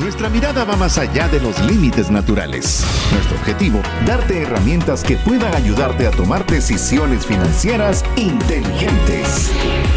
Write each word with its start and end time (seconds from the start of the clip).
Nuestra 0.00 0.28
mirada 0.28 0.64
va 0.64 0.76
más 0.76 0.96
allá 0.98 1.28
de 1.28 1.40
los 1.40 1.60
límites 1.60 2.10
naturales. 2.10 2.84
Nuestro 3.12 3.36
objetivo, 3.36 3.80
darte 4.06 4.42
herramientas 4.42 5.02
que 5.02 5.16
puedan 5.16 5.54
ayudarte 5.54 6.06
a 6.06 6.10
tomar 6.10 6.46
decisiones 6.46 7.26
financieras 7.26 8.04
inteligentes. 8.16 9.50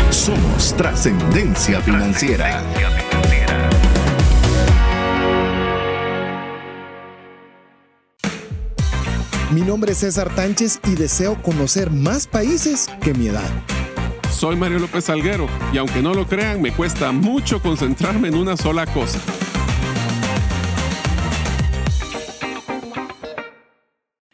Somos 0.10 0.74
trascendencia 0.76 1.82
financiera. 1.82 2.62
Mi 9.52 9.62
nombre 9.62 9.94
es 9.94 10.00
César 10.00 10.30
Tánchez 10.36 10.80
y 10.86 10.96
deseo 10.96 11.42
conocer 11.42 11.90
más 11.90 12.28
países 12.28 12.90
que 13.02 13.14
mi 13.14 13.28
edad. 13.28 13.50
Soy 14.32 14.56
Mario 14.56 14.80
López 14.80 15.06
Salguero 15.06 15.48
y 15.74 15.78
aunque 15.78 16.02
no 16.02 16.14
lo 16.14 16.28
crean, 16.28 16.62
me 16.62 16.72
cuesta 16.72 17.12
mucho 17.12 17.62
concentrarme 17.62 18.28
en 18.28 18.36
una 18.36 18.58
sola 18.58 18.86
cosa. 18.86 19.20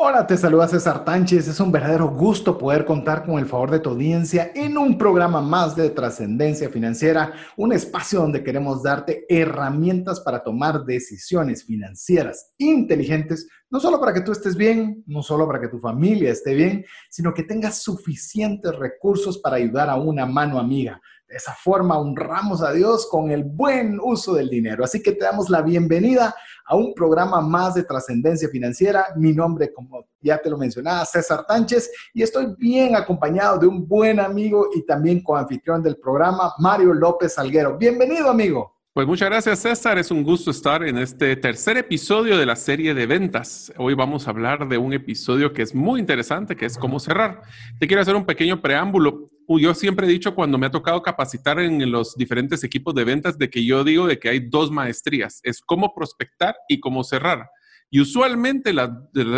Hola, 0.05 0.27
te 0.27 0.35
saluda 0.35 0.67
César 0.67 1.05
Tánchez. 1.05 1.47
Es 1.47 1.61
un 1.61 1.71
verdadero 1.71 2.09
gusto 2.09 2.57
poder 2.57 2.83
contar 2.83 3.25
con 3.25 3.39
el 3.39 3.45
favor 3.45 3.71
de 3.71 3.79
tu 3.79 3.91
audiencia 3.91 4.51
en 4.53 4.77
un 4.77 4.97
programa 4.97 5.39
más 5.39 5.77
de 5.77 5.89
trascendencia 5.91 6.69
financiera, 6.69 7.31
un 7.55 7.71
espacio 7.71 8.19
donde 8.19 8.43
queremos 8.43 8.83
darte 8.83 9.25
herramientas 9.29 10.19
para 10.19 10.43
tomar 10.43 10.83
decisiones 10.83 11.63
financieras 11.63 12.51
inteligentes, 12.57 13.47
no 13.69 13.79
solo 13.79 13.97
para 13.97 14.13
que 14.13 14.19
tú 14.19 14.33
estés 14.33 14.57
bien, 14.57 15.05
no 15.07 15.23
solo 15.23 15.47
para 15.47 15.61
que 15.61 15.69
tu 15.69 15.79
familia 15.79 16.31
esté 16.31 16.53
bien, 16.53 16.83
sino 17.09 17.33
que 17.33 17.43
tengas 17.43 17.81
suficientes 17.81 18.75
recursos 18.75 19.37
para 19.37 19.55
ayudar 19.55 19.89
a 19.89 19.95
una 19.95 20.25
mano 20.25 20.59
amiga 20.59 20.99
de 21.33 21.37
esa 21.37 21.53
forma 21.55 21.97
honramos 21.97 22.61
a 22.61 22.71
Dios 22.71 23.07
con 23.09 23.31
el 23.31 23.43
buen 23.43 23.99
uso 23.99 24.35
del 24.35 24.49
dinero. 24.49 24.83
Así 24.83 25.01
que 25.01 25.13
te 25.13 25.25
damos 25.25 25.49
la 25.49 25.63
bienvenida 25.63 26.35
a 26.65 26.75
un 26.75 26.93
programa 26.93 27.41
más 27.41 27.73
de 27.73 27.83
trascendencia 27.83 28.49
financiera. 28.49 29.07
Mi 29.15 29.33
nombre, 29.33 29.71
como 29.73 30.05
ya 30.21 30.37
te 30.37 30.49
lo 30.49 30.57
mencionaba, 30.57 31.05
César 31.05 31.45
Tánchez, 31.47 31.91
y 32.13 32.23
estoy 32.23 32.55
bien 32.57 32.95
acompañado 32.95 33.57
de 33.59 33.67
un 33.67 33.87
buen 33.87 34.19
amigo 34.19 34.69
y 34.75 34.85
también 34.85 35.21
coanfitrión 35.21 35.83
del 35.83 35.97
programa, 35.97 36.53
Mario 36.59 36.93
López 36.93 37.33
Salguero. 37.33 37.77
Bienvenido, 37.77 38.29
amigo. 38.29 38.73
Pues 38.93 39.07
muchas 39.07 39.27
gracias 39.27 39.57
César, 39.57 39.97
es 39.97 40.11
un 40.11 40.23
gusto 40.23 40.51
estar 40.51 40.83
en 40.83 40.99
este 40.99 41.35
tercer 41.35 41.77
episodio 41.77 42.37
de 42.37 42.45
la 42.45 42.55
serie 42.55 42.93
de 42.93 43.07
ventas. 43.07 43.73
Hoy 43.79 43.95
vamos 43.95 44.27
a 44.27 44.29
hablar 44.29 44.69
de 44.69 44.77
un 44.77 44.93
episodio 44.93 45.51
que 45.51 45.63
es 45.63 45.73
muy 45.73 45.99
interesante, 45.99 46.55
que 46.55 46.67
es 46.67 46.77
cómo 46.77 46.99
cerrar. 46.99 47.41
Te 47.79 47.87
quiero 47.87 48.03
hacer 48.03 48.15
un 48.15 48.23
pequeño 48.23 48.61
preámbulo. 48.61 49.31
Yo 49.47 49.73
siempre 49.73 50.07
he 50.07 50.09
dicho 50.09 50.33
cuando 50.35 50.57
me 50.57 50.67
ha 50.67 50.71
tocado 50.71 51.01
capacitar 51.01 51.59
en 51.59 51.91
los 51.91 52.15
diferentes 52.15 52.63
equipos 52.63 52.93
de 52.95 53.03
ventas 53.03 53.37
de 53.37 53.49
que 53.49 53.65
yo 53.65 53.83
digo 53.83 54.07
de 54.07 54.19
que 54.19 54.29
hay 54.29 54.39
dos 54.39 54.71
maestrías, 54.71 55.39
es 55.43 55.61
cómo 55.61 55.93
prospectar 55.93 56.55
y 56.67 56.79
cómo 56.79 57.03
cerrar. 57.03 57.49
Y 57.89 57.99
usualmente 57.99 58.73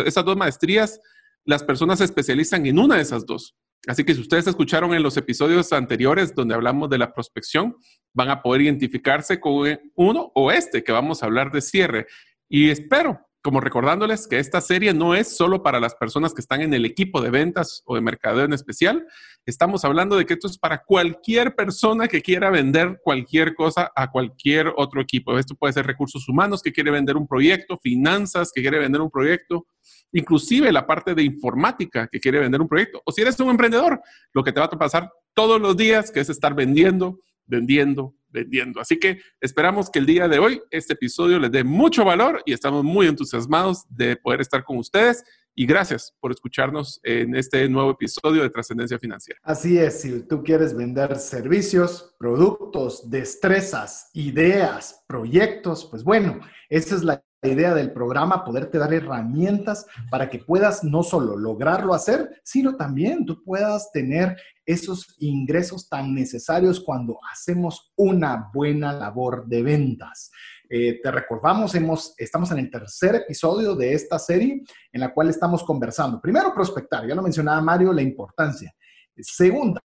esas 0.06 0.24
dos 0.24 0.36
maestrías, 0.36 1.00
las 1.44 1.62
personas 1.62 1.98
se 1.98 2.04
especializan 2.04 2.66
en 2.66 2.78
una 2.78 2.96
de 2.96 3.02
esas 3.02 3.26
dos. 3.26 3.54
Así 3.86 4.02
que 4.02 4.14
si 4.14 4.20
ustedes 4.20 4.46
escucharon 4.46 4.94
en 4.94 5.02
los 5.02 5.16
episodios 5.16 5.72
anteriores 5.72 6.34
donde 6.34 6.54
hablamos 6.54 6.90
de 6.90 6.98
la 6.98 7.12
prospección, 7.12 7.76
van 8.14 8.30
a 8.30 8.42
poder 8.42 8.62
identificarse 8.62 9.38
con 9.38 9.78
uno 9.94 10.32
o 10.34 10.50
este 10.50 10.82
que 10.82 10.92
vamos 10.92 11.22
a 11.22 11.26
hablar 11.26 11.52
de 11.52 11.60
cierre. 11.60 12.06
Y 12.48 12.70
espero, 12.70 13.20
como 13.46 13.60
recordándoles 13.60 14.26
que 14.26 14.40
esta 14.40 14.60
serie 14.60 14.92
no 14.92 15.14
es 15.14 15.36
solo 15.36 15.62
para 15.62 15.78
las 15.78 15.94
personas 15.94 16.34
que 16.34 16.40
están 16.40 16.62
en 16.62 16.74
el 16.74 16.84
equipo 16.84 17.20
de 17.20 17.30
ventas 17.30 17.80
o 17.86 17.94
de 17.94 18.00
mercadeo 18.00 18.44
en 18.44 18.52
especial. 18.52 19.06
Estamos 19.44 19.84
hablando 19.84 20.16
de 20.16 20.26
que 20.26 20.34
esto 20.34 20.48
es 20.48 20.58
para 20.58 20.82
cualquier 20.82 21.54
persona 21.54 22.08
que 22.08 22.22
quiera 22.22 22.50
vender 22.50 22.98
cualquier 23.04 23.54
cosa 23.54 23.92
a 23.94 24.10
cualquier 24.10 24.72
otro 24.76 25.00
equipo. 25.00 25.38
Esto 25.38 25.54
puede 25.54 25.74
ser 25.74 25.86
recursos 25.86 26.28
humanos 26.28 26.60
que 26.60 26.72
quiere 26.72 26.90
vender 26.90 27.16
un 27.16 27.28
proyecto, 27.28 27.78
finanzas 27.80 28.50
que 28.52 28.62
quiere 28.62 28.80
vender 28.80 29.00
un 29.00 29.12
proyecto, 29.12 29.68
inclusive 30.10 30.72
la 30.72 30.84
parte 30.84 31.14
de 31.14 31.22
informática 31.22 32.08
que 32.10 32.18
quiere 32.18 32.40
vender 32.40 32.60
un 32.60 32.66
proyecto. 32.66 33.00
O 33.04 33.12
si 33.12 33.22
eres 33.22 33.38
un 33.38 33.50
emprendedor, 33.50 34.00
lo 34.32 34.42
que 34.42 34.50
te 34.50 34.58
va 34.58 34.66
a 34.66 34.70
pasar 34.70 35.08
todos 35.34 35.60
los 35.60 35.76
días, 35.76 36.10
que 36.10 36.18
es 36.18 36.30
estar 36.30 36.52
vendiendo, 36.52 37.20
vendiendo, 37.44 38.16
vendiendo. 38.36 38.80
Así 38.80 38.98
que 38.98 39.20
esperamos 39.40 39.90
que 39.90 39.98
el 39.98 40.06
día 40.06 40.28
de 40.28 40.38
hoy 40.38 40.62
este 40.70 40.92
episodio 40.92 41.38
les 41.38 41.50
dé 41.50 41.64
mucho 41.64 42.04
valor 42.04 42.42
y 42.44 42.52
estamos 42.52 42.84
muy 42.84 43.06
entusiasmados 43.06 43.84
de 43.88 44.16
poder 44.16 44.40
estar 44.40 44.62
con 44.62 44.78
ustedes. 44.78 45.24
Y 45.58 45.64
gracias 45.64 46.14
por 46.20 46.32
escucharnos 46.32 47.00
en 47.02 47.34
este 47.34 47.66
nuevo 47.66 47.92
episodio 47.92 48.42
de 48.42 48.50
Trascendencia 48.50 48.98
Financiera. 48.98 49.40
Así 49.42 49.78
es, 49.78 50.02
si 50.02 50.22
tú 50.24 50.42
quieres 50.42 50.76
vender 50.76 51.18
servicios, 51.18 52.14
productos, 52.18 53.08
destrezas, 53.08 54.10
ideas, 54.12 55.02
proyectos, 55.08 55.86
pues 55.90 56.04
bueno, 56.04 56.40
esa 56.68 56.94
es 56.94 57.02
la 57.02 57.24
idea 57.46 57.74
del 57.74 57.92
programa, 57.92 58.44
poderte 58.44 58.78
dar 58.78 58.92
herramientas 58.92 59.86
para 60.10 60.28
que 60.28 60.38
puedas 60.38 60.84
no 60.84 61.02
solo 61.02 61.36
lograrlo 61.36 61.94
hacer, 61.94 62.40
sino 62.44 62.76
también 62.76 63.24
tú 63.26 63.42
puedas 63.42 63.90
tener 63.92 64.36
esos 64.64 65.14
ingresos 65.18 65.88
tan 65.88 66.14
necesarios 66.14 66.80
cuando 66.80 67.18
hacemos 67.32 67.92
una 67.96 68.50
buena 68.52 68.92
labor 68.92 69.46
de 69.46 69.62
ventas. 69.62 70.30
Eh, 70.68 71.00
te 71.00 71.10
recordamos, 71.12 71.74
hemos, 71.76 72.14
estamos 72.18 72.50
en 72.50 72.58
el 72.58 72.70
tercer 72.70 73.14
episodio 73.14 73.76
de 73.76 73.94
esta 73.94 74.18
serie 74.18 74.64
en 74.92 75.00
la 75.00 75.14
cual 75.14 75.30
estamos 75.30 75.62
conversando. 75.62 76.20
Primero, 76.20 76.52
prospectar, 76.52 77.06
ya 77.06 77.14
lo 77.14 77.22
mencionaba 77.22 77.60
Mario, 77.60 77.92
la 77.92 78.02
importancia. 78.02 78.74
Segunda, 79.16 79.80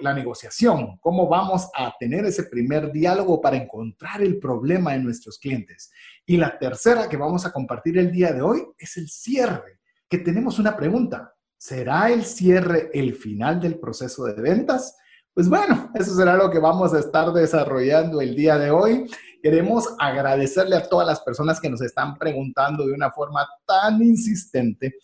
la 0.00 0.14
negociación, 0.14 0.98
cómo 1.00 1.28
vamos 1.28 1.68
a 1.74 1.92
tener 1.98 2.24
ese 2.24 2.44
primer 2.44 2.92
diálogo 2.92 3.40
para 3.40 3.56
encontrar 3.56 4.22
el 4.22 4.38
problema 4.38 4.92
de 4.92 5.00
nuestros 5.00 5.38
clientes. 5.38 5.90
Y 6.24 6.36
la 6.36 6.58
tercera 6.58 7.08
que 7.08 7.16
vamos 7.16 7.46
a 7.46 7.52
compartir 7.52 7.98
el 7.98 8.12
día 8.12 8.32
de 8.32 8.42
hoy 8.42 8.62
es 8.78 8.96
el 8.96 9.08
cierre, 9.08 9.80
que 10.08 10.18
tenemos 10.18 10.58
una 10.58 10.76
pregunta. 10.76 11.34
¿Será 11.58 12.10
el 12.10 12.24
cierre 12.24 12.90
el 12.92 13.14
final 13.14 13.60
del 13.60 13.78
proceso 13.78 14.24
de 14.24 14.40
ventas? 14.40 14.96
Pues 15.32 15.48
bueno, 15.48 15.90
eso 15.94 16.14
será 16.14 16.36
lo 16.36 16.50
que 16.50 16.58
vamos 16.58 16.94
a 16.94 16.98
estar 16.98 17.32
desarrollando 17.32 18.20
el 18.20 18.34
día 18.34 18.58
de 18.58 18.70
hoy. 18.70 19.10
Queremos 19.42 19.94
agradecerle 19.98 20.76
a 20.76 20.88
todas 20.88 21.06
las 21.06 21.20
personas 21.20 21.60
que 21.60 21.68
nos 21.68 21.82
están 21.82 22.16
preguntando 22.16 22.86
de 22.86 22.92
una 22.92 23.10
forma 23.10 23.46
tan 23.66 24.02
insistente 24.02 24.94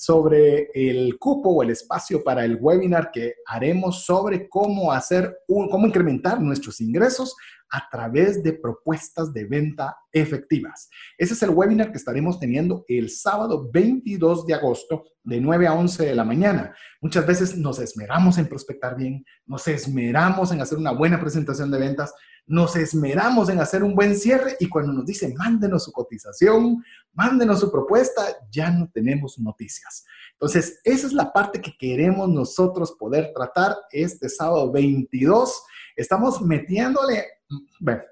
sobre 0.00 0.70
el 0.72 1.18
cupo 1.18 1.50
o 1.50 1.62
el 1.62 1.68
espacio 1.68 2.24
para 2.24 2.42
el 2.42 2.56
webinar 2.58 3.10
que 3.12 3.34
haremos 3.44 4.06
sobre 4.06 4.48
cómo 4.48 4.92
hacer 4.92 5.40
un, 5.46 5.68
cómo 5.68 5.86
incrementar 5.86 6.40
nuestros 6.40 6.80
ingresos 6.80 7.36
a 7.70 7.86
través 7.90 8.42
de 8.42 8.54
propuestas 8.54 9.30
de 9.34 9.44
venta 9.44 9.94
efectivas. 10.10 10.88
Ese 11.18 11.34
es 11.34 11.42
el 11.42 11.50
webinar 11.50 11.92
que 11.92 11.98
estaremos 11.98 12.40
teniendo 12.40 12.86
el 12.88 13.10
sábado 13.10 13.70
22 13.70 14.46
de 14.46 14.54
agosto 14.54 15.04
de 15.22 15.38
9 15.38 15.66
a 15.66 15.74
11 15.74 16.06
de 16.06 16.14
la 16.14 16.24
mañana. 16.24 16.74
Muchas 17.02 17.26
veces 17.26 17.56
nos 17.58 17.78
esmeramos 17.78 18.38
en 18.38 18.48
prospectar 18.48 18.96
bien, 18.96 19.22
nos 19.44 19.68
esmeramos 19.68 20.50
en 20.50 20.62
hacer 20.62 20.78
una 20.78 20.92
buena 20.92 21.20
presentación 21.20 21.70
de 21.70 21.78
ventas, 21.78 22.14
nos 22.50 22.74
esmeramos 22.74 23.48
en 23.48 23.60
hacer 23.60 23.84
un 23.84 23.94
buen 23.94 24.16
cierre 24.16 24.56
y 24.58 24.68
cuando 24.68 24.92
nos 24.92 25.06
dicen 25.06 25.34
mándenos 25.36 25.84
su 25.84 25.92
cotización, 25.92 26.84
mándenos 27.12 27.60
su 27.60 27.70
propuesta, 27.70 28.22
ya 28.50 28.72
no 28.72 28.90
tenemos 28.92 29.38
noticias. 29.38 30.04
Entonces, 30.32 30.80
esa 30.82 31.06
es 31.06 31.12
la 31.12 31.32
parte 31.32 31.60
que 31.60 31.76
queremos 31.78 32.28
nosotros 32.28 32.96
poder 32.98 33.30
tratar 33.32 33.76
este 33.92 34.28
sábado 34.28 34.72
22. 34.72 35.62
Estamos 35.94 36.42
metiéndole, 36.42 37.24
bueno, 37.78 38.02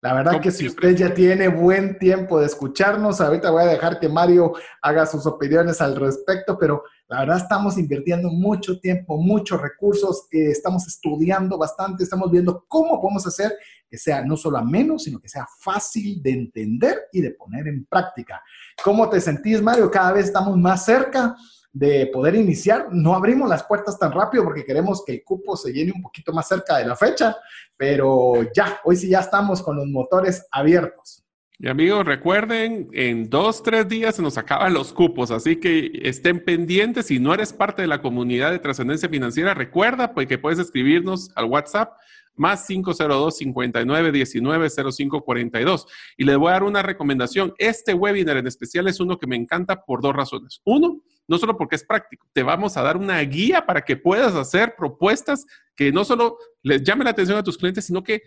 la 0.00 0.14
verdad 0.14 0.40
que 0.40 0.52
si 0.52 0.66
usted 0.66 0.94
ya 0.94 1.12
tiene 1.12 1.48
buen 1.48 1.98
tiempo 1.98 2.38
de 2.38 2.46
escucharnos, 2.46 3.20
ahorita 3.20 3.50
voy 3.50 3.64
a 3.64 3.66
dejar 3.66 3.98
que 3.98 4.08
Mario 4.08 4.52
haga 4.80 5.04
sus 5.06 5.26
opiniones 5.26 5.80
al 5.80 5.96
respecto, 5.96 6.56
pero 6.56 6.84
la 7.08 7.20
verdad 7.20 7.38
estamos 7.38 7.76
invirtiendo 7.78 8.30
mucho 8.30 8.78
tiempo, 8.78 9.16
muchos 9.20 9.60
recursos, 9.60 10.28
eh, 10.30 10.50
estamos 10.50 10.86
estudiando 10.86 11.58
bastante, 11.58 12.04
estamos 12.04 12.30
viendo 12.30 12.64
cómo 12.68 13.00
podemos 13.00 13.26
hacer 13.26 13.52
que 13.88 13.98
sea 13.98 14.22
no 14.22 14.36
solo 14.36 14.58
ameno, 14.58 15.00
sino 15.00 15.18
que 15.18 15.28
sea 15.28 15.46
fácil 15.60 16.22
de 16.22 16.30
entender 16.30 17.08
y 17.12 17.20
de 17.20 17.32
poner 17.32 17.66
en 17.66 17.84
práctica. 17.86 18.40
¿Cómo 18.84 19.08
te 19.08 19.20
sentís, 19.20 19.60
Mario? 19.60 19.90
Cada 19.90 20.12
vez 20.12 20.26
estamos 20.26 20.56
más 20.56 20.84
cerca 20.84 21.34
de 21.78 22.06
poder 22.12 22.34
iniciar. 22.34 22.88
No 22.90 23.14
abrimos 23.14 23.48
las 23.48 23.64
puertas 23.64 23.98
tan 23.98 24.10
rápido 24.12 24.44
porque 24.44 24.64
queremos 24.64 25.04
que 25.04 25.12
el 25.14 25.22
cupo 25.22 25.56
se 25.56 25.72
llene 25.72 25.92
un 25.94 26.02
poquito 26.02 26.32
más 26.32 26.48
cerca 26.48 26.76
de 26.78 26.84
la 26.84 26.96
fecha, 26.96 27.36
pero 27.76 28.42
ya, 28.54 28.80
hoy 28.84 28.96
sí 28.96 29.08
ya 29.08 29.20
estamos 29.20 29.62
con 29.62 29.76
los 29.76 29.86
motores 29.86 30.46
abiertos. 30.50 31.24
Y 31.60 31.68
amigos, 31.68 32.04
recuerden, 32.04 32.88
en 32.92 33.28
dos, 33.30 33.62
tres 33.62 33.88
días 33.88 34.16
se 34.16 34.22
nos 34.22 34.38
acaban 34.38 34.74
los 34.74 34.92
cupos, 34.92 35.30
así 35.30 35.56
que 35.56 35.90
estén 36.02 36.44
pendientes. 36.44 37.06
Si 37.06 37.18
no 37.18 37.34
eres 37.34 37.52
parte 37.52 37.82
de 37.82 37.88
la 37.88 38.00
comunidad 38.00 38.52
de 38.52 38.60
trascendencia 38.60 39.08
financiera, 39.08 39.54
recuerda 39.54 40.14
pues, 40.14 40.28
que 40.28 40.38
puedes 40.38 40.58
escribirnos 40.58 41.30
al 41.34 41.46
WhatsApp 41.46 41.92
más 42.34 42.64
502 42.66 43.36
59 43.36 44.12
19 44.12 44.68
05 44.70 45.24
42. 45.24 45.86
Y 46.16 46.24
les 46.24 46.36
voy 46.36 46.50
a 46.50 46.52
dar 46.52 46.62
una 46.62 46.82
recomendación. 46.82 47.52
Este 47.58 47.92
webinar 47.92 48.36
en 48.36 48.46
especial 48.46 48.86
es 48.86 49.00
uno 49.00 49.18
que 49.18 49.26
me 49.26 49.34
encanta 49.34 49.84
por 49.84 50.00
dos 50.00 50.14
razones. 50.14 50.60
Uno, 50.64 51.02
no 51.28 51.38
solo 51.38 51.56
porque 51.56 51.76
es 51.76 51.84
práctico, 51.84 52.26
te 52.32 52.42
vamos 52.42 52.76
a 52.76 52.82
dar 52.82 52.96
una 52.96 53.20
guía 53.20 53.64
para 53.64 53.82
que 53.84 53.96
puedas 53.96 54.34
hacer 54.34 54.74
propuestas 54.76 55.46
que 55.76 55.92
no 55.92 56.04
solo 56.04 56.38
les 56.62 56.82
llamen 56.82 57.04
la 57.04 57.10
atención 57.10 57.38
a 57.38 57.42
tus 57.42 57.56
clientes, 57.56 57.84
sino 57.84 58.02
que 58.02 58.20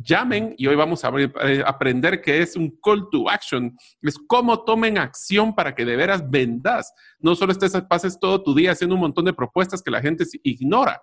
llamen, 0.00 0.54
y 0.56 0.66
hoy 0.66 0.76
vamos 0.76 1.04
a 1.04 1.10
eh, 1.18 1.62
aprender 1.66 2.22
que 2.22 2.40
es 2.40 2.56
un 2.56 2.70
call 2.82 3.08
to 3.10 3.28
action, 3.28 3.76
es 4.00 4.16
cómo 4.26 4.64
tomen 4.64 4.96
acción 4.96 5.54
para 5.54 5.74
que 5.74 5.84
de 5.84 5.96
veras 5.96 6.30
vendas. 6.30 6.94
No 7.18 7.34
solo 7.34 7.52
estés, 7.52 7.72
pases 7.82 8.18
todo 8.18 8.42
tu 8.42 8.54
día 8.54 8.72
haciendo 8.72 8.94
un 8.94 9.02
montón 9.02 9.26
de 9.26 9.34
propuestas 9.34 9.82
que 9.82 9.90
la 9.90 10.00
gente 10.00 10.24
ignora 10.42 11.02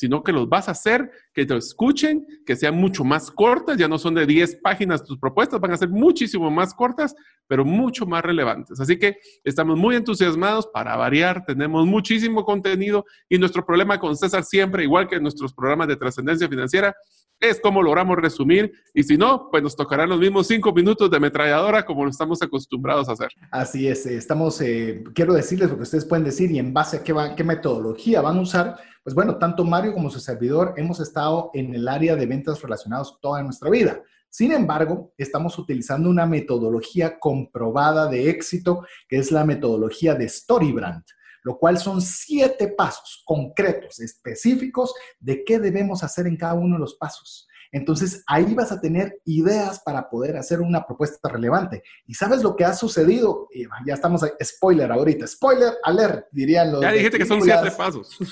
sino 0.00 0.22
que 0.22 0.32
los 0.32 0.48
vas 0.48 0.66
a 0.66 0.70
hacer, 0.70 1.10
que 1.34 1.44
te 1.44 1.54
escuchen, 1.54 2.26
que 2.46 2.56
sean 2.56 2.74
mucho 2.74 3.04
más 3.04 3.30
cortas, 3.30 3.76
ya 3.76 3.86
no 3.86 3.98
son 3.98 4.14
de 4.14 4.24
10 4.24 4.56
páginas 4.62 5.04
tus 5.04 5.18
propuestas, 5.18 5.60
van 5.60 5.72
a 5.72 5.76
ser 5.76 5.90
muchísimo 5.90 6.50
más 6.50 6.72
cortas, 6.72 7.14
pero 7.46 7.66
mucho 7.66 8.06
más 8.06 8.22
relevantes. 8.22 8.80
Así 8.80 8.98
que 8.98 9.18
estamos 9.44 9.76
muy 9.76 9.96
entusiasmados 9.96 10.66
para 10.68 10.96
variar, 10.96 11.44
tenemos 11.44 11.86
muchísimo 11.86 12.46
contenido 12.46 13.04
y 13.28 13.36
nuestro 13.36 13.66
problema 13.66 14.00
con 14.00 14.16
César 14.16 14.42
siempre, 14.42 14.84
igual 14.84 15.06
que 15.06 15.20
nuestros 15.20 15.52
programas 15.52 15.88
de 15.88 15.96
trascendencia 15.96 16.48
financiera, 16.48 16.96
es 17.40 17.60
cómo 17.60 17.82
logramos 17.82 18.16
resumir 18.16 18.72
y 18.94 19.02
si 19.02 19.16
no, 19.16 19.48
pues 19.50 19.62
nos 19.62 19.74
tocarán 19.74 20.08
los 20.08 20.20
mismos 20.20 20.46
cinco 20.46 20.72
minutos 20.72 21.10
de 21.10 21.16
ametralladora 21.16 21.84
como 21.84 22.04
lo 22.04 22.10
estamos 22.10 22.42
acostumbrados 22.42 23.08
a 23.08 23.12
hacer. 23.12 23.30
Así 23.50 23.88
es, 23.88 24.06
eh, 24.06 24.16
estamos, 24.16 24.60
eh, 24.60 25.02
quiero 25.14 25.32
decirles 25.32 25.70
lo 25.70 25.76
que 25.76 25.82
ustedes 25.82 26.04
pueden 26.04 26.24
decir 26.24 26.50
y 26.50 26.58
en 26.58 26.72
base 26.72 26.98
a 26.98 27.02
qué, 27.02 27.14
qué 27.36 27.44
metodología 27.44 28.20
van 28.20 28.38
a 28.38 28.40
usar 28.42 28.76
pues 29.02 29.14
bueno, 29.14 29.38
tanto 29.38 29.64
Mario 29.64 29.94
como 29.94 30.10
su 30.10 30.20
servidor 30.20 30.74
hemos 30.76 31.00
estado 31.00 31.50
en 31.54 31.74
el 31.74 31.88
área 31.88 32.16
de 32.16 32.26
ventas 32.26 32.60
relacionados 32.60 33.18
toda 33.20 33.42
nuestra 33.42 33.70
vida. 33.70 34.02
Sin 34.28 34.52
embargo, 34.52 35.12
estamos 35.16 35.58
utilizando 35.58 36.08
una 36.08 36.26
metodología 36.26 37.18
comprobada 37.18 38.08
de 38.08 38.28
éxito, 38.30 38.84
que 39.08 39.16
es 39.16 39.32
la 39.32 39.44
metodología 39.44 40.14
de 40.14 40.28
Storybrand, 40.28 41.02
lo 41.42 41.58
cual 41.58 41.78
son 41.78 42.00
siete 42.00 42.68
pasos 42.68 43.22
concretos, 43.24 44.00
específicos 44.00 44.94
de 45.18 45.44
qué 45.44 45.58
debemos 45.58 46.02
hacer 46.02 46.26
en 46.26 46.36
cada 46.36 46.54
uno 46.54 46.76
de 46.76 46.80
los 46.80 46.94
pasos. 46.94 47.46
Entonces 47.72 48.24
ahí 48.26 48.52
vas 48.54 48.72
a 48.72 48.80
tener 48.80 49.20
ideas 49.24 49.80
para 49.84 50.08
poder 50.08 50.36
hacer 50.36 50.60
una 50.60 50.84
propuesta 50.84 51.28
relevante. 51.28 51.82
¿Y 52.06 52.14
sabes 52.14 52.42
lo 52.42 52.56
que 52.56 52.64
ha 52.64 52.72
sucedido? 52.72 53.48
Ya 53.86 53.94
estamos, 53.94 54.22
spoiler 54.42 54.90
ahorita, 54.90 55.26
spoiler 55.26 55.74
alert, 55.84 56.26
dirían 56.32 56.72
los... 56.72 56.80
Ya 56.80 56.90
dijiste 56.90 57.18
que 57.18 57.26
son 57.26 57.42
siete 57.42 57.70
pasos. 57.76 58.16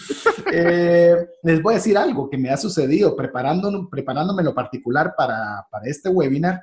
Eh, 0.51 1.15
les 1.43 1.61
voy 1.61 1.75
a 1.75 1.77
decir 1.77 1.99
algo 1.99 2.31
que 2.31 2.39
me 2.39 2.49
ha 2.49 2.57
sucedido 2.57 3.15
preparando, 3.15 3.87
preparándome 3.91 4.43
lo 4.43 4.55
particular 4.55 5.15
para, 5.15 5.67
este 5.85 6.09
webinar. 6.09 6.63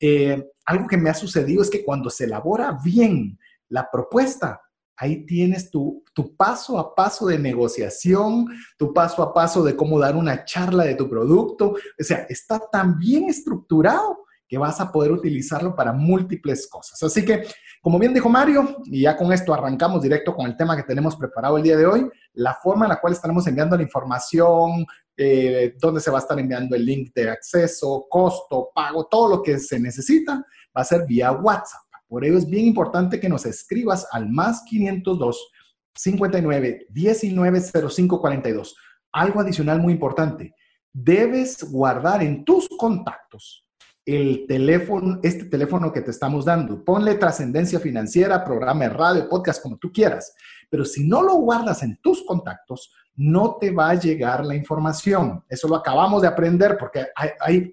Eh, 0.00 0.42
algo 0.64 0.86
que 0.86 0.96
me 0.96 1.10
ha 1.10 1.14
sucedido 1.14 1.60
es 1.60 1.68
que 1.68 1.84
cuando 1.84 2.08
se 2.08 2.24
elabora 2.24 2.78
bien 2.82 3.38
la 3.68 3.90
propuesta, 3.90 4.62
Ahí 4.96 5.26
tienes 5.26 5.70
tu, 5.70 6.02
paso 6.36 6.78
a 6.78 6.94
paso 6.94 7.26
de 7.26 7.38
negociación, 7.38 8.46
tu 8.78 8.94
paso 8.94 9.22
a 9.22 9.34
paso 9.34 9.62
de 9.62 9.76
cómo 9.76 9.98
dar 9.98 10.16
una 10.16 10.44
charla 10.44 10.84
de 10.84 10.94
tu 10.94 11.08
producto. 11.08 11.70
O 11.70 12.04
sea, 12.04 12.26
está 12.28 12.60
tan 12.72 12.98
bien 12.98 13.28
estructurado 13.28 14.24
que 14.48 14.58
vas 14.58 14.80
a 14.80 14.90
poder 14.92 15.12
utilizarlo 15.12 15.74
para 15.74 15.92
múltiples 15.92 16.68
cosas. 16.68 17.02
Así 17.02 17.24
que, 17.24 17.42
como 17.82 17.98
bien 17.98 18.14
dijo 18.14 18.28
Mario, 18.28 18.78
y 18.84 19.02
ya 19.02 19.16
con 19.16 19.32
esto 19.32 19.52
arrancamos 19.52 20.00
directo 20.02 20.34
con 20.34 20.46
el 20.46 20.56
tema 20.56 20.76
que 20.76 20.84
tenemos 20.84 21.16
preparado 21.16 21.56
el 21.56 21.64
día 21.64 21.76
de 21.76 21.86
hoy, 21.86 22.08
la 22.34 22.54
forma 22.54 22.86
en 22.86 22.90
la 22.90 23.00
cual 23.00 23.12
estaremos 23.12 23.46
enviando 23.46 23.76
la 23.76 23.82
información, 23.82 24.86
eh, 25.16 25.74
dónde 25.80 26.00
se 26.00 26.10
va 26.10 26.18
a 26.18 26.20
estar 26.20 26.38
enviando 26.38 26.76
el 26.76 26.84
link 26.84 27.12
de 27.14 27.30
acceso, 27.30 28.06
costo, 28.08 28.70
pago, 28.74 29.06
todo 29.06 29.36
lo 29.36 29.42
que 29.42 29.58
se 29.58 29.80
necesita, 29.80 30.44
va 30.76 30.82
a 30.82 30.84
ser 30.84 31.06
vía 31.06 31.32
WhatsApp. 31.32 31.85
Por 32.08 32.24
ello 32.24 32.38
es 32.38 32.48
bien 32.48 32.66
importante 32.66 33.20
que 33.20 33.28
nos 33.28 33.46
escribas 33.46 34.06
al 34.12 34.28
más 34.30 34.62
502 34.68 35.50
59 35.94 36.86
19 36.90 37.60
05 37.60 38.20
42. 38.20 38.76
Algo 39.12 39.40
adicional 39.40 39.80
muy 39.80 39.94
importante. 39.94 40.54
Debes 40.92 41.62
guardar 41.70 42.22
en 42.22 42.44
tus 42.44 42.68
contactos 42.68 43.66
el 44.06 44.46
teléfono, 44.46 45.18
este 45.22 45.46
teléfono 45.46 45.92
que 45.92 46.00
te 46.00 46.12
estamos 46.12 46.44
dando. 46.44 46.84
Ponle 46.84 47.16
trascendencia 47.16 47.80
financiera, 47.80 48.44
programa 48.44 48.88
radio, 48.88 49.28
podcast, 49.28 49.60
como 49.60 49.78
tú 49.78 49.90
quieras. 49.92 50.32
Pero 50.68 50.84
si 50.84 51.06
no 51.06 51.22
lo 51.22 51.36
guardas 51.36 51.82
en 51.82 51.96
tus 52.00 52.24
contactos, 52.24 52.92
no 53.14 53.56
te 53.58 53.70
va 53.70 53.90
a 53.90 53.94
llegar 53.94 54.44
la 54.44 54.54
información. 54.54 55.42
Eso 55.48 55.68
lo 55.68 55.76
acabamos 55.76 56.22
de 56.22 56.28
aprender 56.28 56.76
porque 56.78 57.06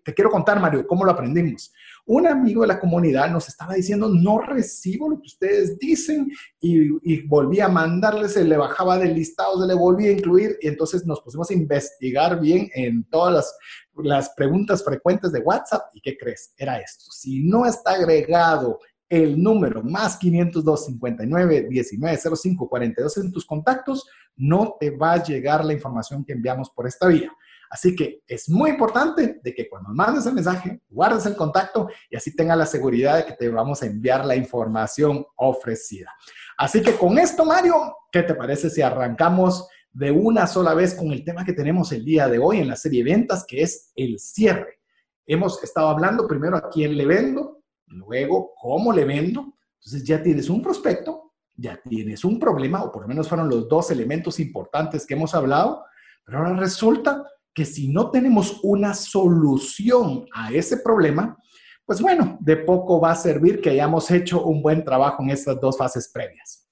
te 0.03 0.13
quiero 0.13 0.29
contar, 0.29 0.59
Mario, 0.59 0.87
cómo 0.87 1.03
lo 1.03 1.11
aprendimos 1.11 1.73
un 2.05 2.27
amigo 2.27 2.61
de 2.61 2.67
la 2.67 2.79
comunidad 2.79 3.29
nos 3.29 3.47
estaba 3.47 3.75
diciendo, 3.75 4.09
no 4.09 4.39
recibo 4.39 5.09
lo 5.09 5.21
que 5.21 5.27
ustedes 5.27 5.79
dicen 5.79 6.29
y, 6.59 7.21
volví 7.27 7.61
a 7.61 7.69
mandarle, 7.69 8.27
se 8.27 8.43
le 8.43 8.57
bajaba 8.57 8.97
del 8.97 9.15
listado, 9.15 9.61
se 9.61 9.67
le 9.67 9.73
volvía 9.73 10.09
a 10.09 10.13
incluir 10.13 10.57
y 10.61 10.67
entonces 10.67 11.05
nos 11.05 11.21
pusimos 11.21 11.49
a 11.49 11.53
investigar 11.53 12.39
bien 12.41 12.69
en 12.73 13.05
todas 13.05 13.55
las 13.95 14.29
preguntas 14.31 14.83
frecuentes 14.83 15.31
de 15.31 15.39
WhatsApp 15.39 15.83
y 15.93 16.01
¿qué 16.01 16.17
crees? 16.17 16.53
Era 16.57 16.77
esto. 16.79 17.05
Si 17.11 17.43
no 17.43 17.65
está 17.65 17.91
agregado 17.91 18.79
el 19.13 19.41
número 19.41 19.83
más 19.83 20.17
502 20.17 20.85
59 20.87 21.67
19 21.69 22.17
05 22.17 22.67
42 22.67 23.17
en 23.17 23.31
tus 23.31 23.45
contactos, 23.45 24.07
no 24.35 24.75
te 24.79 24.89
va 24.89 25.13
a 25.13 25.23
llegar 25.23 25.63
la 25.63 25.73
información 25.73 26.25
que 26.25 26.33
enviamos 26.33 26.71
por 26.71 26.87
esta 26.87 27.07
vía. 27.07 27.31
Así 27.69 27.95
que 27.95 28.23
es 28.27 28.49
muy 28.49 28.71
importante 28.71 29.39
de 29.43 29.53
que 29.53 29.69
cuando 29.69 29.89
mandes 29.89 30.25
el 30.25 30.33
mensaje, 30.33 30.81
guardes 30.89 31.27
el 31.27 31.35
contacto 31.35 31.89
y 32.09 32.15
así 32.15 32.35
tengas 32.35 32.57
la 32.57 32.65
seguridad 32.65 33.17
de 33.17 33.25
que 33.25 33.33
te 33.33 33.49
vamos 33.49 33.83
a 33.83 33.85
enviar 33.85 34.25
la 34.25 34.35
información 34.35 35.23
ofrecida. 35.35 36.11
Así 36.57 36.81
que 36.81 36.93
con 36.93 37.19
esto, 37.19 37.45
Mario, 37.45 37.95
¿qué 38.11 38.23
te 38.23 38.33
parece 38.33 38.71
si 38.71 38.81
arrancamos 38.81 39.67
de 39.91 40.09
una 40.09 40.47
sola 40.47 40.73
vez 40.73 40.95
con 40.95 41.11
el 41.11 41.23
tema 41.23 41.45
que 41.45 41.53
tenemos 41.53 41.91
el 41.91 42.03
día 42.03 42.27
de 42.27 42.39
hoy 42.39 42.59
en 42.59 42.67
la 42.67 42.75
serie 42.75 43.03
ventas, 43.03 43.45
que 43.47 43.61
es 43.61 43.91
el 43.95 44.17
cierre? 44.17 44.79
Hemos 45.27 45.63
estado 45.63 45.89
hablando 45.89 46.27
primero 46.27 46.57
a 46.57 46.69
quién 46.69 46.97
le 46.97 47.05
vendo, 47.05 47.62
luego 47.93 48.51
cómo 48.59 48.91
le 48.91 49.05
vendo. 49.05 49.53
Entonces 49.79 50.03
ya 50.03 50.21
tienes 50.21 50.49
un 50.49 50.61
prospecto, 50.61 51.33
ya 51.55 51.79
tienes 51.83 52.23
un 52.23 52.39
problema, 52.39 52.83
o 52.83 52.91
por 52.91 53.03
lo 53.03 53.07
menos 53.07 53.27
fueron 53.27 53.49
los 53.49 53.67
dos 53.67 53.91
elementos 53.91 54.39
importantes 54.39 55.05
que 55.05 55.13
hemos 55.13 55.35
hablado, 55.35 55.83
pero 56.25 56.39
ahora 56.39 56.55
resulta 56.55 57.23
que 57.53 57.65
si 57.65 57.89
no 57.89 58.09
tenemos 58.09 58.59
una 58.63 58.93
solución 58.93 60.25
a 60.33 60.51
ese 60.51 60.77
problema, 60.77 61.37
pues 61.85 62.01
bueno, 62.01 62.37
de 62.39 62.57
poco 62.57 62.99
va 62.99 63.11
a 63.11 63.15
servir 63.15 63.61
que 63.61 63.69
hayamos 63.69 64.09
hecho 64.09 64.43
un 64.43 64.61
buen 64.61 64.83
trabajo 64.83 65.21
en 65.21 65.29
estas 65.29 65.59
dos 65.59 65.77
fases 65.77 66.09
previas. 66.11 66.67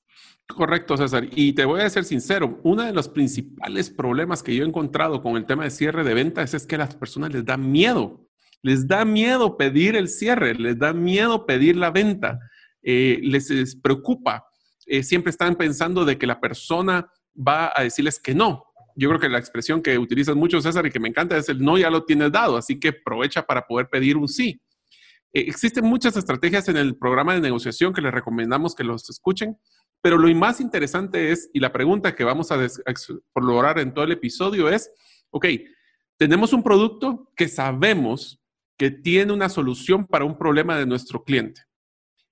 Correcto, 0.48 0.98
César. 0.98 1.28
Y 1.32 1.54
te 1.54 1.66
voy 1.66 1.82
a 1.82 1.90
ser 1.90 2.04
sincero, 2.04 2.60
uno 2.64 2.84
de 2.84 2.94
los 2.94 3.10
principales 3.10 3.90
problemas 3.90 4.44
que 4.44 4.56
yo 4.56 4.64
he 4.64 4.68
encontrado 4.68 5.22
con 5.22 5.38
el 5.38 5.46
tema 5.46 5.64
de 5.64 5.70
cierre 5.70 6.04
de 6.04 6.14
ventas 6.14 6.54
es 6.54 6.66
que 6.66 6.76
a 6.76 6.80
las 6.80 6.96
personas 6.96 7.32
les 7.32 7.46
da 7.46 7.58
miedo. 7.58 8.28
Les 8.62 8.88
da 8.88 9.06
miedo 9.06 9.58
pedir 9.58 9.96
el 9.96 10.08
cierre, 10.08 10.56
les 10.56 10.77
da 10.77 10.94
miedo 10.94 11.46
pedir 11.46 11.75
la 11.77 11.91
venta, 11.91 12.39
eh, 12.82 13.20
les, 13.24 13.75
preocupa. 13.75 14.46
Eh, 14.86 15.03
siempre 15.03 15.32
están 15.32 15.56
pensando 15.56 16.06
de 16.06 16.18
que 16.18 16.27
la 16.27 16.39
persona 16.39 17.10
va 17.36 17.72
a 17.75 17.84
decirles 17.84 18.20
que 18.20 18.36
no, 18.36 18.65
yo 18.96 19.10
creo 19.10 19.20
que 19.20 19.30
la 19.30 19.39
expresión 19.39 19.82
que 19.82 19.98
utilizas 19.98 20.36
mucho, 20.36 20.62
César, 20.62 20.86
y 20.86 20.91
que 20.91 21.00
me 21.00 21.10
encanta 21.10 21.38
es 21.38 21.50
el 21.50 21.63
no 21.63 21.77
ya 21.77 21.89
lo 21.89 22.03
tienes 22.03 22.32
dado, 22.32 22.58
así 22.58 22.80
que 22.80 22.89
aprovecha 22.89 23.44
para 23.44 23.65
poder 23.65 23.89
pedir 23.89 24.18
un 24.18 24.27
sí. 24.27 24.62
Eh, 25.34 25.46
existen 25.48 25.86
muchas 25.86 26.18
estrategias 26.18 26.68
en 26.68 26.77
el 26.77 26.98
programa 26.98 27.34
de 27.34 27.41
negociación 27.41 27.94
que 27.94 28.01
les 28.01 28.13
recomendamos 28.13 28.75
que 28.75 28.84
los 28.84 29.10
escuchen, 29.10 29.58
pero 30.01 30.18
lo 30.18 30.34
más 30.36 30.60
interesante 30.60 31.32
es, 31.32 31.50
y 31.53 31.60
la 31.60 31.72
pregunta 31.72 32.15
que 32.15 32.24
vamos 32.24 32.51
a, 32.51 32.63
explorar 32.63 33.80
en 33.80 33.94
todo 33.94 34.03
el 34.06 34.12
episodio 34.12 34.68
es, 34.68 34.91
ok, 35.30 35.46
tenemos 36.18 36.53
un 36.53 36.63
producto 36.63 37.32
que 37.36 37.48
sabemos 37.48 38.40
que 38.82 38.90
tiene 38.90 39.32
una 39.32 39.48
solución 39.48 40.08
para 40.08 40.26
un 40.26 40.36
problema 40.36 40.76
de 40.76 40.88
nuestro 40.88 41.24
cliente. 41.24 41.62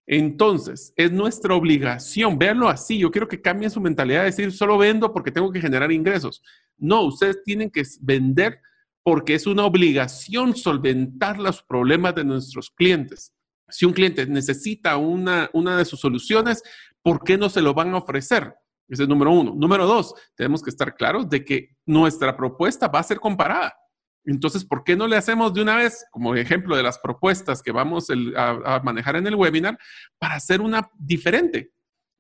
Entonces, 0.08 0.91
es 0.96 1.12
nuestra 1.12 1.53
obligación, 1.53 2.39
véanlo 2.39 2.70
así, 2.70 2.98
yo 2.98 3.12
quiero 3.12 3.27
que 3.27 3.39
cambien 3.39 3.70
su 3.70 3.79
mentalidad 3.79 4.22
de 4.22 4.32
decir, 4.32 4.51
solo 4.51 4.75
vendo 4.79 5.13
porque 5.13 5.29
tengo 5.29 5.51
que 5.51 5.62
generar 5.62 5.91
ingresos. 5.91 6.41
No, 6.75 7.03
ustedes 7.03 7.44
tienen 7.44 7.70
que 7.70 7.84
vender 8.01 8.62
porque 9.03 9.36
es 9.36 9.46
una 9.46 9.63
obligación 9.63 10.56
solventar 10.56 11.38
los 11.38 11.62
problemas 11.62 12.15
de 12.15 12.24
nuestros 12.24 12.72
clientes. 12.72 13.32
Si 13.68 13.86
un 13.86 13.94
cliente 13.94 14.25
necesita 14.25 14.98
una, 14.98 15.51
una 15.53 15.77
de 15.77 15.86
sus 15.86 16.00
soluciones, 16.00 16.63
¿por 17.03 17.24
qué 17.24 17.38
no 17.38 17.48
se 17.48 17.62
lo 17.62 17.75
van 17.75 17.94
a 17.94 17.98
ofrecer? 18.00 18.56
Ese 18.88 19.03
es 19.03 19.08
número 19.08 19.32
uno. 19.32 19.53
Número 19.56 19.86
dos, 19.86 20.15
tenemos 20.34 20.63
que 20.63 20.72
estar 20.72 20.96
claros 20.96 21.29
de 21.29 21.46
que 21.46 21.77
nuestra 21.86 22.36
propuesta 22.36 22.88
va 22.88 23.01
a 23.01 23.03
ser 23.03 23.20
comparada. 23.20 23.78
Entonces, 24.25 24.65
¿por 24.65 24.83
qué 24.83 24.95
no 24.95 25.07
le 25.07 25.15
hacemos 25.15 25.53
de 25.53 25.61
una 25.61 25.75
vez, 25.75 26.05
como 26.11 26.35
ejemplo 26.35 26.75
de 26.75 26.83
las 26.83 26.99
propuestas 26.99 27.61
que 27.61 27.71
vamos 27.71 28.07
a, 28.35 28.81
manejar 28.83 29.15
en 29.15 29.27
el 29.27 29.35
webinar, 29.35 29.77
para 30.17 30.35
hacer 30.35 30.61
una 30.61 30.89
diferente? 30.97 31.71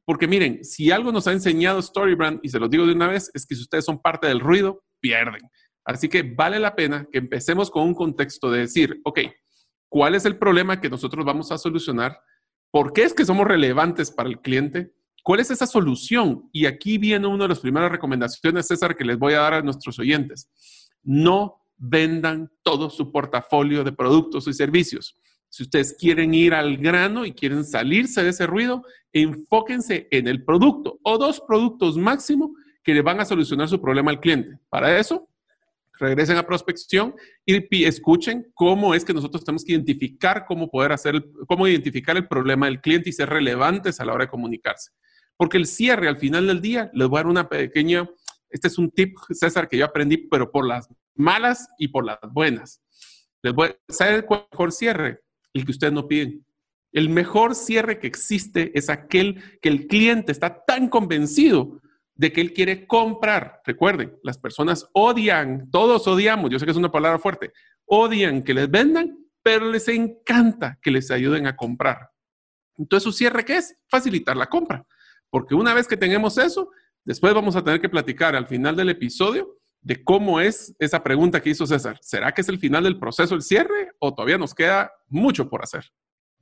Porque 0.05 0.27
miren, 0.27 0.63
si 0.63 0.91
algo 0.91 1.11
nos 1.11 1.27
ha 1.27 1.33
enseñado 1.33 1.81
Storybrand, 1.81 2.39
y 2.41 2.49
se 2.49 2.59
lo 2.59 2.67
digo 2.67 2.85
de 2.85 2.93
una 2.93 3.07
vez, 3.07 3.29
es 3.33 3.45
que 3.45 3.55
si 3.55 3.61
ustedes 3.61 3.85
son 3.85 4.01
parte 4.01 4.27
del 4.27 4.39
ruido, 4.39 4.83
pierden. 4.99 5.41
Así 5.85 6.09
que 6.09 6.23
vale 6.23 6.59
la 6.59 6.75
pena 6.75 7.07
que 7.11 7.19
empecemos 7.19 7.69
con 7.69 7.83
un 7.83 7.93
contexto 7.93 8.49
de 8.51 8.61
decir, 8.61 8.99
ok, 9.03 9.19
¿cuál 9.87 10.15
es 10.15 10.25
el 10.25 10.37
problema 10.37 10.79
que 10.81 10.89
nosotros 10.89 11.25
vamos 11.25 11.51
a 11.51 11.57
solucionar? 11.57 12.19
¿Por 12.71 12.93
qué 12.93 13.03
es 13.03 13.13
que 13.13 13.25
somos 13.25 13.47
relevantes 13.47 14.11
para 14.11 14.29
el 14.29 14.39
cliente? 14.39 14.93
¿Cuál 15.23 15.39
es 15.39 15.51
esa 15.51 15.65
solución? 15.65 16.49
Y 16.51 16.65
aquí 16.65 16.97
viene 16.97 17.27
una 17.27 17.45
de 17.45 17.49
las 17.49 17.59
primeras 17.59 17.91
recomendaciones, 17.91 18.67
César, 18.67 18.95
que 18.95 19.05
les 19.05 19.17
voy 19.17 19.33
a 19.33 19.39
dar 19.39 19.53
a 19.55 19.61
nuestros 19.61 19.99
oyentes. 19.99 20.49
No 21.03 21.58
vendan 21.79 22.51
todo 22.61 22.89
su 22.89 23.11
portafolio 23.11 23.83
de 23.83 23.91
productos 23.91 24.47
y 24.47 24.53
servicios. 24.53 25.17
Si 25.49 25.63
ustedes 25.63 25.95
quieren 25.97 26.33
ir 26.33 26.53
al 26.53 26.77
grano 26.77 27.25
y 27.25 27.33
quieren 27.33 27.63
salirse 27.63 28.23
de 28.23 28.29
ese 28.29 28.45
ruido, 28.45 28.83
enfóquense 29.11 30.07
en 30.11 30.27
el 30.27 30.43
producto 30.43 30.99
o 31.01 31.17
dos 31.17 31.41
productos 31.41 31.97
máximo 31.97 32.53
que 32.83 32.93
le 32.93 33.01
van 33.01 33.19
a 33.19 33.25
solucionar 33.25 33.67
su 33.67 33.81
problema 33.81 34.11
al 34.11 34.19
cliente. 34.19 34.59
Para 34.69 34.99
eso, 34.99 35.27
regresen 35.99 36.37
a 36.37 36.45
prospección 36.45 37.15
y 37.45 37.83
escuchen 37.83 38.51
cómo 38.53 38.93
es 38.93 39.03
que 39.03 39.13
nosotros 39.13 39.43
tenemos 39.43 39.65
que 39.65 39.73
identificar 39.73 40.45
cómo 40.45 40.69
poder 40.69 40.91
hacer, 40.91 41.25
cómo 41.47 41.67
identificar 41.67 42.15
el 42.15 42.27
problema 42.27 42.67
del 42.67 42.79
cliente 42.79 43.09
y 43.09 43.13
ser 43.13 43.29
relevantes 43.29 43.99
a 43.99 44.05
la 44.05 44.13
hora 44.13 44.25
de 44.25 44.31
comunicarse. 44.31 44.91
Porque 45.35 45.57
el 45.57 45.65
cierre 45.65 46.07
al 46.07 46.17
final 46.17 46.47
del 46.47 46.61
día, 46.61 46.91
les 46.93 47.07
voy 47.07 47.17
a 47.17 47.23
dar 47.23 47.31
una 47.31 47.49
pequeña, 47.49 48.09
este 48.49 48.67
es 48.67 48.77
un 48.77 48.91
tip, 48.91 49.17
César, 49.31 49.67
que 49.67 49.77
yo 49.77 49.85
aprendí, 49.85 50.17
pero 50.17 50.51
por 50.51 50.67
las 50.67 50.89
malas 51.19 51.67
y 51.77 51.89
por 51.89 52.05
las 52.05 52.19
buenas. 52.31 52.81
Les 53.43 53.53
voy 53.53 53.69
a, 53.69 53.93
¿saben 53.93 54.23
cuál 54.23 54.47
mejor 54.51 54.71
cierre? 54.71 55.21
El 55.53 55.65
que 55.65 55.71
ustedes 55.71 55.93
no 55.93 56.07
piden. 56.07 56.45
El 56.91 57.09
mejor 57.09 57.53
cierre 57.53 57.99
que 57.99 58.07
existe 58.07 58.71
es 58.77 58.89
aquel 58.89 59.59
que 59.61 59.69
el 59.69 59.87
cliente 59.87 60.31
está 60.31 60.65
tan 60.65 60.89
convencido 60.89 61.81
de 62.15 62.33
que 62.33 62.41
él 62.41 62.53
quiere 62.53 62.87
comprar. 62.87 63.61
Recuerden, 63.65 64.17
las 64.23 64.37
personas 64.37 64.89
odian, 64.93 65.69
todos 65.71 66.07
odiamos, 66.07 66.49
yo 66.49 66.59
sé 66.59 66.65
que 66.65 66.71
es 66.71 66.77
una 66.77 66.91
palabra 66.91 67.19
fuerte, 67.19 67.53
odian 67.85 68.43
que 68.43 68.53
les 68.53 68.69
vendan, 68.69 69.17
pero 69.43 69.69
les 69.69 69.87
encanta 69.87 70.79
que 70.81 70.91
les 70.91 71.11
ayuden 71.11 71.47
a 71.47 71.55
comprar. 71.55 72.09
Entonces, 72.77 73.03
¿su 73.03 73.11
cierre 73.11 73.45
qué 73.45 73.57
es? 73.57 73.77
Facilitar 73.87 74.35
la 74.35 74.47
compra. 74.47 74.85
Porque 75.29 75.53
una 75.55 75.73
vez 75.73 75.87
que 75.87 75.97
tengamos 75.97 76.37
eso, 76.37 76.71
después 77.05 77.33
vamos 77.33 77.55
a 77.55 77.63
tener 77.63 77.79
que 77.79 77.89
platicar 77.89 78.35
al 78.35 78.47
final 78.47 78.75
del 78.75 78.89
episodio 78.89 79.58
de 79.81 80.03
cómo 80.03 80.39
es 80.39 80.75
esa 80.79 81.01
pregunta 81.03 81.41
que 81.41 81.51
hizo 81.51 81.65
César. 81.65 81.97
¿Será 82.01 82.31
que 82.31 82.41
es 82.41 82.49
el 82.49 82.59
final 82.59 82.83
del 82.83 82.99
proceso 82.99 83.35
el 83.35 83.41
cierre 83.41 83.91
o 83.99 84.13
todavía 84.13 84.37
nos 84.37 84.53
queda 84.53 84.91
mucho 85.07 85.49
por 85.49 85.63
hacer? 85.63 85.85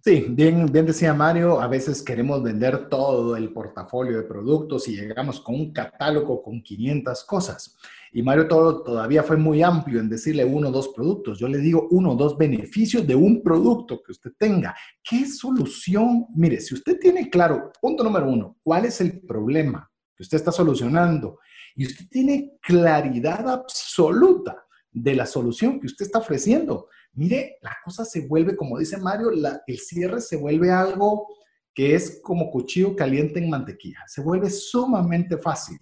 Sí, 0.03 0.27
bien, 0.29 0.67
bien 0.71 0.85
decía 0.85 1.13
Mario, 1.13 1.59
a 1.59 1.67
veces 1.67 2.01
queremos 2.01 2.41
vender 2.41 2.87
todo 2.87 3.35
el 3.35 3.51
portafolio 3.51 4.17
de 4.17 4.23
productos 4.23 4.87
y 4.87 4.95
llegamos 4.95 5.41
con 5.41 5.55
un 5.55 5.73
catálogo 5.73 6.41
con 6.41 6.61
500 6.61 7.25
cosas. 7.25 7.75
Y 8.13 8.21
Mario 8.21 8.47
todo, 8.47 8.83
todavía 8.83 9.23
fue 9.23 9.37
muy 9.37 9.61
amplio 9.63 9.99
en 9.99 10.07
decirle 10.07 10.45
uno 10.45 10.69
o 10.69 10.71
dos 10.71 10.89
productos. 10.89 11.39
Yo 11.39 11.47
le 11.47 11.57
digo 11.57 11.87
uno 11.91 12.13
o 12.13 12.15
dos 12.15 12.37
beneficios 12.37 13.05
de 13.05 13.15
un 13.15 13.43
producto 13.43 14.01
que 14.01 14.13
usted 14.13 14.31
tenga. 14.37 14.75
¿Qué 15.03 15.25
solución? 15.25 16.27
Mire, 16.35 16.61
si 16.61 16.73
usted 16.75 16.97
tiene 16.99 17.29
claro, 17.29 17.71
punto 17.81 18.03
número 18.03 18.29
uno, 18.29 18.57
cuál 18.63 18.85
es 18.85 19.01
el 19.01 19.19
problema 19.21 19.91
que 20.15 20.23
usted 20.23 20.37
está 20.37 20.51
solucionando 20.51 21.39
y 21.77 21.85
usted 21.85 22.07
tiene 22.09 22.57
claridad 22.59 23.47
absoluta 23.47 24.65
de 24.91 25.15
la 25.15 25.27
solución 25.27 25.79
que 25.79 25.85
usted 25.85 26.05
está 26.07 26.17
ofreciendo, 26.17 26.89
mire, 27.13 27.59
la 27.61 27.77
cosa 27.85 28.03
se 28.03 28.27
vuelve, 28.27 28.55
como 28.55 28.79
dice 28.79 28.97
Mario, 28.97 29.29
el 29.29 29.79
cierre 29.79 30.19
se 30.19 30.37
vuelve 30.37 30.71
algo 30.71 31.27
que 31.75 31.93
es 31.93 32.19
como 32.23 32.49
cuchillo 32.49 32.95
caliente 32.95 33.37
en 33.37 33.51
mantequilla. 33.51 33.99
Se 34.07 34.21
vuelve 34.21 34.49
sumamente 34.49 35.37
fácil. 35.37 35.77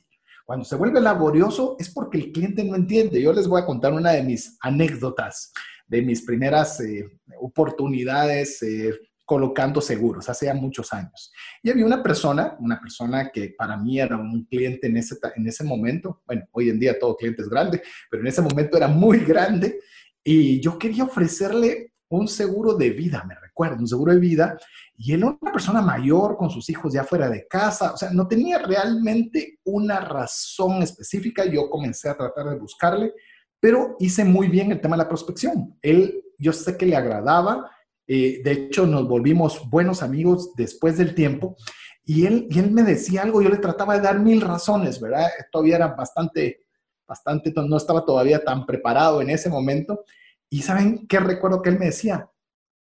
Cuando 0.45 0.65
se 0.65 0.75
vuelve 0.75 0.99
laborioso 0.99 1.77
es 1.79 1.89
porque 1.89 2.17
el 2.17 2.31
cliente 2.33 2.65
no 2.65 2.75
entiende. 2.75 3.21
Yo 3.21 3.31
les 3.31 3.47
voy 3.47 3.61
a 3.61 3.65
contar 3.65 3.93
una 3.93 4.11
de 4.11 4.21
mis 4.21 4.57
anécdotas, 4.59 5.53
de 5.87 6.01
mis 6.01 6.23
primeras 6.23 6.81
eh, 6.81 7.09
oportunidades 7.39 8.61
eh, 8.61 8.93
colocando 9.25 9.81
seguros, 9.81 10.29
hace 10.29 10.45
ya 10.45 10.53
muchos 10.53 10.93
años. 10.93 11.31
Y 11.63 11.71
había 11.71 11.85
una 11.85 12.03
persona, 12.03 12.55
una 12.59 12.79
persona 12.79 13.31
que 13.31 13.55
para 13.57 13.75
mí 13.75 13.99
era 13.99 14.17
un 14.17 14.45
cliente 14.45 14.87
en 14.87 14.97
ese, 14.97 15.15
en 15.35 15.47
ese 15.47 15.63
momento, 15.63 16.21
bueno, 16.27 16.45
hoy 16.51 16.69
en 16.69 16.79
día 16.79 16.97
todo 16.99 17.17
cliente 17.17 17.41
es 17.41 17.49
grande, 17.49 17.81
pero 18.09 18.21
en 18.21 18.27
ese 18.27 18.41
momento 18.41 18.77
era 18.77 18.87
muy 18.87 19.19
grande 19.19 19.79
y 20.23 20.59
yo 20.61 20.77
quería 20.77 21.03
ofrecerle 21.03 21.93
un 22.09 22.27
seguro 22.27 22.75
de 22.75 22.91
vida, 22.91 23.23
me 23.27 23.35
recuerdo, 23.35 23.77
un 23.77 23.87
seguro 23.87 24.13
de 24.13 24.19
vida, 24.19 24.57
y 24.95 25.13
él 25.13 25.19
era 25.21 25.37
una 25.41 25.51
persona 25.51 25.81
mayor 25.81 26.37
con 26.37 26.49
sus 26.49 26.69
hijos 26.69 26.93
ya 26.93 27.03
fuera 27.03 27.29
de 27.29 27.47
casa, 27.47 27.93
o 27.93 27.97
sea, 27.97 28.11
no 28.11 28.27
tenía 28.27 28.59
realmente 28.59 29.59
una 29.63 29.99
razón 29.99 30.83
específica, 30.83 31.45
yo 31.45 31.69
comencé 31.69 32.09
a 32.09 32.17
tratar 32.17 32.49
de 32.49 32.59
buscarle, 32.59 33.13
pero 33.59 33.95
hice 33.99 34.23
muy 34.23 34.47
bien 34.47 34.71
el 34.71 34.81
tema 34.81 34.95
de 34.95 35.03
la 35.03 35.09
prospección. 35.09 35.77
Él, 35.81 36.23
yo 36.37 36.53
sé 36.53 36.77
que 36.77 36.85
le 36.85 36.95
agradaba, 36.95 37.71
eh, 38.07 38.41
de 38.43 38.51
hecho 38.51 38.85
nos 38.85 39.07
volvimos 39.07 39.69
buenos 39.69 40.03
amigos 40.03 40.53
después 40.55 40.97
del 40.97 41.15
tiempo, 41.15 41.55
y 42.03 42.25
él, 42.25 42.47
él 42.51 42.71
me 42.71 42.83
decía 42.83 43.23
algo, 43.23 43.41
yo 43.41 43.49
le 43.49 43.57
trataba 43.57 43.95
de 43.95 44.01
dar 44.01 44.19
mil 44.19 44.41
razones, 44.41 45.01
¿verdad? 45.01 45.27
Todavía 45.51 45.77
era 45.77 45.87
bastante 45.87 46.65
bastante, 47.07 47.53
no 47.55 47.77
estaba 47.77 48.05
todavía 48.05 48.43
tan 48.43 48.65
preparado 48.65 49.21
en 49.21 49.29
ese 49.29 49.49
momento. 49.49 50.03
Y 50.49 50.61
¿saben 50.61 51.07
qué 51.07 51.19
recuerdo 51.19 51.61
que 51.61 51.69
él 51.69 51.79
me 51.79 51.85
decía? 51.85 52.29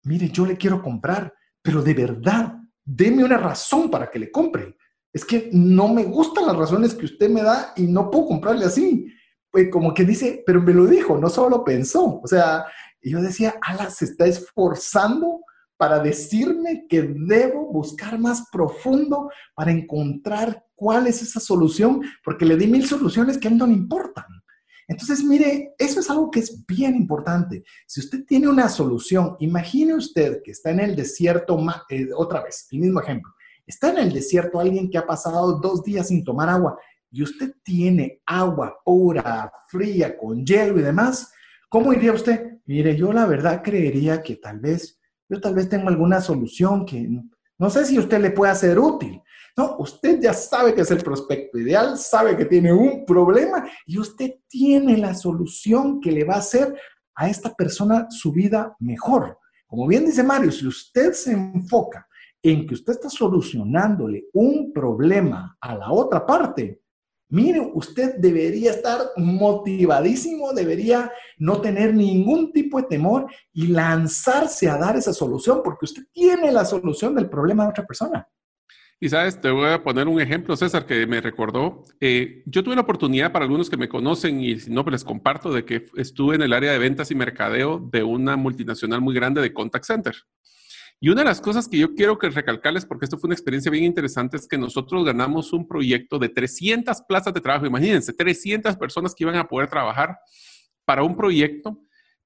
Mire, 0.03 0.29
yo 0.29 0.45
le 0.45 0.57
quiero 0.57 0.81
comprar, 0.81 1.33
pero 1.61 1.81
de 1.81 1.93
verdad, 1.93 2.55
deme 2.83 3.23
una 3.23 3.37
razón 3.37 3.89
para 3.89 4.09
que 4.09 4.19
le 4.19 4.31
compre. 4.31 4.75
Es 5.11 5.23
que 5.23 5.49
no 5.53 5.87
me 5.87 6.03
gustan 6.03 6.47
las 6.47 6.57
razones 6.57 6.95
que 6.95 7.05
usted 7.05 7.29
me 7.29 7.43
da 7.43 7.73
y 7.75 7.83
no 7.83 8.09
puedo 8.09 8.27
comprarle 8.27 8.65
así. 8.65 9.07
Pues 9.49 9.69
como 9.69 9.93
que 9.93 10.03
dice, 10.03 10.43
pero 10.45 10.61
me 10.61 10.73
lo 10.73 10.85
dijo, 10.87 11.17
no 11.17 11.29
solo 11.29 11.57
lo 11.57 11.63
pensó. 11.63 12.19
O 12.21 12.27
sea, 12.27 12.65
yo 13.11 13.21
decía, 13.21 13.55
ala, 13.61 13.89
se 13.89 14.05
está 14.05 14.25
esforzando 14.25 15.41
para 15.77 15.99
decirme 15.99 16.85
que 16.87 17.01
debo 17.01 17.71
buscar 17.71 18.17
más 18.19 18.47
profundo 18.51 19.29
para 19.55 19.71
encontrar 19.71 20.63
cuál 20.75 21.07
es 21.07 21.21
esa 21.21 21.39
solución, 21.39 22.01
porque 22.23 22.45
le 22.45 22.55
di 22.55 22.67
mil 22.67 22.85
soluciones 22.85 23.37
que 23.37 23.47
a 23.47 23.51
él 23.51 23.57
no 23.57 23.67
le 23.67 23.73
importan. 23.73 24.25
Entonces, 24.87 25.23
mire, 25.23 25.73
eso 25.77 25.99
es 25.99 26.09
algo 26.09 26.29
que 26.29 26.39
es 26.39 26.65
bien 26.65 26.95
importante. 26.95 27.63
Si 27.87 27.99
usted 27.99 28.25
tiene 28.25 28.47
una 28.47 28.67
solución, 28.69 29.35
imagine 29.39 29.95
usted 29.95 30.41
que 30.43 30.51
está 30.51 30.71
en 30.71 30.81
el 30.81 30.95
desierto, 30.95 31.57
eh, 31.89 32.09
otra 32.15 32.43
vez, 32.43 32.67
el 32.71 32.79
mismo 32.79 33.01
ejemplo, 33.01 33.33
está 33.65 33.91
en 33.91 33.97
el 33.99 34.13
desierto 34.13 34.59
alguien 34.59 34.89
que 34.89 34.97
ha 34.97 35.07
pasado 35.07 35.59
dos 35.59 35.83
días 35.83 36.09
sin 36.09 36.23
tomar 36.23 36.49
agua 36.49 36.77
y 37.09 37.23
usted 37.23 37.53
tiene 37.63 38.21
agua 38.25 38.75
pura, 38.83 39.51
fría, 39.67 40.17
con 40.17 40.45
hielo 40.45 40.79
y 40.79 40.83
demás, 40.83 41.31
¿cómo 41.69 41.93
iría 41.93 42.11
usted? 42.11 42.52
Mire, 42.65 42.95
yo 42.95 43.11
la 43.11 43.25
verdad 43.25 43.61
creería 43.61 44.21
que 44.21 44.37
tal 44.37 44.59
vez, 44.59 44.99
yo 45.29 45.41
tal 45.41 45.53
vez 45.53 45.67
tengo 45.67 45.89
alguna 45.89 46.21
solución 46.21 46.85
que 46.85 47.07
no 47.57 47.69
sé 47.69 47.85
si 47.85 47.99
usted 47.99 48.19
le 48.19 48.31
puede 48.31 48.55
ser 48.55 48.79
útil, 48.79 49.21
no, 49.55 49.75
usted 49.77 50.19
ya 50.19 50.33
sabe 50.33 50.73
que 50.73 50.81
es 50.81 50.89
el 50.89 51.03
prospecto 51.03 51.59
ideal, 51.59 51.97
sabe 51.97 52.35
que 52.35 52.45
tiene 52.45 52.73
un 52.73 53.05
problema 53.05 53.69
y 53.85 53.99
usted 53.99 54.35
tiene 54.47 54.97
la 54.97 55.13
solución 55.13 56.01
que 56.01 56.11
le 56.11 56.23
va 56.23 56.35
a 56.35 56.39
hacer 56.39 56.75
a 57.15 57.29
esta 57.29 57.53
persona 57.53 58.07
su 58.09 58.31
vida 58.31 58.75
mejor. 58.79 59.37
Como 59.67 59.87
bien 59.87 60.05
dice 60.05 60.23
Mario, 60.23 60.51
si 60.51 60.65
usted 60.65 61.13
se 61.13 61.33
enfoca 61.33 62.07
en 62.41 62.65
que 62.65 62.73
usted 62.73 62.93
está 62.93 63.09
solucionándole 63.09 64.25
un 64.33 64.73
problema 64.73 65.55
a 65.61 65.75
la 65.75 65.91
otra 65.91 66.25
parte, 66.25 66.82
mire, 67.33 67.59
usted 67.73 68.15
debería 68.17 68.69
estar 68.69 68.99
motivadísimo, 69.17 70.53
debería 70.53 71.11
no 71.39 71.59
tener 71.61 71.93
ningún 71.93 72.53
tipo 72.53 72.79
de 72.79 72.87
temor 72.87 73.25
y 73.51 73.67
lanzarse 73.67 74.69
a 74.69 74.77
dar 74.77 74.95
esa 74.95 75.13
solución 75.13 75.61
porque 75.63 75.85
usted 75.85 76.03
tiene 76.13 76.51
la 76.51 76.63
solución 76.63 77.15
del 77.15 77.29
problema 77.29 77.63
de 77.63 77.69
otra 77.71 77.87
persona. 77.87 78.27
Y 78.99 79.09
sabes, 79.09 79.41
te 79.41 79.49
voy 79.49 79.69
a 79.69 79.83
poner 79.83 80.07
un 80.07 80.21
ejemplo, 80.21 80.55
César, 80.55 80.85
que 80.85 81.07
me 81.07 81.19
recordó. 81.19 81.83
Eh, 81.99 82.43
yo 82.45 82.63
tuve 82.63 82.75
la 82.75 82.81
oportunidad, 82.81 83.31
para 83.31 83.45
algunos 83.45 83.69
que 83.69 83.77
me 83.77 83.89
conocen 83.89 84.39
y 84.39 84.59
si 84.59 84.71
no, 84.71 84.83
pues 84.83 84.93
les 84.93 85.03
comparto, 85.03 85.51
de 85.51 85.65
que 85.65 85.87
estuve 85.97 86.35
en 86.35 86.43
el 86.43 86.53
área 86.53 86.71
de 86.71 86.77
ventas 86.77 87.09
y 87.09 87.15
mercadeo 87.15 87.79
de 87.91 88.03
una 88.03 88.37
multinacional 88.37 89.01
muy 89.01 89.15
grande 89.15 89.41
de 89.41 89.51
contact 89.51 89.85
center. 89.85 90.15
Y 91.03 91.09
una 91.09 91.19
de 91.19 91.25
las 91.25 91.41
cosas 91.41 91.67
que 91.67 91.77
yo 91.77 91.95
quiero 91.95 92.17
que 92.17 92.29
recalcarles, 92.29 92.85
porque 92.85 93.03
esto 93.03 93.17
fue 93.17 93.27
una 93.27 93.35
experiencia 93.35 93.69
bien 93.69 93.83
interesante, 93.83 94.37
es 94.37 94.47
que 94.47 94.57
nosotros 94.57 95.03
ganamos 95.03 95.51
un 95.51 95.67
proyecto 95.67 96.17
de 96.17 96.29
300 96.29 97.01
plazas 97.01 97.33
de 97.33 97.41
trabajo. 97.41 97.65
Imagínense, 97.65 98.13
300 98.13 98.77
personas 98.77 99.13
que 99.13 99.25
iban 99.25 99.35
a 99.35 99.45
poder 99.45 99.69
trabajar 99.69 100.17
para 100.85 101.03
un 101.03 101.17
proyecto, 101.17 101.77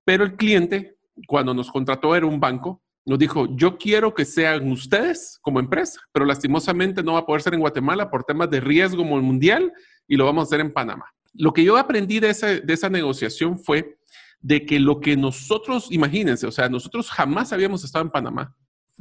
pero 0.05 0.23
el 0.23 0.35
cliente, 0.35 0.95
cuando 1.25 1.55
nos 1.55 1.71
contrató, 1.71 2.15
era 2.15 2.27
un 2.27 2.39
banco 2.39 2.83
nos 3.03 3.17
dijo, 3.17 3.47
yo 3.55 3.79
quiero 3.79 4.13
que 4.13 4.25
sean 4.25 4.71
ustedes 4.71 5.39
como 5.41 5.59
empresa, 5.59 5.99
pero 6.11 6.25
lastimosamente 6.25 7.01
no 7.01 7.13
va 7.13 7.19
a 7.19 7.25
poder 7.25 7.41
ser 7.41 7.55
en 7.55 7.61
Guatemala 7.61 8.11
por 8.11 8.25
temas 8.25 8.51
de 8.51 8.59
riesgo 8.59 9.03
mundial 9.03 9.73
y 10.07 10.17
lo 10.17 10.25
vamos 10.25 10.41
a 10.41 10.45
hacer 10.45 10.59
en 10.59 10.71
Panamá. 10.71 11.05
Lo 11.33 11.51
que 11.51 11.63
yo 11.63 11.77
aprendí 11.77 12.19
de, 12.19 12.27
de 12.63 12.73
esa 12.73 12.89
negociación 12.89 13.57
fue 13.57 13.97
de 14.39 14.67
que 14.67 14.79
lo 14.79 14.99
que 14.99 15.17
nosotros, 15.17 15.87
imagínense, 15.89 16.45
o 16.45 16.51
sea, 16.51 16.69
nosotros 16.69 17.09
jamás 17.09 17.51
habíamos 17.51 17.83
estado 17.83 18.05
en 18.05 18.11
Panamá. 18.11 18.55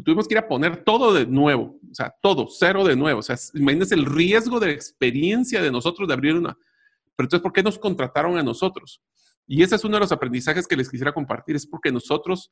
Tuvimos 0.05 0.29
que 0.29 0.35
ir 0.35 0.38
a 0.38 0.49
poner 0.49 0.85
todo 0.85 1.15
de 1.15 1.26
nuevo, 1.26 1.79
o 1.91 1.95
sea, 1.95 2.15
todo, 2.21 2.47
cero 2.49 2.85
de 2.85 2.97
nuevo. 2.97 3.21
O 3.21 3.23
sea, 3.23 3.37
imagínense 3.55 3.95
el 3.95 4.05
riesgo 4.05 4.61
de 4.61 4.73
experiencia 4.73 5.62
de 5.62 5.71
nosotros 5.71 6.07
de 6.07 6.15
abrir 6.15 6.35
una. 6.35 6.57
Pero 7.17 7.26
entonces, 7.26 7.43
¿por 7.43 7.53
qué 7.53 7.62
nos 7.62 7.79
contrataron 7.79 8.37
a 8.37 8.43
nosotros? 8.43 9.00
Y 9.47 9.62
ese 9.62 9.76
es 9.76 9.85
uno 9.85 9.97
de 9.97 10.00
los 10.00 10.12
aprendizajes 10.12 10.67
que 10.67 10.76
les 10.76 10.91
quisiera 10.91 11.12
compartir, 11.12 11.57
es 11.57 11.67
porque 11.67 11.91
nosotros 11.91 12.50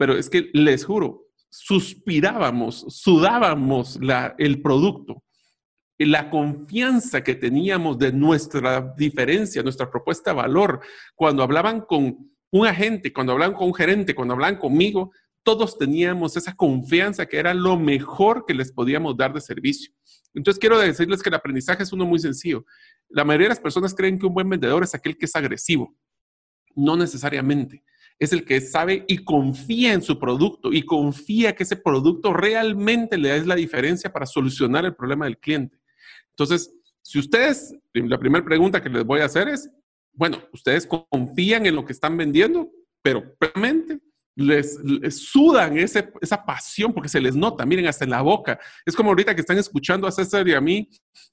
pero 0.00 0.16
es 0.16 0.30
que 0.30 0.48
les 0.54 0.86
juro, 0.86 1.26
suspirábamos, 1.50 2.86
sudábamos 2.88 4.00
el 4.38 4.62
producto. 4.62 5.22
la 5.98 6.30
confianza 6.30 7.22
que 7.22 7.34
teníamos 7.34 7.98
de 7.98 8.10
nuestra 8.10 8.94
diferencia, 8.96 9.62
nuestra 9.62 9.90
propuesta 9.90 10.30
de 10.30 10.36
valor, 10.36 10.80
cuando 11.14 11.42
hablaban 11.42 11.82
con 11.82 12.32
un 12.50 12.66
agente, 12.66 13.12
cuando 13.12 13.34
hablaban 13.34 13.54
con 13.54 13.66
un 13.66 13.74
gerente, 13.74 14.14
cuando 14.14 14.32
hablaban 14.32 14.56
conmigo, 14.56 15.12
todos 15.42 15.78
teníamos 15.78 16.36
esa 16.36 16.54
confianza 16.54 17.26
que 17.26 17.38
era 17.38 17.54
lo 17.54 17.78
mejor 17.78 18.44
que 18.46 18.54
les 18.54 18.72
podíamos 18.72 19.16
dar 19.16 19.32
de 19.32 19.40
servicio. 19.40 19.92
Entonces 20.34 20.60
quiero 20.60 20.78
decirles 20.78 21.22
que 21.22 21.28
el 21.28 21.34
aprendizaje 21.34 21.82
es 21.82 21.92
uno 21.92 22.06
muy 22.06 22.18
sencillo. 22.18 22.64
La 23.08 23.24
mayoría 23.24 23.46
de 23.46 23.54
las 23.54 23.60
personas 23.60 23.94
creen 23.94 24.18
que 24.18 24.26
un 24.26 24.34
buen 24.34 24.48
vendedor 24.48 24.82
es 24.82 24.94
aquel 24.94 25.16
que 25.16 25.26
es 25.26 25.34
agresivo. 25.34 25.94
No 26.74 26.96
necesariamente. 26.96 27.82
Es 28.18 28.32
el 28.32 28.44
que 28.44 28.60
sabe 28.60 29.04
y 29.08 29.24
confía 29.24 29.92
en 29.92 30.02
su 30.02 30.18
producto 30.18 30.72
y 30.72 30.82
confía 30.82 31.54
que 31.54 31.62
ese 31.62 31.76
producto 31.76 32.32
realmente 32.32 33.16
le 33.16 33.30
da 33.30 33.46
la 33.46 33.56
diferencia 33.56 34.12
para 34.12 34.26
solucionar 34.26 34.84
el 34.84 34.94
problema 34.94 35.24
del 35.24 35.38
cliente. 35.38 35.80
Entonces, 36.30 36.72
si 37.02 37.18
ustedes, 37.18 37.74
la 37.94 38.18
primera 38.18 38.44
pregunta 38.44 38.82
que 38.82 38.90
les 38.90 39.04
voy 39.04 39.20
a 39.20 39.24
hacer 39.24 39.48
es, 39.48 39.70
bueno, 40.12 40.38
ustedes 40.52 40.86
confían 40.86 41.66
en 41.66 41.74
lo 41.74 41.84
que 41.84 41.92
están 41.92 42.16
vendiendo, 42.16 42.70
pero 43.02 43.34
realmente 43.40 44.00
les, 44.40 44.78
sudan 45.16 45.76
esa 45.78 46.44
pasión 46.44 46.92
porque 46.92 47.08
se 47.08 47.20
les 47.20 47.36
nota, 47.36 47.66
miren, 47.66 47.86
hasta 47.86 48.04
en 48.04 48.10
la 48.10 48.22
boca. 48.22 48.58
Es 48.84 48.96
como 48.96 49.10
ahorita 49.10 49.34
que 49.34 49.40
están 49.40 49.58
escuchando 49.58 50.06
a 50.06 50.12
César 50.12 50.46
y 50.48 50.54
a 50.54 50.60
mí 50.60 50.88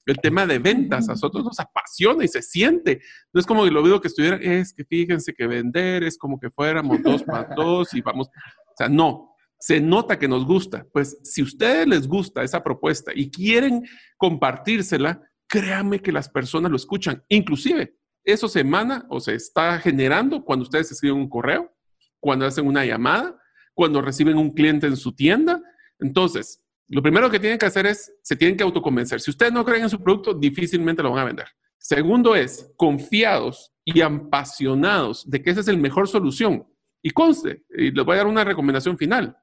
el 0.06 0.16
tema 0.18 0.46
de 0.46 0.58
ventas, 0.58 1.08
a 1.08 1.12
nosotros 1.12 1.44
nos 1.44 1.58
apasiona 1.58 2.24
y 2.24 2.28
se 2.28 2.42
siente. 2.42 3.00
No 3.32 3.40
es 3.40 3.46
como 3.46 3.64
que 3.64 3.70
lo 3.70 4.00
que 4.00 4.08
estuviera, 4.08 4.36
es 4.36 4.72
que 4.72 4.84
fíjense 4.84 5.34
que 5.34 5.46
vender 5.46 6.04
es 6.04 6.18
como 6.18 6.38
que 6.38 6.50
fuéramos 6.50 7.02
dos 7.02 7.22
para 7.22 7.48
dos 7.56 7.94
y 7.94 8.00
vamos, 8.00 8.28
o 8.28 8.74
sea, 8.76 8.88
no, 8.88 9.34
se 9.58 9.80
nota 9.80 10.18
que 10.18 10.28
nos 10.28 10.46
gusta. 10.46 10.86
Pues 10.92 11.18
si 11.22 11.40
a 11.40 11.44
ustedes 11.44 11.86
les 11.86 12.06
gusta 12.06 12.42
esa 12.42 12.62
propuesta 12.62 13.12
y 13.14 13.30
quieren 13.30 13.84
compartírsela, 14.16 15.20
créanme 15.48 16.00
que 16.00 16.12
las 16.12 16.28
personas 16.28 16.70
lo 16.70 16.76
escuchan. 16.76 17.24
Inclusive, 17.28 17.94
eso 18.24 18.48
se 18.48 18.60
emana 18.60 19.06
o 19.08 19.20
se 19.20 19.34
está 19.34 19.78
generando 19.78 20.44
cuando 20.44 20.64
ustedes 20.64 20.92
escriben 20.92 21.18
un 21.18 21.28
correo, 21.28 21.72
cuando 22.20 22.46
hacen 22.46 22.66
una 22.66 22.84
llamada, 22.84 23.36
cuando 23.74 24.02
reciben 24.02 24.36
un 24.36 24.52
cliente 24.52 24.86
en 24.86 24.96
su 24.96 25.14
tienda. 25.14 25.62
Entonces, 25.98 26.62
lo 26.88 27.02
primero 27.02 27.30
que 27.30 27.38
tienen 27.38 27.58
que 27.58 27.66
hacer 27.66 27.86
es, 27.86 28.12
se 28.22 28.36
tienen 28.36 28.56
que 28.56 28.64
autoconvencer. 28.64 29.20
Si 29.20 29.30
ustedes 29.30 29.52
no 29.52 29.64
creen 29.64 29.84
en 29.84 29.90
su 29.90 30.02
producto, 30.02 30.34
difícilmente 30.34 31.02
lo 31.02 31.10
van 31.10 31.20
a 31.20 31.24
vender. 31.24 31.46
Segundo 31.78 32.34
es, 32.34 32.72
confiados 32.76 33.72
y 33.84 34.00
apasionados 34.00 35.28
de 35.28 35.42
que 35.42 35.50
esa 35.50 35.60
es 35.60 35.68
la 35.68 35.76
mejor 35.76 36.08
solución. 36.08 36.66
Y 37.02 37.10
conste, 37.10 37.64
y 37.70 37.92
les 37.92 38.04
voy 38.04 38.14
a 38.14 38.18
dar 38.18 38.26
una 38.26 38.44
recomendación 38.44 38.98
final. 38.98 39.36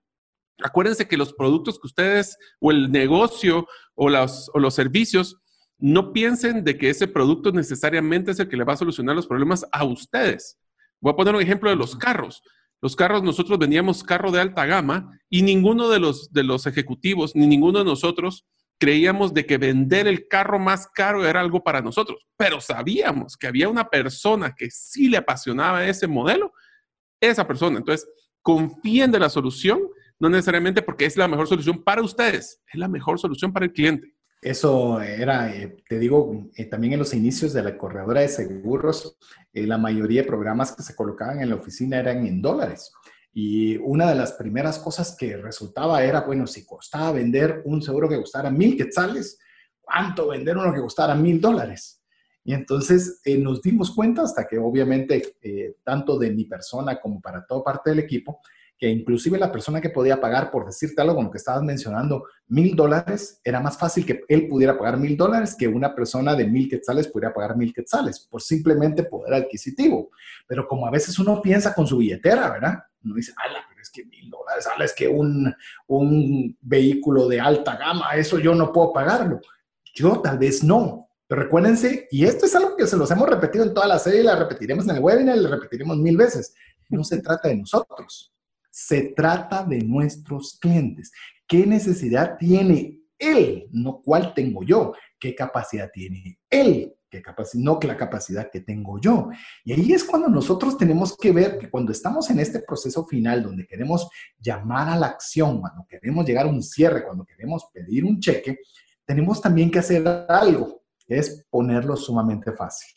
Acuérdense 0.61 1.07
que 1.07 1.17
los 1.17 1.33
productos 1.33 1.79
que 1.79 1.87
ustedes 1.87 2.37
o 2.59 2.71
el 2.71 2.91
negocio 2.91 3.67
o 3.93 4.09
los, 4.09 4.49
o 4.53 4.59
los 4.59 4.73
servicios, 4.73 5.37
no 5.77 6.13
piensen 6.13 6.63
de 6.63 6.77
que 6.77 6.89
ese 6.89 7.07
producto 7.07 7.51
necesariamente 7.51 8.31
es 8.31 8.39
el 8.39 8.47
que 8.47 8.57
le 8.57 8.63
va 8.63 8.73
a 8.73 8.77
solucionar 8.77 9.15
los 9.15 9.27
problemas 9.27 9.65
a 9.71 9.83
ustedes. 9.83 10.57
Voy 11.01 11.11
a 11.11 11.15
poner 11.15 11.35
un 11.35 11.41
ejemplo 11.41 11.69
de 11.69 11.75
los 11.75 11.95
carros. 11.95 12.41
Los 12.85 12.95
carros, 12.95 13.23
nosotros 13.23 13.57
vendíamos 13.57 14.03
carro 14.03 14.29
de 14.29 14.39
alta 14.39 14.63
gama 14.67 15.19
y 15.27 15.41
ninguno 15.41 15.89
de 15.89 15.99
los, 15.99 16.31
de 16.31 16.43
los 16.43 16.67
ejecutivos, 16.67 17.35
ni 17.35 17.47
ninguno 17.47 17.79
de 17.79 17.85
nosotros 17.85 18.45
creíamos 18.77 19.33
de 19.33 19.47
que 19.47 19.57
vender 19.57 20.05
el 20.05 20.27
carro 20.27 20.59
más 20.59 20.85
caro 20.93 21.25
era 21.25 21.41
algo 21.41 21.63
para 21.63 21.81
nosotros, 21.81 22.27
pero 22.37 22.61
sabíamos 22.61 23.37
que 23.37 23.47
había 23.47 23.69
una 23.69 23.89
persona 23.89 24.53
que 24.55 24.69
sí 24.69 25.09
le 25.09 25.17
apasionaba 25.17 25.83
ese 25.83 26.05
modelo, 26.05 26.53
esa 27.19 27.47
persona. 27.47 27.79
Entonces, 27.79 28.07
confíen 28.43 29.11
de 29.11 29.17
la 29.17 29.29
solución 29.29 29.81
no 30.19 30.29
necesariamente 30.29 30.83
porque 30.83 31.05
es 31.05 31.17
la 31.17 31.27
mejor 31.27 31.47
solución 31.47 31.83
para 31.83 32.03
ustedes, 32.03 32.61
es 32.71 32.79
la 32.79 32.87
mejor 32.87 33.17
solución 33.17 33.51
para 33.51 33.65
el 33.65 33.73
cliente. 33.73 34.14
Eso 34.45 35.01
era, 35.01 35.51
eh, 35.51 35.75
te 35.89 35.97
digo, 35.97 36.51
eh, 36.55 36.65
también 36.65 36.93
en 36.93 36.99
los 36.99 37.15
inicios 37.15 37.51
de 37.51 37.63
la 37.63 37.75
corredora 37.75 38.21
de 38.21 38.27
seguros, 38.27 39.17
eh, 39.51 39.65
la 39.65 39.79
mayoría 39.79 40.21
de 40.21 40.27
programas 40.27 40.71
que 40.75 40.83
se 40.83 40.95
colocaban 40.95 41.41
en 41.41 41.49
la 41.49 41.55
oficina 41.55 41.97
eran 41.97 42.27
en 42.27 42.43
dólares. 42.43 42.93
Y 43.33 43.77
una 43.77 44.07
de 44.07 44.13
las 44.13 44.33
primeras 44.33 44.77
cosas 44.77 45.17
que 45.17 45.35
resultaba 45.35 46.03
era, 46.03 46.21
bueno, 46.21 46.45
si 46.45 46.63
costaba 46.63 47.13
vender 47.13 47.63
un 47.65 47.81
seguro 47.81 48.07
que 48.07 48.17
costara 48.17 48.51
mil 48.51 48.77
quetzales, 48.77 49.39
¿cuánto 49.81 50.27
vender 50.27 50.55
uno 50.57 50.71
que 50.71 50.79
costara 50.81 51.15
mil 51.15 51.41
dólares? 51.41 52.03
Y 52.43 52.53
entonces 52.53 53.23
nos 53.39 53.63
dimos 53.63 53.95
cuenta 53.95 54.21
hasta 54.21 54.45
que 54.45 54.59
obviamente, 54.59 55.37
tanto 55.83 56.19
de 56.19 56.29
mi 56.29 56.45
persona 56.45 57.01
como 57.01 57.19
para 57.19 57.43
toda 57.47 57.63
parte 57.63 57.89
del 57.89 57.97
equipo, 57.97 58.41
que 58.77 58.89
inclusive 58.89 59.37
la 59.37 59.51
persona 59.51 59.79
que 59.79 59.89
podía 59.89 60.19
pagar, 60.19 60.51
por 60.51 60.65
decirte 60.65 61.01
algo 61.01 61.15
como 61.15 61.31
que 61.31 61.37
estabas 61.37 61.63
mencionando, 61.63 62.25
mil 62.47 62.75
dólares, 62.75 63.39
era 63.43 63.59
más 63.59 63.77
fácil 63.77 64.05
que 64.05 64.21
él 64.27 64.47
pudiera 64.47 64.77
pagar 64.77 64.97
mil 64.97 65.15
dólares 65.15 65.55
que 65.57 65.67
una 65.67 65.95
persona 65.95 66.35
de 66.35 66.45
mil 66.45 66.69
quetzales 66.69 67.07
pudiera 67.07 67.33
pagar 67.33 67.55
mil 67.55 67.73
quetzales, 67.73 68.19
por 68.19 68.41
simplemente 68.41 69.03
poder 69.03 69.33
adquisitivo. 69.33 70.09
Pero 70.47 70.67
como 70.67 70.87
a 70.87 70.91
veces 70.91 71.17
uno 71.19 71.41
piensa 71.41 71.73
con 71.73 71.87
su 71.87 71.97
billetera, 71.97 72.51
¿verdad? 72.51 72.79
Uno 73.03 73.15
dice, 73.15 73.33
ala, 73.37 73.59
pero 73.69 73.81
es 73.81 73.89
que 73.89 74.05
mil 74.05 74.29
dólares, 74.29 74.67
ala, 74.67 74.83
es 74.83 74.93
que 74.93 75.07
un, 75.07 75.53
un 75.87 76.57
vehículo 76.61 77.27
de 77.27 77.39
alta 77.39 77.77
gama, 77.77 78.11
eso 78.15 78.39
yo 78.39 78.53
no 78.55 78.73
puedo 78.73 78.91
pagarlo. 78.91 79.39
Yo 79.93 80.19
tal 80.19 80.37
vez 80.37 80.63
no, 80.63 81.09
pero 81.27 81.43
recuérdense, 81.43 82.07
y 82.11 82.25
esto 82.25 82.45
es 82.45 82.55
algo 82.55 82.75
que 82.75 82.85
se 82.85 82.97
los 82.97 83.09
hemos 83.09 83.29
repetido 83.29 83.63
en 83.63 83.73
toda 83.73 83.87
la 83.87 83.97
serie, 83.97 84.23
la 84.23 84.35
repetiremos 84.35 84.87
en 84.87 84.97
el 84.97 85.01
webinar, 85.01 85.37
la 85.37 85.49
repetiremos 85.49 85.97
mil 85.97 86.17
veces. 86.17 86.53
No 86.89 87.03
se 87.03 87.21
trata 87.21 87.47
de 87.47 87.55
nosotros, 87.55 88.34
se 88.75 89.13
trata 89.15 89.63
de 89.63 89.79
nuestros 89.79 90.59
clientes. 90.59 91.09
¿Qué 91.47 91.65
necesidad 91.65 92.35
tiene 92.37 92.99
él? 93.17 93.69
No 93.71 94.01
cuál 94.03 94.33
tengo 94.33 94.65
yo. 94.65 94.91
¿Qué 95.17 95.33
capacidad 95.33 95.89
tiene 95.93 96.39
él? 96.49 96.93
¿Qué 97.09 97.21
capacidad? 97.21 97.63
No 97.63 97.79
la 97.81 97.95
capacidad 97.95 98.51
que 98.51 98.59
tengo 98.59 98.99
yo. 98.99 99.29
Y 99.63 99.71
ahí 99.71 99.93
es 99.93 100.03
cuando 100.03 100.27
nosotros 100.27 100.77
tenemos 100.77 101.15
que 101.15 101.31
ver 101.31 101.57
que 101.57 101.69
cuando 101.69 101.93
estamos 101.93 102.29
en 102.29 102.39
este 102.41 102.59
proceso 102.59 103.05
final 103.05 103.43
donde 103.43 103.65
queremos 103.65 104.09
llamar 104.37 104.89
a 104.89 104.97
la 104.97 105.07
acción, 105.07 105.61
cuando 105.61 105.85
queremos 105.87 106.25
llegar 106.25 106.45
a 106.45 106.49
un 106.49 106.61
cierre, 106.61 107.05
cuando 107.05 107.23
queremos 107.23 107.69
pedir 107.71 108.03
un 108.03 108.19
cheque, 108.19 108.59
tenemos 109.05 109.41
también 109.41 109.71
que 109.71 109.79
hacer 109.79 110.05
algo, 110.27 110.83
es 111.07 111.45
ponerlo 111.49 111.95
sumamente 111.95 112.51
fácil. 112.51 112.89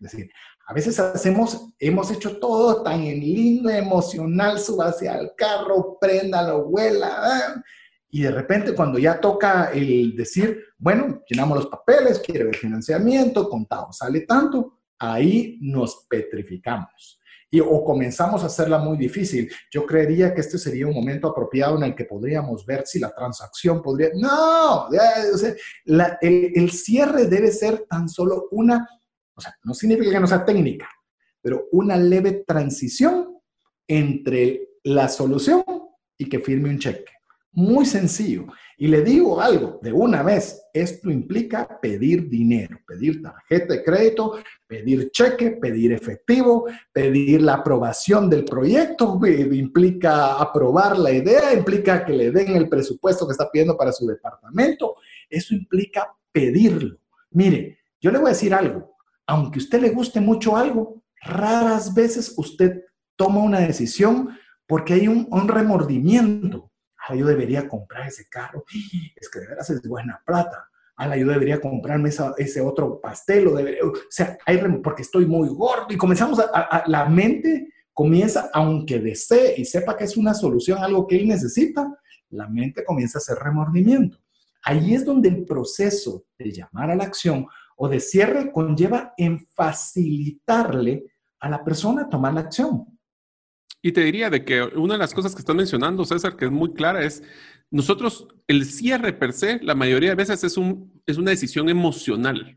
Es 0.00 0.10
decir, 0.10 0.30
a 0.66 0.72
veces 0.72 0.98
hacemos, 0.98 1.68
hemos 1.78 2.10
hecho 2.10 2.38
todo 2.38 2.82
tan 2.82 3.00
lindo, 3.02 3.68
emocional, 3.68 4.58
súbase 4.58 5.08
al 5.08 5.34
carro, 5.36 5.98
préndalo, 6.00 6.64
vuela, 6.64 7.08
ah, 7.18 7.62
y 8.14 8.22
de 8.22 8.30
repente 8.30 8.74
cuando 8.74 8.98
ya 8.98 9.18
toca 9.18 9.70
el 9.72 10.14
decir, 10.14 10.64
bueno, 10.76 11.22
llenamos 11.26 11.56
los 11.56 11.66
papeles, 11.68 12.18
quiere 12.20 12.44
ver 12.44 12.56
financiamiento, 12.56 13.48
contado, 13.48 13.90
sale 13.90 14.20
tanto, 14.20 14.80
ahí 14.98 15.58
nos 15.62 16.06
petrificamos. 16.10 17.18
Y, 17.50 17.60
o 17.60 17.82
comenzamos 17.84 18.42
a 18.42 18.46
hacerla 18.46 18.78
muy 18.78 18.98
difícil. 18.98 19.50
Yo 19.70 19.84
creería 19.86 20.34
que 20.34 20.42
este 20.42 20.58
sería 20.58 20.86
un 20.86 20.94
momento 20.94 21.28
apropiado 21.28 21.76
en 21.76 21.84
el 21.84 21.94
que 21.94 22.04
podríamos 22.04 22.64
ver 22.66 22.86
si 22.86 22.98
la 22.98 23.14
transacción 23.14 23.82
podría... 23.82 24.10
No, 24.14 24.88
el, 26.20 26.52
el 26.54 26.70
cierre 26.70 27.26
debe 27.26 27.50
ser 27.50 27.86
tan 27.88 28.08
solo 28.08 28.48
una 28.52 28.88
o 29.34 29.40
sea, 29.40 29.54
no 29.64 29.74
significa 29.74 30.10
que 30.10 30.20
no 30.20 30.26
sea 30.26 30.44
técnica, 30.44 30.88
pero 31.40 31.68
una 31.72 31.96
leve 31.96 32.44
transición 32.46 33.38
entre 33.86 34.68
la 34.84 35.08
solución 35.08 35.64
y 36.16 36.28
que 36.28 36.40
firme 36.40 36.70
un 36.70 36.78
cheque. 36.78 37.12
Muy 37.54 37.84
sencillo. 37.84 38.46
Y 38.78 38.88
le 38.88 39.02
digo 39.02 39.40
algo, 39.40 39.78
de 39.82 39.92
una 39.92 40.22
vez, 40.22 40.62
esto 40.72 41.10
implica 41.10 41.78
pedir 41.80 42.30
dinero, 42.30 42.78
pedir 42.86 43.20
tarjeta 43.22 43.74
de 43.74 43.84
crédito, 43.84 44.38
pedir 44.66 45.10
cheque, 45.10 45.50
pedir 45.52 45.92
efectivo, 45.92 46.66
pedir 46.92 47.42
la 47.42 47.54
aprobación 47.54 48.30
del 48.30 48.46
proyecto, 48.46 49.20
implica 49.52 50.40
aprobar 50.40 50.98
la 50.98 51.12
idea, 51.12 51.52
implica 51.52 52.06
que 52.06 52.14
le 52.14 52.30
den 52.30 52.56
el 52.56 52.70
presupuesto 52.70 53.26
que 53.26 53.32
está 53.32 53.50
pidiendo 53.50 53.76
para 53.76 53.92
su 53.92 54.06
departamento. 54.06 54.96
Eso 55.28 55.54
implica 55.54 56.10
pedirlo. 56.32 56.96
Mire, 57.32 57.78
yo 58.00 58.10
le 58.10 58.18
voy 58.18 58.28
a 58.28 58.30
decir 58.30 58.54
algo, 58.54 58.91
aunque 59.32 59.60
a 59.60 59.62
usted 59.62 59.80
le 59.80 59.88
guste 59.88 60.20
mucho 60.20 60.58
algo, 60.58 61.02
raras 61.22 61.94
veces 61.94 62.34
usted 62.36 62.84
toma 63.16 63.42
una 63.42 63.60
decisión 63.60 64.28
porque 64.66 64.92
hay 64.92 65.08
un, 65.08 65.48
remordimiento. 65.48 66.70
Ah, 66.98 67.14
yo 67.14 67.26
debería 67.26 67.66
comprar 67.66 68.08
ese 68.08 68.28
carro. 68.28 68.62
Es 69.16 69.30
que 69.30 69.40
de 69.40 69.46
veras 69.46 69.70
es 69.70 69.80
buena 69.88 70.20
plata. 70.26 70.68
Ah, 70.96 71.16
yo 71.16 71.26
debería 71.26 71.62
comprarme 71.62 72.10
ese 72.10 72.60
otro 72.60 73.00
pastel. 73.00 73.46
O, 73.46 73.54
o 73.54 73.92
sea, 74.10 74.36
hay 74.44 74.58
porque 74.84 75.00
estoy 75.00 75.24
muy 75.24 75.48
gordo. 75.48 75.86
Y 75.88 75.96
comenzamos 75.96 76.38
a, 76.38 76.84
la 76.86 77.06
mente 77.06 77.72
comienza, 77.94 78.50
aunque 78.52 79.00
desee 79.00 79.54
y 79.56 79.64
sepa 79.64 79.96
que 79.96 80.04
es 80.04 80.18
una 80.18 80.34
solución, 80.34 80.84
algo 80.84 81.06
que 81.06 81.16
él 81.16 81.26
necesita, 81.26 81.90
la 82.28 82.48
mente 82.48 82.84
comienza 82.84 83.16
a 83.16 83.20
hacer 83.20 83.38
remordimiento. 83.38 84.18
Ahí 84.62 84.94
es 84.94 85.06
donde 85.06 85.30
el 85.30 85.46
proceso 85.46 86.26
de 86.38 86.52
llamar 86.52 86.90
a 86.90 86.96
la 86.96 87.04
acción 87.04 87.46
o 87.84 87.88
de 87.88 87.98
cierre 87.98 88.52
conlleva 88.52 89.12
en 89.16 89.44
facilitarle 89.56 91.02
a 91.40 91.50
la 91.50 91.64
persona 91.64 92.08
tomar 92.08 92.32
la 92.32 92.42
acción. 92.42 92.86
Y 93.82 93.90
te 93.90 94.02
diría 94.02 94.30
de 94.30 94.44
que 94.44 94.62
una 94.62 94.94
de 94.94 94.98
las 95.00 95.12
cosas 95.12 95.34
que 95.34 95.40
estás 95.40 95.56
mencionando, 95.56 96.04
César, 96.04 96.36
que 96.36 96.44
es 96.44 96.52
muy 96.52 96.74
clara, 96.74 97.02
es 97.02 97.24
nosotros, 97.72 98.28
el 98.46 98.66
cierre 98.66 99.12
per 99.12 99.32
se, 99.32 99.58
la 99.64 99.74
mayoría 99.74 100.10
de 100.10 100.14
veces 100.14 100.44
es, 100.44 100.56
un, 100.56 101.02
es 101.06 101.18
una 101.18 101.32
decisión 101.32 101.68
emocional. 101.68 102.56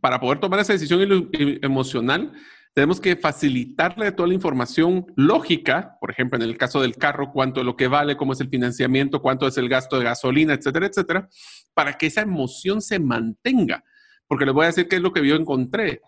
Para 0.00 0.18
poder 0.18 0.40
tomar 0.40 0.58
esa 0.58 0.72
decisión 0.72 1.30
emocional, 1.62 2.32
tenemos 2.74 3.00
que 3.00 3.14
facilitarle 3.14 4.10
toda 4.10 4.26
la 4.26 4.34
información 4.34 5.06
lógica, 5.14 5.96
por 6.00 6.10
ejemplo, 6.10 6.36
en 6.36 6.42
el 6.42 6.58
caso 6.58 6.82
del 6.82 6.96
carro, 6.96 7.30
cuánto 7.32 7.60
es 7.60 7.66
lo 7.66 7.76
que 7.76 7.86
vale, 7.86 8.16
cómo 8.16 8.32
es 8.32 8.40
el 8.40 8.48
financiamiento, 8.48 9.22
cuánto 9.22 9.46
es 9.46 9.56
el 9.56 9.68
gasto 9.68 9.98
de 9.98 10.04
gasolina, 10.04 10.54
etcétera, 10.54 10.86
etcétera, 10.86 11.28
para 11.74 11.96
que 11.96 12.06
esa 12.06 12.22
emoción 12.22 12.82
se 12.82 12.98
mantenga. 12.98 13.84
Porque 14.28 14.44
les 14.44 14.54
voy 14.54 14.64
a 14.64 14.68
decir 14.68 14.86
qué 14.86 14.96
es 14.96 15.02
lo 15.02 15.12
que 15.12 15.26
yo 15.26 15.34
encontré. 15.34 16.02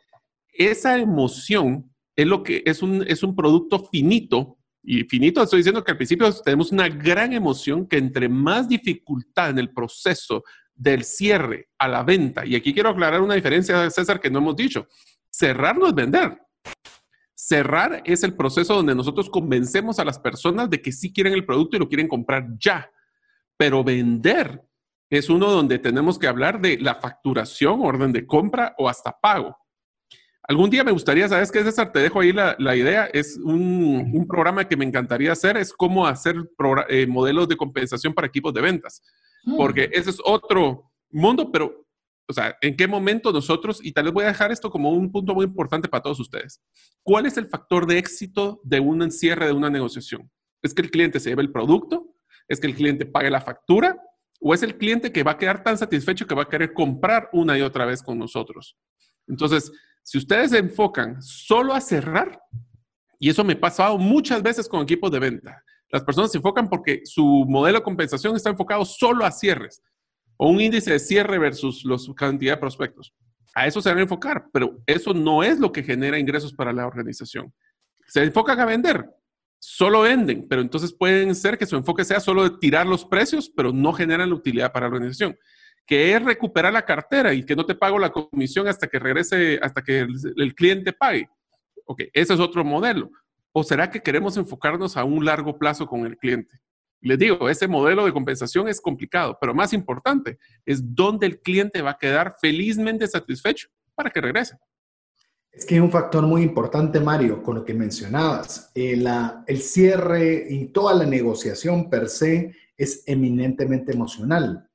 Esa 0.53 0.99
emoción 0.99 1.91
es 2.15 2.27
lo 2.27 2.43
que 2.43 2.63
es 2.67 2.83
un, 2.83 3.03
es 3.07 3.23
un 3.23 3.35
producto 3.35 3.85
finito. 3.91 4.59
Y 4.83 5.05
finito, 5.05 5.43
estoy 5.43 5.59
diciendo 5.59 5.83
que 5.83 5.93
al 5.93 5.97
principio 5.97 6.33
tenemos 6.43 6.71
una 6.71 6.89
gran 6.89 7.33
emoción 7.33 7.87
que 7.87 7.99
entre 7.99 8.29
más 8.29 8.69
dificultad 8.69 9.51
en 9.51 9.59
el 9.59 9.73
proceso 9.73 10.45
del 10.75 11.05
cierre 11.05 11.69
a 11.79 11.89
la 11.89 12.03
venta, 12.03 12.47
y 12.47 12.55
aquí 12.55 12.73
quiero 12.73 12.89
aclarar 12.89 13.21
una 13.21 13.35
diferencia, 13.35 13.91
César, 13.91 14.19
que 14.19 14.31
no 14.31 14.39
hemos 14.39 14.57
dicho. 14.57 14.89
Cerrar 15.31 15.77
no 15.77 15.87
es 15.87 15.95
vender. 15.95 16.39
Cerrar 17.35 18.03
es 18.07 18.23
el 18.23 18.35
proceso 18.35 18.75
donde 18.75 18.95
nosotros 18.95 19.29
convencemos 19.29 19.99
a 19.99 20.05
las 20.05 20.19
personas 20.19 20.71
de 20.71 20.81
que 20.81 20.93
sí 20.93 21.13
quieren 21.13 21.35
el 21.35 21.45
producto 21.45 21.77
y 21.77 21.81
lo 21.81 21.89
quieren 21.89 22.09
comprar 22.09 22.47
ya. 22.59 22.91
Pero 23.59 23.85
vender 23.85 24.63
es 25.11 25.29
uno 25.29 25.51
donde 25.51 25.79
tenemos 25.79 26.19
que 26.19 26.29
hablar 26.29 26.61
de 26.61 26.79
la 26.79 26.95
facturación, 26.95 27.81
orden 27.83 28.13
de 28.13 28.27
compra 28.27 28.75
o 28.79 28.89
hasta 28.89 29.19
pago. 29.21 29.57
Algún 30.45 30.71
día 30.71 30.83
me 30.83 30.93
gustaría, 30.93 31.29
¿sabes 31.29 31.53
qué, 31.53 31.63
César? 31.63 31.93
Te 31.93 32.01
dejo 32.01 32.21
ahí 32.21 32.33
la, 32.33 32.77
idea. 32.77 33.07
Es 33.13 33.37
un, 33.37 34.27
programa 34.29 34.67
que 34.67 34.77
me 34.77 34.85
encantaría 34.85 35.33
hacer, 35.33 35.57
es 35.57 35.73
cómo 35.73 36.07
hacer 36.07 36.37
eh, 36.89 37.07
modelos 37.07 37.49
de 37.49 37.57
compensación 37.57 38.15
para 38.15 38.27
equipos 38.27 38.55
de 38.55 38.61
ventas. 38.61 39.03
Mm. 39.45 39.57
Porque 39.57 39.91
ese 39.93 40.11
es 40.11 40.19
otro 40.25 40.91
mundo, 41.11 41.51
pero 41.53 41.87
o 42.31 42.33
sea, 42.33 42.57
¿en 42.61 42.77
qué 42.77 42.87
momento 42.87 43.33
nosotros, 43.33 43.81
y 43.83 43.91
tal 43.91 44.05
vez 44.05 44.13
voy 44.13 44.25
a 44.25 44.29
dejar 44.29 44.53
esto 44.53 44.71
como 44.71 44.91
un 44.91 45.11
punto 45.11 45.35
muy 45.35 45.45
importante 45.45 45.89
para 45.89 46.05
todos 46.05 46.21
ustedes, 46.21 46.63
¿cuál 47.03 47.27
es 47.27 47.37
el 47.37 47.49
factor 47.49 47.89
de 47.89 47.99
éxito 47.99 48.61
de 48.63 48.79
un 48.79 49.03
encierre 49.03 49.47
de 49.47 49.53
una 49.53 49.69
negociación? 49.69 50.31
¿Es 50.63 50.73
que 50.73 50.83
el 50.83 50.93
cliente 50.93 51.19
se 51.19 51.31
lleve 51.31 51.43
el 51.43 51.51
producto? 51.51 52.15
¿Es 52.47 52.61
que 52.61 52.69
el 52.69 52.77
cliente 52.77 53.05
pague 53.05 53.31
la 53.31 53.41
factura? 53.41 54.01
¿O 54.41 54.55
es 54.55 54.63
el 54.63 54.77
cliente 54.77 55.13
que 55.13 55.23
va 55.23 55.33
a 55.33 55.39
quedar 55.39 55.63
tan 55.63 55.77
satisfecho 55.77 56.27
que 56.27 56.35
va 56.35 56.43
a 56.43 56.49
querer 56.49 56.73
comprar 56.73 57.29
una 57.33 57.59
y 57.59 57.63
otra 57.63 57.85
vez 57.85 58.03
con 58.03 58.19
nosotros? 58.19 58.77
Entonces, 59.29 59.71
si 60.03 60.19
ustedes 60.19 60.51
se 60.51 60.59
enfocan 60.59 61.23
solo 61.23 61.75
a 61.75 61.81
cerrar, 61.81 62.41
y 63.19 63.29
eso 63.29 63.45
me 63.45 63.53
ha 63.53 63.61
pasado 63.61 63.99
muchas 63.99 64.43
veces 64.43 64.67
con 64.67 64.83
equipos 64.83 65.11
de 65.11 65.19
venta, 65.19 65.63
las 65.91 66.03
personas 66.03 66.33
se 66.33 66.39
enfocan 66.39 66.69
porque 66.69 67.03
su 67.05 67.45
modelo 67.49 67.79
de 67.79 67.85
compensación 67.85 68.35
está 68.35 68.51
enfocado 68.51 68.85
solo 68.85 69.25
a 69.25 69.31
cierres 69.31 69.83
o 70.37 70.49
un 70.49 70.61
índice 70.61 70.93
de 70.93 70.99
cierre 70.99 71.39
versus 71.39 71.85
la 71.85 71.97
cantidad 72.15 72.55
de 72.55 72.61
prospectos. 72.61 73.15
A 73.55 73.67
eso 73.67 73.83
se 73.83 73.91
van 73.91 73.99
a 73.99 74.03
enfocar, 74.03 74.47
pero 74.53 74.81
eso 74.87 75.13
no 75.13 75.43
es 75.43 75.59
lo 75.59 75.71
que 75.71 75.83
genera 75.83 76.19
ingresos 76.19 76.55
para 76.55 76.73
la 76.73 76.87
organización. 76.87 77.53
Se 78.07 78.23
enfocan 78.23 78.59
a 78.59 78.65
vender, 78.65 79.05
solo 79.61 80.01
venden, 80.01 80.49
pero 80.49 80.63
entonces 80.63 80.93
pueden 80.93 81.35
ser 81.35 81.59
que 81.59 81.67
su 81.67 81.77
enfoque 81.77 82.05
sea 82.05 82.19
solo 82.19 82.43
de 82.45 82.59
tirar 82.59 82.87
los 82.87 83.05
precios, 83.05 83.49
pero 83.55 83.73
no 83.73 83.93
generan 83.93 84.31
la 84.31 84.35
utilidad 84.35 84.73
para 84.73 84.89
la 84.89 84.95
organización. 84.95 85.39
Que 85.87 86.15
es 86.15 86.23
recuperar 86.23 86.73
la 86.73 86.85
cartera 86.85 87.35
y 87.35 87.45
que 87.45 87.55
no 87.55 87.67
te 87.67 87.75
pago 87.75 87.99
la 87.99 88.11
comisión 88.11 88.67
hasta 88.67 88.89
que 88.89 88.99
regrese, 88.99 89.61
hasta 89.63 89.83
que 89.83 90.01
el, 90.01 90.55
cliente 90.55 90.93
pague. 90.93 91.29
Ok, 91.85 92.03
ese 92.13 92.35
es 92.35 92.41
otro 92.41 92.65
modelo. 92.65 93.11
¿O 93.53 93.63
será 93.63 93.91
que 93.91 94.01
queremos 94.01 94.37
enfocarnos 94.37 94.97
a 94.97 95.05
un 95.05 95.25
largo 95.25 95.59
plazo 95.59 95.87
con 95.87 96.07
el 96.07 96.17
cliente? 96.17 96.59
Les 97.03 97.19
digo, 97.19 97.49
ese 97.49 97.69
modelo 97.69 98.05
de 98.07 98.13
compensación 98.13 98.69
es 98.69 98.81
complicado, 98.81 99.37
pero 99.41 99.55
más 99.55 99.73
importante 99.73 100.39
es 100.65 100.95
dónde 100.95 101.27
el 101.27 101.41
cliente 101.41 101.83
va 101.83 101.91
a 101.91 101.99
quedar 101.99 102.37
felizmente 102.41 103.07
satisfecho 103.07 103.69
para 103.95 104.11
que 104.11 104.21
regrese. 104.21 104.57
Es 105.53 105.67
que 105.67 105.75
hay 105.75 105.81
un 105.81 105.91
factor 105.91 106.27
muy 106.27 106.43
importante, 106.43 107.01
Mario, 107.01 107.43
con 107.43 107.57
lo 107.57 107.65
que 107.65 107.75
mencionabas. 107.75 108.71
El, 108.75 109.07
eh, 109.07 109.31
el 109.47 109.61
cierre 109.61 110.47
y 110.49 110.67
toda 110.67 110.95
la 110.95 111.07
negociación 111.07 111.91
per 111.91 112.09
se 112.09 112.55
es 112.77 113.03
eminentemente 113.07 113.93
emocional, 113.93 114.69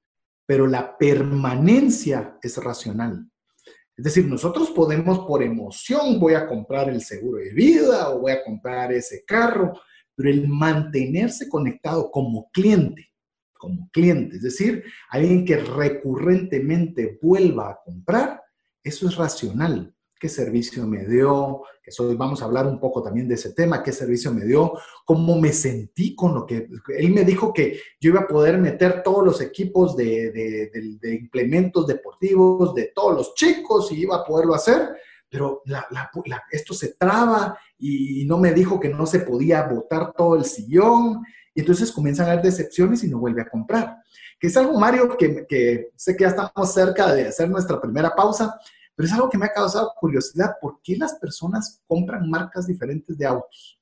pero 0.45 0.67
la 0.67 0.97
permanencia 0.97 2.38
es 2.41 2.57
racional. 2.57 3.27
Es 3.97 4.03
decir, 4.03 4.27
nosotros 4.27 4.71
podemos 4.71 5.19
por 5.19 5.41
emoción, 5.41 6.19
voy 6.19 6.33
a 6.33 6.47
comprar 6.47 6.89
el 6.89 7.01
seguro 7.01 7.38
de 7.38 7.53
vida 7.53 8.09
o 8.09 8.19
voy 8.19 8.33
a 8.33 8.43
comprar 8.43 8.91
ese 8.91 9.23
carro, 9.25 9.79
pero 10.13 10.29
el 10.29 10.47
mantenerse 10.49 11.47
conectado 11.47 12.11
como 12.11 12.49
cliente, 12.51 13.13
como 13.53 13.89
cliente, 13.91 14.35
es 14.35 14.43
decir, 14.43 14.83
alguien 15.09 15.45
que 15.45 15.57
recurrentemente 15.57 17.17
vuelva 17.21 17.71
a 17.71 17.79
comprar, 17.83 18.41
eso 18.83 19.07
es 19.07 19.15
racional. 19.15 19.94
¿Qué 20.19 20.30
servicio 20.30 20.88
me 20.88 21.06
dio? 21.06 21.63
Eso, 21.86 22.15
vamos 22.17 22.41
a 22.41 22.45
hablar 22.45 22.65
un 22.65 22.80
poco 22.80 23.04
también 23.04 23.28
de 23.28 23.36
ese 23.36 23.54
tema. 23.54 23.84
¿Qué 23.84 23.91
servicio 23.91 24.34
me 24.34 24.45
dio? 24.45 24.73
¿Cómo 25.06 25.39
me 25.39 25.51
sentí 25.51 26.15
con 26.15 26.34
lo 26.34 26.45
que... 26.45 26.67
Él 26.97 27.12
me 27.12 27.23
dijo 27.23 27.54
que 27.54 27.80
yo 27.99 28.12
iba 28.12 28.21
a 28.21 28.28
poder 28.28 28.58
meter 28.58 29.04
todos 29.04 29.23
los 29.23 29.41
equipos 29.41 29.95
de, 29.95 30.32
de 30.32 31.15
implementos 31.15 31.86
deportivos 31.86 32.73
de 32.73 32.91
todos 32.95 33.15
los 33.15 33.36
chicos 33.36 33.91
y 33.91 34.01
iba 34.01 34.15
a 34.15 34.23
poderlo 34.23 34.56
hacer 34.56 34.95
pero 35.36 35.62
esto 36.51 36.73
se 36.73 36.93
traba 36.93 37.58
y 37.78 38.25
no 38.25 38.38
me 38.38 38.54
dijo 38.54 38.80
que 38.80 38.89
no 38.89 39.06
se 39.06 39.19
podía 39.19 39.63
botar 39.63 40.13
todo 40.13 40.36
el 40.36 40.45
sillón. 40.45 41.23
Y 41.54 41.62
entonces 41.62 41.91
comienzan 41.91 42.28
a 42.28 42.32
haber 42.34 42.45
decepciones 42.45 43.04
y 43.04 43.10
no 43.10 43.19
vuelve 43.19 43.41
a 43.41 43.49
comprar. 43.49 43.97
Que 44.39 44.47
es 44.47 44.58
algo, 44.58 44.80
Mario, 44.80 45.17
que, 45.17 45.45
que 45.47 45.89
sé 45.95 46.15
que 46.15 46.23
ya 46.23 46.30
estamos 46.30 46.73
cerca 46.73 47.13
de 47.13 47.28
hacer 47.28 47.49
nuestra 47.49 47.82
primera 47.82 48.13
pausa, 48.15 48.58
pero 48.95 49.08
es 49.08 49.13
algo 49.13 49.29
que 49.29 49.38
me 49.38 49.45
ha 49.45 49.53
causado 49.53 49.91
curiosidad. 49.99 50.55
¿Por 50.62 50.79
qué 50.81 50.95
las 50.97 51.15
personas 51.15 51.81
compran 51.86 52.29
marcas 52.29 52.65
diferentes 52.65 53.17
de 53.17 53.25
autos? 53.25 53.79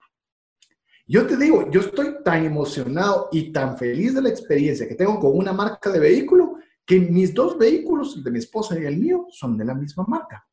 Yo 1.06 1.28
te 1.28 1.38
digo, 1.38 1.69
yo 1.69 1.82
estoy 1.82 2.23
tan 2.23 2.45
emocionado 2.45 3.30
y 3.32 3.52
tan 3.52 3.78
feliz 3.78 4.15
de 4.15 4.21
la 4.21 4.30
experiencia 4.30 4.88
que 4.88 4.95
tengo 4.95 5.19
con 5.19 5.38
una 5.38 5.52
marca 5.52 5.89
de 5.89 5.99
vehículo 5.99 6.56
que 6.86 6.99
mis 6.99 7.34
dos 7.34 7.58
vehículos, 7.58 8.15
el 8.17 8.23
de 8.23 8.32
mi 8.32 8.39
esposa 8.39 8.80
y 8.80 8.86
el 8.86 8.97
mío, 8.97 9.28
son 9.30 9.58
de 9.58 9.65
la 9.65 9.73
misma 9.73 10.06
marca. 10.08 10.45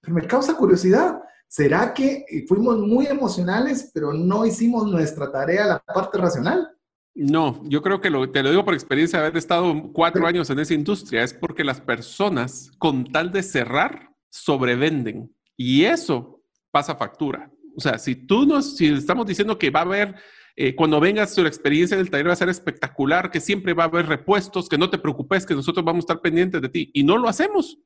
Pero 0.00 0.14
me 0.14 0.26
causa 0.26 0.56
curiosidad. 0.56 1.20
¿Será 1.46 1.92
que 1.92 2.24
fuimos 2.48 2.78
muy 2.78 3.06
emocionales, 3.06 3.90
pero 3.92 4.12
no 4.12 4.44
hicimos 4.46 4.86
nuestra 4.90 5.30
tarea, 5.30 5.66
la 5.66 5.78
parte 5.80 6.18
racional? 6.18 6.68
No, 7.14 7.62
yo 7.68 7.82
creo 7.82 8.00
que 8.00 8.08
lo, 8.08 8.30
te 8.30 8.42
lo 8.42 8.50
digo 8.50 8.64
por 8.64 8.74
experiencia 8.74 9.18
de 9.18 9.26
haber 9.26 9.36
estado 9.36 9.92
cuatro 9.92 10.26
años 10.26 10.48
en 10.48 10.58
esa 10.58 10.74
industria, 10.74 11.22
es 11.22 11.34
porque 11.34 11.64
las 11.64 11.80
personas, 11.80 12.70
con 12.78 13.04
tal 13.04 13.32
de 13.32 13.42
cerrar, 13.42 14.10
sobrevenden. 14.30 15.34
Y 15.56 15.84
eso 15.84 16.42
pasa 16.70 16.96
factura. 16.96 17.50
O 17.76 17.80
sea, 17.80 17.98
si 17.98 18.14
tú 18.14 18.46
nos, 18.46 18.76
si 18.76 18.88
estamos 18.88 19.26
diciendo 19.26 19.58
que 19.58 19.70
va 19.70 19.80
a 19.80 19.84
haber, 19.84 20.14
eh, 20.56 20.74
cuando 20.74 21.00
vengas 21.00 21.34
tu 21.34 21.42
experiencia 21.42 21.96
del 21.96 22.10
taller 22.10 22.28
va 22.28 22.32
a 22.32 22.36
ser 22.36 22.48
espectacular, 22.48 23.30
que 23.30 23.40
siempre 23.40 23.74
va 23.74 23.84
a 23.84 23.88
haber 23.88 24.06
repuestos, 24.06 24.68
que 24.68 24.78
no 24.78 24.88
te 24.88 24.98
preocupes, 24.98 25.44
que 25.44 25.54
nosotros 25.54 25.84
vamos 25.84 26.00
a 26.00 26.04
estar 26.04 26.20
pendientes 26.20 26.62
de 26.62 26.68
ti. 26.70 26.90
Y 26.94 27.04
no 27.04 27.18
lo 27.18 27.28
hacemos 27.28 27.78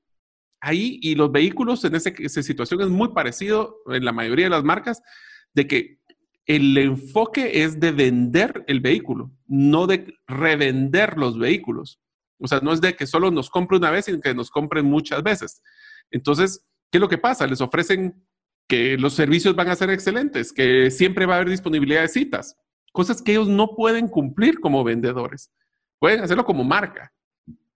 ahí 0.60 0.98
y 1.02 1.14
los 1.14 1.30
vehículos 1.30 1.84
en 1.84 1.94
esa 1.94 2.42
situación 2.42 2.80
es 2.80 2.88
muy 2.88 3.08
parecido 3.08 3.82
en 3.86 4.04
la 4.04 4.12
mayoría 4.12 4.46
de 4.46 4.50
las 4.50 4.64
marcas, 4.64 5.02
de 5.52 5.66
que 5.66 5.98
el 6.46 6.78
enfoque 6.78 7.64
es 7.64 7.80
de 7.80 7.90
vender 7.90 8.64
el 8.68 8.80
vehículo, 8.80 9.32
no 9.46 9.86
de 9.86 10.14
revender 10.26 11.18
los 11.18 11.38
vehículos. 11.38 12.00
O 12.38 12.46
sea, 12.46 12.60
no 12.60 12.72
es 12.72 12.80
de 12.80 12.94
que 12.94 13.06
solo 13.06 13.30
nos 13.30 13.50
compre 13.50 13.78
una 13.78 13.90
vez, 13.90 14.04
sino 14.04 14.20
que 14.20 14.34
nos 14.34 14.50
compren 14.50 14.86
muchas 14.86 15.22
veces. 15.22 15.62
Entonces, 16.10 16.64
¿qué 16.90 16.98
es 16.98 17.00
lo 17.00 17.08
que 17.08 17.18
pasa? 17.18 17.46
Les 17.46 17.60
ofrecen 17.60 18.24
que 18.68 18.96
los 18.96 19.14
servicios 19.14 19.56
van 19.56 19.68
a 19.68 19.76
ser 19.76 19.90
excelentes, 19.90 20.52
que 20.52 20.90
siempre 20.90 21.26
va 21.26 21.34
a 21.34 21.36
haber 21.38 21.50
disponibilidad 21.50 22.02
de 22.02 22.08
citas, 22.08 22.56
cosas 22.92 23.22
que 23.22 23.32
ellos 23.32 23.48
no 23.48 23.74
pueden 23.74 24.08
cumplir 24.08 24.60
como 24.60 24.84
vendedores. 24.84 25.52
Pueden 25.98 26.20
hacerlo 26.20 26.44
como 26.44 26.62
marca, 26.62 27.12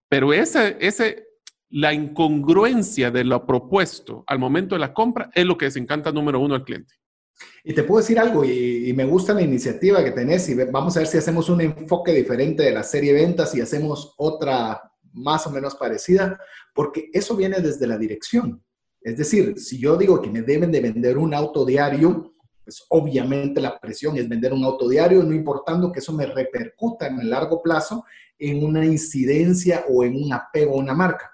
pero 0.07 0.31
ese, 0.31 0.77
ese 0.79 1.25
la 1.69 1.93
incongruencia 1.93 3.11
de 3.11 3.23
lo 3.23 3.45
propuesto 3.45 4.23
al 4.27 4.39
momento 4.39 4.75
de 4.75 4.79
la 4.79 4.93
compra 4.93 5.29
es 5.33 5.45
lo 5.45 5.57
que 5.57 5.65
desencanta 5.65 6.11
número 6.11 6.39
uno 6.39 6.55
al 6.55 6.63
cliente. 6.63 7.00
Y 7.63 7.73
te 7.73 7.83
puedo 7.83 8.01
decir 8.01 8.19
algo, 8.19 8.43
y, 8.43 8.91
me 8.95 9.05
gusta 9.05 9.33
la 9.33 9.41
iniciativa 9.41 10.03
que 10.03 10.11
tenés, 10.11 10.49
y 10.49 10.55
vamos 10.55 10.95
a 10.95 10.99
ver 10.99 11.07
si 11.07 11.17
hacemos 11.17 11.49
un 11.49 11.61
enfoque 11.61 12.13
diferente 12.13 12.63
de 12.63 12.71
la 12.71 12.83
serie 12.83 13.13
ventas 13.13 13.53
y 13.55 13.61
hacemos 13.61 14.13
otra 14.17 14.81
más 15.13 15.45
o 15.45 15.51
menos 15.51 15.75
parecida, 15.75 16.39
porque 16.73 17.09
eso 17.13 17.35
viene 17.35 17.59
desde 17.59 17.87
la 17.87 17.97
dirección. 17.97 18.63
Es 19.01 19.17
decir, 19.17 19.59
si 19.59 19.79
yo 19.79 19.97
digo 19.97 20.21
que 20.21 20.29
me 20.29 20.41
deben 20.41 20.71
de 20.71 20.81
vender 20.81 21.17
un 21.17 21.33
auto 21.33 21.65
diario, 21.65 22.33
pues 22.63 22.83
obviamente 22.89 23.59
la 23.59 23.79
presión 23.79 24.17
es 24.17 24.29
vender 24.29 24.53
un 24.53 24.63
auto 24.63 24.87
diario, 24.87 25.23
no 25.23 25.33
importando 25.33 25.91
que 25.91 25.99
eso 25.99 26.13
me 26.13 26.27
repercuta 26.27 27.07
en 27.07 27.19
el 27.19 27.29
largo 27.29 27.61
plazo 27.61 28.05
en 28.37 28.63
una 28.63 28.83
incidencia 28.85 29.85
o 29.89 30.03
en 30.03 30.15
un 30.15 30.33
apego 30.33 30.73
a 30.73 30.79
una 30.79 30.93
marca. 30.93 31.31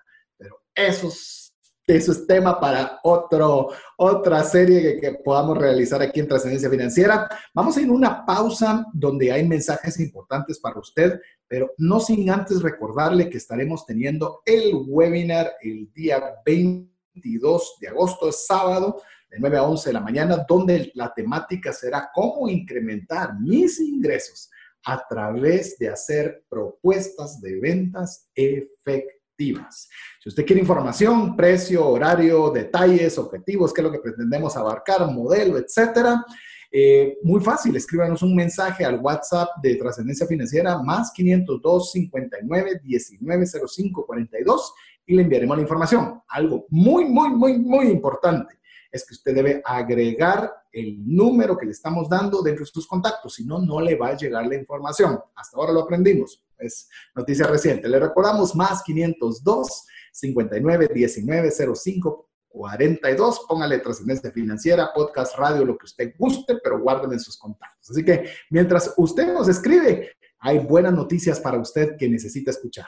Eso 1.88 2.12
es 2.12 2.28
tema 2.28 2.60
para 2.60 3.00
otro, 3.04 3.70
otra 3.96 4.44
serie 4.44 4.82
que, 4.82 5.00
que, 5.00 5.12
podamos 5.24 5.58
realizar 5.58 6.02
aquí 6.02 6.20
en 6.20 6.28
Trascendencia 6.28 6.70
Financiera. 6.70 7.30
Vamos 7.54 7.78
a 7.78 7.82
ir 7.82 7.88
a 7.88 7.94
una 7.94 8.26
pausa 8.26 8.86
donde 8.92 9.32
hay 9.32 9.48
mensajes 9.48 9.98
importantes 10.02 10.60
para 10.60 10.78
usted, 10.82 11.18
pero 11.48 11.72
no 11.78 12.02
sin 12.02 12.30
antes 12.30 12.62
recordarle 12.62 13.30
que 13.30 13.38
estaremos 13.38 13.86
teniendo 13.86 14.42
el 14.46 14.74
webinar 14.86 15.54
el 15.62 15.90
día 15.94 16.22
22 16.46 17.78
de 17.80 17.88
agosto, 17.88 18.34
sábado, 18.34 19.02
de 19.30 19.38
9 19.40 19.58
a 19.58 19.64
11 19.64 19.90
de 19.90 19.94
la 19.94 20.02
mañana, 20.02 20.46
donde 20.46 20.92
la 20.94 21.14
temática 21.14 21.72
será 21.72 22.10
cómo 22.14 22.50
incrementar 22.50 23.40
mis 23.40 23.80
ingresos 23.80 24.50
a 24.84 25.06
través 25.08 25.78
de 25.80 25.88
hacer 25.88 26.44
propuestas 26.50 27.40
de 27.40 27.62
ventas 27.62 28.30
efectivas. 28.36 29.17
Si 29.38 30.30
usted 30.30 30.46
quiere 30.46 30.62
información, 30.62 31.36
precio, 31.36 31.88
horario, 31.88 32.50
detalles, 32.50 33.18
objetivos, 33.18 33.74
qué 33.74 33.82
es 33.82 33.86
lo 33.86 33.92
que 33.92 34.00
pretendemos 34.00 34.58
abarcar, 34.58 35.10
modelo, 35.12 35.58
etcétera, 35.58 36.26
eh, 36.72 37.18
muy 37.24 37.40
fácil, 37.40 37.76
escríbanos 37.76 38.22
un 38.24 38.36
mensaje 38.36 38.84
al 38.84 39.00
WhatsApp 39.00 39.50
de 39.62 39.76
Trascendencia 39.76 40.28
Financiera 40.28 40.82
más 40.82 41.12
502 41.14 41.92
59 41.92 42.82
19 42.84 43.46
05 43.46 44.06
42 44.06 44.74
y 45.06 45.16
le 45.16 45.22
enviaremos 45.22 45.56
la 45.56 45.64
información. 45.64 46.22
Algo 46.28 46.66
muy, 46.70 47.06
muy, 47.06 47.30
muy, 47.30 47.58
muy 47.58 47.88
importante 47.88 48.58
es 48.92 49.06
que 49.06 49.14
usted 49.14 49.36
debe 49.36 49.62
agregar 49.66 50.52
el 50.72 50.98
número 51.06 51.58
que 51.58 51.66
le 51.66 51.72
estamos 51.72 52.10
dando 52.10 52.42
dentro 52.42 52.64
de 52.64 52.72
sus 52.72 52.88
contactos, 52.88 53.36
si 53.36 53.46
no, 53.46 53.60
no 53.60 53.82
le 53.82 53.96
va 53.96 54.10
a 54.10 54.18
llegar 54.18 54.46
la 54.46 54.56
información. 54.56 55.20
Hasta 55.36 55.58
ahora 55.58 55.74
lo 55.74 55.82
aprendimos, 55.82 56.44
es 56.58 56.90
noticia 57.16 57.48
reciente. 57.48 57.88
Le 57.88 58.00
recordamos 58.00 58.56
más 58.56 58.84
502 58.84 59.86
59 60.12 60.90
19 60.94 61.52
05 61.76 62.28
42. 62.50 63.46
Póngale 63.48 63.80
trascendencia 63.80 64.32
financiera, 64.32 64.92
podcast, 64.94 65.38
radio, 65.38 65.64
lo 65.64 65.78
que 65.78 65.86
usted 65.86 66.14
guste, 66.18 66.58
pero 66.64 66.80
guárdeme 66.80 67.16
en 67.16 67.20
sus 67.20 67.38
contactos. 67.38 67.92
Así 67.92 68.04
que 68.04 68.30
mientras 68.50 68.94
usted 68.98 69.32
nos 69.32 69.48
escribe, 69.48 70.12
hay 70.40 70.60
buenas 70.60 70.94
noticias 70.94 71.40
para 71.40 71.60
usted 71.60 71.96
que 71.98 72.10
necesita 72.10 72.52
escuchar. 72.52 72.88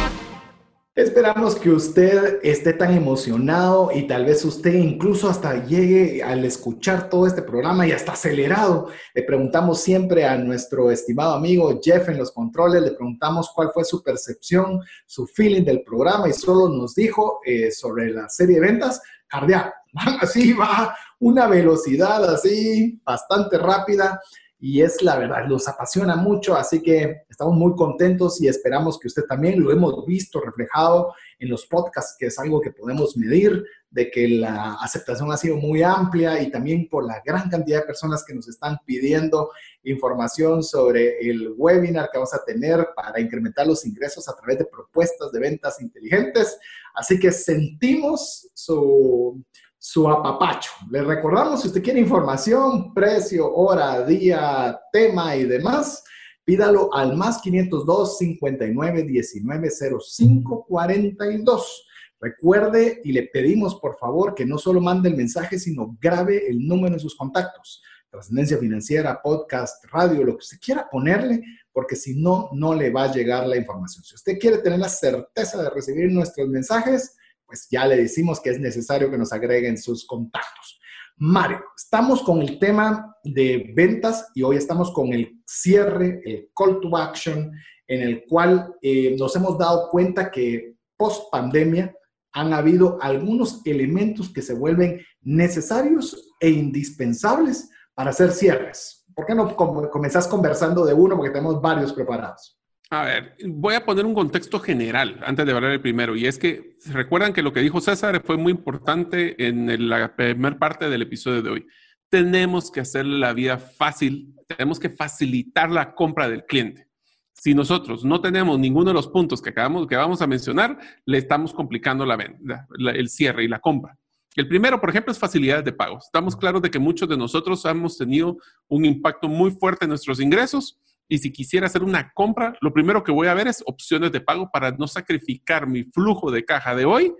Esperamos 0.93 1.55
que 1.55 1.69
usted 1.69 2.41
esté 2.43 2.73
tan 2.73 2.93
emocionado 2.93 3.91
y 3.95 4.07
tal 4.07 4.25
vez 4.25 4.43
usted 4.43 4.73
incluso 4.73 5.29
hasta 5.29 5.65
llegue 5.65 6.21
al 6.21 6.43
escuchar 6.43 7.09
todo 7.09 7.25
este 7.25 7.41
programa 7.41 7.87
y 7.87 7.93
hasta 7.93 8.11
acelerado. 8.11 8.89
Le 9.13 9.23
preguntamos 9.23 9.79
siempre 9.79 10.25
a 10.25 10.37
nuestro 10.37 10.91
estimado 10.91 11.35
amigo 11.35 11.79
Jeff 11.81 12.09
en 12.09 12.17
los 12.17 12.33
controles, 12.33 12.81
le 12.81 12.91
preguntamos 12.91 13.51
cuál 13.55 13.71
fue 13.73 13.85
su 13.85 14.03
percepción, 14.03 14.81
su 15.05 15.25
feeling 15.27 15.63
del 15.63 15.81
programa 15.83 16.27
y 16.27 16.33
solo 16.33 16.67
nos 16.67 16.93
dijo 16.93 17.39
eh, 17.45 17.71
sobre 17.71 18.11
la 18.11 18.27
serie 18.27 18.55
de 18.59 18.67
ventas 18.67 19.01
cardíaco. 19.29 19.71
Así 20.19 20.51
va 20.51 20.93
una 21.19 21.47
velocidad 21.47 22.25
así 22.33 22.99
bastante 23.05 23.57
rápida 23.57 24.19
y 24.63 24.83
es 24.83 25.01
la 25.01 25.17
verdad, 25.17 25.47
nos 25.47 25.67
apasiona 25.67 26.15
mucho, 26.15 26.55
así 26.55 26.83
que 26.83 27.23
estamos 27.27 27.55
muy 27.55 27.75
contentos 27.75 28.39
y 28.39 28.47
esperamos 28.47 28.99
que 28.99 29.07
usted 29.07 29.23
también 29.23 29.59
lo 29.59 29.71
hemos 29.71 30.05
visto 30.05 30.39
reflejado 30.39 31.15
en 31.39 31.49
los 31.49 31.65
podcasts, 31.65 32.15
que 32.19 32.27
es 32.27 32.37
algo 32.37 32.61
que 32.61 32.69
podemos 32.69 33.17
medir, 33.17 33.65
de 33.89 34.11
que 34.11 34.27
la 34.27 34.75
aceptación 34.75 35.31
ha 35.31 35.37
sido 35.37 35.57
muy 35.57 35.81
amplia 35.81 36.39
y 36.43 36.51
también 36.51 36.87
por 36.87 37.07
la 37.07 37.23
gran 37.25 37.49
cantidad 37.49 37.79
de 37.79 37.87
personas 37.87 38.23
que 38.23 38.35
nos 38.35 38.47
están 38.47 38.77
pidiendo 38.85 39.49
información 39.83 40.61
sobre 40.61 41.17
el 41.27 41.55
webinar 41.57 42.09
que 42.11 42.19
vamos 42.19 42.33
a 42.35 42.45
tener 42.45 42.87
para 42.95 43.19
incrementar 43.19 43.65
los 43.65 43.83
ingresos 43.83 44.29
a 44.29 44.35
través 44.35 44.59
de 44.59 44.65
propuestas 44.65 45.31
de 45.31 45.39
ventas 45.39 45.81
inteligentes. 45.81 46.55
Así 46.93 47.19
que 47.19 47.31
sentimos 47.31 48.47
su 48.53 49.43
su 49.83 50.07
apapacho. 50.07 50.69
Le 50.91 51.01
recordamos, 51.01 51.61
si 51.61 51.67
usted 51.67 51.81
quiere 51.81 51.99
información, 51.99 52.93
precio, 52.93 53.51
hora, 53.51 54.05
día, 54.05 54.79
tema 54.93 55.35
y 55.35 55.45
demás, 55.45 56.03
pídalo 56.43 56.93
al 56.93 57.17
más 57.17 57.41
502 57.41 58.19
59 58.19 59.03
19 59.03 59.69
05 59.99 60.65
42. 60.67 61.87
Recuerde 62.19 63.01
y 63.03 63.11
le 63.11 63.23
pedimos 63.33 63.79
por 63.79 63.97
favor 63.97 64.35
que 64.35 64.45
no 64.45 64.59
solo 64.59 64.81
mande 64.81 65.09
el 65.09 65.17
mensaje, 65.17 65.57
sino 65.57 65.97
grabe 65.99 66.47
el 66.47 66.67
número 66.67 66.93
en 66.93 66.99
sus 66.99 67.15
contactos. 67.15 67.81
Trascendencia 68.11 68.59
financiera, 68.59 69.19
podcast, 69.19 69.83
radio, 69.85 70.23
lo 70.23 70.33
que 70.33 70.43
usted 70.43 70.59
quiera 70.63 70.87
ponerle, 70.91 71.41
porque 71.73 71.95
si 71.95 72.21
no, 72.21 72.51
no 72.53 72.75
le 72.75 72.91
va 72.91 73.05
a 73.05 73.11
llegar 73.11 73.47
la 73.47 73.57
información. 73.57 74.03
Si 74.03 74.13
usted 74.13 74.37
quiere 74.37 74.59
tener 74.59 74.77
la 74.77 74.89
certeza 74.89 75.63
de 75.63 75.71
recibir 75.71 76.11
nuestros 76.11 76.47
mensajes, 76.49 77.15
pues 77.51 77.67
ya 77.69 77.85
le 77.85 77.97
decimos 77.97 78.39
que 78.39 78.49
es 78.49 78.61
necesario 78.61 79.11
que 79.11 79.17
nos 79.17 79.33
agreguen 79.33 79.77
sus 79.77 80.07
contactos. 80.07 80.79
Mario, 81.17 81.59
estamos 81.75 82.23
con 82.23 82.41
el 82.41 82.57
tema 82.57 83.13
de 83.25 83.73
ventas 83.75 84.29
y 84.33 84.41
hoy 84.41 84.55
estamos 84.55 84.93
con 84.93 85.11
el 85.11 85.37
cierre, 85.45 86.21
el 86.23 86.49
call 86.55 86.79
to 86.79 86.95
action, 86.95 87.51
en 87.87 88.01
el 88.03 88.23
cual 88.25 88.73
eh, 88.81 89.17
nos 89.19 89.35
hemos 89.35 89.57
dado 89.57 89.89
cuenta 89.89 90.31
que 90.31 90.77
post 90.95 91.29
pandemia 91.29 91.93
han 92.31 92.53
habido 92.53 92.97
algunos 93.01 93.61
elementos 93.65 94.31
que 94.33 94.41
se 94.41 94.53
vuelven 94.53 95.01
necesarios 95.19 96.33
e 96.39 96.49
indispensables 96.51 97.69
para 97.93 98.11
hacer 98.11 98.31
cierres. 98.31 99.05
¿Por 99.13 99.25
qué 99.25 99.35
no 99.35 99.53
comenzás 99.57 100.25
conversando 100.25 100.85
de 100.85 100.93
uno? 100.93 101.17
Porque 101.17 101.31
tenemos 101.31 101.61
varios 101.61 101.91
preparados. 101.91 102.60
A 102.93 103.05
ver, 103.05 103.37
voy 103.45 103.75
a 103.75 103.85
poner 103.85 104.05
un 104.05 104.13
contexto 104.13 104.59
general 104.59 105.17
antes 105.25 105.45
de 105.45 105.53
hablar 105.53 105.71
el 105.71 105.79
primero, 105.79 106.13
y 106.13 106.27
es 106.27 106.37
que 106.37 106.75
recuerdan 106.87 107.31
que 107.31 107.41
lo 107.41 107.53
que 107.53 107.61
dijo 107.61 107.79
César 107.79 108.21
fue 108.25 108.35
muy 108.35 108.51
importante 108.51 109.47
en 109.47 109.87
la 109.87 110.13
primera 110.13 110.59
parte 110.59 110.89
del 110.89 111.01
episodio 111.01 111.41
de 111.41 111.49
hoy. 111.51 111.67
Tenemos 112.09 112.69
que 112.69 112.81
hacer 112.81 113.05
la 113.05 113.31
vida 113.31 113.57
fácil, 113.57 114.35
tenemos 114.45 114.77
que 114.77 114.89
facilitar 114.89 115.71
la 115.71 115.95
compra 115.95 116.27
del 116.27 116.43
cliente. 116.43 116.89
Si 117.31 117.53
nosotros 117.53 118.03
no 118.03 118.19
tenemos 118.19 118.59
ninguno 118.59 118.89
de 118.89 118.95
los 118.95 119.07
puntos 119.07 119.41
que 119.41 119.51
acabamos 119.51 119.87
que 119.87 119.95
vamos 119.95 120.21
a 120.21 120.27
mencionar, 120.27 120.77
le 121.05 121.17
estamos 121.17 121.53
complicando 121.53 122.05
la 122.05 122.17
venta, 122.17 122.67
el 122.77 123.07
cierre 123.07 123.45
y 123.45 123.47
la 123.47 123.59
compra. 123.59 123.97
El 124.35 124.49
primero, 124.49 124.81
por 124.81 124.89
ejemplo, 124.89 125.13
es 125.13 125.19
facilidades 125.19 125.63
de 125.63 125.71
pago. 125.71 125.97
Estamos 125.97 126.35
claros 126.35 126.61
de 126.61 126.69
que 126.69 126.77
muchos 126.77 127.07
de 127.07 127.15
nosotros 127.15 127.63
hemos 127.63 127.97
tenido 127.97 128.37
un 128.67 128.83
impacto 128.83 129.29
muy 129.29 129.51
fuerte 129.51 129.85
en 129.85 129.89
nuestros 129.89 130.19
ingresos 130.19 130.77
y 131.07 131.17
si 131.17 131.31
quisiera 131.31 131.67
hacer 131.67 131.83
una 131.83 132.11
compra, 132.13 132.55
lo 132.61 132.73
primero 132.73 133.03
que 133.03 133.11
voy 133.11 133.27
a 133.27 133.33
ver 133.33 133.47
es 133.47 133.63
opciones 133.65 134.11
de 134.11 134.21
pago 134.21 134.49
para 134.51 134.71
no 134.71 134.87
sacrificar 134.87 135.67
mi 135.67 135.83
flujo 135.83 136.31
de 136.31 136.45
caja 136.45 136.75
de 136.75 136.85
hoy, 136.85 137.13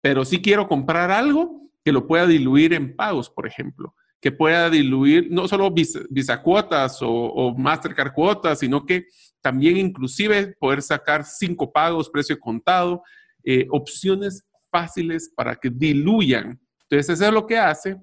pero 0.00 0.24
si 0.24 0.40
quiero 0.42 0.68
comprar 0.68 1.10
algo 1.10 1.70
que 1.84 1.92
lo 1.92 2.06
pueda 2.06 2.26
diluir 2.26 2.74
en 2.74 2.94
pagos, 2.94 3.30
por 3.30 3.46
ejemplo, 3.46 3.94
que 4.20 4.32
pueda 4.32 4.68
diluir 4.68 5.28
no 5.30 5.48
solo 5.48 5.70
visa, 5.70 6.42
cuotas 6.42 6.98
o, 7.00 7.54
Mastercard 7.56 8.12
cuotas, 8.12 8.58
sino 8.58 8.84
que 8.84 9.06
también 9.40 9.78
inclusive 9.78 10.54
poder 10.58 10.82
sacar 10.82 11.24
cinco 11.24 11.72
pagos, 11.72 12.10
precio 12.10 12.38
contado, 12.38 13.02
eh, 13.42 13.66
opciones 13.70 14.44
fáciles 14.70 15.32
para 15.34 15.56
que 15.56 15.70
diluyan. 15.70 16.60
Entonces, 16.82 17.14
eso 17.14 17.26
es 17.26 17.32
lo 17.32 17.46
que 17.46 17.56
hace, 17.56 17.96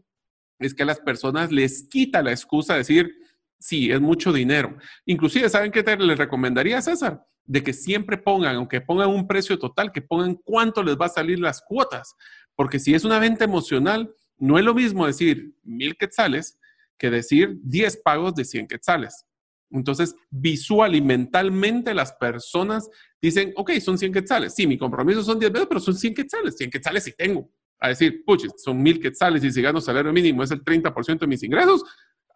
es 0.60 0.74
que 0.74 0.84
a 0.84 0.88
las 0.88 1.00
personas 1.00 1.52
les 1.52 1.88
quita 1.88 2.24
la 2.24 2.32
excusa 2.32 2.74
de 2.74 2.80
decir, 2.80 3.12
Sí, 3.60 3.91
es 3.91 4.00
mucho 4.00 4.32
dinero. 4.32 4.78
Inclusive, 5.06 5.50
¿saben 5.50 5.72
qué 5.72 5.84
te 5.84 5.98
les 5.98 6.17
recomendaría, 6.17 6.82
César? 6.82 7.24
De 7.46 7.63
que 7.63 7.74
siempre 7.74 8.17
pongan, 8.17 8.56
aunque 8.56 8.82
pongan 8.82 9.10
un 9.10 9.28
precio 9.28 9.58
total, 9.58 9.91
que 9.91 10.02
pongan 10.02 10.36
cuánto 10.36 10.84
les 10.84 10.98
va 10.98 11.08
a 11.08 11.10
salir 11.10 11.39
las 11.39 11.62
cuotas. 11.62 12.15
Porque 12.56 12.80
si 12.80 12.93
es 12.93 13.04
una 13.04 13.20
venta 13.20 13.46
emocional, 13.46 14.13
no 14.38 14.60
es 14.60 14.65
lo 14.65 14.74
mismo 14.74 15.08
decir 15.08 15.54
mil 15.63 15.96
quetzales 15.96 16.60
que 16.98 17.10
decir 17.10 17.58
10 17.63 17.98
pagos 17.98 18.36
de 18.36 18.46
100 18.46 18.67
quetzales. 18.67 19.26
Entonces, 19.70 20.15
visual 20.30 20.96
y 20.96 21.02
mentalmente 21.02 21.93
las 21.93 22.13
personas 22.13 22.89
dicen, 23.22 23.54
ok, 23.56 23.72
son 23.80 23.98
100 23.98 24.13
quetzales. 24.13 24.56
Sí, 24.56 24.65
mi 24.65 24.78
compromiso 24.78 25.24
son 25.24 25.39
10 25.39 25.52
veces, 25.52 25.67
pero 25.67 25.80
son 25.80 25.96
100 25.96 26.13
quetzales. 26.13 26.56
100 26.58 26.72
quetzales 26.72 27.04
sí 27.04 27.13
tengo. 27.17 27.52
A 27.80 27.89
decir, 27.89 28.24
puches, 28.26 28.54
son 28.58 28.82
mil 28.82 29.00
quetzales 29.00 29.43
y 29.43 29.52
si 29.52 29.62
gano 29.62 29.80
salario 29.80 30.12
mínimo 30.12 30.41
es 30.41 30.50
el 30.50 30.63
30% 30.63 31.20
de 31.20 31.28
mis 31.28 31.43
ingresos, 31.43 31.84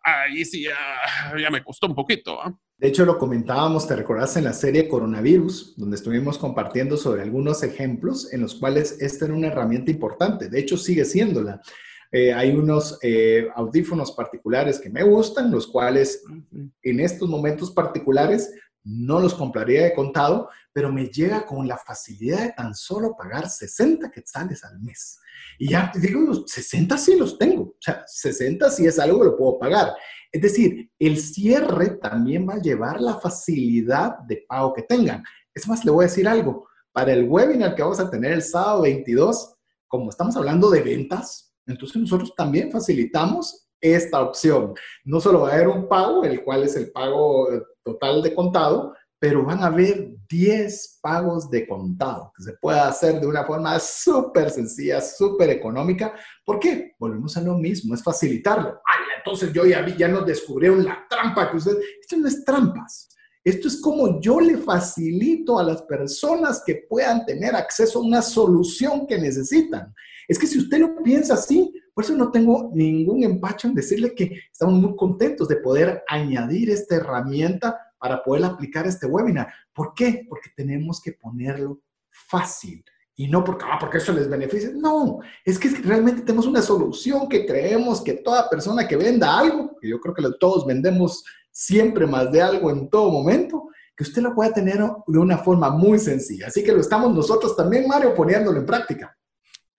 ahí 0.03 0.45
sí 0.45 0.63
ya, 0.63 1.49
me 1.49 1.63
costó 1.63 1.87
un 1.87 1.95
poquito. 1.95 2.41
¿ah? 2.41 2.53
De 2.77 2.87
hecho, 2.87 3.05
lo 3.05 3.17
comentábamos, 3.17 3.87
te 3.87 3.95
recordás 3.95 4.37
en 4.37 4.45
la 4.45 4.53
serie 4.53 4.87
Coronavirus, 4.87 5.75
donde 5.77 5.95
estuvimos 5.95 6.37
compartiendo 6.37 6.97
sobre 6.97 7.21
algunos 7.21 7.63
ejemplos 7.63 8.33
en 8.33 8.41
los 8.41 8.55
cuales 8.55 8.97
esta 9.01 9.25
era 9.25 9.33
una 9.33 9.47
herramienta 9.47 9.91
importante. 9.91 10.49
De 10.49 10.59
hecho, 10.59 10.77
sigue 10.77 11.05
siéndola. 11.05 11.61
Eh, 12.11 12.33
hay 12.33 12.51
unos 12.51 12.99
eh, 13.01 13.47
audífonos 13.55 14.11
particulares 14.11 14.79
que 14.79 14.89
me 14.89 15.03
gustan, 15.03 15.49
los 15.49 15.67
cuales 15.67 16.23
en 16.81 16.99
estos 16.99 17.29
momentos 17.29 17.71
particulares 17.71 18.53
no 18.84 19.20
los 19.20 19.34
compraría 19.34 19.84
de 19.84 19.94
contado, 19.94 20.50
pero 20.74 20.91
me 20.91 21.08
llega 21.08 21.46
con 21.46 21.67
la 21.67 21.78
facilidad 21.78 22.41
de 22.41 22.54
tan 22.54 22.74
solo 22.74 23.15
pagar 23.15 23.50
60 23.50 24.10
quetzales 24.12 24.63
al 24.63 24.80
mes. 24.80 25.20
Y 25.60 25.70
ya 25.70 25.91
digo, 25.96 26.48
60 26.48 26.98
sí 26.98 27.15
los 27.15 27.38
tengo, 27.38 27.63
o 27.63 27.78
sea, 27.80 28.04
60 28.08 28.70
sí 28.72 28.86
es 28.86 29.00
algo 29.00 29.20
que 29.20 29.26
lo 29.26 29.38
puedo 29.38 29.60
pagar. 29.60 29.94
Es 30.32 30.41
decir, 30.41 30.89
el 30.98 31.20
cierre 31.20 31.98
también 31.98 32.48
va 32.48 32.54
a 32.54 32.62
llevar 32.62 33.02
la 33.02 33.15
facilidad 33.20 34.20
de 34.20 34.46
pago 34.48 34.74
que 34.74 34.84
tengan. 34.84 35.24
Es 35.54 35.67
más, 35.67 35.84
le 35.84 35.91
voy 35.91 36.06
a 36.06 36.08
decir 36.08 36.28
algo. 36.28 36.67
Para 36.94 37.13
el 37.13 37.28
webinar 37.28 37.76
que 37.76 37.82
vamos 37.82 38.00
a 38.00 38.10
tener 38.10 38.32
el 38.32 38.41
sábado 38.41 38.84
22, 38.84 39.56
como 39.88 40.10
estamos 40.10 40.36
hablando 40.38 40.70
de 40.70 40.82
ventas, 40.82 41.54
entonces 41.65 42.02
nosotros 42.02 42.34
también 42.36 42.72
facilitamos 42.72 43.67
esta 43.82 44.22
opción. 44.22 44.74
No 45.04 45.20
solo 45.20 45.41
va 45.41 45.52
a 45.52 45.54
haber 45.56 45.67
un 45.67 45.88
pago, 45.88 46.24
el 46.24 46.44
cual 46.44 46.63
es 46.63 46.76
el 46.76 46.91
pago 46.91 47.48
total 47.84 48.22
de 48.22 48.34
contado, 48.34 48.94
pero 49.20 49.46
van 49.46 49.62
a 49.62 49.67
haber 49.67 50.15
10 50.28 51.00
pagos 51.02 51.50
de 51.52 51.67
contado 51.67 52.32
que 52.36 52.44
se 52.44 52.54
puede 52.54 52.80
hacer 52.80 53.22
de 53.22 53.28
una 53.28 53.46
forma 53.46 53.80
súper 53.80 54.50
sencilla, 54.50 55.00
súper 55.00 55.52
económica. 55.52 56.15
¿Por 56.44 56.60
qué? 56.60 56.94
Volvemos 56.98 57.38
a 57.38 57.41
lo 57.41 57.56
mismo, 57.56 57.94
es 57.94 58.02
facilitarlo. 58.02 58.82
Ay, 58.84 59.04
entonces 59.17 59.54
yo 59.54 59.63
ya 59.65 59.84
vi, 59.84 59.96
ya 59.96 60.08
nos 60.08 60.26
descubrieron 60.26 60.84
la 60.84 61.06
trampa 61.08 61.52
que 61.52 61.58
ustedes... 61.58 61.86
Esto 62.02 62.17
no 62.17 62.28
es 62.28 62.44
trampas. 62.44 63.10
Esto 63.44 63.67
es 63.67 63.80
como 63.80 64.20
yo 64.22 64.39
le 64.39 64.58
facilito 64.58 65.60
a 65.60 65.63
las 65.63 65.82
personas 65.84 66.63
que 66.65 66.86
puedan 66.89 67.26
tener 67.26 67.56
acceso 67.56 68.00
a 68.00 68.04
una 68.04 68.22
solución 68.22 69.06
que 69.06 69.20
necesitan. 69.20 69.94
Es 70.28 70.39
que 70.39 70.48
si 70.48 70.60
usted 70.60 70.80
lo 70.80 70.96
piensa 71.04 71.36
así, 71.36 71.74
por 71.93 72.04
eso 72.04 72.15
no 72.15 72.32
tengo 72.32 72.71
ningún 72.73 73.23
empacho 73.23 73.67
en 73.67 73.75
decirle 73.75 74.15
que 74.15 74.32
estamos 74.51 74.75
muy 74.75 74.95
contentos 74.95 75.47
de 75.47 75.58
poder 75.58 76.04
añadir 76.08 76.69
esta 76.69 76.95
herramienta 76.95 77.77
para 77.99 78.23
poder 78.23 78.45
aplicar 78.45 78.88
este 78.88 79.06
webinar. 79.06 79.51
¿Por 79.73 79.93
qué? 79.93 80.25
Porque 80.27 80.49
tenemos 80.56 81.01
que 81.01 81.13
ponerlo 81.13 81.82
fácil 82.10 82.84
y 83.15 83.27
no 83.27 83.43
porque, 83.43 83.65
ah, 83.69 83.77
porque 83.80 83.97
eso 83.97 84.13
les 84.13 84.30
beneficia. 84.30 84.71
No, 84.73 85.19
es 85.45 85.60
que 85.60 85.69
realmente 85.84 86.21
tenemos 86.21 86.47
una 86.47 86.62
solución 86.62 87.30
que 87.30 87.45
creemos 87.45 88.01
que 88.01 88.13
toda 88.13 88.49
persona 88.49 88.88
que 88.88 88.95
venda 88.95 89.38
algo, 89.38 89.77
que 89.80 89.89
yo 89.89 89.99
creo 89.99 90.15
que 90.15 90.23
todos 90.39 90.65
vendemos 90.65 91.23
siempre 91.51 92.08
más 92.08 92.32
de 92.32 92.41
algo 92.41 92.71
en 92.71 92.89
todo 92.89 93.12
momento, 93.12 93.67
que 93.95 94.04
usted 94.04 94.21
lo 94.21 94.34
pueda 94.34 94.54
tener 94.54 94.80
de 95.06 95.19
una 95.19 95.38
forma 95.38 95.69
muy 95.69 95.99
sencilla. 95.99 96.47
Así 96.47 96.63
que 96.63 96.71
lo 96.71 96.80
estamos 96.82 97.13
nosotros 97.13 97.56
también, 97.56 97.88
Mario, 97.88 98.15
poniéndolo 98.15 98.60
en 98.60 98.65
práctica. 98.65 99.15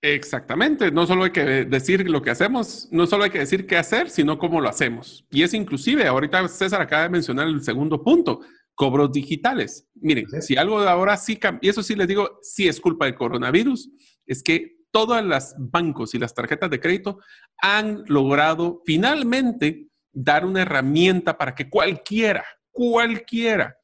Exactamente, 0.04 0.90
no 0.90 1.06
solo 1.06 1.22
hay 1.22 1.30
que 1.30 1.64
decir 1.64 2.10
lo 2.10 2.22
que 2.22 2.30
hacemos, 2.30 2.88
no 2.90 3.06
solo 3.06 3.22
hay 3.22 3.30
que 3.30 3.38
decir 3.38 3.68
qué 3.68 3.76
hacer, 3.76 4.10
sino 4.10 4.36
cómo 4.36 4.60
lo 4.60 4.68
hacemos. 4.68 5.24
Y 5.30 5.44
es 5.44 5.54
inclusive, 5.54 6.08
ahorita 6.08 6.48
César 6.48 6.82
acaba 6.82 7.04
de 7.04 7.08
mencionar 7.08 7.46
el 7.46 7.62
segundo 7.62 8.02
punto, 8.02 8.40
cobros 8.74 9.12
digitales. 9.12 9.86
Miren, 9.94 10.26
si 10.42 10.56
algo 10.56 10.82
de 10.82 10.88
ahora 10.88 11.16
sí 11.16 11.38
y 11.60 11.68
eso 11.68 11.84
sí 11.84 11.94
les 11.94 12.08
digo, 12.08 12.40
sí 12.42 12.66
es 12.66 12.80
culpa 12.80 13.04
del 13.04 13.14
coronavirus, 13.14 13.90
es 14.26 14.42
que 14.42 14.78
todas 14.90 15.24
las 15.24 15.54
bancos 15.56 16.16
y 16.16 16.18
las 16.18 16.34
tarjetas 16.34 16.68
de 16.68 16.80
crédito 16.80 17.20
han 17.58 18.02
logrado 18.08 18.82
finalmente 18.84 19.86
dar 20.12 20.44
una 20.44 20.62
herramienta 20.62 21.38
para 21.38 21.54
que 21.54 21.70
cualquiera, 21.70 22.44
cualquiera 22.72 23.76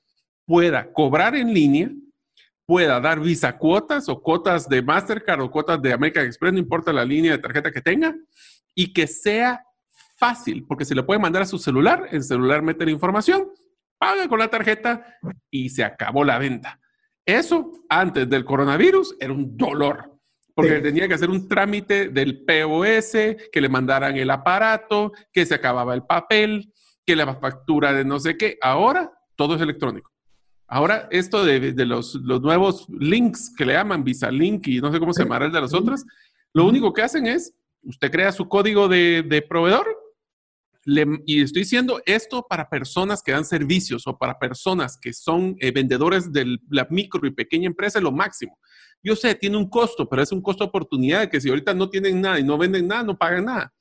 pueda 0.45 0.93
cobrar 0.93 1.37
en 1.37 1.55
línea 1.55 1.93
pueda 2.69 3.01
dar 3.01 3.19
Visa 3.19 3.57
cuotas 3.57 4.11
o 4.11 4.21
cuotas 4.21 4.69
de 4.69 4.83
Mastercard 4.83 5.41
o 5.41 5.51
cuotas 5.51 5.81
de 5.81 5.91
American 5.91 6.27
Express, 6.27 6.53
no 6.53 6.59
importa 6.59 6.93
la 6.93 7.03
línea 7.03 7.33
de 7.33 7.39
tarjeta 7.39 7.73
que 7.73 7.81
tenga, 7.81 8.15
y 8.75 8.93
que 8.93 9.07
sea 9.07 9.65
fácil, 10.19 10.67
porque 10.69 10.85
se 10.85 10.95
le 10.95 11.03
puede 11.03 11.19
mandar 11.19 11.41
a 11.41 11.47
su 11.47 11.59
celular, 11.59 12.09
el 12.11 12.23
celular 12.23 12.61
mete 12.61 12.85
la 12.85 12.91
información, 12.91 13.49
paga 13.97 14.29
con 14.29 14.39
la 14.39 14.49
tarjeta 14.49 15.03
y 15.51 15.71
se 15.71 15.83
acabó 15.83 16.25
la 16.25 16.39
venta. 16.39 16.79
Eso 17.25 17.73
antes 17.89 18.29
del 18.29 18.45
coronavirus 18.45 19.17
era 19.19 19.33
un 19.33 19.57
dolor, 19.57 20.19
porque 20.55 20.81
tenía 20.81 21.09
que 21.09 21.15
hacer 21.15 21.31
un 21.31 21.49
trámite 21.49 22.11
del 22.11 22.45
POS, 22.45 23.13
que 23.51 23.61
le 23.63 23.71
mandaran 23.71 24.15
el 24.19 24.29
aparato, 24.29 25.13
que 25.33 25.47
se 25.47 25.55
acababa 25.55 25.95
el 25.95 26.03
papel, 26.03 26.71
que 27.07 27.17
la 27.17 27.35
factura 27.35 27.95
de 27.95 28.05
no 28.05 28.21
sé 28.21 28.37
qué. 28.37 28.59
Ahora 28.61 29.11
todo 29.37 29.55
es 29.55 29.63
electrónico. 29.63 30.11
Ahora, 30.71 31.09
esto 31.11 31.47
de, 31.47 31.73
los, 31.87 32.15
nuevos 32.21 32.87
links 32.91 33.51
que 33.57 33.65
le 33.65 33.73
llaman 33.73 34.05
Visa 34.05 34.31
Link 34.31 34.69
y 34.69 34.81
no 34.81 34.93
sé 34.93 34.99
cómo 34.99 35.15
se 35.15 35.23
llamará 35.23 35.47
el 35.47 35.53
de 35.53 35.63
las 35.63 35.73
otras, 35.73 36.05
lo 36.53 36.67
único 36.67 36.93
que 36.93 37.01
hacen 37.01 37.27
es, 37.27 37.55
usted 37.83 38.11
crea 38.13 38.31
su 38.33 38.47
código 38.49 38.87
de, 38.87 39.47
proveedor 39.49 39.87
y 41.27 41.43
estoy 41.43 41.63
diciendo 41.63 42.03
esto 42.05 42.47
para 42.49 42.69
personas 42.69 43.23
que 43.23 43.33
dan 43.33 43.47
servicios 43.47 44.07
o 44.07 44.19
para 44.19 44.39
personas 44.39 44.99
que 44.99 45.15
son 45.15 45.57
eh, 45.59 45.71
vendedores 45.71 46.33
de 46.33 46.59
la 46.69 46.87
micro 46.91 47.27
y 47.27 47.31
pequeña 47.31 47.67
empresa, 47.67 47.99
es 47.99 48.03
lo 48.03 48.13
máximo. 48.13 48.59
Yo 49.03 49.17
sé, 49.17 49.35
tiene 49.35 49.57
un 49.57 49.71
costo, 49.71 50.07
pero 50.07 50.23
es 50.23 50.33
un 50.33 50.43
costo 50.43 50.65
de 50.65 50.69
oportunidad 50.69 51.31
que 51.31 51.41
si 51.41 51.49
ahorita 51.49 51.73
no 51.73 51.89
tienen 51.89 52.21
nada 52.21 52.39
y 52.39 52.45
no 52.45 52.59
venden 52.59 52.89
nada, 52.89 53.05
no 53.05 53.17
pagan 53.17 53.47
nada. 53.47 53.73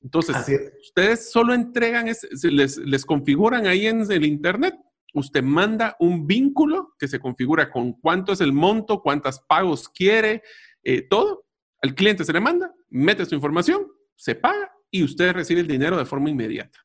Entonces, 0.00 0.36
ustedes 0.80 1.32
solo 1.32 1.52
entregan, 1.52 2.06
les, 2.06 2.76
les 2.78 3.04
configuran 3.04 3.66
ahí 3.66 3.88
en 3.88 4.10
el 4.10 4.24
Internet 4.24 4.74
usted 5.14 5.42
manda 5.42 5.96
un 5.98 6.26
vínculo 6.26 6.94
que 6.98 7.08
se 7.08 7.18
configura 7.18 7.70
con 7.70 7.92
cuánto 7.94 8.32
es 8.32 8.40
el 8.40 8.52
monto, 8.52 9.02
cuántos 9.02 9.40
pagos 9.40 9.88
quiere, 9.88 10.42
eh, 10.82 11.02
todo. 11.02 11.46
Al 11.82 11.94
cliente 11.94 12.24
se 12.24 12.32
le 12.32 12.40
manda, 12.40 12.74
mete 12.88 13.24
su 13.24 13.34
información, 13.34 13.86
se 14.16 14.34
paga 14.34 14.72
y 14.90 15.02
usted 15.02 15.32
recibe 15.32 15.60
el 15.60 15.68
dinero 15.68 15.96
de 15.96 16.04
forma 16.04 16.30
inmediata. 16.30 16.78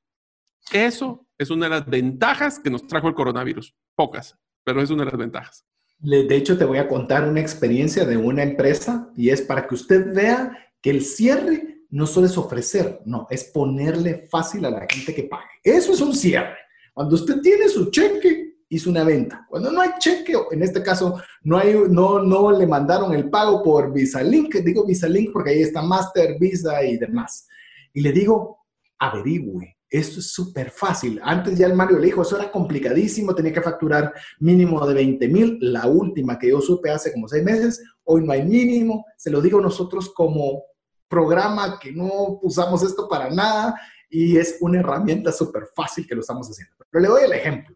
Eso 0.71 1.27
es 1.37 1.49
una 1.49 1.65
de 1.65 1.71
las 1.71 1.85
ventajas 1.85 2.59
que 2.59 2.69
nos 2.69 2.87
trajo 2.87 3.07
el 3.07 3.15
coronavirus. 3.15 3.75
Pocas, 3.95 4.37
pero 4.63 4.81
es 4.81 4.89
una 4.89 5.03
de 5.03 5.11
las 5.11 5.19
ventajas. 5.19 5.65
De 5.99 6.35
hecho, 6.35 6.57
te 6.57 6.65
voy 6.65 6.79
a 6.79 6.87
contar 6.87 7.27
una 7.27 7.39
experiencia 7.39 8.05
de 8.05 8.17
una 8.17 8.43
empresa 8.43 9.09
y 9.15 9.29
es 9.29 9.41
para 9.41 9.67
que 9.67 9.75
usted 9.75 10.13
vea 10.13 10.57
que 10.81 10.89
el 10.89 11.01
cierre 11.01 11.85
no 11.89 12.07
solo 12.07 12.25
es 12.25 12.37
ofrecer, 12.37 13.01
no, 13.05 13.27
es 13.29 13.45
ponerle 13.45 14.27
fácil 14.29 14.65
a 14.65 14.71
la 14.71 14.85
gente 14.89 15.13
que 15.13 15.23
pague. 15.23 15.45
Eso 15.63 15.93
es 15.93 16.01
un 16.01 16.13
cierre. 16.15 16.57
Cuando 16.93 17.15
usted 17.15 17.41
tiene 17.41 17.67
su 17.69 17.89
cheque, 17.89 18.53
hizo 18.69 18.89
una 18.89 19.03
venta. 19.03 19.45
Cuando 19.49 19.71
no 19.71 19.81
hay 19.81 19.91
cheque, 19.99 20.33
en 20.51 20.63
este 20.63 20.81
caso 20.81 21.21
no, 21.43 21.57
hay, 21.57 21.75
no, 21.89 22.19
no 22.23 22.51
le 22.51 22.67
mandaron 22.67 23.13
el 23.13 23.29
pago 23.29 23.63
por 23.63 23.91
Visa 23.93 24.21
Link, 24.23 24.55
digo 24.55 24.85
Visa 24.85 25.07
Link 25.07 25.31
porque 25.31 25.51
ahí 25.51 25.61
está 25.61 25.81
Master, 25.81 26.37
Visa 26.39 26.83
y 26.83 26.97
demás. 26.97 27.47
Y 27.93 28.01
le 28.01 28.11
digo, 28.11 28.59
averigüe, 28.99 29.77
esto 29.89 30.19
es 30.19 30.31
súper 30.31 30.71
fácil. 30.71 31.19
Antes 31.23 31.57
ya 31.57 31.67
el 31.67 31.75
Mario 31.75 31.99
le 31.99 32.07
dijo, 32.07 32.23
eso 32.23 32.37
era 32.37 32.51
complicadísimo, 32.51 33.35
tenía 33.35 33.53
que 33.53 33.61
facturar 33.61 34.11
mínimo 34.39 34.85
de 34.87 34.93
20 34.95 35.27
mil. 35.27 35.57
La 35.61 35.85
última 35.85 36.39
que 36.39 36.49
yo 36.49 36.61
supe 36.61 36.89
hace 36.89 37.13
como 37.13 37.27
seis 37.27 37.43
meses, 37.43 37.83
hoy 38.03 38.25
no 38.25 38.31
hay 38.31 38.43
mínimo. 38.43 39.05
Se 39.17 39.29
lo 39.29 39.39
digo 39.39 39.61
nosotros 39.61 40.11
como 40.13 40.63
programa 41.07 41.77
que 41.79 41.91
no 41.91 42.39
usamos 42.41 42.81
esto 42.81 43.07
para 43.07 43.29
nada 43.29 43.79
y 44.13 44.37
es 44.37 44.57
una 44.61 44.79
herramienta 44.79 45.31
súper 45.31 45.63
fácil 45.75 46.05
que 46.07 46.13
lo 46.13 46.21
estamos 46.21 46.47
haciendo. 46.47 46.75
Pero 46.91 47.01
le 47.01 47.07
doy 47.07 47.23
el 47.23 47.33
ejemplo. 47.33 47.75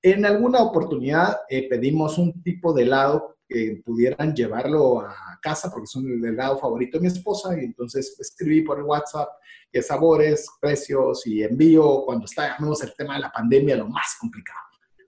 En 0.00 0.24
alguna 0.24 0.62
oportunidad 0.62 1.40
eh, 1.50 1.68
pedimos 1.68 2.16
un 2.16 2.42
tipo 2.42 2.72
de 2.72 2.84
helado 2.84 3.36
que 3.46 3.82
pudieran 3.84 4.34
llevarlo 4.34 5.00
a 5.00 5.38
casa 5.42 5.70
porque 5.70 5.84
es 5.84 5.94
un 5.94 6.24
helado 6.24 6.58
favorito 6.58 6.96
de 6.96 7.02
mi 7.02 7.08
esposa 7.08 7.54
y 7.60 7.66
entonces 7.66 8.16
escribí 8.18 8.62
por 8.62 8.82
WhatsApp 8.82 9.28
qué 9.70 9.82
sabores, 9.82 10.48
precios 10.60 11.26
y 11.26 11.42
envío 11.42 12.04
cuando 12.06 12.24
estábamos 12.24 12.82
el 12.82 12.94
tema 12.96 13.16
de 13.16 13.20
la 13.20 13.30
pandemia 13.30 13.76
lo 13.76 13.88
más 13.88 14.16
complicado. 14.18 14.58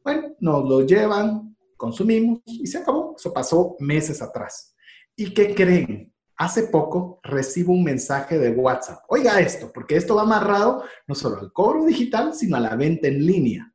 Bueno, 0.04 0.34
nos 0.38 0.68
lo 0.68 0.86
llevan, 0.86 1.56
consumimos 1.78 2.40
y 2.44 2.66
se 2.66 2.76
acabó. 2.76 3.14
Eso 3.16 3.32
pasó 3.32 3.74
meses 3.78 4.20
atrás. 4.20 4.76
¿Y 5.16 5.32
qué 5.32 5.54
creen? 5.54 6.12
Hace 6.38 6.68
poco 6.68 7.18
recibo 7.24 7.72
un 7.72 7.82
mensaje 7.82 8.38
de 8.38 8.50
WhatsApp. 8.50 9.02
Oiga 9.08 9.40
esto, 9.40 9.72
porque 9.72 9.96
esto 9.96 10.14
va 10.14 10.22
amarrado 10.22 10.84
no 11.06 11.14
solo 11.14 11.38
al 11.40 11.52
cobro 11.52 11.84
digital, 11.84 12.32
sino 12.32 12.56
a 12.56 12.60
la 12.60 12.76
venta 12.76 13.08
en 13.08 13.26
línea. 13.26 13.72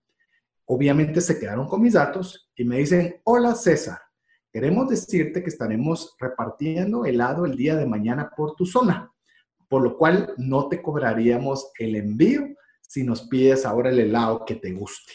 Obviamente 0.66 1.20
se 1.20 1.38
quedaron 1.38 1.68
con 1.68 1.82
mis 1.82 1.93
datos 1.93 2.49
y 2.55 2.64
me 2.64 2.78
dicen, 2.78 3.22
hola 3.26 3.53
César, 3.53 3.99
queremos 4.49 4.89
decirte 4.89 5.43
que 5.43 5.49
estaremos 5.49 6.16
repartiendo 6.18 7.05
helado 7.05 7.45
el 7.45 7.57
día 7.57 7.76
de 7.76 7.86
mañana 7.86 8.32
por 8.36 8.55
tu 8.55 8.66
zona, 8.66 9.11
por 9.68 9.84
lo 9.84 9.97
cual 9.97 10.34
no 10.38 10.70
te 10.70 10.82
cobraríamos 10.82 11.70
el 11.78 11.97
envío 11.97 12.47
si 12.82 13.03
nos 13.03 13.28
pides 13.28 13.66
ahora 13.66 13.89
el 13.89 13.99
helado 13.99 14.45
que 14.45 14.55
te 14.55 14.72
guste. 14.72 15.11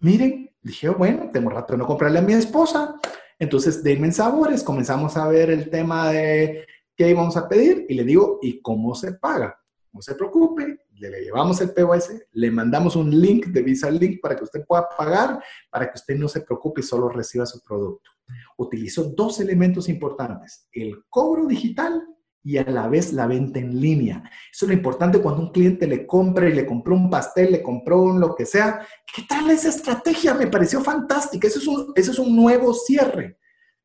Miren, 0.00 0.54
dije, 0.60 0.90
bueno, 0.90 1.30
tengo 1.32 1.48
rato 1.48 1.72
de 1.72 1.78
no 1.78 1.86
comprarle 1.86 2.18
a 2.18 2.22
mi 2.22 2.34
esposa, 2.34 2.96
entonces, 3.44 3.82
denme 3.82 4.10
sabores, 4.12 4.62
comenzamos 4.62 5.16
a 5.16 5.28
ver 5.28 5.50
el 5.50 5.70
tema 5.70 6.10
de 6.10 6.66
qué 6.96 7.10
íbamos 7.10 7.36
a 7.36 7.48
pedir 7.48 7.86
y 7.88 7.94
le 7.94 8.04
digo, 8.04 8.38
¿y 8.42 8.60
cómo 8.60 8.94
se 8.94 9.14
paga? 9.14 9.58
No 9.92 10.02
se 10.02 10.14
preocupe, 10.14 10.80
le, 10.94 11.24
llevamos 11.24 11.60
el 11.60 11.72
POS, 11.72 12.10
le 12.32 12.50
mandamos 12.50 12.96
un 12.96 13.10
link 13.10 13.46
de 13.46 13.62
Visa 13.62 13.90
Link 13.90 14.20
para 14.20 14.34
que 14.34 14.44
usted 14.44 14.64
pueda 14.66 14.88
pagar, 14.96 15.42
para 15.70 15.86
que 15.86 15.98
usted 15.98 16.16
no 16.16 16.28
se 16.28 16.40
preocupe 16.40 16.80
y 16.80 16.84
solo 16.84 17.08
reciba 17.08 17.46
su 17.46 17.60
producto. 17.62 18.10
Utilizo 18.56 19.04
dos 19.04 19.40
elementos 19.40 19.88
importantes, 19.88 20.68
el 20.72 21.04
cobro 21.08 21.46
digital 21.46 22.02
y 22.44 22.58
a 22.58 22.64
la 22.64 22.88
vez 22.88 23.12
la 23.14 23.26
venta 23.26 23.58
en 23.58 23.80
línea. 23.80 24.22
Eso 24.52 24.66
es 24.66 24.68
lo 24.68 24.74
importante 24.74 25.18
cuando 25.18 25.40
un 25.40 25.50
cliente 25.50 25.86
le 25.86 26.06
compra 26.06 26.46
y 26.48 26.52
le 26.52 26.66
compró 26.66 26.94
un 26.94 27.08
pastel, 27.08 27.52
le 27.52 27.62
compró 27.62 28.02
un 28.02 28.20
lo 28.20 28.34
que 28.34 28.44
sea. 28.44 28.86
¿Qué 29.12 29.22
tal 29.26 29.50
esa 29.50 29.70
estrategia? 29.70 30.34
Me 30.34 30.46
pareció 30.46 30.82
fantástica. 30.82 31.48
Eso 31.48 31.58
es 31.58 31.66
un, 31.66 31.92
eso 31.96 32.12
es 32.12 32.18
un 32.18 32.36
nuevo 32.36 32.74
cierre. 32.74 33.38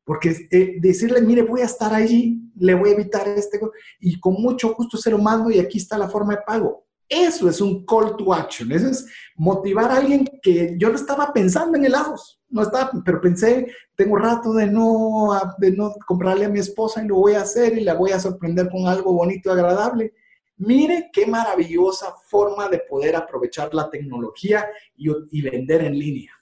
Porque 0.04 0.48
eh, 0.50 0.76
decirle, 0.78 1.22
mire, 1.22 1.42
voy 1.42 1.62
a 1.62 1.64
estar 1.64 1.94
allí, 1.94 2.52
le 2.56 2.74
voy 2.74 2.90
a 2.90 2.92
evitar 2.92 3.26
este, 3.28 3.58
y 3.98 4.20
con 4.20 4.34
mucho 4.34 4.74
gusto 4.74 4.98
se 4.98 5.10
lo 5.10 5.18
mando 5.18 5.50
y 5.50 5.58
aquí 5.58 5.78
está 5.78 5.96
la 5.96 6.10
forma 6.10 6.34
de 6.34 6.42
pago. 6.46 6.86
Eso 7.10 7.50
es 7.50 7.60
un 7.60 7.84
call 7.84 8.16
to 8.16 8.32
action. 8.32 8.72
Eso 8.72 8.88
es 8.88 9.06
motivar 9.36 9.90
a 9.90 9.98
alguien 9.98 10.24
que 10.40 10.76
yo 10.78 10.88
no 10.88 10.94
estaba 10.94 11.32
pensando 11.32 11.76
en 11.76 11.84
helados 11.84 12.40
no 12.50 12.62
estaba, 12.62 12.90
pero 13.04 13.20
pensé, 13.20 13.72
tengo 13.94 14.16
rato 14.16 14.52
de 14.52 14.66
no, 14.66 15.30
de 15.58 15.70
no 15.72 15.94
comprarle 16.06 16.44
a 16.44 16.48
mi 16.48 16.58
esposa 16.58 17.02
y 17.02 17.08
lo 17.08 17.16
voy 17.16 17.34
a 17.34 17.42
hacer 17.42 17.78
y 17.78 17.84
la 17.84 17.94
voy 17.94 18.10
a 18.10 18.20
sorprender 18.20 18.68
con 18.68 18.86
algo 18.86 19.12
bonito 19.12 19.50
y 19.50 19.52
agradable. 19.52 20.12
Mire 20.56 21.10
qué 21.12 21.26
maravillosa 21.26 22.12
forma 22.28 22.68
de 22.68 22.80
poder 22.80 23.16
aprovechar 23.16 23.72
la 23.72 23.88
tecnología 23.88 24.66
y, 24.96 25.08
y 25.30 25.42
vender 25.42 25.84
en 25.84 25.98
línea. 25.98 26.32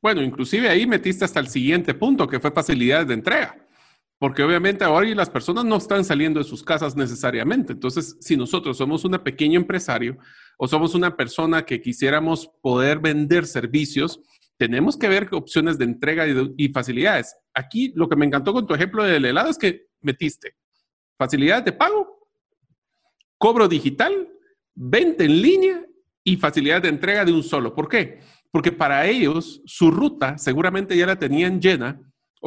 Bueno, 0.00 0.22
inclusive 0.22 0.68
ahí 0.68 0.86
metiste 0.86 1.24
hasta 1.24 1.40
el 1.40 1.48
siguiente 1.48 1.94
punto, 1.94 2.26
que 2.26 2.40
fue 2.40 2.50
facilidades 2.50 3.08
de 3.08 3.14
entrega. 3.14 3.61
Porque 4.22 4.44
obviamente 4.44 4.84
ahora 4.84 5.08
las 5.16 5.30
personas 5.30 5.64
no 5.64 5.78
están 5.78 6.04
saliendo 6.04 6.38
de 6.38 6.44
sus 6.44 6.62
casas 6.62 6.94
necesariamente. 6.94 7.72
Entonces, 7.72 8.16
si 8.20 8.36
nosotros 8.36 8.76
somos 8.76 9.04
un 9.04 9.18
pequeño 9.18 9.58
empresario 9.58 10.16
o 10.56 10.68
somos 10.68 10.94
una 10.94 11.16
persona 11.16 11.66
que 11.66 11.80
quisiéramos 11.80 12.48
poder 12.62 13.00
vender 13.00 13.46
servicios, 13.46 14.20
tenemos 14.56 14.96
que 14.96 15.08
ver 15.08 15.28
opciones 15.32 15.76
de 15.76 15.86
entrega 15.86 16.24
y, 16.56 16.68
facilidades. 16.68 17.34
Aquí 17.52 17.92
lo 17.96 18.08
que 18.08 18.14
me 18.14 18.24
encantó 18.24 18.52
con 18.52 18.64
tu 18.64 18.74
ejemplo 18.74 19.02
del 19.02 19.24
helado 19.24 19.50
es 19.50 19.58
que 19.58 19.88
metiste 20.00 20.54
facilidades 21.18 21.64
de 21.64 21.72
pago, 21.72 22.28
cobro 23.38 23.66
digital, 23.66 24.28
venta 24.72 25.24
en 25.24 25.42
línea 25.42 25.84
y 26.22 26.36
facilidades 26.36 26.84
de 26.84 26.90
entrega 26.90 27.24
de 27.24 27.32
un 27.32 27.42
solo. 27.42 27.74
¿Por 27.74 27.88
qué? 27.88 28.20
Porque 28.52 28.70
para 28.70 29.04
ellos 29.04 29.62
su 29.66 29.90
ruta 29.90 30.38
seguramente 30.38 30.96
ya 30.96 31.06
la 31.06 31.18
tenían 31.18 31.60
llena 31.60 32.00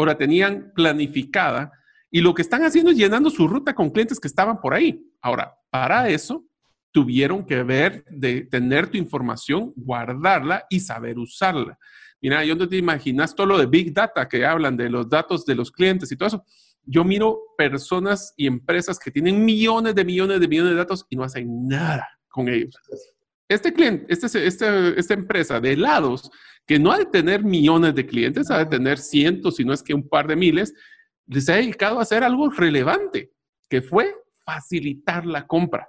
la 0.04 0.18
tenían 0.18 0.74
planificada 0.76 1.72
y 2.12 2.22
lo 2.22 2.34
que 2.34 2.42
están 2.42 2.64
haciendo 2.64 2.92
es 2.92 2.98
llenando 2.98 3.30
su 3.30 3.48
ruta 3.48 3.76
con 3.76 3.90
clientes 3.90 4.20
que 4.20 4.28
estaban 4.28 4.60
por 4.60 4.74
ahí. 4.74 5.06
Ahora, 5.22 5.54
para 5.70 6.10
eso 6.10 6.46
tuvieron 6.92 7.46
que 7.46 7.62
ver 7.62 8.06
de 8.10 8.44
tener 8.44 8.88
tu 8.88 8.98
información, 8.98 9.74
guardarla 9.76 10.66
y 10.70 10.80
saber 10.80 11.20
usarla. 11.20 11.78
Mira, 12.22 12.44
yo 12.46 12.56
no 12.56 12.68
te 12.68 12.78
imaginas 12.78 13.36
todo 13.36 13.48
lo 13.48 13.58
de 13.58 13.66
Big 13.66 13.94
Data 13.94 14.28
que 14.28 14.46
hablan 14.46 14.78
de 14.78 14.90
los 14.90 15.10
datos 15.10 15.46
de 15.46 15.56
los 15.56 15.72
clientes 15.72 16.12
y 16.12 16.16
todo 16.16 16.28
eso. 16.28 16.46
Yo 16.84 17.04
miro 17.04 17.38
personas 17.58 18.34
y 18.38 18.48
empresas 18.48 18.98
que 18.98 19.12
tienen 19.12 19.44
millones 19.44 19.94
de 19.94 20.06
millones 20.06 20.40
de 20.40 20.48
millones 20.48 20.72
de 20.72 20.78
datos 20.78 21.06
y 21.10 21.16
no 21.16 21.24
hacen 21.24 21.68
nada 21.68 22.08
con 22.30 22.48
ellos. 22.48 22.76
Este 23.48 23.72
cliente, 23.74 24.06
este, 24.10 24.46
este, 24.46 25.00
esta 25.00 25.14
empresa 25.14 25.60
de 25.60 25.74
helados, 25.74 26.32
que 26.66 26.80
no 26.80 26.92
ha 26.92 26.98
de 26.98 27.06
tener 27.06 27.44
millones 27.44 27.94
de 27.94 28.06
clientes, 28.06 28.50
ha 28.50 28.58
de 28.58 28.66
tener 28.66 28.98
cientos, 28.98 29.58
si 29.58 29.64
no 29.64 29.74
es 29.74 29.84
que 29.84 29.94
un 29.94 30.08
par 30.08 30.28
de 30.28 30.36
miles, 30.36 30.74
les 31.28 31.48
ha 31.50 31.56
dedicado 31.56 32.00
a 32.00 32.02
hacer 32.02 32.24
algo 32.24 32.50
relevante, 32.50 33.32
que 33.70 33.82
fue 33.82 34.16
facilitar 34.44 35.26
la 35.26 35.46
compra. 35.46 35.88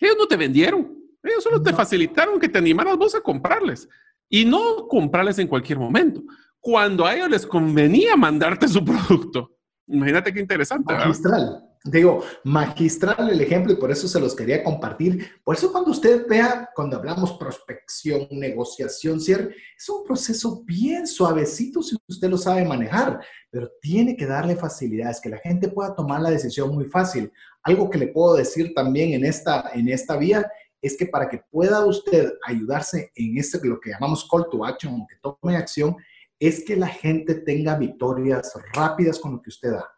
Ellos 0.00 0.16
no 0.18 0.26
te 0.26 0.36
vendieron, 0.36 0.98
ellos 1.22 1.44
solo 1.44 1.62
te 1.62 1.72
facilitaron 1.72 2.40
que 2.40 2.48
te 2.48 2.58
animaras 2.58 2.96
vos 2.96 3.14
a 3.14 3.20
comprarles 3.20 3.88
y 4.28 4.44
no 4.44 4.88
comprarles 4.88 5.38
en 5.38 5.48
cualquier 5.48 5.78
momento. 5.78 6.22
Cuando 6.58 7.04
a 7.04 7.14
ellos 7.14 7.28
les 7.28 7.46
convenía 7.46 8.16
mandarte 8.16 8.66
su 8.66 8.84
producto. 8.84 9.56
Imagínate 9.86 10.32
qué 10.32 10.40
interesante. 10.40 10.94
Magistral. 10.94 11.71
Digo, 11.84 12.22
magistral 12.44 13.28
el 13.28 13.40
ejemplo 13.40 13.72
y 13.72 13.76
por 13.76 13.90
eso 13.90 14.06
se 14.06 14.20
los 14.20 14.36
quería 14.36 14.62
compartir. 14.62 15.26
Por 15.42 15.56
eso 15.56 15.72
cuando 15.72 15.90
usted 15.90 16.26
vea, 16.28 16.70
cuando 16.76 16.96
hablamos 16.96 17.32
prospección, 17.32 18.28
negociación, 18.30 19.20
cierre, 19.20 19.56
es 19.76 19.88
un 19.88 20.04
proceso 20.04 20.62
bien 20.64 21.08
suavecito 21.08 21.82
si 21.82 21.96
usted 22.06 22.28
lo 22.28 22.38
sabe 22.38 22.64
manejar, 22.64 23.20
pero 23.50 23.68
tiene 23.80 24.16
que 24.16 24.26
darle 24.26 24.54
facilidades, 24.54 25.20
que 25.20 25.28
la 25.28 25.38
gente 25.38 25.68
pueda 25.68 25.92
tomar 25.92 26.20
la 26.20 26.30
decisión 26.30 26.72
muy 26.72 26.84
fácil. 26.84 27.32
Algo 27.64 27.90
que 27.90 27.98
le 27.98 28.08
puedo 28.08 28.36
decir 28.36 28.72
también 28.74 29.12
en 29.14 29.24
esta, 29.24 29.72
en 29.74 29.88
esta 29.88 30.16
vía 30.16 30.48
es 30.80 30.96
que 30.96 31.06
para 31.06 31.28
que 31.28 31.40
pueda 31.50 31.84
usted 31.84 32.32
ayudarse 32.46 33.10
en 33.16 33.38
este, 33.38 33.58
lo 33.66 33.80
que 33.80 33.90
llamamos 33.90 34.28
call 34.30 34.46
to 34.50 34.64
action, 34.64 35.04
que 35.08 35.16
tome 35.20 35.56
acción, 35.56 35.96
es 36.38 36.64
que 36.64 36.76
la 36.76 36.88
gente 36.88 37.34
tenga 37.36 37.76
victorias 37.76 38.52
rápidas 38.72 39.18
con 39.18 39.32
lo 39.32 39.42
que 39.42 39.50
usted 39.50 39.72
da. 39.72 39.88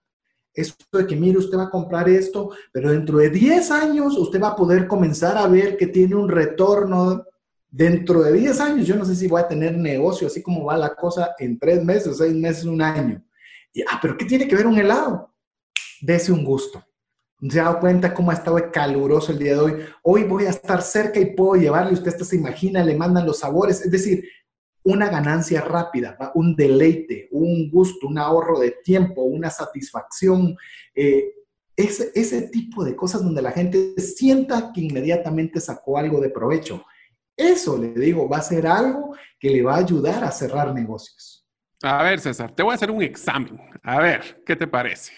Esto 0.54 0.98
de 0.98 1.06
que, 1.06 1.16
mire, 1.16 1.38
usted 1.38 1.58
va 1.58 1.64
a 1.64 1.70
comprar 1.70 2.08
esto, 2.08 2.50
pero 2.72 2.90
dentro 2.90 3.18
de 3.18 3.30
10 3.30 3.70
años 3.70 4.16
usted 4.16 4.40
va 4.40 4.48
a 4.48 4.56
poder 4.56 4.86
comenzar 4.86 5.36
a 5.36 5.46
ver 5.48 5.76
que 5.76 5.88
tiene 5.88 6.14
un 6.14 6.28
retorno. 6.28 7.24
Dentro 7.68 8.22
de 8.22 8.32
10 8.32 8.60
años, 8.60 8.86
yo 8.86 8.94
no 8.94 9.04
sé 9.04 9.16
si 9.16 9.26
voy 9.26 9.40
a 9.40 9.48
tener 9.48 9.76
negocio, 9.76 10.28
así 10.28 10.40
como 10.40 10.64
va 10.64 10.76
la 10.76 10.94
cosa 10.94 11.34
en 11.38 11.58
3 11.58 11.84
meses, 11.84 12.18
6 12.18 12.34
meses, 12.36 12.64
un 12.64 12.80
año. 12.80 13.20
Y, 13.72 13.82
ah, 13.82 13.98
pero 14.00 14.16
¿qué 14.16 14.24
tiene 14.24 14.46
que 14.46 14.54
ver 14.54 14.68
un 14.68 14.78
helado? 14.78 15.34
Dese 16.00 16.30
un 16.30 16.44
gusto 16.44 16.84
se 17.50 17.60
ha 17.60 17.64
dado 17.64 17.80
cuenta 17.80 18.14
cómo 18.14 18.30
ha 18.30 18.34
estado 18.34 18.56
caluroso 18.72 19.32
el 19.32 19.38
día 19.38 19.52
de 19.52 19.60
hoy. 19.60 19.74
Hoy 20.02 20.24
voy 20.24 20.46
a 20.46 20.50
estar 20.50 20.82
cerca 20.82 21.20
y 21.20 21.34
puedo 21.34 21.60
llevarle, 21.60 21.92
usted 21.92 22.16
se 22.16 22.36
imagina, 22.36 22.82
le 22.82 22.96
mandan 22.96 23.26
los 23.26 23.40
sabores, 23.40 23.82
es 23.82 23.90
decir, 23.90 24.24
una 24.84 25.08
ganancia 25.08 25.62
rápida, 25.62 26.16
un 26.34 26.54
deleite, 26.54 27.28
un 27.32 27.70
gusto, 27.70 28.06
un 28.06 28.18
ahorro 28.18 28.60
de 28.60 28.76
tiempo, 28.84 29.22
una 29.22 29.50
satisfacción, 29.50 30.56
eh, 30.94 31.32
ese, 31.76 32.12
ese 32.14 32.42
tipo 32.42 32.84
de 32.84 32.94
cosas 32.94 33.24
donde 33.24 33.42
la 33.42 33.50
gente 33.50 33.94
sienta 33.98 34.72
que 34.72 34.82
inmediatamente 34.82 35.58
sacó 35.58 35.98
algo 35.98 36.20
de 36.20 36.30
provecho. 36.30 36.84
Eso, 37.36 37.78
le 37.78 37.88
digo, 37.88 38.28
va 38.28 38.38
a 38.38 38.42
ser 38.42 38.66
algo 38.66 39.16
que 39.40 39.50
le 39.50 39.62
va 39.62 39.74
a 39.74 39.78
ayudar 39.78 40.22
a 40.22 40.30
cerrar 40.30 40.72
negocios. 40.72 41.46
A 41.82 42.02
ver, 42.02 42.20
César, 42.20 42.54
te 42.54 42.62
voy 42.62 42.72
a 42.72 42.76
hacer 42.76 42.90
un 42.90 43.02
examen. 43.02 43.60
A 43.82 44.00
ver, 44.00 44.42
¿qué 44.46 44.54
te 44.54 44.66
parece? 44.66 45.12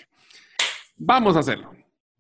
Vamos 0.97 1.37
a 1.37 1.41
hacerlo. 1.41 1.73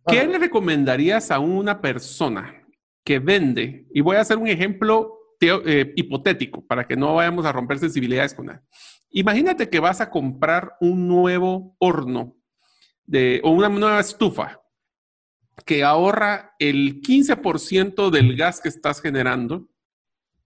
¿Qué 0.07 0.27
le 0.27 0.39
recomendarías 0.39 1.31
a 1.31 1.41
una 1.41 1.81
persona 1.81 2.65
que 3.03 3.19
vende? 3.19 3.87
Y 3.93 4.03
voy 4.03 4.17
a 4.17 4.21
hacer 4.21 4.37
un 4.37 4.47
ejemplo 4.47 5.16
eh, 5.41 5.93
hipotético 5.97 6.67
para 6.67 6.87
que 6.87 6.97
no 6.97 7.15
vayamos 7.15 7.45
a 7.45 7.53
romper 7.53 7.79
sensibilidades 7.79 8.35
con 8.35 8.47
nada. 8.47 8.63
Imagínate 9.11 9.71
que 9.71 9.81
vas 9.81 10.01
a 10.01 10.11
comprar 10.11 10.77
un 10.81 11.09
nuevo 11.09 11.77
horno 11.79 12.37
de, 13.05 13.41
o 13.45 13.51
una 13.51 13.69
nueva 13.69 14.01
estufa 14.01 14.61
que 15.65 15.83
ahorra 15.85 16.55
el 16.59 17.01
15% 17.01 18.11
del 18.11 18.37
gas 18.37 18.61
que 18.61 18.69
estás 18.69 19.01
generando, 19.01 19.69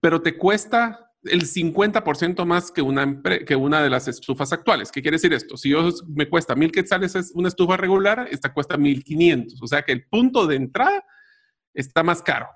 pero 0.00 0.22
te 0.22 0.36
cuesta 0.36 1.10
el 1.24 1.42
50% 1.42 2.44
más 2.46 2.70
que 2.70 2.80
una, 2.80 3.22
que 3.46 3.56
una 3.56 3.82
de 3.82 3.90
las 3.90 4.08
estufas 4.08 4.52
actuales. 4.52 4.90
¿Qué 4.90 5.02
quiere 5.02 5.16
decir 5.16 5.32
esto? 5.32 5.56
Si 5.56 5.70
yo 5.70 5.90
me 6.08 6.28
cuesta 6.28 6.54
mil 6.54 6.72
quetzales 6.72 7.14
es 7.14 7.32
una 7.34 7.48
estufa 7.48 7.76
regular, 7.76 8.28
esta 8.30 8.52
cuesta 8.52 8.76
1500. 8.76 9.60
O 9.60 9.66
sea 9.66 9.82
que 9.82 9.92
el 9.92 10.06
punto 10.06 10.46
de 10.46 10.56
entrada 10.56 11.04
está 11.74 12.02
más 12.02 12.22
caro. 12.22 12.48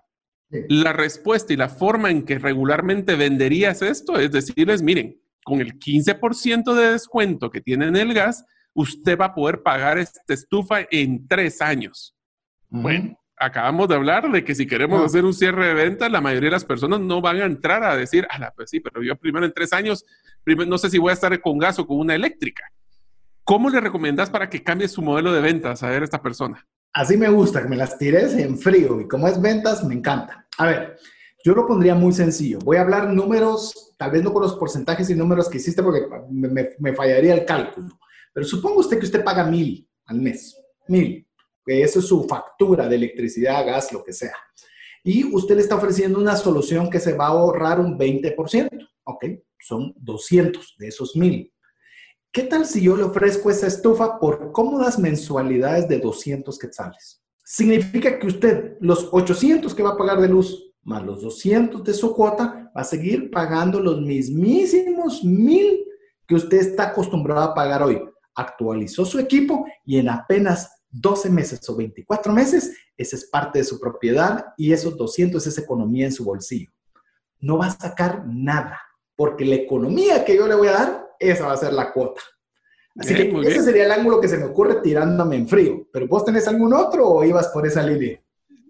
La 0.51 0.93
respuesta 0.93 1.53
y 1.53 1.57
la 1.57 1.69
forma 1.69 2.11
en 2.11 2.25
que 2.25 2.39
regularmente 2.39 3.17
venderías 3.17 3.83
esto 3.83 4.19
es 4.19 4.31
decirles, 4.31 4.83
miren, 4.83 5.21
con 5.45 5.61
el 5.61 5.79
15% 5.79 6.75
de 6.75 6.93
descuento 6.93 7.51
que 7.51 7.61
tiene 7.61 7.87
en 7.87 7.97
el 7.97 8.15
gas, 8.15 8.45
usted 8.73 9.19
va 9.19 9.27
a 9.27 9.35
poder 9.35 9.63
pagar 9.63 9.99
esta 9.99 10.35
estufa 10.35 10.87
en 10.91 11.27
tres 11.27 11.61
años. 11.61 12.15
Bueno, 12.69 13.19
acabamos 13.37 13.89
de 13.89 13.95
hablar 13.95 14.31
de 14.31 14.45
que 14.45 14.55
si 14.55 14.67
queremos 14.67 15.05
hacer 15.05 15.25
un 15.25 15.35
cierre 15.35 15.69
de 15.69 15.75
ventas, 15.75 16.11
la 16.11 16.21
mayoría 16.21 16.49
de 16.49 16.57
las 16.57 16.65
personas 16.65 17.01
no 17.01 17.21
van 17.21 17.41
a 17.41 17.45
entrar 17.45 17.85
a 17.85 17.97
decir, 17.97 18.27
ah, 18.31 18.53
pues 18.57 18.71
sí, 18.71 18.81
pero 18.81 19.03
yo 19.03 19.17
primero 19.17 19.47
en 19.47 19.53
tres 19.53 19.73
años, 19.73 20.05
no 20.47 20.79
sé 20.79 20.91
si 20.91 20.99
voy 20.99 21.11
a 21.11 21.15
estar 21.15 21.41
con 21.41 21.59
gas 21.59 21.79
o 21.79 21.87
con 21.87 21.99
una 21.99 22.15
eléctrica. 22.15 22.65
¿Cómo 23.45 23.71
le 23.71 23.81
recomendás 23.81 24.31
para 24.31 24.49
que 24.49 24.63
cambie 24.63 24.89
su 24.89 25.03
modelo 25.03 25.33
de 25.33 25.41
ventas 25.41 25.83
a 25.83 25.91
ver 25.91 26.03
esta 26.03 26.23
persona? 26.23 26.67
Así 26.95 27.17
me 27.17 27.29
gusta, 27.29 27.61
que 27.61 27.69
me 27.69 27.77
las 27.77 27.99
tires 27.99 28.35
en 28.35 28.57
frío 28.57 29.01
y 29.01 29.09
como 29.09 29.27
es 29.27 29.41
ventas, 29.43 29.83
me 29.83 29.95
encanta. 29.95 30.47
A 30.59 30.67
ver, 30.67 30.97
yo 31.45 31.53
lo 31.53 31.67
pondría 31.67 31.97
muy 31.97 32.13
sencillo. 32.13 32.61
Voy 32.61 32.77
a 32.77 32.83
hablar 32.83 33.13
números, 33.13 33.95
tal 33.99 34.13
vez 34.13 34.23
no 34.23 34.33
con 34.33 34.43
los 34.43 34.55
porcentajes 34.55 35.11
y 35.11 35.17
números 35.17 35.49
que 35.49 35.59
hiciste 35.59 35.83
porque 35.83 36.07
me, 36.31 36.95
fallaría 36.95 37.35
el 37.35 37.45
cálculo. 37.45 37.99
Pero 38.33 38.47
suponga 38.47 38.79
usted 38.79 39.01
que 39.01 39.07
usted 39.07 39.25
paga 39.25 39.45
mil 39.45 39.89
al 40.07 40.21
mes, 40.21 40.57
mil, 40.87 41.27
que 41.67 41.83
esa 41.83 41.99
es 41.99 42.07
su 42.07 42.25
factura 42.29 42.89
de 42.89 42.95
electricidad, 42.95 43.67
gas, 43.67 43.93
lo 43.93 44.05
que 44.05 44.13
sea. 44.13 44.37
Y 45.03 45.35
usted 45.35 45.57
le 45.57 45.63
está 45.63 45.75
ofreciendo 45.75 46.21
una 46.21 46.37
solución 46.37 46.89
que 46.89 47.01
se 47.01 47.15
va 47.15 47.27
a 47.27 47.31
ahorrar 47.31 47.81
un 47.81 47.99
20%. 47.99 48.89
Ok, 49.03 49.25
son 49.59 49.93
200 49.97 50.77
de 50.79 50.87
esos 50.87 51.17
mil. 51.17 51.53
¿Qué 52.35 52.43
tal 52.43 52.67
si 52.67 52.83
yo 52.83 52.97
le 52.97 53.05
ofrezco 53.05 53.49
esa 53.49 53.69
estufa 53.69 54.19
por 54.19 54.51
cómodas 54.51 54.99
mensualidades 54.99 55.87
de 55.87 56.01
200 56.01 56.59
quetzales? 56.59 57.23
Significa 57.45 58.19
que 58.19 58.27
usted 58.27 58.77
los 58.81 59.09
800 59.13 59.73
que 59.73 59.85
va 59.85 59.91
a 59.91 59.97
pagar 59.97 60.21
de 60.21 60.27
luz 60.27 60.73
más 60.83 61.05
los 61.05 61.23
200 61.23 61.85
de 61.85 61.95
su 61.95 62.13
cuota 62.13 62.73
va 62.77 62.81
a 62.81 62.85
seguir 62.85 63.31
pagando 63.31 63.79
los 63.79 64.01
mismísimos 64.01 65.23
mil 65.23 65.85
que 66.27 66.35
usted 66.35 66.59
está 66.59 66.89
acostumbrado 66.89 67.43
a 67.43 67.55
pagar 67.55 67.85
hoy. 67.85 68.03
Actualizó 68.35 69.05
su 69.05 69.21
equipo 69.21 69.65
y 69.85 69.99
en 69.99 70.09
apenas 70.09 70.83
12 70.91 71.31
meses 71.31 71.69
o 71.69 71.77
24 71.77 72.33
meses, 72.33 72.77
esa 72.97 73.15
es 73.15 73.27
parte 73.27 73.61
de 73.61 73.65
su 73.65 73.79
propiedad 73.79 74.47
y 74.57 74.73
esos 74.73 74.97
200 74.97 75.47
es 75.47 75.57
economía 75.57 76.07
en 76.07 76.13
su 76.13 76.25
bolsillo. 76.25 76.73
No 77.39 77.59
va 77.59 77.67
a 77.67 77.79
sacar 77.79 78.25
nada, 78.27 78.81
porque 79.15 79.45
la 79.45 79.55
economía 79.55 80.25
que 80.25 80.35
yo 80.35 80.49
le 80.49 80.57
voy 80.57 80.67
a 80.67 80.73
dar 80.73 81.04
esa 81.19 81.47
va 81.47 81.53
a 81.53 81.57
ser 81.57 81.73
la 81.73 81.93
cuota. 81.93 82.21
Así 82.97 83.15
que 83.15 83.33
ese 83.43 83.63
sería 83.63 83.87
el 83.87 83.93
ángulo 83.93 84.21
que 84.21 84.29
se 84.29 84.39
me 84.39 84.45
ocurre 84.45 84.77
tirándome 84.77 85.37
en 85.37 85.49
frío. 85.49 85.89
¿Pero 85.93 86.07
vos 86.07 86.25
tenés 86.25 86.47
algún 86.47 86.73
otro 86.73 87.09
o 87.09 87.25
ibas 87.25 87.49
por 87.49 87.67
esa 87.67 87.83
línea? 87.83 88.21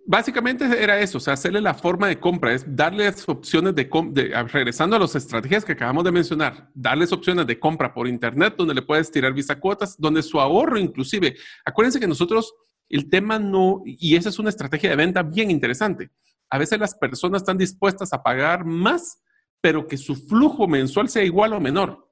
Básicamente 0.07 0.67
era 0.83 1.01
eso, 1.01 1.17
o 1.17 1.21
sea, 1.21 1.33
hacerle 1.33 1.63
la 1.63 1.73
forma 1.73 2.09
de 2.09 2.21
compra, 2.21 2.53
es 2.53 2.65
darles 2.67 3.27
opciones 3.27 3.75
de, 3.75 3.89
de 4.11 4.43
regresando 4.53 4.97
a 4.97 4.99
las 4.99 5.15
estrategias 5.15 5.65
que 5.65 5.73
acabamos 5.73 6.05
de 6.05 6.13
mencionar, 6.13 6.71
darles 6.75 7.11
opciones 7.11 7.47
de 7.47 7.59
compra 7.59 7.95
por 7.95 8.07
internet 8.07 8.55
donde 8.59 8.75
le 8.75 8.83
puedes 8.83 9.11
tirar 9.11 9.33
visa 9.33 9.59
cuotas, 9.59 9.97
donde 9.99 10.23
su 10.23 10.39
ahorro 10.39 10.79
inclusive, 10.79 11.37
acuérdense 11.65 11.99
que 11.99 12.07
nosotros 12.07 12.55
el 12.91 13.09
tema 13.09 13.39
no, 13.39 13.83
y 13.87 14.15
esa 14.15 14.29
es 14.29 14.39
una 14.39 14.51
estrategia 14.51 14.91
de 14.91 14.97
venta 14.97 15.23
bien 15.23 15.51
interesante, 15.51 16.11
a 16.51 16.59
veces 16.59 16.79
las 16.79 16.95
personas 16.95 17.41
están 17.41 17.57
dispuestas 17.57 18.13
a 18.13 18.23
pagar 18.23 18.67
más, 18.67 19.23
pero 19.63 19.89
que 19.89 19.97
su 19.97 20.15
flujo 20.15 20.69
mensual 20.69 21.09
sea 21.09 21.25
igual 21.25 21.55
o 21.55 21.61
menor. 21.61 22.04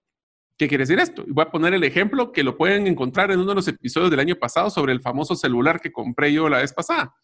¿Qué 0.62 0.68
quiere 0.68 0.82
decir 0.82 1.00
esto? 1.00 1.24
Voy 1.26 1.42
a 1.42 1.50
poner 1.50 1.74
el 1.74 1.82
ejemplo 1.82 2.30
que 2.30 2.44
lo 2.44 2.56
pueden 2.56 2.86
encontrar 2.86 3.32
en 3.32 3.40
uno 3.40 3.48
de 3.48 3.56
los 3.56 3.66
episodios 3.66 4.12
del 4.12 4.20
año 4.20 4.36
pasado 4.36 4.70
sobre 4.70 4.92
el 4.92 5.00
famoso 5.00 5.34
celular 5.34 5.80
que 5.80 5.90
compré 5.90 6.32
yo 6.32 6.48
la 6.48 6.58
vez 6.58 6.72
pasada. 6.72 7.16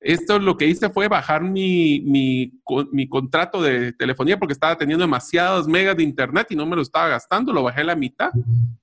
Esto 0.00 0.38
lo 0.38 0.58
que 0.58 0.66
hice 0.66 0.90
fue 0.90 1.08
bajar 1.08 1.42
mi, 1.42 2.00
mi, 2.00 2.60
mi, 2.92 3.08
contrato 3.08 3.62
de 3.62 3.94
telefonía 3.94 4.38
porque 4.38 4.52
estaba 4.52 4.76
teniendo 4.76 5.02
demasiados 5.02 5.66
megas 5.66 5.96
de 5.96 6.02
internet 6.02 6.48
y 6.50 6.56
no 6.56 6.66
me 6.66 6.76
lo 6.76 6.82
estaba 6.82 7.08
gastando, 7.08 7.54
lo 7.54 7.62
bajé 7.62 7.80
a 7.80 7.84
la 7.84 7.96
mitad 7.96 8.32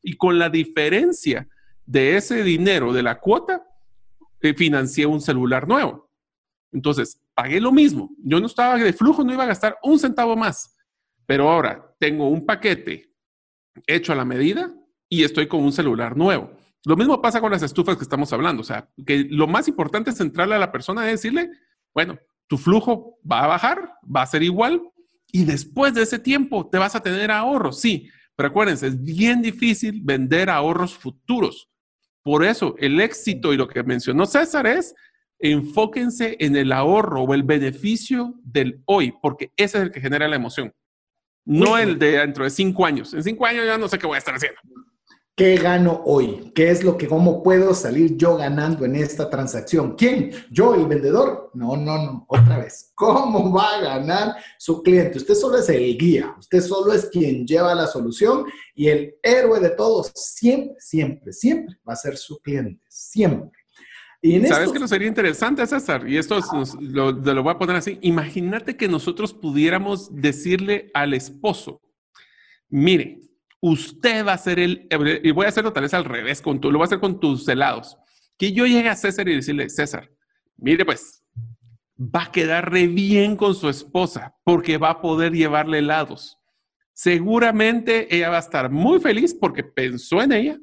y 0.01 0.17
con 0.17 0.39
la 0.39 0.49
diferencia 0.49 1.47
de 1.85 2.17
ese 2.17 2.41
dinero 2.41 2.91
de 2.91 3.03
la 3.03 3.19
cuota, 3.19 3.67
eh, 4.41 4.55
financié 4.55 5.05
un 5.05 5.21
celular 5.21 5.67
nuevo. 5.67 6.09
Entonces, 6.71 7.21
pagué 7.35 7.61
lo 7.61 7.71
mismo. 7.71 8.09
Yo 8.17 8.39
no 8.39 8.47
estaba 8.47 8.77
de 8.79 8.93
flujo, 8.93 9.23
no 9.23 9.31
iba 9.31 9.43
a 9.43 9.47
gastar 9.53 9.77
un 9.83 9.99
centavo 9.99 10.35
más. 10.35 10.75
Pero 11.27 11.47
ahora 11.51 11.95
tengo 11.99 12.27
un 12.29 12.43
paquete 12.47 13.14
hecho 13.87 14.13
a 14.13 14.15
la 14.15 14.25
medida 14.25 14.73
y 15.09 15.23
estoy 15.23 15.47
con 15.47 15.63
un 15.63 15.71
celular 15.71 16.17
nuevo. 16.17 16.51
Lo 16.85 16.95
mismo 16.95 17.21
pasa 17.21 17.41
con 17.41 17.51
las 17.51 17.63
estufas 17.63 17.97
que 17.97 18.03
estamos 18.03 18.31
hablando. 18.31 18.61
O 18.61 18.65
sea, 18.65 18.89
que 19.05 19.25
lo 19.29 19.47
más 19.47 19.67
importante 19.67 20.11
es 20.11 20.17
centrarle 20.17 20.55
a 20.55 20.59
la 20.59 20.71
persona 20.71 21.05
y 21.05 21.11
decirle, 21.11 21.49
bueno, 21.93 22.19
tu 22.47 22.57
flujo 22.57 23.19
va 23.29 23.43
a 23.43 23.47
bajar, 23.47 23.93
va 24.03 24.21
a 24.21 24.27
ser 24.27 24.43
igual 24.43 24.81
y 25.31 25.45
después 25.45 25.93
de 25.93 26.03
ese 26.03 26.19
tiempo 26.19 26.69
te 26.69 26.77
vas 26.77 26.95
a 26.95 27.01
tener 27.01 27.31
ahorros. 27.31 27.81
Sí, 27.81 28.09
pero 28.35 28.49
acuérdense, 28.49 28.87
es 28.87 29.01
bien 29.01 29.41
difícil 29.41 30.01
vender 30.03 30.49
ahorros 30.49 30.93
futuros. 30.93 31.69
Por 32.21 32.43
eso, 32.43 32.75
el 32.77 32.99
éxito 33.01 33.53
y 33.53 33.57
lo 33.57 33.67
que 33.67 33.83
mencionó 33.83 34.25
César 34.25 34.67
es 34.67 34.95
enfóquense 35.39 36.37
en 36.39 36.55
el 36.55 36.71
ahorro 36.71 37.23
o 37.23 37.33
el 37.33 37.43
beneficio 37.43 38.35
del 38.43 38.81
hoy, 38.85 39.13
porque 39.21 39.51
ese 39.57 39.77
es 39.77 39.83
el 39.83 39.91
que 39.91 40.01
genera 40.01 40.27
la 40.27 40.35
emoción. 40.35 40.73
No 41.45 41.77
el 41.77 41.99
de 41.99 42.17
dentro 42.17 42.43
de 42.43 42.49
cinco 42.49 42.85
años. 42.85 43.13
En 43.13 43.23
cinco 43.23 43.45
años 43.45 43.65
ya 43.65 43.77
no 43.77 43.87
sé 43.87 43.99
qué 43.99 44.07
voy 44.07 44.15
a 44.15 44.19
estar 44.19 44.35
haciendo. 44.35 44.59
¿Qué 45.37 45.57
gano 45.57 46.01
hoy? 46.05 46.53
¿Qué 46.55 46.71
es 46.71 46.81
lo 46.81 46.97
que, 46.97 47.09
cómo 47.09 47.43
puedo 47.43 47.73
salir 47.73 48.15
yo 48.15 48.37
ganando 48.37 48.85
en 48.85 48.95
esta 48.95 49.29
transacción? 49.29 49.97
¿Quién? 49.97 50.31
¿Yo, 50.49 50.73
el 50.75 50.85
vendedor? 50.85 51.51
No, 51.53 51.75
no, 51.75 51.97
no. 51.97 52.25
Otra 52.29 52.59
vez. 52.59 52.93
¿Cómo 52.95 53.51
va 53.51 53.75
a 53.75 53.81
ganar 53.81 54.35
su 54.57 54.81
cliente? 54.81 55.17
Usted 55.17 55.33
solo 55.33 55.57
es 55.57 55.67
el 55.67 55.97
guía. 55.97 56.33
Usted 56.39 56.61
solo 56.61 56.93
es 56.93 57.07
quien 57.07 57.45
lleva 57.45 57.75
la 57.75 57.85
solución 57.85 58.45
y 58.73 58.87
el 58.87 59.15
héroe 59.21 59.59
de 59.59 59.71
todos 59.71 60.09
siempre, 60.15 60.75
siempre, 60.79 61.33
siempre 61.33 61.75
va 61.85 61.91
a 61.91 61.97
ser 61.97 62.15
su 62.15 62.37
cliente. 62.39 62.81
Siempre. 62.87 63.59
¿Sabes 64.47 64.71
qué 64.71 64.79
nos 64.79 64.89
sería 64.89 65.07
interesante, 65.07 65.65
César? 65.67 66.07
Y 66.07 66.17
esto 66.17 66.39
lo, 66.79 67.11
lo 67.11 67.43
voy 67.43 67.53
a 67.53 67.57
poner 67.57 67.75
así. 67.75 67.97
Imagínate 68.01 68.77
que 68.77 68.87
nosotros 68.87 69.33
pudiéramos 69.33 70.09
decirle 70.13 70.89
al 70.93 71.13
esposo, 71.13 71.81
mire, 72.69 73.19
usted 73.61 74.25
va 74.25 74.33
a 74.33 74.37
ser 74.37 74.59
el, 74.59 74.87
y 75.23 75.31
voy 75.31 75.45
a 75.45 75.49
hacerlo 75.49 75.73
tal 75.73 75.83
vez 75.83 75.93
al 75.93 76.05
revés, 76.05 76.41
con 76.41 76.61
tu, 76.61 76.71
lo 76.71 76.77
voy 76.77 76.85
a 76.85 76.87
hacer 76.87 76.99
con 76.99 77.19
tus 77.19 77.47
helados. 77.47 77.97
Que 78.37 78.51
yo 78.51 78.65
llegue 78.65 78.89
a 78.89 78.95
César 78.95 79.27
y 79.27 79.35
decirle, 79.35 79.69
César, 79.69 80.11
mire 80.57 80.85
pues, 80.85 81.23
va 81.99 82.23
a 82.23 82.31
quedar 82.31 82.71
re 82.71 82.87
bien 82.87 83.35
con 83.35 83.55
su 83.55 83.69
esposa 83.69 84.35
porque 84.43 84.77
va 84.77 84.91
a 84.91 85.01
poder 85.01 85.33
llevarle 85.33 85.79
helados. 85.79 86.37
Seguramente 86.93 88.13
ella 88.15 88.29
va 88.29 88.37
a 88.37 88.41
estar 88.41 88.69
muy 88.69 88.99
feliz 88.99 89.33
porque 89.33 89.63
pensó 89.63 90.21
en 90.21 90.31
ella, 90.31 90.59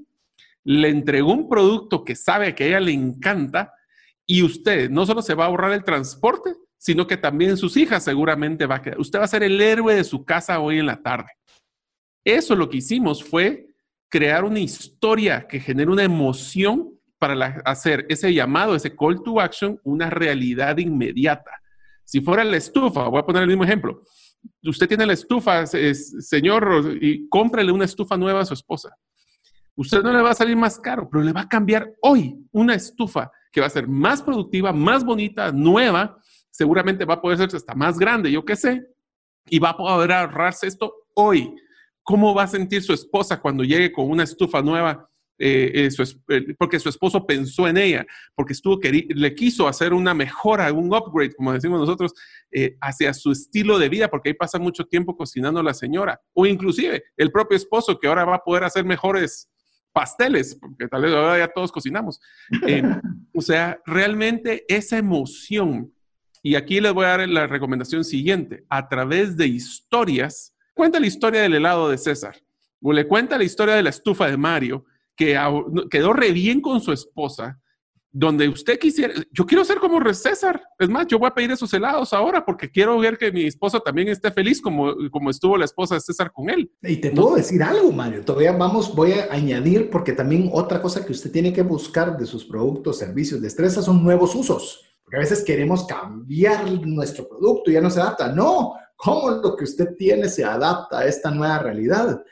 le 0.64 0.88
entregó 0.88 1.32
un 1.32 1.48
producto 1.48 2.04
que 2.04 2.14
sabe 2.14 2.54
que 2.54 2.64
a 2.64 2.66
ella 2.68 2.80
le 2.80 2.92
encanta 2.92 3.72
y 4.26 4.42
usted 4.42 4.90
no 4.90 5.04
solo 5.06 5.22
se 5.22 5.34
va 5.34 5.44
a 5.44 5.46
ahorrar 5.48 5.72
el 5.72 5.84
transporte, 5.84 6.54
sino 6.78 7.06
que 7.06 7.16
también 7.16 7.56
sus 7.56 7.76
hijas 7.76 8.04
seguramente 8.04 8.66
va 8.66 8.76
a 8.76 8.82
quedar. 8.82 9.00
Usted 9.00 9.18
va 9.18 9.24
a 9.24 9.28
ser 9.28 9.42
el 9.42 9.60
héroe 9.60 9.94
de 9.94 10.04
su 10.04 10.24
casa 10.24 10.60
hoy 10.60 10.78
en 10.78 10.86
la 10.86 11.02
tarde. 11.02 11.30
Eso 12.24 12.54
lo 12.54 12.68
que 12.68 12.78
hicimos 12.78 13.22
fue 13.22 13.66
crear 14.08 14.44
una 14.44 14.60
historia 14.60 15.46
que 15.48 15.60
genere 15.60 15.90
una 15.90 16.04
emoción 16.04 16.90
para 17.18 17.62
hacer 17.64 18.04
ese 18.08 18.32
llamado, 18.34 18.74
ese 18.74 18.94
call 18.96 19.22
to 19.22 19.40
action, 19.40 19.80
una 19.84 20.10
realidad 20.10 20.76
inmediata. 20.78 21.52
Si 22.04 22.20
fuera 22.20 22.42
la 22.42 22.56
estufa, 22.56 23.08
voy 23.08 23.20
a 23.20 23.24
poner 23.24 23.42
el 23.42 23.48
mismo 23.48 23.64
ejemplo. 23.64 24.02
Usted 24.64 24.88
tiene 24.88 25.06
la 25.06 25.12
estufa, 25.12 25.66
señor, 25.66 26.98
y 27.00 27.28
cómprele 27.28 27.70
una 27.70 27.84
estufa 27.84 28.16
nueva 28.16 28.40
a 28.40 28.44
su 28.44 28.54
esposa. 28.54 28.94
Usted 29.74 30.02
no 30.02 30.12
le 30.12 30.22
va 30.22 30.30
a 30.30 30.34
salir 30.34 30.56
más 30.56 30.78
caro, 30.78 31.08
pero 31.10 31.24
le 31.24 31.32
va 31.32 31.42
a 31.42 31.48
cambiar 31.48 31.92
hoy 32.02 32.36
una 32.52 32.74
estufa 32.74 33.30
que 33.50 33.60
va 33.60 33.66
a 33.66 33.70
ser 33.70 33.88
más 33.88 34.22
productiva, 34.22 34.72
más 34.72 35.04
bonita, 35.04 35.50
nueva, 35.52 36.18
seguramente 36.50 37.04
va 37.04 37.14
a 37.14 37.20
poder 37.20 37.38
ser 37.38 37.56
hasta 37.56 37.74
más 37.74 37.98
grande, 37.98 38.30
yo 38.30 38.44
qué 38.44 38.56
sé, 38.56 38.86
y 39.48 39.58
va 39.58 39.70
a 39.70 39.76
poder 39.76 40.12
ahorrarse 40.12 40.66
esto 40.66 40.92
hoy. 41.14 41.54
¿Cómo 42.02 42.34
va 42.34 42.44
a 42.44 42.48
sentir 42.48 42.82
su 42.82 42.92
esposa 42.92 43.40
cuando 43.40 43.62
llegue 43.62 43.92
con 43.92 44.10
una 44.10 44.24
estufa 44.24 44.60
nueva? 44.60 45.08
Eh, 45.38 45.88
eh, 45.88 46.04
eh, 46.28 46.54
porque 46.58 46.78
su 46.78 46.88
esposo 46.88 47.26
pensó 47.26 47.66
en 47.66 47.76
ella, 47.76 48.06
porque 48.34 48.52
estuvo 48.52 48.78
le 48.80 49.34
quiso 49.34 49.66
hacer 49.66 49.92
una 49.92 50.14
mejora, 50.14 50.72
un 50.72 50.94
upgrade, 50.94 51.34
como 51.34 51.52
decimos 51.52 51.80
nosotros, 51.80 52.12
hacia 52.80 53.12
su 53.14 53.32
estilo 53.32 53.78
de 53.78 53.88
vida, 53.88 54.08
porque 54.08 54.28
ahí 54.28 54.34
pasa 54.34 54.58
mucho 54.58 54.84
tiempo 54.84 55.16
cocinando 55.16 55.62
la 55.62 55.74
señora, 55.74 56.20
o 56.32 56.46
inclusive 56.46 57.04
el 57.16 57.32
propio 57.32 57.56
esposo 57.56 57.98
que 57.98 58.06
ahora 58.06 58.24
va 58.24 58.36
a 58.36 58.44
poder 58.44 58.64
hacer 58.64 58.84
mejores 58.84 59.48
pasteles, 59.92 60.56
porque 60.56 60.88
tal 60.88 61.02
vez 61.02 61.12
ahora 61.12 61.38
ya 61.38 61.48
todos 61.48 61.70
cocinamos. 61.70 62.20
Eh, 62.66 62.82
o 63.34 63.40
sea, 63.40 63.80
realmente 63.86 64.64
esa 64.68 64.98
emoción, 64.98 65.92
y 66.42 66.54
aquí 66.54 66.80
les 66.80 66.92
voy 66.92 67.04
a 67.04 67.16
dar 67.16 67.28
la 67.28 67.46
recomendación 67.46 68.04
siguiente, 68.04 68.64
a 68.68 68.88
través 68.88 69.36
de 69.36 69.46
historias, 69.46 70.54
cuenta 70.74 71.00
la 71.00 71.06
historia 71.06 71.42
del 71.42 71.54
helado 71.54 71.88
de 71.88 71.98
César, 71.98 72.36
o 72.80 72.92
le 72.92 73.06
cuenta 73.06 73.38
la 73.38 73.44
historia 73.44 73.74
de 73.74 73.82
la 73.82 73.90
estufa 73.90 74.28
de 74.28 74.36
Mario, 74.36 74.84
que 75.14 75.38
quedó 75.90 76.12
re 76.12 76.32
bien 76.32 76.60
con 76.60 76.80
su 76.80 76.92
esposa, 76.92 77.60
donde 78.12 78.46
usted 78.46 78.78
quisiera, 78.78 79.14
yo 79.32 79.46
quiero 79.46 79.64
ser 79.64 79.78
como 79.78 80.02
César, 80.12 80.62
es 80.78 80.88
más, 80.88 81.06
yo 81.06 81.18
voy 81.18 81.28
a 81.28 81.34
pedir 81.34 81.50
esos 81.50 81.72
helados 81.72 82.12
ahora 82.12 82.44
porque 82.44 82.70
quiero 82.70 82.98
ver 82.98 83.16
que 83.16 83.32
mi 83.32 83.44
esposa 83.44 83.80
también 83.80 84.08
esté 84.08 84.30
feliz 84.30 84.60
como, 84.60 84.94
como 85.10 85.30
estuvo 85.30 85.56
la 85.56 85.64
esposa 85.64 85.94
de 85.94 86.02
César 86.02 86.30
con 86.30 86.50
él. 86.50 86.70
Y 86.82 86.96
te 86.96 87.10
puedo 87.10 87.36
decir 87.36 87.62
algo, 87.62 87.90
Mario, 87.90 88.22
todavía 88.22 88.52
vamos, 88.52 88.94
voy 88.94 89.12
a 89.12 89.32
añadir 89.32 89.88
porque 89.88 90.12
también 90.12 90.50
otra 90.52 90.82
cosa 90.82 91.04
que 91.06 91.12
usted 91.12 91.32
tiene 91.32 91.52
que 91.52 91.62
buscar 91.62 92.18
de 92.18 92.26
sus 92.26 92.44
productos, 92.44 92.98
servicios, 92.98 93.40
destrezas 93.40 93.86
son 93.86 94.02
nuevos 94.02 94.34
usos, 94.34 94.98
porque 95.02 95.16
a 95.16 95.20
veces 95.20 95.42
queremos 95.42 95.86
cambiar 95.86 96.70
nuestro 96.82 97.26
producto 97.26 97.70
y 97.70 97.74
ya 97.74 97.80
no 97.80 97.90
se 97.90 98.00
adapta, 98.00 98.30
no, 98.30 98.74
cómo 98.96 99.30
lo 99.30 99.56
que 99.56 99.64
usted 99.64 99.96
tiene 99.96 100.28
se 100.28 100.44
adapta 100.44 100.98
a 100.98 101.06
esta 101.06 101.30
nueva 101.30 101.60
realidad. 101.60 102.22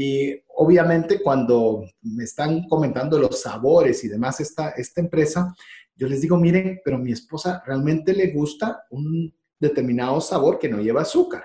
Y 0.00 0.44
obviamente 0.54 1.20
cuando 1.20 1.84
me 2.02 2.22
están 2.22 2.68
comentando 2.68 3.18
los 3.18 3.40
sabores 3.40 4.04
y 4.04 4.08
demás 4.08 4.38
esta, 4.38 4.68
esta 4.70 5.00
empresa, 5.00 5.52
yo 5.96 6.06
les 6.06 6.20
digo, 6.20 6.36
miren, 6.36 6.80
pero 6.84 6.98
mi 6.98 7.10
esposa 7.10 7.64
realmente 7.66 8.12
le 8.12 8.30
gusta 8.30 8.84
un 8.90 9.34
determinado 9.58 10.20
sabor 10.20 10.60
que 10.60 10.68
no 10.68 10.80
lleva 10.80 11.00
azúcar. 11.00 11.42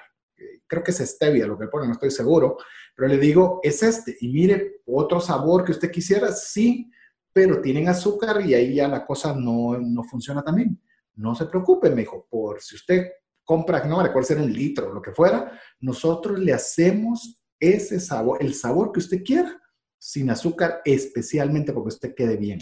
Creo 0.68 0.84
que 0.84 0.92
es 0.92 1.00
stevia 1.00 1.48
lo 1.48 1.58
que 1.58 1.66
pone, 1.66 1.88
no 1.88 1.94
estoy 1.94 2.12
seguro, 2.12 2.58
pero 2.96 3.08
le 3.08 3.18
digo, 3.18 3.60
es 3.64 3.82
este. 3.82 4.18
Y 4.22 4.28
mire, 4.28 4.84
otro 4.86 5.20
sabor 5.20 5.64
que 5.64 5.72
usted 5.72 5.90
quisiera, 5.90 6.32
sí, 6.32 6.92
pero 7.34 7.60
tienen 7.60 7.90
azúcar 7.90 8.46
y 8.46 8.54
ahí 8.54 8.76
ya 8.76 8.88
la 8.88 9.04
cosa 9.04 9.34
no, 9.34 9.80
no 9.80 10.04
funciona 10.04 10.44
también. 10.44 10.80
No 11.16 11.34
se 11.34 11.48
preocupe, 11.48 11.90
me 11.90 12.02
dijo, 12.02 12.28
por 12.30 12.62
si 12.62 12.76
usted 12.76 13.14
compra, 13.44 13.84
no 13.86 13.98
me 13.98 14.04
recuerdo 14.04 14.28
ser 14.28 14.38
un 14.38 14.54
litro, 14.54 14.94
lo 14.94 15.02
que 15.02 15.12
fuera, 15.12 15.60
nosotros 15.80 16.38
le 16.38 16.54
hacemos 16.54 17.40
ese 17.64 18.00
sabor, 18.00 18.38
el 18.42 18.54
sabor 18.54 18.92
que 18.92 19.00
usted 19.00 19.24
quiera, 19.24 19.62
sin 19.98 20.30
azúcar, 20.30 20.82
especialmente 20.84 21.72
porque 21.72 21.96
usted 21.96 22.14
quede 22.16 22.36
bien. 22.36 22.60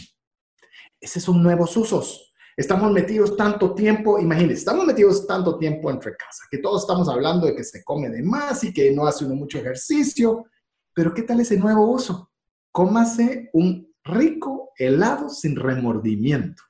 Esos 1.00 1.24
son 1.24 1.42
nuevos 1.42 1.76
usos. 1.76 2.34
Estamos 2.56 2.92
metidos 2.92 3.36
tanto 3.36 3.74
tiempo, 3.74 4.20
imagínense, 4.20 4.60
estamos 4.60 4.86
metidos 4.86 5.26
tanto 5.26 5.58
tiempo 5.58 5.90
entre 5.90 6.16
casa, 6.16 6.44
que 6.52 6.60
todos 6.60 6.82
estamos 6.82 7.10
hablando 7.10 7.48
de 7.48 7.56
que 7.56 7.64
se 7.64 7.84
come 7.84 8.10
de 8.10 8.22
más 8.22 8.64
y 8.64 8.74
que 8.74 8.92
no 8.92 9.08
hace 9.08 9.26
uno 9.26 9.36
mucho 9.36 9.58
ejercicio, 9.58 10.46
pero 10.94 11.14
¿qué 11.14 11.24
tal 11.24 11.40
ese 11.40 11.58
nuevo 11.58 11.90
uso? 11.90 12.30
Cómase 12.72 13.50
un 13.54 13.92
rico 14.04 14.72
helado 14.78 15.30
sin 15.30 15.56
remordimiento. 15.56 16.62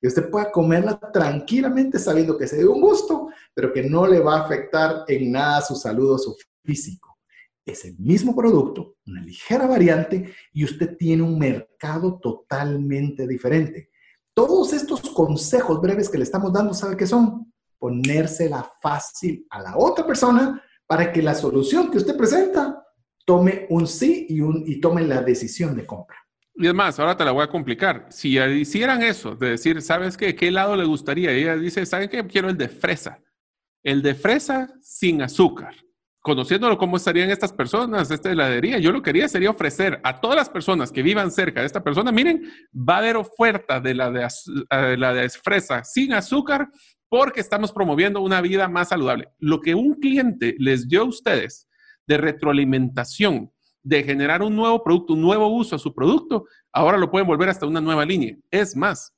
Y 0.00 0.08
usted 0.08 0.30
pueda 0.30 0.50
comerla 0.50 0.98
tranquilamente 1.12 1.98
sabiendo 1.98 2.36
que 2.36 2.48
se 2.48 2.58
dio 2.58 2.72
un 2.72 2.80
gusto, 2.80 3.28
pero 3.54 3.72
que 3.72 3.84
no 3.84 4.06
le 4.06 4.18
va 4.18 4.38
a 4.38 4.44
afectar 4.44 5.04
en 5.06 5.30
nada 5.30 5.60
su 5.60 5.76
salud 5.76 6.14
o 6.14 6.18
su 6.18 6.36
físico. 6.64 7.11
Es 7.64 7.84
el 7.84 7.96
mismo 7.98 8.34
producto, 8.34 8.96
una 9.06 9.22
ligera 9.22 9.66
variante, 9.66 10.34
y 10.52 10.64
usted 10.64 10.96
tiene 10.96 11.22
un 11.22 11.38
mercado 11.38 12.18
totalmente 12.20 13.26
diferente. 13.26 13.90
Todos 14.34 14.72
estos 14.72 15.00
consejos 15.10 15.80
breves 15.80 16.08
que 16.08 16.18
le 16.18 16.24
estamos 16.24 16.52
dando, 16.52 16.74
¿sabe 16.74 16.96
qué 16.96 17.06
son? 17.06 17.52
Ponérsela 17.78 18.72
fácil 18.80 19.46
a 19.50 19.60
la 19.60 19.76
otra 19.76 20.06
persona 20.06 20.62
para 20.86 21.12
que 21.12 21.22
la 21.22 21.34
solución 21.34 21.90
que 21.90 21.98
usted 21.98 22.16
presenta 22.16 22.84
tome 23.24 23.66
un 23.70 23.86
sí 23.86 24.26
y, 24.28 24.40
un, 24.40 24.64
y 24.66 24.80
tome 24.80 25.02
la 25.02 25.22
decisión 25.22 25.76
de 25.76 25.86
compra. 25.86 26.16
Y 26.54 26.66
es 26.66 26.74
más, 26.74 26.98
ahora 26.98 27.16
te 27.16 27.24
la 27.24 27.30
voy 27.30 27.44
a 27.44 27.48
complicar. 27.48 28.06
Si 28.10 28.38
hicieran 28.38 29.02
eso, 29.02 29.34
de 29.34 29.50
decir, 29.50 29.80
¿sabes 29.80 30.16
qué? 30.16 30.34
¿Qué 30.34 30.48
helado 30.48 30.76
le 30.76 30.84
gustaría? 30.84 31.32
Y 31.32 31.42
ella 31.42 31.56
dice, 31.56 31.86
¿saben 31.86 32.08
qué? 32.08 32.26
Quiero 32.26 32.50
el 32.50 32.58
de 32.58 32.68
fresa. 32.68 33.22
El 33.82 34.02
de 34.02 34.14
fresa 34.14 34.72
sin 34.80 35.22
azúcar. 35.22 35.74
Conociéndolo 36.22 36.78
cómo 36.78 36.96
estarían 36.96 37.30
estas 37.30 37.52
personas, 37.52 38.10
esta 38.12 38.30
heladería, 38.30 38.78
yo 38.78 38.92
lo 38.92 39.02
que 39.02 39.10
quería 39.10 39.28
sería 39.28 39.50
ofrecer 39.50 40.00
a 40.04 40.20
todas 40.20 40.36
las 40.36 40.48
personas 40.48 40.92
que 40.92 41.02
vivan 41.02 41.32
cerca 41.32 41.60
de 41.60 41.66
esta 41.66 41.82
persona, 41.82 42.12
miren, 42.12 42.44
va 42.72 42.94
a 42.94 42.98
haber 42.98 43.16
oferta 43.16 43.80
de 43.80 43.94
la 43.94 44.10
de, 44.10 44.28
eh, 44.70 44.96
la 44.96 45.12
de 45.12 45.28
fresa 45.30 45.82
sin 45.82 46.12
azúcar 46.12 46.68
porque 47.08 47.40
estamos 47.40 47.72
promoviendo 47.72 48.20
una 48.20 48.40
vida 48.40 48.68
más 48.68 48.90
saludable. 48.90 49.30
Lo 49.38 49.60
que 49.60 49.74
un 49.74 49.94
cliente 49.94 50.54
les 50.58 50.88
dio 50.88 51.02
a 51.02 51.06
ustedes 51.06 51.68
de 52.06 52.18
retroalimentación 52.18 53.50
de 53.82 54.04
generar 54.04 54.42
un 54.42 54.54
nuevo 54.54 54.82
producto, 54.82 55.14
un 55.14 55.22
nuevo 55.22 55.48
uso 55.48 55.74
a 55.76 55.78
su 55.78 55.92
producto, 55.92 56.44
ahora 56.72 56.98
lo 56.98 57.10
pueden 57.10 57.26
volver 57.26 57.48
hasta 57.48 57.66
una 57.66 57.80
nueva 57.80 58.04
línea. 58.04 58.36
Es 58.50 58.76
más, 58.76 59.12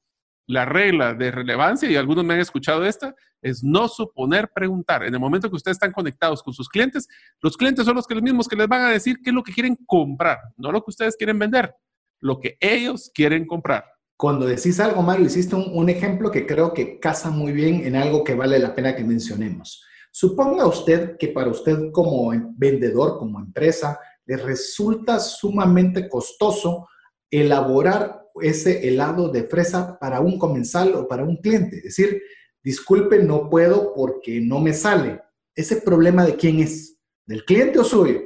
la 0.47 0.65
regla 0.65 1.15
de 1.15 1.31
relevancia, 1.31 1.91
y 1.91 1.97
algunos 1.97 2.25
me 2.25 2.35
han 2.35 2.41
escuchado 2.41 2.85
esta, 2.85 3.15
es 3.41 3.63
no 3.63 3.89
suponer 3.89 4.51
preguntar. 4.55 5.05
En 5.05 5.15
el 5.15 5.21
momento 5.21 5.49
que 5.49 5.57
ustedes 5.57 5.77
están 5.77 5.93
conectados 5.93 6.43
con 6.43 6.53
sus 6.53 6.69
clientes, 6.69 7.09
los 7.41 7.57
clientes 7.57 7.85
son 7.85 7.97
los, 7.97 8.07
que, 8.07 8.15
los 8.15 8.23
mismos 8.23 8.49
que 8.49 8.57
les 8.57 8.69
van 8.69 8.83
a 8.83 8.91
decir 8.91 9.19
qué 9.23 9.31
es 9.31 9.35
lo 9.35 9.43
que 9.43 9.53
quieren 9.53 9.77
comprar, 9.87 10.39
no 10.57 10.73
lo 10.73 10.83
que 10.83 10.91
ustedes 10.91 11.17
quieren 11.17 11.39
vender, 11.39 11.75
lo 12.21 12.41
que 12.41 12.57
ellos 12.61 13.11
quieren 13.15 13.47
comprar. 13.47 13.85
Cuando 14.17 14.47
decís 14.47 14.79
algo, 14.81 15.03
Mario, 15.03 15.27
hiciste 15.27 15.57
un, 15.57 15.71
un 15.73 15.89
ejemplo 15.89 16.31
que 16.31 16.47
creo 16.47 16.73
que 16.73 17.01
casa 17.01 17.31
muy 17.31 17.53
bien 17.53 17.85
en 17.85 17.97
algo 17.97 18.23
que 18.23 18.35
vale 18.35 18.59
la 18.59 18.75
pena 18.75 18.95
que 18.95 19.05
mencionemos. 19.05 19.85
Suponga 20.13 20.67
usted 20.67 21.17
que 21.19 21.29
para 21.29 21.51
usted 21.51 21.91
como 21.91 22.31
vendedor, 22.57 23.19
como 23.19 23.41
empresa, 23.41 23.99
le 24.27 24.37
resulta 24.37 25.19
sumamente 25.19 26.09
costoso 26.09 26.89
elaborar 27.31 28.24
ese 28.41 28.89
helado 28.89 29.28
de 29.28 29.45
fresa 29.45 29.99
para 29.99 30.20
un 30.20 30.39
comensal 30.39 30.95
o 30.95 31.09
para 31.09 31.24
un 31.24 31.37
cliente. 31.37 31.76
Es 31.78 31.85
decir, 31.85 32.22
disculpe, 32.62 33.22
no 33.22 33.49
puedo 33.49 33.95
porque 33.95 34.41
no 34.41 34.61
me 34.61 34.72
sale. 34.72 35.20
¿Ese 35.55 35.76
problema 35.76 36.24
de 36.24 36.37
quién 36.37 36.61
es? 36.61 36.97
¿Del 37.26 37.45
cliente 37.45 37.78
o 37.78 37.85
suyo? 37.85 38.20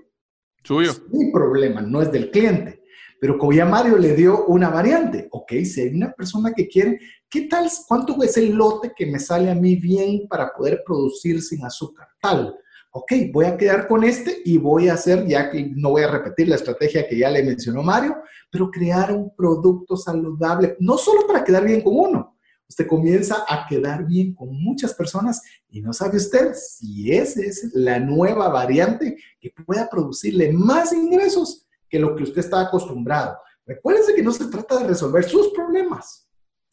Suyo. 0.64 0.90
Es 0.90 1.02
mi 1.11 1.30
problema, 1.30 1.80
no 1.82 2.02
es 2.02 2.11
del 2.11 2.30
cliente. 2.30 2.82
Pero 3.20 3.36
como 3.36 3.52
ya 3.52 3.64
Mario 3.64 3.98
le 3.98 4.14
dio 4.14 4.46
una 4.46 4.70
variante, 4.70 5.28
ok, 5.30 5.52
si 5.64 5.80
hay 5.80 5.88
una 5.88 6.12
persona 6.12 6.52
que 6.54 6.68
quiere, 6.68 7.00
¿qué 7.28 7.42
tal? 7.42 7.68
¿Cuánto 7.86 8.22
es 8.22 8.36
el 8.36 8.52
lote 8.52 8.92
que 8.96 9.06
me 9.06 9.18
sale 9.18 9.50
a 9.50 9.54
mí 9.54 9.76
bien 9.76 10.28
para 10.28 10.52
poder 10.54 10.82
producir 10.86 11.42
sin 11.42 11.64
azúcar? 11.64 12.06
Tal 12.20 12.54
ok, 12.91 13.12
voy 13.32 13.47
a 13.47 13.57
quedar 13.57 13.86
con 13.86 14.05
este 14.05 14.43
y 14.45 14.59
voy 14.59 14.89
a 14.89 14.95
hacer, 14.95 15.26
ya 15.26 15.51
que 15.51 15.70
no 15.74 15.91
voy 15.91 16.03
a 16.03 16.11
repetir 16.11 16.49
la 16.49 16.57
estrategia 16.57 17.07
que 17.07 17.18
ya 17.18 17.30
le 17.30 17.43
mencionó 17.43 17.82
Mario, 17.82 18.16
pero 18.51 18.70
crear 18.70 19.12
un 19.12 19.34
producto 19.34 19.97
saludable, 19.97 20.76
no 20.80 20.97
solo 20.97 21.26
para 21.26 21.45
quedar 21.45 21.64
bien 21.64 21.82
con 21.82 21.95
uno, 21.97 22.39
usted 22.68 22.86
comienza 22.86 23.45
a 23.49 23.66
quedar 23.66 24.07
bien 24.07 24.34
con 24.34 24.51
muchas 24.62 24.95
personas 24.95 25.43
y 25.68 25.80
no 25.80 25.93
sabe 25.93 26.18
usted 26.18 26.53
si 26.55 27.12
esa 27.12 27.41
es 27.41 27.70
la 27.74 27.99
nueva 27.99 28.49
variante 28.49 29.16
que 29.41 29.51
pueda 29.64 29.89
producirle 29.89 30.53
más 30.53 30.93
ingresos 30.93 31.66
que 31.89 31.99
lo 31.99 32.14
que 32.14 32.24
usted 32.24 32.41
está 32.41 32.61
acostumbrado. 32.61 33.39
Recuérdense 33.66 34.14
que 34.14 34.22
no 34.22 34.32
se 34.32 34.47
trata 34.47 34.78
de 34.78 34.89
resolver 34.89 35.24
sus 35.24 35.49
problemas, 35.49 36.28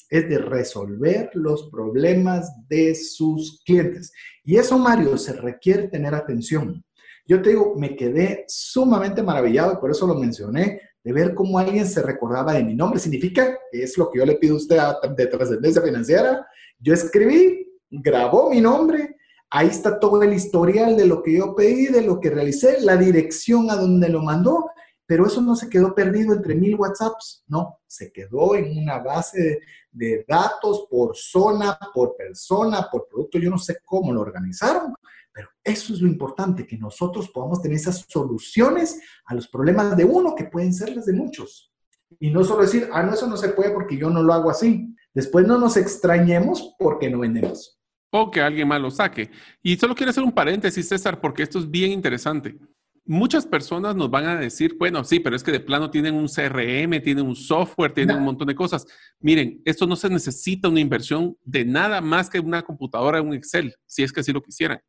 es 0.10 0.30
de 0.30 0.38
resolver 0.38 1.30
los 1.34 1.70
problemas 1.70 2.52
de 2.68 2.94
sus 2.96 3.62
clientes. 3.66 4.12
Y 4.46 4.58
eso, 4.58 4.78
Mario, 4.78 5.18
se 5.18 5.34
requiere 5.34 5.88
tener 5.88 6.14
atención. 6.14 6.84
Yo 7.28 7.42
te 7.42 7.50
digo, 7.50 7.74
me 7.76 7.96
quedé 7.96 8.46
sumamente 8.48 9.24
maravillado 9.24 9.80
por 9.80 9.90
eso 9.90 10.06
lo 10.06 10.14
mencioné, 10.14 10.80
de 11.04 11.14
ver 11.14 11.34
cómo 11.34 11.58
alguien 11.58 11.88
se 11.88 12.02
recordaba 12.04 12.54
de 12.54 12.64
mi 12.64 12.76
nombre. 12.76 13.00
Significa 13.00 13.58
que 13.72 13.84
es 13.84 13.98
lo 13.98 14.12
que 14.12 14.20
yo 14.20 14.26
le 14.26 14.36
pido 14.36 14.54
a 14.54 14.58
usted 14.58 14.78
de 15.18 15.28
trascendencia 15.28 15.82
financiera. 15.82 16.46
Yo 16.80 16.94
escribí, 16.94 17.68
grabó 17.90 18.52
mi 18.52 18.62
nombre, 18.62 19.16
ahí 19.50 19.68
está 19.68 20.00
todo 20.00 20.22
el 20.22 20.34
historial 20.34 20.96
de 20.96 21.08
lo 21.08 21.24
que 21.24 21.38
yo 21.38 21.56
pedí, 21.56 21.88
de 21.88 22.02
lo 22.02 22.20
que 22.20 22.30
realicé, 22.30 22.82
la 22.82 22.98
dirección 22.98 23.72
a 23.72 23.76
donde 23.76 24.10
lo 24.10 24.22
mandó 24.22 24.70
pero 25.06 25.28
eso 25.28 25.42
no 25.42 25.56
se 25.56 25.70
quedó 25.70 25.94
perdido 25.94 26.34
entre 26.34 26.56
mil 26.56 26.76
WhatsApps, 26.76 27.44
no, 27.48 27.80
se 27.86 28.12
quedó 28.12 28.56
en 28.56 28.78
una 28.78 29.00
base 29.00 29.62
de, 29.92 30.26
datos 30.28 30.88
por 30.90 31.16
zona, 31.16 31.78
por 31.94 32.16
persona, 32.16 32.88
por 32.92 33.08
producto, 33.08 33.38
yo 33.38 33.50
no 33.50 33.58
sé 33.58 33.78
cómo 33.86 34.12
lo 34.12 34.22
organizaron, 34.22 34.94
pero 35.32 35.50
eso 35.64 35.94
es 35.94 36.02
lo 36.02 36.08
importante, 36.08 36.66
que 36.66 36.78
nosotros 36.78 37.30
podamos 37.30 37.62
tener 37.62 37.78
esas 37.78 38.06
soluciones 38.08 39.00
a 39.26 39.36
los 39.36 39.48
problemas 39.48 39.96
de 39.96 40.06
uno 40.06 40.34
que 40.36 40.46
pueden 40.46 40.74
ser 40.74 40.96
las 40.96 41.06
de 41.06 41.14
muchos. 41.14 41.72
Y 42.20 42.32
no 42.32 42.44
solo 42.44 42.62
decir, 42.62 42.90
ah, 42.94 43.04
no, 43.04 43.14
eso 43.14 43.28
no 43.28 43.36
se 43.36 43.50
puede 43.50 43.72
porque 43.72 43.98
yo 43.98 44.10
no 44.10 44.24
lo 44.24 44.34
hago 44.34 44.50
así. 44.50 44.96
Después 45.14 45.46
no 45.46 45.58
nos 45.58 45.76
extrañemos 45.76 46.76
porque 46.80 47.10
no 47.10 47.20
vendemos. 47.20 47.80
O 48.12 48.32
que 48.32 48.40
alguien 48.40 48.68
más 48.68 48.80
lo 48.80 48.92
saque. 48.92 49.30
Y 49.62 49.76
solo 49.76 49.96
quiero 49.96 50.12
hacer 50.12 50.24
un 50.24 50.32
paréntesis, 50.32 50.88
César, 50.88 51.20
porque 51.20 51.44
esto 51.44 51.60
es 51.60 51.70
bien 51.70 51.92
interesante 51.92 52.58
muchas 53.06 53.46
personas 53.46 53.96
nos 53.96 54.10
van 54.10 54.26
a 54.26 54.36
decir, 54.36 54.76
bueno, 54.78 55.04
sí, 55.04 55.20
pero 55.20 55.36
es 55.36 55.44
que 55.44 55.52
de 55.52 55.60
plano 55.60 55.92
tienen 55.92 56.16
un 56.16 56.28
CRM, 56.28 57.02
tienen 57.02 57.26
un 57.26 57.36
software, 57.36 57.94
tienen 57.94 58.18
un 58.18 58.24
montón 58.24 58.48
de 58.48 58.56
cosas. 58.56 58.86
Miren, 59.20 59.62
esto 59.66 59.86
no 59.86 59.96
se 59.96 60.10
necesita 60.10 60.70
una 60.70 60.80
inversión 60.80 61.38
de 61.44 61.66
nada 61.66 62.02
más 62.02 62.30
que 62.30 62.40
una 62.40 62.62
computadora, 62.64 63.22
un 63.22 63.34
Excel, 63.34 63.76
si 63.86 64.04
es 64.04 64.12
que 64.12 64.22
así 64.22 64.32
lo 64.32 64.42
quisieran. 64.42 64.80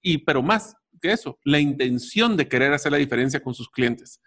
Y, 0.00 0.18
pero 0.18 0.42
más 0.42 0.74
que 1.00 1.12
eso, 1.12 1.38
la 1.44 1.60
intención 1.60 2.36
de 2.36 2.48
querer 2.48 2.72
hacer 2.72 2.92
la 2.92 2.98
diferencia 2.98 3.40
con 3.40 3.54
sus 3.54 3.68
clientes. 3.68 4.20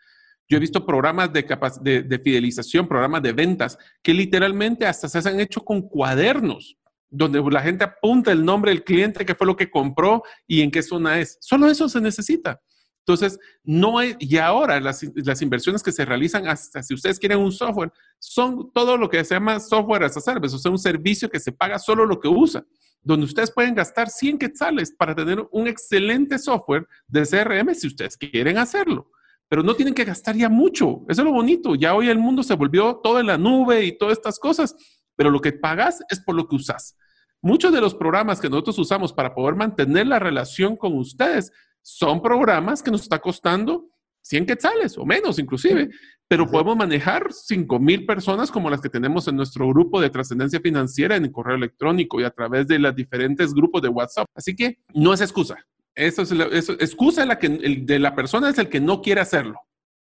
Yo 0.48 0.58
he 0.58 0.60
visto 0.60 0.86
programas 0.86 1.32
de, 1.32 1.46
de, 1.82 2.04
de 2.04 2.20
fidelización, 2.20 2.88
programas 2.88 3.22
de 3.22 3.34
ventas, 3.34 3.78
que 4.02 4.14
literalmente 4.14 4.86
hasta 4.86 5.08
se 5.08 5.30
han 5.30 5.40
hecho 5.40 5.62
con 5.62 5.82
cuadernos 5.82 6.76
donde 7.12 7.42
la 7.52 7.62
gente 7.62 7.84
apunta 7.84 8.32
el 8.32 8.46
nombre 8.46 8.72
del 8.72 8.84
cliente, 8.84 9.26
qué 9.26 9.34
fue 9.34 9.48
lo 9.48 9.56
que 9.56 9.70
compró 9.70 10.24
y 10.46 10.62
en 10.62 10.72
qué 10.72 10.84
zona 10.84 11.20
es. 11.20 11.38
Solo 11.42 11.68
eso 11.68 11.90
se 11.90 12.00
necesita. 12.00 12.62
Entonces, 13.00 13.40
no 13.64 13.98
hay, 13.98 14.16
y 14.20 14.38
ahora 14.38 14.80
las, 14.80 15.02
inversiones 15.42 15.82
que 15.82 15.92
se 15.92 16.06
realizan, 16.06 16.48
hasta 16.48 16.84
si 16.84 16.94
ustedes 16.94 17.18
quieren 17.18 17.40
un 17.40 17.52
software, 17.52 17.92
son 18.20 18.72
todo 18.72 18.98
lo 18.98 19.10
que 19.10 19.24
se 19.24 19.36
llama 19.36 19.60
software 19.60 20.04
as 20.04 20.18
a 20.18 20.22
service, 20.22 20.56
o 20.56 20.60
sea, 20.60 20.72
un 20.72 20.78
servicio 20.78 21.30
que 21.30 21.40
se 21.40 21.52
paga 21.52 21.80
solo 21.80 22.06
lo 22.06 22.20
que 22.20 22.28
usa, 22.28 22.64
donde 23.02 23.26
ustedes 23.26 23.52
pueden 23.52 23.74
gastar 23.74 24.10
100 24.10 24.38
quetzales 24.38 24.92
para 24.92 25.16
tener 25.16 25.48
un 25.52 25.68
excelente 25.68 26.38
software 26.38 26.88
de 27.08 27.26
CRM 27.26 27.74
si 27.74 27.88
ustedes 27.88 28.18
quieren 28.18 28.58
hacerlo. 28.58 29.10
Pero 29.48 29.64
no 29.64 29.74
tienen 29.74 29.96
que 29.96 30.06
gastar 30.06 30.36
ya 30.36 30.48
mucho. 30.48 31.06
Eso 31.08 31.22
es 31.22 31.26
lo 31.26 31.32
bonito. 31.32 31.74
Ya 31.74 31.96
hoy 31.96 32.10
el 32.10 32.20
mundo 32.20 32.44
se 32.44 32.54
volvió 32.54 32.98
todo 32.98 33.20
en 33.20 33.26
la 33.26 33.38
nube 33.38 33.84
y 33.84 33.98
todas 33.98 34.18
estas 34.18 34.38
cosas, 34.38 34.76
pero 35.16 35.32
lo 35.32 35.42
que 35.42 35.54
pagas 35.54 36.04
es 36.10 36.20
por 36.20 36.36
lo 36.36 36.48
que 36.48 36.56
usas. 36.56 36.96
Muchos 37.42 37.72
de 37.72 37.82
los 37.82 37.96
programas 37.96 38.42
que 38.42 38.50
nosotros 38.50 38.78
usamos 38.80 39.14
para 39.14 39.34
poder 39.34 39.56
mantener 39.56 40.06
la 40.06 40.20
relación 40.20 40.76
con 40.76 40.98
ustedes 40.98 41.52
son 41.82 42.22
programas 42.22 42.84
que 42.84 42.92
nos 42.92 43.02
está 43.02 43.20
costando 43.20 43.90
100 44.22 44.46
quetzales 44.46 44.98
o 44.98 45.06
menos 45.06 45.40
inclusive, 45.40 45.90
pero 46.28 46.50
podemos 46.50 46.78
manejar 46.78 47.32
5 47.32 47.80
mil 47.80 48.06
personas 48.06 48.52
como 48.52 48.70
las 48.70 48.82
que 48.82 48.90
tenemos 48.90 49.28
en 49.28 49.36
nuestro 49.36 49.68
grupo 49.70 50.00
de 50.00 50.10
trascendencia 50.10 50.60
financiera 50.60 51.16
en 51.16 51.26
el 51.26 51.32
correo 51.32 51.56
electrónico 51.56 52.22
y 52.22 52.24
a 52.24 52.30
través 52.30 52.68
de 52.68 52.78
los 52.78 52.96
diferentes 52.96 53.54
grupos 53.54 53.82
de 53.82 53.90
WhatsApp. 53.90 54.28
Así 54.36 54.56
que 54.56 54.78
no 54.94 55.14
es 55.14 55.22
excusa. 55.22 55.58
Eso 55.96 56.22
es, 56.22 56.32
la, 56.32 56.46
excusa 56.46 57.26
la 57.26 57.40
que, 57.40 57.48
el, 57.48 57.86
de 57.86 58.00
la 58.00 58.16
persona 58.16 58.50
es 58.50 58.58
el 58.60 58.70
que 58.70 58.80
no 58.80 59.02
quiere 59.02 59.22
hacerlo. 59.22 59.60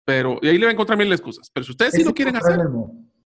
Pero, 0.04 0.38
y 0.40 0.48
ahí 0.48 0.58
le 0.58 0.66
va 0.66 0.70
a 0.70 0.72
encontrar 0.72 0.98
mil 0.98 1.12
excusas. 1.12 1.50
Pero 1.52 1.64
si 1.64 1.72
ustedes 1.72 1.94
sí 1.94 2.04
lo 2.04 2.14
quieren 2.14 2.36
hacer, 2.36 2.60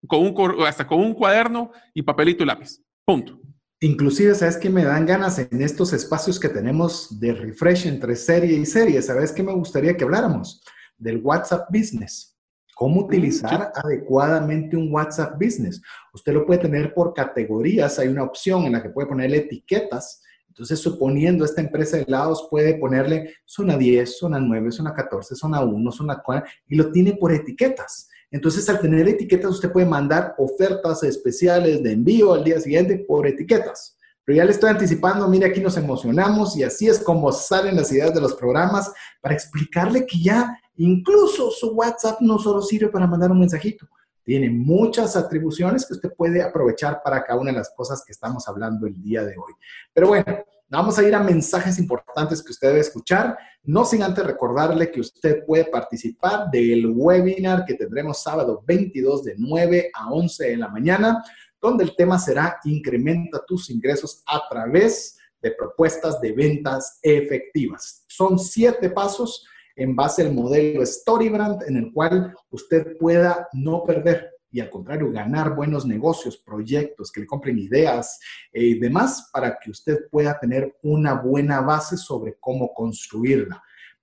con 0.07 0.19
un, 0.19 0.63
hasta 0.65 0.85
con 0.85 0.99
un 0.99 1.13
cuaderno 1.13 1.71
y 1.93 2.03
papelito 2.03 2.43
y 2.43 2.47
lápiz. 2.47 2.79
Punto. 3.05 3.39
Inclusive, 3.83 4.33
¿sabes 4.33 4.55
qué 4.55 4.69
me 4.69 4.85
dan 4.85 5.05
ganas 5.05 5.39
en 5.39 5.61
estos 5.61 5.91
espacios 5.91 6.39
que 6.39 6.47
tenemos 6.47 7.19
de 7.19 7.33
refresh 7.33 7.85
entre 7.85 8.15
serie 8.15 8.55
y 8.55 8.65
serie? 8.65 9.01
¿Sabes 9.01 9.33
qué 9.33 9.43
me 9.43 9.51
gustaría 9.51 9.97
que 9.97 10.05
habláramos? 10.05 10.63
Del 10.97 11.17
WhatsApp 11.21 11.67
Business. 11.69 12.33
¿Cómo 12.75 13.01
utilizar 13.01 13.73
adecuadamente 13.75 14.77
un 14.77 14.89
WhatsApp 14.89 15.33
Business? 15.33 15.81
Usted 16.13 16.31
lo 16.31 16.45
puede 16.45 16.61
tener 16.61 16.93
por 16.93 17.13
categorías. 17.13 17.99
Hay 17.99 18.07
una 18.07 18.23
opción 18.23 18.63
en 18.63 18.71
la 18.71 18.81
que 18.81 18.89
puede 18.89 19.09
ponerle 19.09 19.39
etiquetas. 19.39 20.23
Entonces, 20.47 20.79
suponiendo 20.79 21.43
esta 21.43 21.59
empresa 21.59 21.97
de 21.97 22.03
helados, 22.03 22.47
puede 22.49 22.75
ponerle 22.75 23.35
zona 23.43 23.75
10, 23.75 24.17
zona 24.17 24.39
9, 24.39 24.71
zona 24.71 24.93
14, 24.93 25.35
zona 25.35 25.59
1, 25.59 25.91
zona 25.91 26.21
4, 26.23 26.49
y 26.69 26.77
lo 26.77 26.89
tiene 26.89 27.17
por 27.17 27.33
etiquetas. 27.33 28.07
Entonces, 28.33 28.67
al 28.67 28.81
tener 28.81 29.07
etiquetas, 29.07 29.51
usted 29.51 29.71
puede 29.71 29.85
mandar 29.85 30.33
ofertas 30.39 31.03
especiales 31.03 31.83
de 31.83 31.91
envío 31.91 32.33
al 32.33 32.43
día 32.43 32.59
siguiente 32.59 33.05
por 33.07 33.27
etiquetas. 33.27 33.95
Pero 34.25 34.37
ya 34.37 34.43
le 34.43 34.51
estoy 34.51 34.71
anticipando, 34.71 35.27
mire, 35.27 35.45
aquí 35.45 35.61
nos 35.61 35.77
emocionamos 35.77 36.57
y 36.57 36.63
así 36.63 36.87
es 36.87 36.97
como 36.97 37.31
salen 37.31 37.75
las 37.75 37.91
ideas 37.91 38.11
de 38.11 38.21
los 38.21 38.33
programas 38.33 38.91
para 39.21 39.35
explicarle 39.35 40.07
que 40.07 40.19
ya 40.19 40.59
incluso 40.77 41.51
su 41.51 41.73
WhatsApp 41.73 42.21
no 42.21 42.39
solo 42.39 42.63
sirve 42.63 42.89
para 42.89 43.05
mandar 43.05 43.29
un 43.29 43.39
mensajito, 43.39 43.87
tiene 44.23 44.49
muchas 44.49 45.15
atribuciones 45.15 45.85
que 45.85 45.93
usted 45.93 46.11
puede 46.17 46.41
aprovechar 46.41 47.03
para 47.03 47.23
cada 47.23 47.39
una 47.39 47.51
de 47.51 47.57
las 47.57 47.69
cosas 47.75 48.03
que 48.03 48.13
estamos 48.13 48.47
hablando 48.47 48.87
el 48.87 48.99
día 48.99 49.23
de 49.23 49.35
hoy. 49.37 49.53
Pero 49.93 50.07
bueno, 50.07 50.25
Vamos 50.73 50.97
a 50.97 51.03
ir 51.03 51.13
a 51.13 51.21
mensajes 51.21 51.77
importantes 51.77 52.41
que 52.41 52.51
usted 52.51 52.69
debe 52.69 52.79
escuchar, 52.79 53.37
no 53.61 53.85
sin 53.85 54.01
antes 54.01 54.25
recordarle 54.25 54.89
que 54.89 55.01
usted 55.01 55.45
puede 55.45 55.65
participar 55.65 56.49
del 56.49 56.87
webinar 56.95 57.63
que 57.63 57.75
tendremos 57.75 58.23
sábado 58.23 58.63
22 58.65 59.23
de 59.23 59.35
9 59.37 59.91
a 59.93 60.11
11 60.11 60.45
de 60.49 60.57
la 60.57 60.69
mañana, 60.69 61.23
donde 61.61 61.83
el 61.83 61.95
tema 61.95 62.17
será 62.17 62.57
incrementa 62.63 63.45
tus 63.45 63.69
ingresos 63.69 64.23
a 64.25 64.41
través 64.49 65.15
de 65.43 65.51
propuestas 65.51 66.19
de 66.19 66.31
ventas 66.31 66.97
efectivas. 67.03 68.03
Son 68.07 68.39
siete 68.39 68.89
pasos 68.89 69.45
en 69.75 69.95
base 69.95 70.23
al 70.23 70.33
modelo 70.33 70.83
Storybrand 70.83 71.61
en 71.67 71.77
el 71.77 71.93
cual 71.93 72.33
usted 72.49 72.97
pueda 72.97 73.47
no 73.53 73.83
perder 73.83 74.32
y 74.53 74.59
al 74.59 74.69
contrario, 74.69 75.11
ganar 75.11 75.55
buenos 75.55 75.83
negocios, 75.83 76.37
proyectos, 76.37 77.11
que 77.11 77.21
le 77.21 77.25
compren 77.25 77.57
ideas 77.57 78.19
eh, 78.53 78.63
y 78.63 78.79
demás 78.79 79.31
para 79.33 79.57
que 79.59 79.71
usted 79.71 80.07
pueda 80.11 80.39
tener 80.39 80.77
una 80.83 81.15
buena 81.15 81.59
base 81.61 81.97
sobre 81.97 82.37
cómo 82.39 82.71
construirla. 82.71 83.61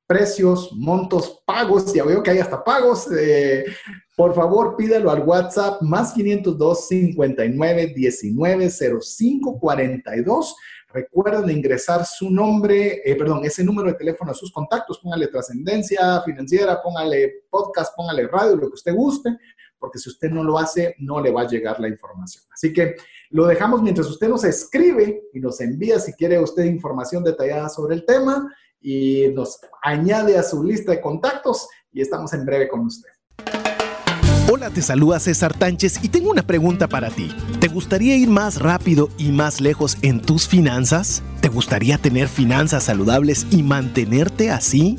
Precios, 0.08 0.72
montos, 0.72 1.40
pagos, 1.46 1.94
ya 1.94 2.04
veo 2.04 2.20
que 2.20 2.32
hay 2.32 2.40
hasta 2.40 2.64
pagos. 2.64 3.06
Eh, 3.16 3.64
por 4.16 4.34
favor, 4.34 4.74
pídalo 4.76 5.12
al 5.12 5.22
WhatsApp 5.22 5.80
más 5.82 6.12
502 6.14 6.88
59 6.88 7.92
19 7.94 8.70
05 8.70 9.60
42. 9.60 10.56
Recuerden 10.92 11.56
ingresar 11.56 12.04
su 12.04 12.28
nombre, 12.28 13.02
eh, 13.04 13.14
perdón, 13.14 13.44
ese 13.44 13.62
número 13.62 13.86
de 13.86 13.94
teléfono 13.94 14.32
a 14.32 14.34
sus 14.34 14.50
contactos. 14.50 14.98
Póngale 14.98 15.28
trascendencia 15.28 16.20
financiera, 16.22 16.82
póngale 16.82 17.44
podcast, 17.48 17.94
póngale 17.94 18.26
radio, 18.26 18.56
lo 18.56 18.68
que 18.68 18.74
usted 18.74 18.92
guste 18.92 19.38
porque 19.80 19.98
si 19.98 20.10
usted 20.10 20.30
no 20.30 20.44
lo 20.44 20.58
hace, 20.58 20.94
no 20.98 21.20
le 21.20 21.32
va 21.32 21.42
a 21.42 21.48
llegar 21.48 21.80
la 21.80 21.88
información. 21.88 22.44
Así 22.52 22.72
que 22.72 22.94
lo 23.30 23.46
dejamos 23.46 23.82
mientras 23.82 24.06
usted 24.06 24.28
nos 24.28 24.44
escribe 24.44 25.22
y 25.32 25.40
nos 25.40 25.60
envía 25.60 25.98
si 25.98 26.12
quiere 26.12 26.38
usted 26.38 26.64
información 26.64 27.24
detallada 27.24 27.68
sobre 27.68 27.96
el 27.96 28.04
tema 28.04 28.54
y 28.80 29.28
nos 29.34 29.58
añade 29.82 30.36
a 30.38 30.42
su 30.42 30.62
lista 30.62 30.92
de 30.92 31.00
contactos 31.00 31.66
y 31.92 32.00
estamos 32.00 32.32
en 32.34 32.44
breve 32.44 32.68
con 32.68 32.80
usted. 32.80 33.10
Hola, 34.52 34.68
te 34.68 34.82
saluda 34.82 35.20
César 35.20 35.56
Tánchez 35.56 36.02
y 36.02 36.08
tengo 36.08 36.28
una 36.28 36.42
pregunta 36.42 36.88
para 36.88 37.10
ti. 37.10 37.32
¿Te 37.60 37.68
gustaría 37.68 38.16
ir 38.16 38.28
más 38.28 38.60
rápido 38.60 39.08
y 39.16 39.30
más 39.30 39.60
lejos 39.60 39.96
en 40.02 40.20
tus 40.20 40.48
finanzas? 40.48 41.22
¿Te 41.40 41.48
gustaría 41.48 41.98
tener 41.98 42.26
finanzas 42.26 42.84
saludables 42.84 43.46
y 43.52 43.62
mantenerte 43.62 44.50
así? 44.50 44.98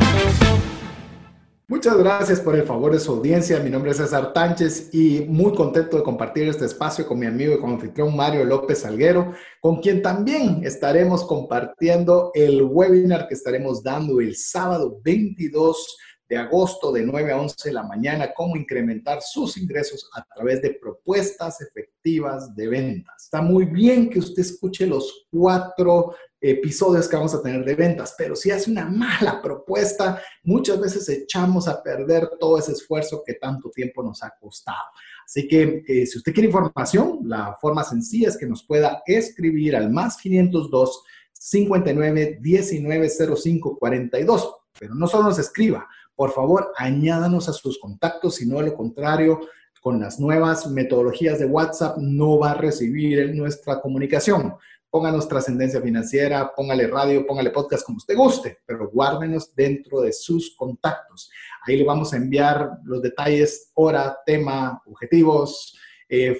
Muchas 1.71 1.97
gracias 1.97 2.41
por 2.41 2.53
el 2.57 2.63
favor 2.63 2.91
de 2.91 2.99
su 2.99 3.13
audiencia. 3.13 3.57
Mi 3.61 3.69
nombre 3.69 3.91
es 3.91 3.97
César 3.97 4.33
Tánchez 4.33 4.89
y 4.91 5.21
muy 5.21 5.53
contento 5.53 5.95
de 5.95 6.03
compartir 6.03 6.49
este 6.49 6.65
espacio 6.65 7.07
con 7.07 7.17
mi 7.17 7.25
amigo 7.25 7.57
y 7.57 7.65
anfitrión 7.65 8.13
Mario 8.13 8.43
López 8.43 8.79
Salguero, 8.79 9.31
con 9.61 9.79
quien 9.79 10.01
también 10.01 10.65
estaremos 10.65 11.23
compartiendo 11.23 12.31
el 12.33 12.61
webinar 12.63 13.25
que 13.29 13.35
estaremos 13.35 13.81
dando 13.81 14.19
el 14.19 14.35
sábado 14.35 14.99
22 15.01 15.97
de 16.31 16.37
agosto 16.37 16.93
de 16.93 17.03
9 17.03 17.33
a 17.33 17.41
11 17.41 17.55
de 17.65 17.73
la 17.73 17.83
mañana, 17.83 18.31
cómo 18.33 18.55
incrementar 18.55 19.21
sus 19.21 19.57
ingresos 19.57 20.09
a 20.13 20.23
través 20.33 20.61
de 20.61 20.77
propuestas 20.81 21.59
efectivas 21.59 22.55
de 22.55 22.69
ventas. 22.69 23.25
Está 23.25 23.41
muy 23.41 23.65
bien 23.65 24.09
que 24.09 24.19
usted 24.19 24.41
escuche 24.41 24.87
los 24.87 25.27
cuatro 25.29 26.15
episodios 26.39 27.09
que 27.09 27.17
vamos 27.17 27.35
a 27.35 27.43
tener 27.43 27.65
de 27.65 27.75
ventas, 27.75 28.15
pero 28.17 28.33
si 28.33 28.49
hace 28.49 28.71
una 28.71 28.85
mala 28.85 29.41
propuesta, 29.41 30.21
muchas 30.43 30.79
veces 30.79 31.09
echamos 31.09 31.67
a 31.67 31.83
perder 31.83 32.29
todo 32.39 32.57
ese 32.57 32.71
esfuerzo 32.71 33.23
que 33.25 33.33
tanto 33.33 33.69
tiempo 33.69 34.01
nos 34.01 34.23
ha 34.23 34.33
costado. 34.39 34.87
Así 35.25 35.49
que 35.49 35.83
eh, 35.85 36.05
si 36.05 36.17
usted 36.17 36.31
quiere 36.31 36.47
información, 36.47 37.19
la 37.25 37.57
forma 37.59 37.83
sencilla 37.83 38.29
es 38.29 38.37
que 38.37 38.47
nos 38.47 38.65
pueda 38.65 39.03
escribir 39.05 39.75
al 39.75 39.91
más 39.91 40.15
502 40.15 41.03
59 41.33 42.37
19 42.39 43.09
05 43.09 43.77
42, 43.77 44.55
pero 44.79 44.95
no 44.95 45.07
solo 45.07 45.25
nos 45.25 45.37
escriba, 45.37 45.87
por 46.21 46.33
favor, 46.33 46.71
añádanos 46.77 47.49
a 47.49 47.53
sus 47.53 47.79
contactos, 47.79 48.35
si 48.35 48.45
no, 48.47 48.59
de 48.59 48.67
lo 48.67 48.75
contrario, 48.75 49.39
con 49.81 49.99
las 49.99 50.19
nuevas 50.19 50.69
metodologías 50.69 51.39
de 51.39 51.47
WhatsApp 51.47 51.97
no 51.97 52.37
va 52.37 52.51
a 52.51 52.53
recibir 52.53 53.33
nuestra 53.33 53.81
comunicación 53.81 54.53
pónganos 54.91 55.27
trascendencia 55.27 55.81
financiera, 55.81 56.53
póngale 56.55 56.85
radio, 56.85 57.25
póngale 57.25 57.49
podcast 57.49 57.83
como 57.83 57.97
usted 57.97 58.15
guste, 58.15 58.59
pero 58.67 58.87
guárdenos 58.89 59.55
dentro 59.55 60.01
de 60.01 60.13
sus 60.13 60.55
contactos. 60.55 61.31
Ahí 61.65 61.77
le 61.77 61.85
vamos 61.85 62.13
a 62.13 62.17
enviar 62.17 62.69
los 62.83 63.01
detalles, 63.01 63.71
hora, 63.73 64.15
tema, 64.23 64.79
objetivos, 64.85 65.75
eh, 66.07 66.37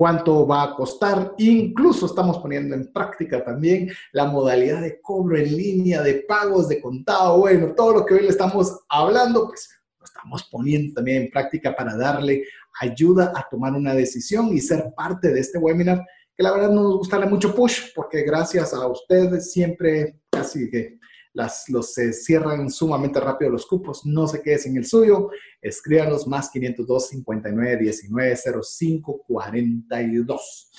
cuánto 0.00 0.46
va 0.46 0.62
a 0.62 0.74
costar. 0.74 1.34
Incluso 1.36 2.06
estamos 2.06 2.38
poniendo 2.38 2.74
en 2.74 2.90
práctica 2.90 3.44
también 3.44 3.90
la 4.12 4.24
modalidad 4.24 4.80
de 4.80 4.98
cobro 4.98 5.36
en 5.36 5.54
línea, 5.54 6.00
de 6.00 6.24
pagos, 6.26 6.68
de 6.68 6.80
contado. 6.80 7.36
Bueno, 7.36 7.74
todo 7.74 7.92
lo 7.92 8.06
que 8.06 8.14
hoy 8.14 8.22
le 8.22 8.28
estamos 8.28 8.80
hablando, 8.88 9.48
pues 9.48 9.68
lo 9.98 10.06
estamos 10.06 10.48
poniendo 10.50 10.94
también 10.94 11.24
en 11.24 11.30
práctica 11.30 11.76
para 11.76 11.98
darle 11.98 12.44
ayuda 12.80 13.30
a 13.36 13.46
tomar 13.50 13.74
una 13.74 13.92
decisión 13.92 14.48
y 14.54 14.60
ser 14.60 14.90
parte 14.96 15.34
de 15.34 15.40
este 15.40 15.58
webinar 15.58 16.02
que 16.34 16.44
la 16.44 16.52
verdad 16.52 16.70
no 16.70 16.82
nos 16.82 16.96
gusta 16.96 17.18
mucho 17.26 17.54
push, 17.54 17.92
porque 17.94 18.22
gracias 18.22 18.72
a 18.72 18.86
ustedes 18.86 19.52
siempre 19.52 20.18
casi 20.30 20.70
que 20.70 20.98
las, 21.32 21.68
los 21.68 21.94
se 21.94 22.12
cierran 22.12 22.70
sumamente 22.70 23.20
rápido 23.20 23.52
los 23.52 23.66
cupos. 23.66 24.04
No 24.04 24.26
se 24.26 24.42
quede 24.42 24.58
sin 24.58 24.76
el 24.76 24.86
suyo. 24.86 25.30
Escríbanos 25.60 26.26
más 26.26 26.50
502 26.50 27.08
59 27.08 27.76
19 27.76 28.36
05 28.62 29.22
42. 29.26 30.70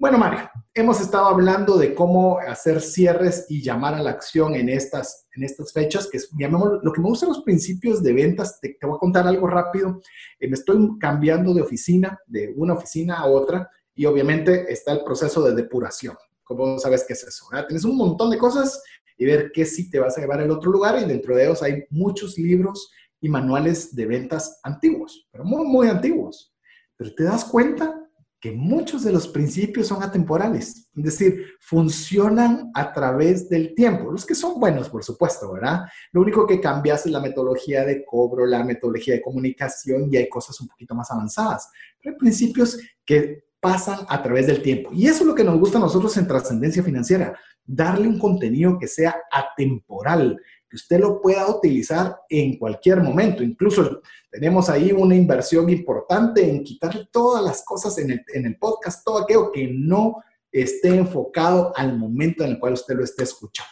Bueno, 0.00 0.16
Mario, 0.16 0.50
hemos 0.72 0.98
estado 0.98 1.26
hablando 1.26 1.76
de 1.76 1.94
cómo 1.94 2.38
hacer 2.38 2.80
cierres 2.80 3.44
y 3.50 3.62
llamar 3.62 3.92
a 3.92 4.02
la 4.02 4.08
acción 4.08 4.54
en 4.54 4.70
estas, 4.70 5.26
en 5.36 5.44
estas 5.44 5.74
fechas, 5.74 6.08
que 6.10 6.16
es, 6.16 6.30
lo 6.32 6.90
que 6.90 7.00
me 7.02 7.08
gustan 7.08 7.28
los 7.28 7.42
principios 7.42 8.02
de 8.02 8.14
ventas. 8.14 8.58
Te, 8.62 8.78
voy 8.80 8.96
a 8.96 8.98
contar 8.98 9.26
algo 9.26 9.46
rápido. 9.46 10.00
Eh, 10.38 10.48
me 10.48 10.54
estoy 10.54 10.96
cambiando 10.98 11.52
de 11.52 11.60
oficina, 11.60 12.18
de 12.26 12.50
una 12.56 12.72
oficina 12.72 13.18
a 13.18 13.26
otra, 13.26 13.68
y 13.94 14.06
obviamente 14.06 14.72
está 14.72 14.92
el 14.92 15.04
proceso 15.04 15.42
de 15.42 15.54
depuración. 15.54 16.16
¿Cómo 16.44 16.78
sabes 16.78 17.04
qué 17.06 17.12
es 17.12 17.22
eso? 17.22 17.44
Tienes 17.68 17.84
un 17.84 17.98
montón 17.98 18.30
de 18.30 18.38
cosas 18.38 18.82
y 19.20 19.26
ver 19.26 19.52
qué 19.52 19.66
sí 19.66 19.90
te 19.90 19.98
vas 19.98 20.16
a 20.16 20.22
llevar 20.22 20.40
al 20.40 20.50
otro 20.50 20.72
lugar, 20.72 20.98
y 20.98 21.04
dentro 21.04 21.36
de 21.36 21.44
ellos 21.44 21.62
hay 21.62 21.84
muchos 21.90 22.38
libros 22.38 22.90
y 23.20 23.28
manuales 23.28 23.94
de 23.94 24.06
ventas 24.06 24.58
antiguos, 24.62 25.28
pero 25.30 25.44
muy, 25.44 25.66
muy 25.66 25.88
antiguos. 25.88 26.54
Pero 26.96 27.14
te 27.14 27.24
das 27.24 27.44
cuenta 27.44 28.00
que 28.40 28.52
muchos 28.52 29.04
de 29.04 29.12
los 29.12 29.28
principios 29.28 29.88
son 29.88 30.02
atemporales, 30.02 30.88
es 30.96 31.04
decir, 31.04 31.44
funcionan 31.60 32.70
a 32.74 32.94
través 32.94 33.50
del 33.50 33.74
tiempo. 33.74 34.10
Los 34.10 34.24
que 34.24 34.34
son 34.34 34.58
buenos, 34.58 34.88
por 34.88 35.04
supuesto, 35.04 35.52
¿verdad? 35.52 35.82
Lo 36.12 36.22
único 36.22 36.46
que 36.46 36.58
cambias 36.58 37.04
es 37.04 37.12
la 37.12 37.20
metodología 37.20 37.84
de 37.84 38.02
cobro, 38.06 38.46
la 38.46 38.64
metodología 38.64 39.12
de 39.12 39.20
comunicación 39.20 40.08
y 40.10 40.16
hay 40.16 40.30
cosas 40.30 40.58
un 40.62 40.68
poquito 40.68 40.94
más 40.94 41.10
avanzadas. 41.10 41.68
Pero 42.00 42.14
hay 42.14 42.18
principios 42.18 42.78
que 43.04 43.49
pasan 43.60 44.00
a 44.08 44.22
través 44.22 44.46
del 44.46 44.62
tiempo. 44.62 44.90
Y 44.92 45.06
eso 45.06 45.20
es 45.20 45.26
lo 45.26 45.34
que 45.34 45.44
nos 45.44 45.58
gusta 45.58 45.78
a 45.78 45.82
nosotros 45.82 46.16
en 46.16 46.26
trascendencia 46.26 46.82
financiera, 46.82 47.38
darle 47.64 48.08
un 48.08 48.18
contenido 48.18 48.78
que 48.78 48.88
sea 48.88 49.16
atemporal, 49.30 50.40
que 50.68 50.76
usted 50.76 51.00
lo 51.00 51.20
pueda 51.20 51.48
utilizar 51.48 52.16
en 52.28 52.58
cualquier 52.58 53.02
momento. 53.02 53.42
Incluso 53.42 54.00
tenemos 54.30 54.68
ahí 54.70 54.92
una 54.92 55.14
inversión 55.14 55.68
importante 55.68 56.48
en 56.48 56.64
quitar 56.64 57.08
todas 57.12 57.44
las 57.44 57.64
cosas 57.64 57.98
en 57.98 58.12
el, 58.12 58.24
en 58.32 58.46
el 58.46 58.56
podcast, 58.56 59.04
todo 59.04 59.18
aquello 59.18 59.52
que 59.52 59.68
no 59.72 60.22
esté 60.50 60.96
enfocado 60.96 61.72
al 61.76 61.98
momento 61.98 62.44
en 62.44 62.52
el 62.52 62.58
cual 62.58 62.72
usted 62.72 62.96
lo 62.96 63.04
esté 63.04 63.24
escuchando. 63.24 63.70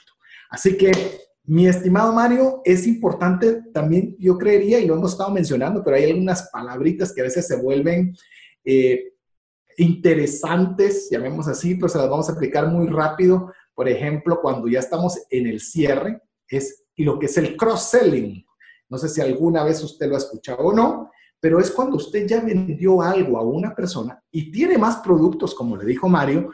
Así 0.50 0.76
que, 0.76 0.92
mi 1.44 1.66
estimado 1.66 2.12
Mario, 2.12 2.60
es 2.64 2.86
importante 2.86 3.62
también, 3.72 4.14
yo 4.18 4.36
creería, 4.36 4.78
y 4.80 4.86
lo 4.86 4.94
hemos 4.94 5.12
estado 5.12 5.30
mencionando, 5.30 5.82
pero 5.82 5.96
hay 5.96 6.10
algunas 6.10 6.50
palabritas 6.50 7.12
que 7.12 7.22
a 7.22 7.24
veces 7.24 7.46
se 7.46 7.56
vuelven 7.56 8.14
eh, 8.64 9.14
interesantes, 9.78 11.08
llamemos 11.10 11.48
así, 11.48 11.76
pero 11.76 11.88
se 11.88 11.98
las 11.98 12.10
vamos 12.10 12.28
a 12.28 12.32
explicar 12.32 12.68
muy 12.68 12.88
rápido. 12.88 13.52
Por 13.74 13.88
ejemplo, 13.88 14.40
cuando 14.42 14.68
ya 14.68 14.80
estamos 14.80 15.18
en 15.30 15.46
el 15.46 15.60
cierre, 15.60 16.20
es 16.48 16.84
lo 16.96 17.18
que 17.18 17.26
es 17.26 17.38
el 17.38 17.56
cross-selling. 17.56 18.44
No 18.88 18.98
sé 18.98 19.08
si 19.08 19.20
alguna 19.20 19.64
vez 19.64 19.82
usted 19.82 20.08
lo 20.08 20.16
ha 20.16 20.18
escuchado 20.18 20.58
o 20.58 20.72
no, 20.72 21.10
pero 21.40 21.60
es 21.60 21.70
cuando 21.70 21.96
usted 21.96 22.26
ya 22.26 22.40
vendió 22.40 23.00
algo 23.00 23.38
a 23.38 23.42
una 23.42 23.74
persona 23.74 24.20
y 24.30 24.50
tiene 24.50 24.76
más 24.76 24.96
productos, 24.96 25.54
como 25.54 25.76
le 25.76 25.84
dijo 25.84 26.08
Mario, 26.08 26.52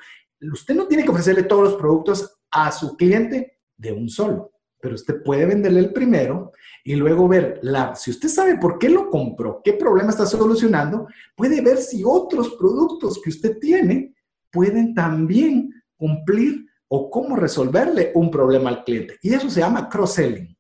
usted 0.53 0.75
no 0.75 0.87
tiene 0.87 1.05
que 1.05 1.11
ofrecerle 1.11 1.45
todos 1.45 1.65
los 1.65 1.75
productos 1.75 2.39
a 2.51 2.71
su 2.71 2.97
cliente 2.97 3.59
de 3.77 3.93
un 3.93 4.09
solo, 4.09 4.53
pero 4.85 4.97
usted 4.97 5.23
puede 5.23 5.47
venderle 5.47 5.81
el 5.81 5.95
primero 5.95 6.53
y 6.85 6.95
luego 6.95 7.27
ver, 7.27 7.59
la, 7.63 7.95
si 7.95 8.11
usted 8.11 8.29
sabe 8.29 8.59
por 8.59 8.79
qué 8.79 8.91
lo 8.91 9.09
compró, 9.09 9.63
qué 9.65 9.73
problema 9.73 10.11
está 10.11 10.27
solucionando, 10.27 11.07
puede 11.35 11.63
ver 11.63 11.79
si 11.79 12.03
otros 12.05 12.51
productos 12.59 13.19
que 13.25 13.31
usted 13.31 13.59
tiene 13.59 14.15
pueden 14.53 14.93
también 14.93 15.73
cumplir 15.97 16.67
o 16.89 17.09
cómo 17.09 17.35
resolverle 17.35 18.13
un 18.15 18.31
problema 18.31 18.69
al 18.69 18.85
cliente. 18.85 19.17
Y 19.23 19.33
eso 19.33 19.49
se 19.49 19.61
llama 19.61 19.89
cross-selling. 19.89 20.55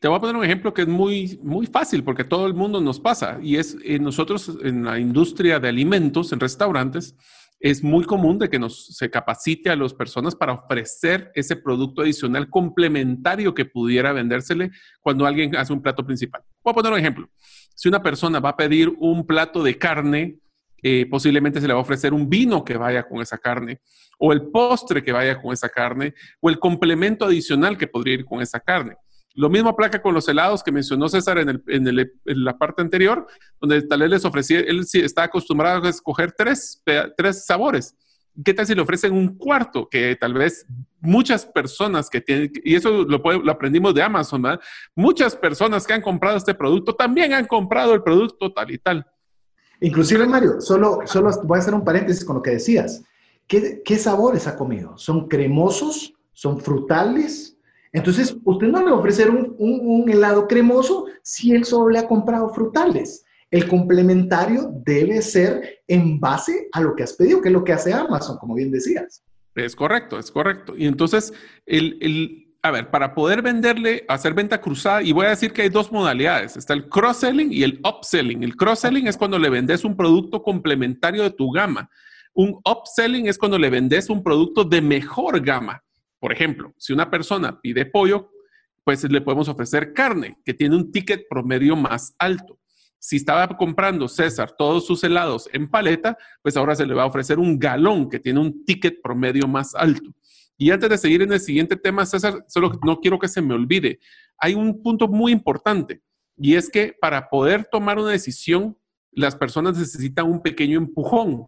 Te 0.00 0.08
voy 0.08 0.16
a 0.16 0.20
poner 0.20 0.36
un 0.36 0.44
ejemplo 0.44 0.72
que 0.72 0.80
es 0.80 0.88
muy, 0.88 1.38
muy 1.42 1.66
fácil 1.66 2.02
porque 2.02 2.24
todo 2.24 2.46
el 2.46 2.54
mundo 2.54 2.80
nos 2.80 2.98
pasa 2.98 3.38
y 3.42 3.56
es 3.56 3.76
eh, 3.84 3.98
nosotros 3.98 4.56
en 4.62 4.86
la 4.86 4.98
industria 4.98 5.60
de 5.60 5.68
alimentos, 5.68 6.32
en 6.32 6.40
restaurantes, 6.40 7.14
es 7.60 7.84
muy 7.84 8.04
común 8.04 8.38
de 8.38 8.48
que 8.48 8.58
nos 8.58 8.86
se 8.86 9.10
capacite 9.10 9.70
a 9.70 9.76
las 9.76 9.92
personas 9.92 10.34
para 10.34 10.54
ofrecer 10.54 11.30
ese 11.34 11.56
producto 11.56 12.02
adicional 12.02 12.48
complementario 12.48 13.54
que 13.54 13.66
pudiera 13.66 14.12
vendérsele 14.12 14.70
cuando 15.00 15.26
alguien 15.26 15.54
hace 15.54 15.72
un 15.72 15.82
plato 15.82 16.04
principal. 16.04 16.42
Voy 16.64 16.72
a 16.72 16.74
poner 16.74 16.92
un 16.92 16.98
ejemplo. 16.98 17.28
Si 17.74 17.88
una 17.88 18.02
persona 18.02 18.40
va 18.40 18.50
a 18.50 18.56
pedir 18.56 18.90
un 18.98 19.26
plato 19.26 19.62
de 19.62 19.76
carne, 19.76 20.38
eh, 20.82 21.06
posiblemente 21.10 21.60
se 21.60 21.68
le 21.68 21.74
va 21.74 21.78
a 21.78 21.82
ofrecer 21.82 22.14
un 22.14 22.28
vino 22.28 22.64
que 22.64 22.78
vaya 22.78 23.06
con 23.06 23.20
esa 23.20 23.36
carne 23.36 23.80
o 24.20 24.32
el 24.32 24.50
postre 24.50 25.02
que 25.02 25.12
vaya 25.12 25.40
con 25.40 25.52
esa 25.52 25.70
carne, 25.70 26.14
o 26.40 26.50
el 26.50 26.58
complemento 26.58 27.24
adicional 27.24 27.78
que 27.78 27.86
podría 27.86 28.14
ir 28.14 28.24
con 28.26 28.42
esa 28.42 28.60
carne. 28.60 28.96
Lo 29.34 29.48
mismo 29.48 29.70
aplica 29.70 30.02
con 30.02 30.14
los 30.14 30.28
helados 30.28 30.62
que 30.62 30.72
mencionó 30.72 31.08
César 31.08 31.38
en, 31.38 32.04
la 32.24 32.58
parte 32.58 32.82
anterior, 32.82 33.26
donde 33.60 33.82
tal 33.82 34.00
vez 34.00 34.10
les 34.10 34.24
ofrecía, 34.24 34.60
él 34.60 34.84
está 34.92 35.24
acostumbrado 35.24 35.86
a 35.86 35.90
escoger 35.90 36.32
tres, 36.32 36.82
sabores. 37.44 37.94
¿Qué 38.44 38.54
tal 38.54 38.66
si 38.66 38.74
le 38.74 38.82
ofrecen 38.82 39.12
un 39.12 39.36
cuarto? 39.36 39.88
Que 39.88 40.16
tal 40.16 40.34
vez 40.34 40.66
muchas 41.00 41.44
personas 41.44 42.08
que 42.08 42.20
tienen, 42.20 42.52
y 42.64 42.74
eso 42.74 43.04
lo, 43.04 43.22
aprendimos 43.50 43.94
de 43.94 44.02
Amazon. 44.02 44.42
Muchas 44.94 45.36
personas 45.36 45.86
que 45.86 45.92
han 45.92 46.02
comprado 46.02 46.36
este 46.36 46.54
producto 46.54 46.94
también 46.94 47.32
han 47.32 47.46
comprado 47.46 47.94
el 47.94 48.02
producto 48.02 48.52
tal 48.52 48.70
y 48.70 48.78
tal. 48.78 49.06
Inclusive, 49.80 50.26
Mario, 50.26 50.60
solo, 50.60 51.00
solo 51.06 51.30
voy 51.44 51.56
a 51.56 51.60
hacer 51.60 51.74
un 51.74 51.84
paréntesis 51.84 52.24
con 52.24 52.36
lo 52.36 52.42
que 52.42 52.50
decías. 52.50 53.02
¿Qué, 53.50 53.98
sabores 53.98 54.46
ha 54.46 54.56
comido? 54.56 54.96
¿Son 54.96 55.26
cremosos? 55.26 56.14
¿Son 56.32 56.60
frutales? 56.60 57.56
Entonces, 57.92 58.36
usted 58.44 58.68
no 58.68 58.78
le 58.78 58.90
va 58.90 58.96
a 58.96 59.00
ofrecer 59.00 59.30
un, 59.30 60.08
helado 60.08 60.46
cremoso 60.46 61.06
si 61.22 61.52
él 61.52 61.64
solo 61.64 61.90
le 61.90 61.98
ha 61.98 62.06
comprado 62.06 62.50
frutales. 62.50 63.24
El 63.50 63.66
complementario 63.66 64.70
debe 64.84 65.20
ser 65.22 65.80
en 65.88 66.20
base 66.20 66.68
a 66.72 66.80
lo 66.80 66.94
que 66.94 67.02
has 67.02 67.14
pedido, 67.14 67.40
que 67.40 67.48
es 67.48 67.52
lo 67.52 67.64
que 67.64 67.72
hace 67.72 67.92
Amazon, 67.92 68.38
como 68.38 68.54
bien 68.54 68.70
decías. 68.70 69.24
Es 69.56 69.74
correcto, 69.74 70.18
es 70.18 70.30
correcto. 70.30 70.74
Y 70.76 70.86
entonces, 70.86 71.32
el, 71.66 72.54
a 72.62 72.70
ver, 72.70 72.90
para 72.90 73.12
poder 73.12 73.42
venderle, 73.42 74.04
hacer 74.08 74.34
venta 74.34 74.60
cruzada, 74.60 75.02
y 75.02 75.10
voy 75.10 75.26
a 75.26 75.30
decir 75.30 75.52
que 75.52 75.62
hay 75.62 75.68
dos 75.68 75.90
modalidades, 75.90 76.56
está 76.56 76.74
el 76.74 76.88
cross-selling 76.88 77.52
y 77.52 77.64
el 77.64 77.80
upselling. 77.84 78.44
El 78.44 78.56
cross-selling 78.56 79.08
es 79.08 79.16
cuando 79.16 79.36
le 79.36 79.50
vendes 79.50 79.84
un 79.84 79.96
producto 79.96 80.44
complementario 80.44 81.24
de 81.24 81.30
tu 81.30 81.50
gama. 81.50 81.90
Un 82.34 82.60
upselling 82.64 83.26
es 83.26 83.36
cuando 83.36 83.58
le 83.58 83.68
vendes 83.68 84.08
un 84.08 84.22
producto 84.22 84.62
de 84.62 84.80
mejor 84.80 85.40
gama. 85.40 85.82
Por 86.20 86.32
ejemplo, 86.32 86.74
si 86.76 86.92
una 86.92 87.10
persona 87.10 87.60
pide 87.60 87.86
pollo, 87.86 88.30
pues 88.84 89.02
le 89.04 89.20
podemos 89.20 89.48
ofrecer 89.48 89.92
carne, 89.92 90.38
que 90.44 90.54
tiene 90.54 90.76
un 90.76 90.92
ticket 90.92 91.26
promedio 91.28 91.74
más 91.74 92.14
alto. 92.18 92.58
Si 92.98 93.16
estaba 93.16 93.48
comprando 93.56 94.08
César 94.08 94.54
todos 94.56 94.86
sus 94.86 95.02
helados 95.02 95.48
en 95.52 95.68
paleta, 95.68 96.18
pues 96.42 96.56
ahora 96.56 96.76
se 96.76 96.84
le 96.84 96.94
va 96.94 97.04
a 97.04 97.06
ofrecer 97.06 97.38
un 97.38 97.58
galón 97.58 98.10
que 98.10 98.18
tiene 98.18 98.40
un 98.40 98.64
ticket 98.64 99.00
promedio 99.02 99.48
más 99.48 99.74
alto. 99.74 100.14
Y 100.58 100.70
antes 100.70 100.90
de 100.90 100.98
seguir 100.98 101.22
en 101.22 101.32
el 101.32 101.40
siguiente 101.40 101.76
tema, 101.76 102.04
César, 102.04 102.44
solo 102.46 102.78
no 102.84 103.00
quiero 103.00 103.18
que 103.18 103.28
se 103.28 103.40
me 103.40 103.54
olvide. 103.54 103.98
Hay 104.36 104.54
un 104.54 104.82
punto 104.82 105.08
muy 105.08 105.32
importante 105.32 106.02
y 106.36 106.54
es 106.54 106.68
que 106.68 106.94
para 107.00 107.30
poder 107.30 107.66
tomar 107.70 107.98
una 107.98 108.10
decisión, 108.10 108.76
las 109.12 109.34
personas 109.34 109.78
necesitan 109.78 110.26
un 110.26 110.42
pequeño 110.42 110.76
empujón. 110.76 111.46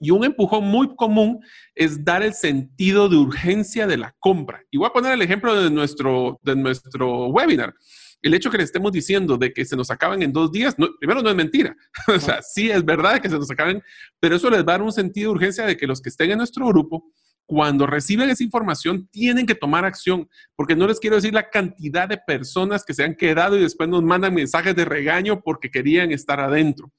Y 0.00 0.10
un 0.10 0.24
empujón 0.24 0.64
muy 0.64 0.96
común 0.96 1.40
es 1.74 2.02
dar 2.02 2.22
el 2.22 2.32
sentido 2.32 3.08
de 3.08 3.16
urgencia 3.16 3.86
de 3.86 3.98
la 3.98 4.16
compra. 4.18 4.64
Y 4.70 4.78
voy 4.78 4.86
a 4.86 4.92
poner 4.92 5.12
el 5.12 5.20
ejemplo 5.20 5.54
de 5.54 5.70
nuestro, 5.70 6.40
de 6.42 6.56
nuestro 6.56 7.26
webinar. 7.26 7.74
El 8.22 8.32
hecho 8.32 8.50
que 8.50 8.56
le 8.56 8.64
estemos 8.64 8.92
diciendo 8.92 9.36
de 9.36 9.52
que 9.52 9.64
se 9.66 9.76
nos 9.76 9.90
acaban 9.90 10.22
en 10.22 10.32
dos 10.32 10.50
días, 10.50 10.74
primero 10.98 11.22
no 11.22 11.28
es 11.28 11.36
mentira. 11.36 11.76
o 12.08 12.18
sea, 12.18 12.40
sí 12.40 12.70
es 12.70 12.82
verdad 12.82 13.20
que 13.20 13.28
se 13.28 13.38
nos 13.38 13.50
acaben, 13.50 13.82
pero 14.18 14.36
eso 14.36 14.48
les 14.48 14.60
va 14.60 14.74
a 14.74 14.78
dar 14.78 14.82
un 14.82 14.92
sentido 14.92 15.30
de 15.30 15.36
urgencia 15.36 15.66
de 15.66 15.76
que 15.76 15.86
los 15.86 16.00
que 16.00 16.08
estén 16.08 16.30
en 16.30 16.38
nuestro 16.38 16.66
grupo, 16.66 17.12
cuando 17.44 17.86
reciben 17.86 18.30
esa 18.30 18.44
información, 18.44 19.06
tienen 19.10 19.44
que 19.44 19.54
tomar 19.54 19.84
acción, 19.84 20.28
porque 20.56 20.76
no 20.76 20.86
les 20.86 20.98
quiero 20.98 21.16
decir 21.16 21.34
la 21.34 21.50
cantidad 21.50 22.08
de 22.08 22.16
personas 22.16 22.84
que 22.84 22.94
se 22.94 23.04
han 23.04 23.14
quedado 23.14 23.58
y 23.58 23.62
después 23.62 23.88
nos 23.88 24.02
mandan 24.02 24.32
mensajes 24.32 24.74
de 24.74 24.84
regaño 24.86 25.42
porque 25.42 25.70
querían 25.70 26.10
estar 26.10 26.40
adentro. 26.40 26.90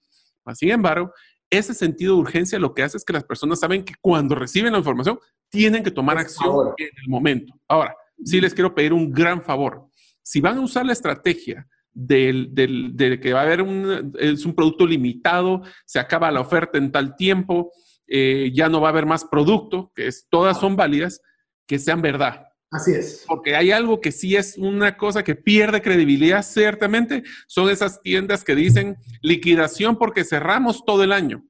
Sin 0.56 0.72
embargo, 0.72 1.14
ese 1.52 1.74
sentido 1.74 2.16
de 2.16 2.22
urgencia 2.22 2.58
lo 2.58 2.74
que 2.74 2.82
hace 2.82 2.98
es 2.98 3.06
que 3.06 3.14
las 3.14 3.26
personas 3.26 3.60
saben 3.60 3.84
que 3.84 3.94
cuando 4.02 4.34
reciben 4.34 4.72
la 4.72 4.80
información 4.80 5.20
tienen 5.50 5.84
que 5.84 5.92
tomar 5.92 6.18
acción 6.18 6.74
en 6.78 6.90
el 7.04 7.10
momento. 7.10 7.54
Ahora, 7.68 7.96
sí 8.24 8.40
les 8.40 8.54
quiero 8.54 8.74
pedir 8.74 8.94
un 8.94 9.12
gran 9.12 9.44
favor. 9.44 9.86
Si 10.24 10.40
van 10.40 10.58
a 10.58 10.62
usar 10.62 10.86
la 10.86 10.94
estrategia 10.94 11.68
del, 11.94 12.50
de 12.54 13.20
que 13.20 13.34
va 13.34 13.42
a 13.42 13.44
haber 13.44 13.62
un, 13.62 14.14
es 14.18 14.46
un 14.46 14.56
producto 14.56 14.88
limitado, 14.88 15.62
se 15.86 16.00
acaba 16.00 16.32
la 16.32 16.40
oferta 16.40 16.78
en 16.78 16.92
tal 16.92 17.16
tiempo, 17.16 17.72
eh, 18.08 18.52
ya 18.54 18.70
no 18.70 18.80
va 18.80 18.88
a 18.88 18.92
haber 18.92 19.06
más 19.06 19.26
producto, 19.26 19.92
que 19.94 20.08
es, 20.08 20.28
todas 20.30 20.60
son 20.60 20.76
válidas, 20.76 21.22
que 21.68 21.80
sean 21.80 22.02
verdad. 22.02 22.48
Así 22.72 22.94
es. 22.94 23.26
Porque 23.28 23.56
hay 23.56 23.72
algo 23.72 24.00
que 24.00 24.14
sí 24.14 24.38
es 24.38 24.58
una 24.58 24.96
cosa 24.96 25.24
que 25.24 25.36
pierde 25.36 25.82
credibilidad, 25.82 26.42
ciertamente, 26.42 27.24
son 27.48 27.70
esas 27.70 28.02
tiendas 28.02 28.46
que 28.46 28.56
dicen 28.56 28.96
liquidación 29.22 29.98
porque 29.98 30.24
cerramos 30.24 30.86
todo 30.86 31.04
el 31.04 31.12
año. 31.12 31.46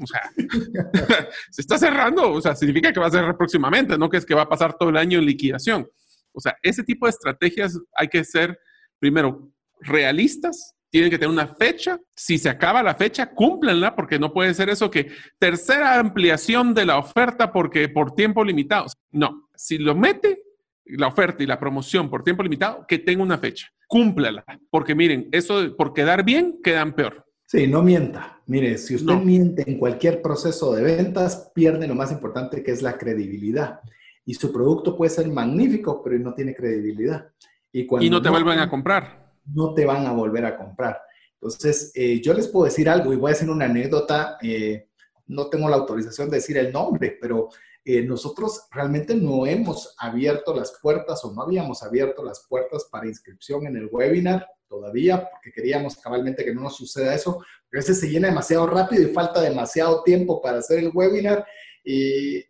O 0.00 0.06
sea, 0.06 0.30
se 1.50 1.62
está 1.62 1.78
cerrando, 1.78 2.32
o 2.32 2.40
sea, 2.40 2.54
significa 2.54 2.92
que 2.92 3.00
va 3.00 3.08
a 3.08 3.10
cerrar 3.10 3.36
próximamente, 3.36 3.98
no 3.98 4.08
que 4.08 4.18
es 4.18 4.24
que 4.24 4.36
va 4.36 4.42
a 4.42 4.48
pasar 4.48 4.78
todo 4.78 4.88
el 4.88 4.96
año 4.96 5.18
en 5.18 5.26
liquidación. 5.26 5.88
O 6.32 6.40
sea, 6.40 6.56
ese 6.62 6.84
tipo 6.84 7.06
de 7.06 7.10
estrategias 7.10 7.78
hay 7.94 8.08
que 8.08 8.22
ser, 8.22 8.58
primero, 9.00 9.52
realistas 9.80 10.76
tienen 10.92 11.10
que 11.10 11.18
tener 11.18 11.32
una 11.32 11.48
fecha. 11.48 11.98
Si 12.14 12.36
se 12.36 12.50
acaba 12.50 12.82
la 12.82 12.94
fecha, 12.94 13.30
cúmplenla, 13.30 13.96
porque 13.96 14.18
no 14.18 14.32
puede 14.32 14.52
ser 14.52 14.68
eso 14.68 14.90
que 14.90 15.10
tercera 15.38 15.98
ampliación 15.98 16.74
de 16.74 16.84
la 16.84 16.98
oferta 16.98 17.50
porque 17.50 17.88
por 17.88 18.14
tiempo 18.14 18.44
limitado. 18.44 18.86
No, 19.10 19.48
si 19.56 19.78
lo 19.78 19.94
mete 19.94 20.42
la 20.84 21.08
oferta 21.08 21.42
y 21.42 21.46
la 21.46 21.58
promoción 21.58 22.10
por 22.10 22.22
tiempo 22.22 22.42
limitado, 22.42 22.84
que 22.86 22.98
tenga 22.98 23.22
una 23.22 23.38
fecha. 23.38 23.68
Cúmplala, 23.86 24.44
porque 24.70 24.94
miren, 24.94 25.28
eso 25.32 25.76
por 25.76 25.92
quedar 25.92 26.24
bien, 26.24 26.60
quedan 26.62 26.94
peor. 26.94 27.24
Sí, 27.46 27.66
no 27.66 27.82
mienta. 27.82 28.40
Mire, 28.46 28.78
si 28.78 28.94
usted 28.94 29.14
miente 29.14 29.70
en 29.70 29.78
cualquier 29.78 30.22
proceso 30.22 30.74
de 30.74 30.82
ventas, 30.82 31.50
pierde 31.54 31.86
lo 31.86 31.94
más 31.94 32.10
importante 32.10 32.62
que 32.62 32.70
es 32.70 32.80
la 32.80 32.96
credibilidad. 32.96 33.80
Y 34.24 34.34
su 34.34 34.50
producto 34.52 34.96
puede 34.96 35.10
ser 35.10 35.28
magnífico, 35.28 36.02
pero 36.02 36.18
no 36.18 36.32
tiene 36.32 36.54
credibilidad. 36.54 37.30
Y, 37.70 37.86
y 38.04 38.10
no 38.10 38.22
te 38.22 38.30
vuelven 38.30 38.58
a 38.58 38.70
comprar 38.70 39.22
no 39.46 39.74
te 39.74 39.84
van 39.84 40.06
a 40.06 40.12
volver 40.12 40.44
a 40.44 40.56
comprar. 40.56 41.00
Entonces, 41.34 41.92
eh, 41.94 42.20
yo 42.20 42.34
les 42.34 42.48
puedo 42.48 42.66
decir 42.66 42.88
algo 42.88 43.12
y 43.12 43.16
voy 43.16 43.30
a 43.30 43.34
hacer 43.34 43.50
una 43.50 43.64
anécdota. 43.64 44.38
Eh, 44.42 44.88
no 45.26 45.48
tengo 45.48 45.68
la 45.68 45.76
autorización 45.76 46.30
de 46.30 46.36
decir 46.36 46.56
el 46.56 46.72
nombre, 46.72 47.18
pero 47.20 47.48
eh, 47.84 48.02
nosotros 48.02 48.68
realmente 48.70 49.14
no 49.14 49.44
hemos 49.44 49.94
abierto 49.98 50.54
las 50.54 50.78
puertas 50.80 51.24
o 51.24 51.32
no 51.32 51.42
habíamos 51.42 51.82
abierto 51.82 52.24
las 52.24 52.46
puertas 52.48 52.86
para 52.90 53.08
inscripción 53.08 53.66
en 53.66 53.76
el 53.76 53.88
webinar 53.90 54.46
todavía, 54.68 55.28
porque 55.30 55.52
queríamos 55.52 55.96
cabalmente 55.96 56.44
que 56.44 56.54
no 56.54 56.62
nos 56.62 56.76
suceda 56.76 57.14
eso. 57.14 57.44
Pero 57.68 57.80
ese 57.80 57.94
se 57.94 58.08
llena 58.08 58.28
demasiado 58.28 58.66
rápido 58.66 59.02
y 59.02 59.12
falta 59.12 59.40
demasiado 59.40 60.02
tiempo 60.04 60.40
para 60.40 60.58
hacer 60.58 60.78
el 60.78 60.92
webinar 60.94 61.44
y, 61.84 62.44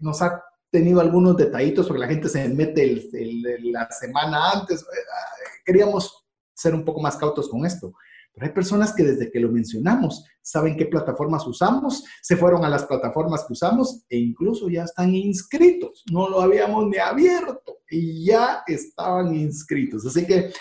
nos 0.00 0.22
ha 0.22 0.42
tenido 0.70 1.00
algunos 1.00 1.36
detallitos 1.36 1.86
porque 1.86 2.00
la 2.00 2.08
gente 2.08 2.28
se 2.28 2.48
mete 2.48 3.08
la 3.62 3.90
semana 3.90 4.52
antes. 4.52 4.84
Queríamos 5.64 6.26
ser 6.54 6.74
un 6.74 6.84
poco 6.84 7.00
más 7.00 7.16
cautos 7.16 7.48
con 7.48 7.66
esto. 7.66 7.92
Pero 8.32 8.46
hay 8.46 8.52
personas 8.52 8.94
que 8.94 9.02
desde 9.02 9.30
que 9.30 9.40
lo 9.40 9.50
mencionamos 9.50 10.24
saben 10.42 10.76
qué 10.76 10.86
plataformas 10.86 11.46
usamos, 11.46 12.04
se 12.22 12.36
fueron 12.36 12.64
a 12.64 12.68
las 12.68 12.84
plataformas 12.84 13.44
que 13.46 13.52
usamos 13.52 14.04
e 14.08 14.16
incluso 14.16 14.68
ya 14.68 14.84
están 14.84 15.14
inscritos. 15.14 16.04
No 16.10 16.28
lo 16.28 16.40
habíamos 16.40 16.86
ni 16.86 16.98
abierto 16.98 17.78
y 17.90 18.24
ya 18.24 18.62
estaban 18.66 19.34
inscritos. 19.34 20.06
Así 20.06 20.26
que 20.26 20.52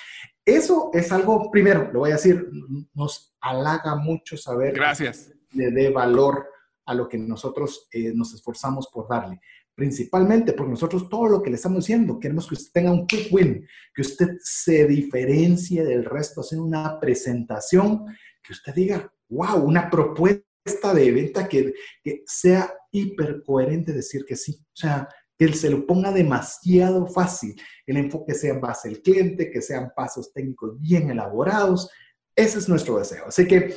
eso 0.44 0.90
es 0.94 1.12
algo, 1.12 1.52
primero, 1.52 1.90
lo 1.92 2.00
voy 2.00 2.12
a 2.12 2.16
decir, 2.16 2.50
nos 2.94 3.36
halaga 3.42 3.96
mucho 3.96 4.38
saber. 4.38 4.74
Gracias. 4.74 5.32
Le 5.52 5.72
dé 5.72 5.90
valor 5.90 6.48
a 6.86 6.94
lo 6.94 7.08
que 7.08 7.18
nosotros 7.18 7.88
eh, 7.92 8.14
nos 8.16 8.34
esforzamos 8.34 8.88
por 8.88 9.08
darle 9.10 9.42
principalmente 9.78 10.54
porque 10.54 10.72
nosotros 10.72 11.08
todo 11.08 11.28
lo 11.28 11.44
que 11.44 11.52
le 11.52 11.56
estamos 11.56 11.86
diciendo, 11.86 12.20
queremos 12.20 12.48
que 12.48 12.56
usted 12.56 12.72
tenga 12.74 12.92
un 12.92 13.06
quick 13.06 13.32
win, 13.32 13.64
que 13.94 14.02
usted 14.02 14.30
se 14.42 14.88
diferencie 14.88 15.86
del 15.86 16.04
resto 16.04 16.42
haciendo 16.42 16.66
una 16.66 17.00
presentación, 17.00 18.08
que 18.42 18.54
usted 18.54 18.74
diga, 18.74 19.14
wow, 19.30 19.64
una 19.64 19.88
propuesta 19.88 20.96
de 20.96 21.12
venta 21.12 21.48
que, 21.48 21.76
que 22.04 22.24
sea 22.26 22.74
hiper 22.92 23.44
coherente 23.46 23.94
decir 23.94 24.26
que 24.26 24.36
sí. 24.36 24.58
O 24.60 24.76
sea, 24.76 25.08
que 25.38 25.54
se 25.54 25.70
lo 25.70 25.86
ponga 25.86 26.12
demasiado 26.12 27.06
fácil, 27.06 27.56
el 27.86 27.98
enfoque 27.98 28.34
sea 28.34 28.56
en 28.56 28.62
base 28.62 28.90
al 28.90 29.00
cliente, 29.04 29.52
que 29.52 29.62
sean 29.62 29.92
pasos 29.96 30.34
técnicos 30.34 30.82
bien 30.82 31.12
elaborados. 31.12 31.88
Ese 32.36 32.58
es 32.58 32.68
nuestro 32.68 32.98
deseo. 32.98 33.28
Así 33.28 33.48
que, 33.48 33.76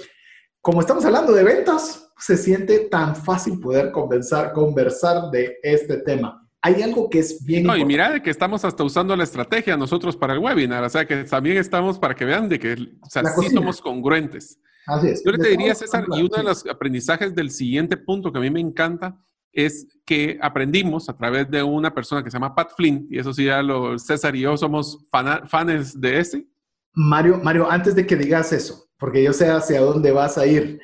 como 0.61 0.81
estamos 0.81 1.05
hablando 1.05 1.33
de 1.33 1.45
ventas, 1.45 2.13
se 2.19 2.37
siente 2.37 2.81
tan 2.91 3.17
fácil 3.17 3.59
poder 3.61 3.91
conversar, 3.93 4.53
conversar 4.53 5.31
de 5.31 5.59
este 5.63 5.99
tema. 5.99 6.47
Hay 6.63 6.83
algo 6.83 7.09
que 7.09 7.21
es 7.21 7.43
bien. 7.45 7.65
No, 7.65 7.75
y 7.75 7.85
mira 7.87 8.11
de 8.11 8.23
que 8.23 8.29
estamos 8.29 8.65
hasta 8.67 8.85
usando 8.85 9.17
la 9.17 9.25
estrategia 9.25 9.79
nosotros 9.79 10.17
para 10.17 10.35
el 10.35 10.41
webinar, 10.41 10.85
o 10.85 10.91
sea 10.91 11.07
que 11.07 11.25
también 11.25 11.57
estamos 11.57 11.99
para 11.99 12.15
que 12.15 12.27
vean 12.27 12.49
de 12.49 12.59
que 12.59 12.73
o 13.01 13.09
sea, 13.09 13.25
sí 13.25 13.49
somos 13.49 13.81
congruentes. 13.81 14.61
Así 14.87 15.09
es. 15.09 15.23
Yo 15.25 15.33
le 15.33 15.39
te 15.39 15.49
diría, 15.49 15.75
César, 15.75 16.05
y 16.15 16.21
uno 16.21 16.37
de 16.37 16.43
los 16.43 16.67
aprendizajes 16.67 17.35
del 17.35 17.51
siguiente 17.51 17.97
punto 17.97 18.31
que 18.31 18.39
a 18.39 18.43
mí 18.43 18.51
me 18.51 18.61
encanta 18.61 19.19
es 19.53 19.87
que 20.05 20.39
aprendimos 20.41 21.09
a 21.09 21.17
través 21.17 21.51
de 21.51 21.63
una 21.63 21.93
persona 21.95 22.23
que 22.23 22.31
se 22.31 22.37
llama 22.37 22.55
Pat 22.55 22.73
Flynn, 22.77 23.07
y 23.11 23.19
eso 23.19 23.33
sí, 23.33 23.45
ya 23.45 23.63
lo, 23.63 23.99
César 23.99 24.37
y 24.37 24.41
yo 24.41 24.57
somos 24.57 25.07
fans 25.49 25.99
de 25.99 26.19
ese. 26.19 26.47
Mario, 26.93 27.41
Mario, 27.43 27.71
antes 27.71 27.95
de 27.95 28.07
que 28.07 28.17
digas 28.17 28.53
eso, 28.53 28.89
porque 28.99 29.23
yo 29.23 29.33
sé 29.33 29.49
hacia 29.49 29.81
dónde 29.81 30.13
vas 30.13 30.39
a 30.39 30.47
ir, 30.47 30.81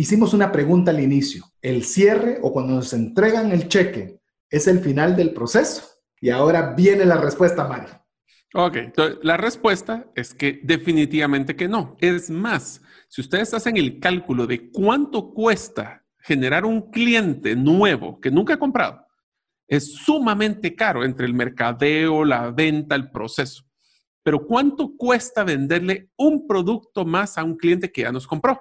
Hicimos 0.00 0.32
una 0.32 0.50
pregunta 0.50 0.92
al 0.92 1.00
inicio. 1.00 1.44
¿El 1.60 1.84
cierre 1.84 2.38
o 2.40 2.54
cuando 2.54 2.74
nos 2.74 2.94
entregan 2.94 3.52
el 3.52 3.68
cheque 3.68 4.18
es 4.48 4.66
el 4.66 4.80
final 4.80 5.14
del 5.14 5.34
proceso? 5.34 5.82
Y 6.20 6.30
ahora 6.30 6.74
viene 6.74 7.04
la 7.04 7.18
respuesta, 7.18 7.68
Mario. 7.68 8.02
Ok, 8.54 8.78
la 9.22 9.36
respuesta 9.36 10.06
es 10.14 10.32
que 10.32 10.60
definitivamente 10.62 11.54
que 11.54 11.68
no. 11.68 11.98
Es 12.00 12.30
más, 12.30 12.80
si 13.08 13.20
ustedes 13.20 13.52
hacen 13.52 13.76
el 13.76 14.00
cálculo 14.00 14.46
de 14.46 14.70
cuánto 14.70 15.34
cuesta 15.34 16.04
generar 16.18 16.64
un 16.64 16.90
cliente 16.90 17.54
nuevo 17.54 18.20
que 18.20 18.30
nunca 18.30 18.54
ha 18.54 18.58
comprado, 18.58 19.06
es 19.68 19.96
sumamente 19.96 20.74
caro 20.74 21.04
entre 21.04 21.26
el 21.26 21.34
mercadeo, 21.34 22.24
la 22.24 22.50
venta, 22.50 22.94
el 22.94 23.10
proceso. 23.10 23.64
Pero 24.22 24.46
¿cuánto 24.46 24.96
cuesta 24.96 25.44
venderle 25.44 26.10
un 26.16 26.46
producto 26.46 27.04
más 27.04 27.38
a 27.38 27.44
un 27.44 27.56
cliente 27.56 27.90
que 27.90 28.02
ya 28.02 28.12
nos 28.12 28.26
compró? 28.26 28.60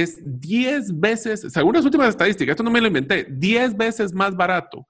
es 0.00 0.20
10 0.24 0.98
veces, 0.98 1.52
según 1.52 1.74
las 1.74 1.84
últimas 1.84 2.08
estadísticas, 2.08 2.54
esto 2.54 2.62
no 2.62 2.70
me 2.70 2.80
lo 2.80 2.88
inventé, 2.88 3.26
10 3.30 3.76
veces 3.76 4.12
más 4.12 4.34
barato 4.34 4.86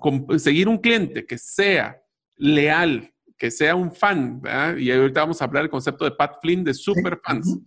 conseguir 0.00 0.68
un 0.68 0.78
cliente 0.78 1.26
que 1.26 1.36
sea 1.36 2.00
leal, 2.36 3.12
que 3.36 3.50
sea 3.50 3.74
un 3.74 3.92
fan, 3.92 4.40
y 4.78 4.90
ahorita 4.90 5.20
vamos 5.20 5.40
a 5.40 5.44
hablar 5.44 5.64
del 5.64 5.70
concepto 5.70 6.04
de 6.04 6.12
Pat 6.12 6.36
Flynn 6.40 6.64
de 6.64 6.74
super 6.74 7.20
fans. 7.22 7.58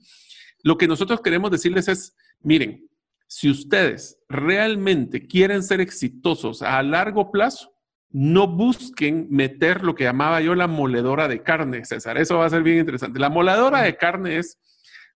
Lo 0.64 0.78
que 0.78 0.88
nosotros 0.88 1.22
queremos 1.22 1.52
decirles 1.52 1.88
es, 1.88 2.16
miren, 2.42 2.88
si 3.28 3.50
ustedes 3.50 4.20
realmente 4.28 5.26
quieren 5.26 5.64
ser 5.64 5.80
exitosos 5.80 6.62
a 6.62 6.82
largo 6.84 7.32
plazo, 7.32 7.72
no 8.12 8.48
busquen 8.48 9.28
meter 9.30 9.84
lo 9.84 9.96
que 9.96 10.04
llamaba 10.04 10.42
yo 10.42 10.54
la 10.56 10.68
moledora 10.68 11.28
de 11.28 11.42
carne, 11.42 11.86
César. 11.86 12.18
Eso 12.18 12.38
va 12.38 12.46
a 12.46 12.50
ser 12.50 12.64
bien 12.64 12.80
interesante. 12.80 13.20
La 13.20 13.30
moledora 13.30 13.82
de 13.82 13.96
carne 13.96 14.38
es 14.38 14.60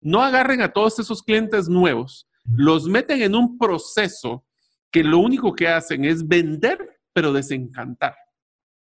no 0.02 0.22
agarren 0.22 0.62
a 0.62 0.72
todos 0.72 1.00
esos 1.00 1.24
clientes 1.24 1.68
nuevos, 1.68 2.28
los 2.56 2.88
meten 2.88 3.22
en 3.22 3.36
un 3.36 3.58
proceso 3.58 4.46
que 4.92 5.04
lo 5.04 5.20
único 5.20 5.54
que 5.56 5.68
hacen 5.68 6.06
es 6.06 6.28
vender, 6.28 7.00
pero 7.12 7.34
desencantar. 7.34 8.16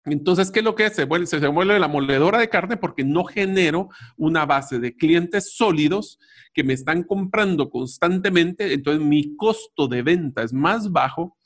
Entonces, 0.06 0.52
¿qué 0.52 0.60
es 0.60 0.66
lo 0.66 0.76
que 0.76 0.88
es? 0.88 0.96
Se 0.96 1.06
vuelve, 1.06 1.48
vuelve 1.48 1.80
la 1.80 1.88
moledora 1.88 2.40
de 2.40 2.50
carne 2.50 2.76
porque 2.76 3.06
no 3.06 3.24
genero 3.24 3.88
una 4.18 4.46
base 4.46 4.80
de 4.80 4.96
clientes 4.96 5.56
sólidos 5.56 6.20
que 6.54 6.64
me 6.64 6.74
están 6.74 7.04
comprando 7.04 7.70
constantemente. 7.70 8.74
Entonces, 8.74 9.02
mi 9.02 9.36
costo 9.38 9.88
de 9.88 10.02
venta 10.02 10.44
es 10.44 10.52
más 10.52 10.92
bajo 10.92 11.38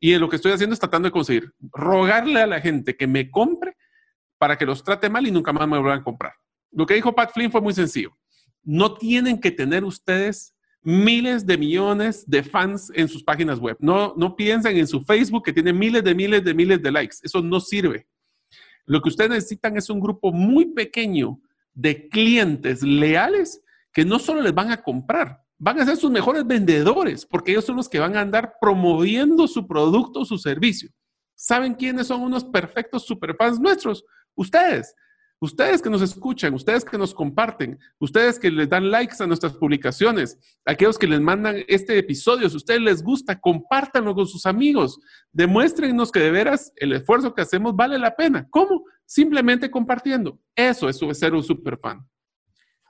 y 0.00 0.16
lo 0.16 0.28
que 0.28 0.36
estoy 0.36 0.52
haciendo 0.52 0.74
es 0.74 0.80
tratando 0.80 1.08
de 1.08 1.12
conseguir 1.12 1.52
rogarle 1.72 2.42
a 2.42 2.46
la 2.46 2.60
gente 2.60 2.96
que 2.96 3.06
me 3.06 3.30
compre 3.30 3.76
para 4.38 4.56
que 4.56 4.66
los 4.66 4.84
trate 4.84 5.08
mal 5.08 5.26
y 5.26 5.30
nunca 5.30 5.52
más 5.52 5.66
me 5.66 5.78
vuelvan 5.78 6.00
a 6.00 6.04
comprar. 6.04 6.32
Lo 6.70 6.84
que 6.84 6.94
dijo 6.94 7.14
Pat 7.14 7.32
Flynn 7.32 7.50
fue 7.50 7.60
muy 7.60 7.72
sencillo 7.72 8.16
no 8.66 8.94
tienen 8.94 9.40
que 9.40 9.52
tener 9.52 9.84
ustedes 9.84 10.54
miles 10.82 11.46
de 11.46 11.56
millones 11.56 12.28
de 12.28 12.42
fans 12.42 12.92
en 12.94 13.08
sus 13.08 13.22
páginas 13.22 13.58
web. 13.60 13.76
No, 13.80 14.14
no 14.16 14.36
piensen 14.36 14.76
en 14.76 14.88
su 14.88 15.00
Facebook 15.02 15.44
que 15.44 15.52
tiene 15.52 15.72
miles 15.72 16.02
de 16.02 16.14
miles 16.14 16.44
de 16.44 16.52
miles 16.52 16.82
de 16.82 16.90
likes. 16.90 17.16
Eso 17.22 17.40
no 17.40 17.60
sirve. 17.60 18.06
Lo 18.84 19.00
que 19.00 19.08
ustedes 19.08 19.30
necesitan 19.30 19.76
es 19.76 19.88
un 19.88 20.00
grupo 20.00 20.32
muy 20.32 20.66
pequeño 20.66 21.40
de 21.72 22.08
clientes 22.08 22.82
leales 22.82 23.62
que 23.92 24.04
no 24.04 24.18
solo 24.18 24.42
les 24.42 24.54
van 24.54 24.70
a 24.70 24.82
comprar, 24.82 25.42
van 25.58 25.80
a 25.80 25.84
ser 25.84 25.96
sus 25.96 26.10
mejores 26.10 26.46
vendedores, 26.46 27.24
porque 27.24 27.52
ellos 27.52 27.64
son 27.64 27.76
los 27.76 27.88
que 27.88 27.98
van 27.98 28.16
a 28.16 28.20
andar 28.20 28.54
promoviendo 28.60 29.46
su 29.48 29.66
producto 29.66 30.24
su 30.24 30.38
servicio. 30.38 30.90
¿Saben 31.34 31.74
quiénes 31.74 32.06
son 32.06 32.22
unos 32.22 32.44
perfectos 32.44 33.06
superfans 33.06 33.60
nuestros? 33.60 34.04
Ustedes. 34.34 34.94
Ustedes 35.38 35.82
que 35.82 35.90
nos 35.90 36.00
escuchan, 36.00 36.54
ustedes 36.54 36.82
que 36.82 36.96
nos 36.96 37.12
comparten, 37.12 37.78
ustedes 37.98 38.38
que 38.38 38.50
les 38.50 38.70
dan 38.70 38.90
likes 38.90 39.22
a 39.22 39.26
nuestras 39.26 39.52
publicaciones, 39.52 40.38
aquellos 40.64 40.96
que 40.96 41.06
les 41.06 41.20
mandan 41.20 41.62
este 41.68 41.98
episodio, 41.98 42.48
si 42.48 42.54
a 42.54 42.56
ustedes 42.56 42.80
les 42.80 43.02
gusta, 43.02 43.38
compártanlo 43.38 44.14
con 44.14 44.26
sus 44.26 44.46
amigos, 44.46 44.98
demuéstrenos 45.32 46.10
que 46.10 46.20
de 46.20 46.30
veras 46.30 46.72
el 46.76 46.94
esfuerzo 46.94 47.34
que 47.34 47.42
hacemos 47.42 47.76
vale 47.76 47.98
la 47.98 48.16
pena. 48.16 48.48
¿Cómo? 48.48 48.84
Simplemente 49.04 49.70
compartiendo. 49.70 50.40
Eso 50.54 50.88
es 50.88 50.98
ser 51.18 51.34
un 51.34 51.42
super 51.42 51.78
fan. 51.78 52.00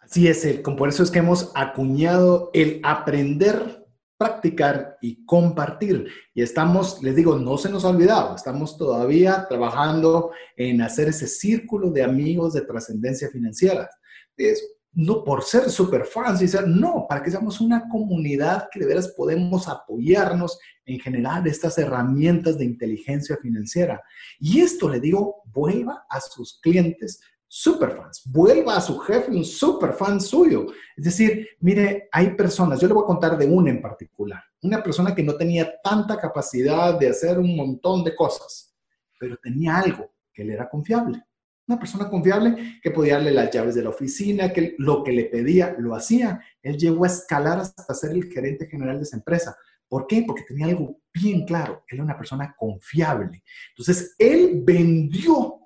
Así 0.06 0.28
es, 0.28 0.46
por 0.62 0.88
eso 0.88 1.02
es 1.02 1.10
que 1.10 1.18
hemos 1.18 1.50
acuñado 1.54 2.50
el 2.54 2.80
aprender 2.84 3.86
practicar 4.18 4.96
y 5.00 5.24
compartir. 5.26 6.08
Y 6.34 6.42
estamos, 6.42 7.02
les 7.02 7.16
digo, 7.16 7.36
no 7.38 7.58
se 7.58 7.68
nos 7.68 7.84
ha 7.84 7.90
olvidado, 7.90 8.34
estamos 8.34 8.76
todavía 8.78 9.46
trabajando 9.48 10.30
en 10.56 10.80
hacer 10.80 11.08
ese 11.08 11.26
círculo 11.26 11.90
de 11.90 12.02
amigos 12.02 12.54
de 12.54 12.62
trascendencia 12.62 13.28
financiera. 13.28 13.88
Es, 14.36 14.66
no 14.92 15.24
por 15.24 15.42
ser 15.42 15.68
super 15.68 16.06
fans 16.06 16.40
no, 16.66 17.04
para 17.06 17.22
que 17.22 17.30
seamos 17.30 17.60
una 17.60 17.86
comunidad 17.88 18.68
que 18.72 18.80
de 18.80 18.86
veras 18.86 19.12
podemos 19.14 19.68
apoyarnos 19.68 20.58
en 20.86 20.98
generar 20.98 21.46
estas 21.46 21.76
herramientas 21.76 22.56
de 22.56 22.64
inteligencia 22.64 23.36
financiera. 23.42 24.00
Y 24.38 24.60
esto, 24.60 24.88
le 24.88 25.00
digo, 25.00 25.42
vuelva 25.52 26.06
a 26.08 26.20
sus 26.20 26.58
clientes 26.62 27.20
superfans. 27.48 28.22
Vuelva 28.26 28.76
a 28.76 28.80
su 28.80 28.98
jefe 28.98 29.30
un 29.30 29.44
superfan 29.44 30.20
suyo. 30.20 30.66
Es 30.96 31.04
decir, 31.04 31.48
mire, 31.60 32.08
hay 32.12 32.34
personas, 32.34 32.80
yo 32.80 32.88
le 32.88 32.94
voy 32.94 33.04
a 33.04 33.06
contar 33.06 33.38
de 33.38 33.46
una 33.46 33.70
en 33.70 33.80
particular, 33.80 34.42
una 34.62 34.82
persona 34.82 35.14
que 35.14 35.22
no 35.22 35.34
tenía 35.36 35.80
tanta 35.82 36.18
capacidad 36.18 36.98
de 36.98 37.08
hacer 37.08 37.38
un 37.38 37.56
montón 37.56 38.04
de 38.04 38.14
cosas, 38.14 38.74
pero 39.18 39.36
tenía 39.36 39.76
algo 39.76 40.12
que 40.32 40.44
le 40.44 40.54
era 40.54 40.68
confiable. 40.68 41.22
Una 41.68 41.80
persona 41.80 42.08
confiable 42.08 42.78
que 42.80 42.92
podía 42.92 43.14
darle 43.14 43.32
las 43.32 43.50
llaves 43.50 43.74
de 43.74 43.82
la 43.82 43.90
oficina, 43.90 44.52
que 44.52 44.76
lo 44.78 45.02
que 45.02 45.10
le 45.10 45.24
pedía 45.24 45.74
lo 45.78 45.96
hacía. 45.96 46.40
Él 46.62 46.76
llegó 46.76 47.02
a 47.02 47.08
escalar 47.08 47.58
hasta 47.58 47.92
ser 47.92 48.12
el 48.12 48.24
gerente 48.32 48.68
general 48.68 48.98
de 48.98 49.02
esa 49.02 49.16
empresa. 49.16 49.56
¿Por 49.88 50.06
qué? 50.06 50.22
Porque 50.24 50.44
tenía 50.44 50.66
algo 50.66 51.00
bien 51.12 51.44
claro. 51.44 51.82
Él 51.88 51.96
era 51.96 52.04
una 52.04 52.16
persona 52.16 52.54
confiable. 52.56 53.42
Entonces, 53.70 54.14
él 54.18 54.62
vendió 54.64 55.65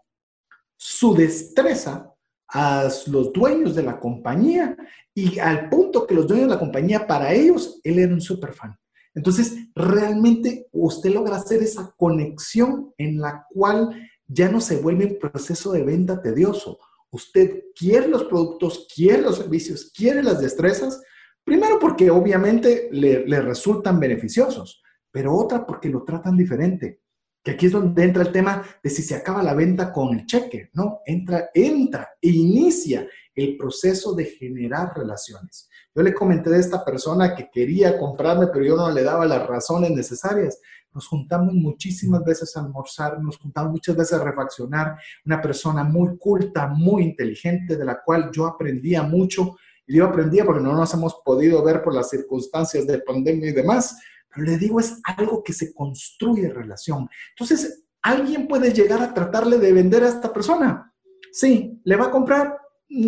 su 0.83 1.15
destreza 1.15 2.11
a 2.49 2.89
los 3.09 3.35
dueños 3.35 3.75
de 3.75 3.83
la 3.83 4.01
compañía 4.01 4.75
y 5.15 5.39
al 5.39 5.69
punto 5.69 6.07
que 6.07 6.15
los 6.15 6.27
dueños 6.27 6.49
de 6.49 6.55
la 6.55 6.59
compañía, 6.59 7.07
para 7.07 7.35
ellos, 7.35 7.79
él 7.85 7.99
era 7.99 8.15
un 8.15 8.21
super 8.23 8.55
fan. 8.55 8.75
Entonces, 9.15 9.57
realmente 9.75 10.69
usted 10.73 11.13
logra 11.13 11.37
hacer 11.37 11.63
esa 11.63 11.95
conexión 11.99 12.95
en 12.97 13.21
la 13.21 13.45
cual 13.51 14.09
ya 14.27 14.51
no 14.51 14.59
se 14.63 14.79
vuelve 14.79 15.05
un 15.05 15.19
proceso 15.19 15.71
de 15.73 15.85
venta 15.85 16.23
tedioso. 16.23 16.79
Usted 17.11 17.65
quiere 17.77 18.09
los 18.09 18.25
productos, 18.25 18.89
quiere 18.95 19.21
los 19.21 19.37
servicios, 19.37 19.93
quiere 19.95 20.23
las 20.23 20.41
destrezas, 20.41 21.03
primero 21.45 21.79
porque 21.79 22.11
obviamente 22.11 22.89
le 22.91 23.43
resultan 23.43 24.01
beneficiosos, 24.01 24.83
pero 25.11 25.37
otra 25.37 25.67
porque 25.67 25.91
lo 25.91 26.05
tratan 26.05 26.39
diferente 26.39 27.00
que 27.43 27.53
aquí 27.53 27.67
es 27.67 27.73
donde 27.73 28.05
entra 28.05 28.23
el 28.23 28.33
tema 28.33 28.63
de 28.83 28.91
si 28.91 29.03
se 29.03 29.15
acaba 29.15 29.43
la 29.43 29.55
venta 29.55 29.93
con 29.93 30.19
el 30.19 30.27
cheque, 30.27 30.71
¿no? 30.75 31.01
Entra, 31.07 31.51
entra 31.55 32.11
e 32.21 32.29
inicia 32.29 33.07
el 33.35 33.57
proceso 33.57 34.15
de 34.15 34.27
generar 34.27 34.97
relaciones. 34.97 35.69
Yo 35.95 36.03
le 36.03 36.15
comenté 36.15 36.51
de 36.51 36.61
esta 36.61 36.85
persona 36.85 37.35
que 37.35 37.51
quería 37.51 37.99
comprarme, 37.99 38.49
pero 38.49 38.65
yo 38.65 38.77
no 38.77 38.91
le 38.91 39.03
daba 39.03 39.25
las 39.27 39.47
razones 39.47 39.91
necesarias. 39.91 40.61
Nos 40.93 41.07
juntamos 41.07 41.55
muchísimas 41.55 42.25
veces 42.25 42.57
a 42.57 42.61
almorzar, 42.61 43.21
nos 43.21 43.39
juntamos 43.39 43.73
muchas 43.73 43.97
veces 43.97 44.19
a 44.19 44.25
refaccionar. 44.25 44.97
Una 45.25 45.41
persona 45.41 45.85
muy 45.85 46.19
culta, 46.19 46.67
muy 46.67 47.05
inteligente, 47.05 47.77
de 47.77 47.85
la 47.85 48.01
cual 48.05 48.31
yo 48.33 48.47
aprendía 48.47 49.03
mucho. 49.03 49.57
Y 49.87 49.97
yo 49.97 50.07
aprendía 50.07 50.45
porque 50.45 50.63
no 50.63 50.75
nos 50.75 50.93
hemos 50.95 51.17
podido 51.25 51.65
ver 51.65 51.83
por 51.83 51.95
las 51.95 52.11
circunstancias 52.11 52.87
de 52.87 52.99
pandemia 52.99 53.49
y 53.51 53.53
demás, 53.53 53.97
pero 54.33 54.47
le 54.47 54.59
digo, 54.59 54.81
es 54.81 55.01
algo 55.05 55.43
que 55.43 55.53
se 55.53 55.75
construye 55.75 56.49
relación. 56.49 57.09
Entonces, 57.31 57.85
¿alguien 58.03 58.47
puede 58.47 58.73
llegar 58.73 59.03
a 59.03 59.13
tratarle 59.13 59.59
de 59.59 59.73
vender 59.73 60.05
a 60.05 60.09
esta 60.09 60.33
persona? 60.33 60.93
Sí, 61.33 61.81
le 61.85 61.97
va 61.97 62.07
a 62.07 62.11
comprar, 62.11 62.57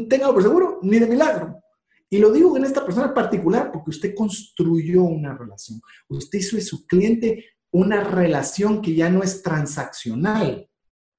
tenga 0.08 0.32
por 0.32 0.42
seguro, 0.42 0.80
ni 0.82 0.98
de 0.98 1.06
milagro. 1.06 1.62
Y 2.10 2.18
lo 2.18 2.30
digo 2.30 2.56
en 2.56 2.64
esta 2.64 2.84
persona 2.84 3.14
particular 3.14 3.72
porque 3.72 3.90
usted 3.90 4.14
construyó 4.14 5.02
una 5.02 5.36
relación. 5.36 5.80
Usted 6.08 6.40
hizo 6.40 6.56
de 6.56 6.62
su 6.62 6.86
cliente 6.86 7.46
una 7.70 8.04
relación 8.04 8.82
que 8.82 8.94
ya 8.94 9.08
no 9.08 9.22
es 9.22 9.42
transaccional. 9.42 10.68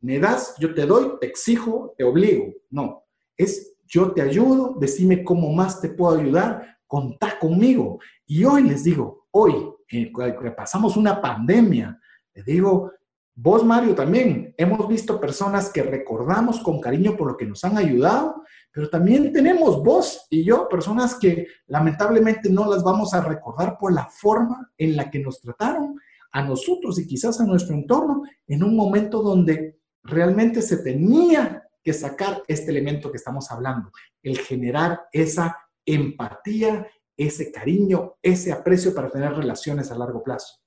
Me 0.01 0.19
das, 0.19 0.53
yo 0.59 0.73
te 0.75 0.85
doy, 0.85 1.13
te 1.19 1.25
exijo, 1.25 1.95
te 1.97 2.03
obligo. 2.03 2.53
No, 2.69 3.05
es 3.35 3.73
yo 3.87 4.11
te 4.11 4.21
ayudo, 4.21 4.75
decime 4.79 5.23
cómo 5.23 5.51
más 5.51 5.81
te 5.81 5.89
puedo 5.89 6.19
ayudar, 6.19 6.77
contá 6.87 7.39
conmigo. 7.39 7.99
Y 8.25 8.43
hoy 8.45 8.63
les 8.63 8.83
digo, 8.83 9.27
hoy 9.31 9.72
que 9.93 10.51
pasamos 10.51 10.97
una 10.97 11.21
pandemia. 11.21 11.99
Le 12.33 12.43
digo, 12.43 12.91
vos 13.35 13.63
Mario 13.63 13.95
también, 13.95 14.53
hemos 14.57 14.87
visto 14.87 15.19
personas 15.19 15.69
que 15.69 15.83
recordamos 15.83 16.59
con 16.59 16.79
cariño 16.79 17.15
por 17.15 17.31
lo 17.31 17.37
que 17.37 17.45
nos 17.45 17.63
han 17.63 17.77
ayudado, 17.77 18.43
pero 18.71 18.89
también 18.89 19.31
tenemos 19.31 19.83
vos 19.83 20.25
y 20.29 20.43
yo, 20.43 20.67
personas 20.67 21.15
que 21.15 21.47
lamentablemente 21.67 22.49
no 22.49 22.69
las 22.69 22.83
vamos 22.83 23.13
a 23.13 23.21
recordar 23.21 23.77
por 23.77 23.93
la 23.93 24.05
forma 24.07 24.71
en 24.77 24.95
la 24.95 25.09
que 25.09 25.19
nos 25.19 25.39
trataron 25.41 25.99
a 26.31 26.43
nosotros 26.43 26.99
y 26.99 27.07
quizás 27.07 27.39
a 27.39 27.45
nuestro 27.45 27.75
entorno 27.75 28.23
en 28.47 28.63
un 28.63 28.75
momento 28.75 29.21
donde 29.21 29.79
realmente 30.03 30.61
se 30.61 30.77
tenía 30.77 31.63
que 31.83 31.93
sacar 31.93 32.41
este 32.47 32.71
elemento 32.71 33.11
que 33.11 33.17
estamos 33.17 33.51
hablando, 33.51 33.91
el 34.23 34.39
generar 34.39 35.01
esa 35.11 35.57
empatía 35.85 36.87
ese 37.17 37.51
cariño, 37.51 38.15
ese 38.21 38.51
aprecio 38.51 38.93
para 38.93 39.09
tener 39.09 39.33
relaciones 39.33 39.91
a 39.91 39.97
largo 39.97 40.23
plazo. 40.23 40.59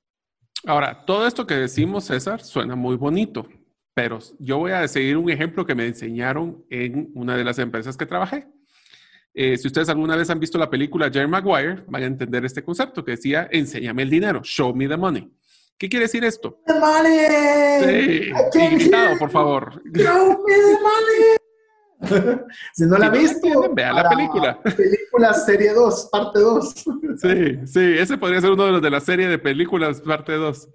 Ahora, 0.64 1.04
todo 1.04 1.26
esto 1.26 1.46
que 1.46 1.54
decimos, 1.54 2.04
César, 2.04 2.42
suena 2.42 2.74
muy 2.74 2.96
bonito, 2.96 3.46
pero 3.94 4.18
yo 4.38 4.58
voy 4.58 4.72
a 4.72 4.86
seguir 4.88 5.16
un 5.16 5.30
ejemplo 5.30 5.64
que 5.64 5.74
me 5.74 5.86
enseñaron 5.86 6.64
en 6.70 7.10
una 7.14 7.36
de 7.36 7.44
las 7.44 7.58
empresas 7.58 7.96
que 7.96 8.06
trabajé. 8.06 8.46
Eh, 9.32 9.58
si 9.58 9.66
ustedes 9.66 9.88
alguna 9.90 10.16
vez 10.16 10.30
han 10.30 10.40
visto 10.40 10.56
la 10.58 10.70
película 10.70 11.10
Jerry 11.10 11.28
Maguire, 11.28 11.84
van 11.86 12.02
a 12.02 12.06
entender 12.06 12.44
este 12.44 12.64
concepto 12.64 13.04
que 13.04 13.12
decía, 13.12 13.48
enséñame 13.50 14.02
el 14.02 14.10
dinero, 14.10 14.40
show 14.42 14.74
me 14.74 14.88
the 14.88 14.96
money. 14.96 15.30
¿Qué 15.78 15.90
quiere 15.90 16.06
decir 16.06 16.24
esto? 16.24 16.62
The 16.66 16.80
money. 16.80 18.32
Sí, 18.50 18.90
por 19.18 19.30
favor. 19.30 19.82
Show 19.92 20.42
me 20.46 20.54
the 20.54 20.82
money. 20.82 21.45
si 22.74 22.84
no 22.84 22.98
la 22.98 23.06
ha 23.06 23.10
visto, 23.10 23.72
vea 23.74 23.92
la 23.92 24.08
película. 24.08 24.60
Película 24.62 25.32
serie 25.34 25.72
2, 25.72 26.08
parte 26.12 26.40
2. 26.40 26.74
sí, 27.16 27.66
sí, 27.66 27.80
ese 27.98 28.18
podría 28.18 28.40
ser 28.40 28.52
uno 28.52 28.66
de 28.66 28.72
los 28.72 28.82
de 28.82 28.90
la 28.90 29.00
serie 29.00 29.28
de 29.28 29.38
películas, 29.38 30.00
parte 30.00 30.32
2. 30.32 30.68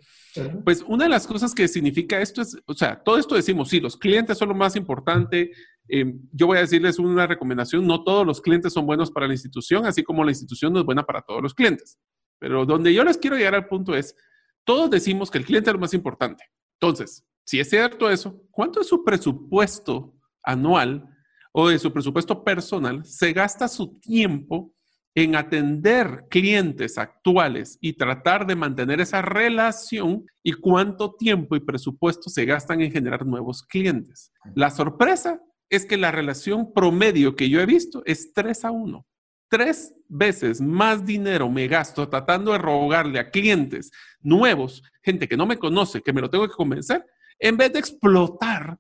Pues 0.64 0.84
una 0.88 1.06
de 1.06 1.10
las 1.10 1.28
cosas 1.28 1.54
que 1.54 1.68
significa 1.68 2.22
esto 2.22 2.42
es, 2.42 2.58
o 2.66 2.74
sea, 2.74 3.02
todo 3.04 3.18
esto 3.18 3.36
decimos, 3.36 3.70
sí, 3.70 3.82
los 3.82 3.98
clientes 3.98 4.38
son 4.38 4.50
lo 4.50 4.56
más 4.56 4.76
importante. 4.76 5.52
Em, 5.88 6.22
yo 6.32 6.48
voy 6.48 6.58
a 6.58 6.62
decirles 6.62 7.00
una 7.00 7.28
recomendación, 7.28 7.86
no 7.86 8.04
todos 8.04 8.26
los 8.26 8.40
clientes 8.40 8.72
son 8.72 8.86
buenos 8.86 9.12
para 9.12 9.28
la 9.28 9.34
institución, 9.34 9.86
así 9.86 10.04
como 10.04 10.24
la 10.24 10.32
institución 10.32 10.72
no 10.72 10.80
es 10.80 10.86
buena 10.86 11.04
para 11.04 11.22
todos 11.22 11.42
los 11.42 11.54
clientes. 11.54 12.00
Pero 12.40 12.66
donde 12.66 12.94
yo 12.94 13.04
les 13.04 13.18
quiero 13.18 13.36
llegar 13.36 13.56
al 13.56 13.68
punto 13.68 13.94
es, 13.94 14.16
todos 14.64 14.90
decimos 14.90 15.30
que 15.30 15.38
el 15.38 15.46
cliente 15.46 15.70
es 15.70 15.74
lo 15.74 15.80
más 15.82 15.94
importante. 15.94 16.46
Entonces, 16.80 17.26
si 17.44 17.60
es 17.60 17.70
cierto 17.70 18.10
eso, 18.10 18.42
¿cuánto 18.52 18.80
es 18.80 18.88
su 18.88 19.04
presupuesto 19.04 20.16
anual 20.44 21.11
o 21.52 21.70
de 21.70 21.80
su 21.80 21.92
presupuesto 21.92 22.44
personal, 22.44 23.06
se 23.06 23.34
gasta 23.34 23.68
su 23.68 24.00
tiempo 24.00 24.74
en 25.14 25.36
atender 25.36 26.26
clientes 26.30 26.98
actuales 26.98 27.78
y 27.82 27.94
tratar 27.94 28.48
de 28.48 28.56
mantener 28.56 29.02
esa 29.02 29.22
relación 29.22 30.26
y 30.42 30.54
cuánto 30.54 31.16
tiempo 31.16 31.56
y 31.56 31.60
presupuesto 31.60 32.30
se 32.30 32.46
gastan 32.46 32.82
en 32.82 32.92
generar 32.92 33.26
nuevos 33.26 33.64
clientes. 33.64 34.32
La 34.56 34.70
sorpresa 34.70 35.42
es 35.70 35.86
que 35.86 35.98
la 35.98 36.12
relación 36.12 36.74
promedio 36.74 37.36
que 37.36 37.50
yo 37.50 37.60
he 37.60 37.66
visto 37.66 38.04
es 38.06 38.34
3 38.34 38.66
a 38.66 38.72
1. 38.72 39.06
Tres 39.50 39.94
veces 40.08 40.62
más 40.62 41.06
dinero 41.06 41.50
me 41.50 41.68
gasto 41.68 42.08
tratando 42.08 42.54
de 42.54 42.58
rogarle 42.58 43.20
a 43.20 43.30
clientes 43.30 43.92
nuevos, 44.22 44.82
gente 45.04 45.28
que 45.28 45.36
no 45.36 45.46
me 45.46 45.58
conoce, 45.58 46.02
que 46.02 46.14
me 46.14 46.22
lo 46.22 46.30
tengo 46.30 46.48
que 46.48 46.56
convencer, 46.56 47.06
en 47.38 47.58
vez 47.58 47.74
de 47.74 47.80
explotar 47.80 48.78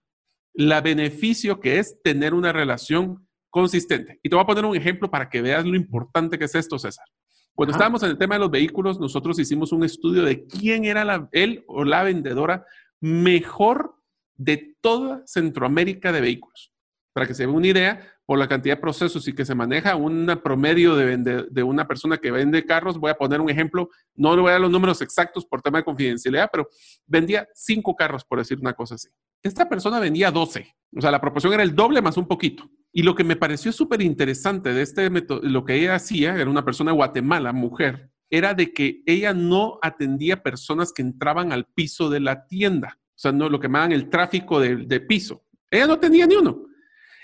la 0.54 0.82
beneficio 0.82 1.60
que 1.60 1.80
es 1.80 2.02
tener 2.04 2.34
una 2.34 2.52
relación 2.52 3.28
consistente. 3.50 4.20
Y 4.24 4.30
te 4.30 4.36
voy 4.36 4.44
a 4.44 4.48
poner 4.48 4.66
un 4.66 4.76
ejemplo 4.76 5.10
para 5.10 5.30
que 5.30 5.42
veas 5.42 5.66
lo 5.66 5.76
importante 5.76 6.38
que 6.38 6.46
es 6.46 6.56
esto, 6.56 6.80
César. 6.80 7.06
Cuando 7.54 7.74
estábamos 7.74 8.02
en 8.04 8.12
el 8.12 8.18
tema 8.18 8.36
de 8.36 8.40
los 8.40 8.52
vehículos, 8.52 9.00
nosotros 9.00 9.38
hicimos 9.38 9.72
un 9.72 9.84
estudio 9.84 10.24
de 10.24 10.46
quién 10.46 10.86
era 10.86 11.04
la, 11.04 11.28
él 11.32 11.64
o 11.68 11.84
la 11.84 12.04
vendedora 12.04 12.66
mejor 13.02 13.96
de 14.36 14.76
toda 14.82 15.22
Centroamérica 15.26 16.12
de 16.12 16.22
vehículos. 16.22 16.74
Para 17.14 17.28
que 17.28 17.34
se 17.34 17.46
vea 17.46 17.56
una 17.56 17.68
idea, 17.68 18.12
por 18.32 18.40
la 18.40 18.48
cantidad 18.48 18.78
de 18.78 18.82
procesos 18.82 19.28
y 19.28 19.34
que 19.34 19.44
se 19.44 19.54
maneja 19.54 19.98
un 19.98 20.40
promedio 20.42 20.96
de, 20.96 21.18
de, 21.50 21.64
una 21.64 21.86
persona 21.86 22.18
que 22.18 22.32
vende 22.32 22.66
carros, 22.66 22.98
voy 22.98 23.12
a 23.12 23.16
poner 23.16 23.42
un 23.42 23.50
ejemplo, 23.50 23.90
no 24.16 24.34
le 24.38 24.42
voy 24.42 24.50
a 24.50 24.54
dar 24.54 24.62
los 24.62 24.72
números 24.72 25.02
exactos 25.02 25.46
por 25.46 25.62
tema 25.62 25.80
de 25.80 25.84
confidencialidad, 25.84 26.48
pero 26.50 26.70
vendía 27.06 27.46
cinco 27.54 27.94
carros, 27.94 28.24
por 28.24 28.40
decir 28.40 28.58
una 28.58 28.72
cosa 28.72 28.96
así. 28.96 29.10
Esta 29.44 29.68
persona 29.68 30.00
vendía 30.00 30.32
12, 30.32 30.76
o 30.96 31.02
sea, 31.02 31.12
la 31.12 31.22
proporción 31.22 31.54
era 31.54 31.64
el 31.64 31.76
doble 31.76 32.02
más 32.02 32.18
un 32.18 32.28
poquito. 32.28 32.70
Y 32.94 33.04
lo 33.04 33.16
que 33.16 33.24
me 33.24 33.36
pareció 33.36 33.72
súper 33.72 34.02
interesante 34.02 34.74
de 34.74 34.82
este 34.82 35.10
método, 35.10 35.42
lo 35.44 35.66
que 35.66 35.76
ella 35.76 35.96
hacía, 35.96 36.36
era 36.36 36.50
una 36.50 36.66
persona 36.66 36.92
de 36.92 36.98
Guatemala, 36.98 37.54
mujer, 37.54 38.12
era 38.30 38.54
de 38.54 38.74
que 38.74 39.02
ella 39.06 39.34
no 39.34 39.80
atendía 39.82 40.44
personas 40.44 40.94
que 40.94 41.02
entraban 41.02 41.52
al 41.52 41.66
piso 41.66 42.10
de 42.10 42.20
la 42.20 42.48
tienda, 42.48 43.00
o 43.00 43.20
sea, 43.22 43.32
no 43.32 43.50
lo 43.50 43.60
que 43.60 43.68
llamaban 43.68 43.92
el 43.92 44.10
tráfico 44.10 44.60
de, 44.60 44.78
de 44.78 45.00
piso. 45.00 45.44
Ella 45.70 45.88
no 45.88 46.00
tenía 46.00 46.28
ni 46.28 46.36
uno. 46.36 46.66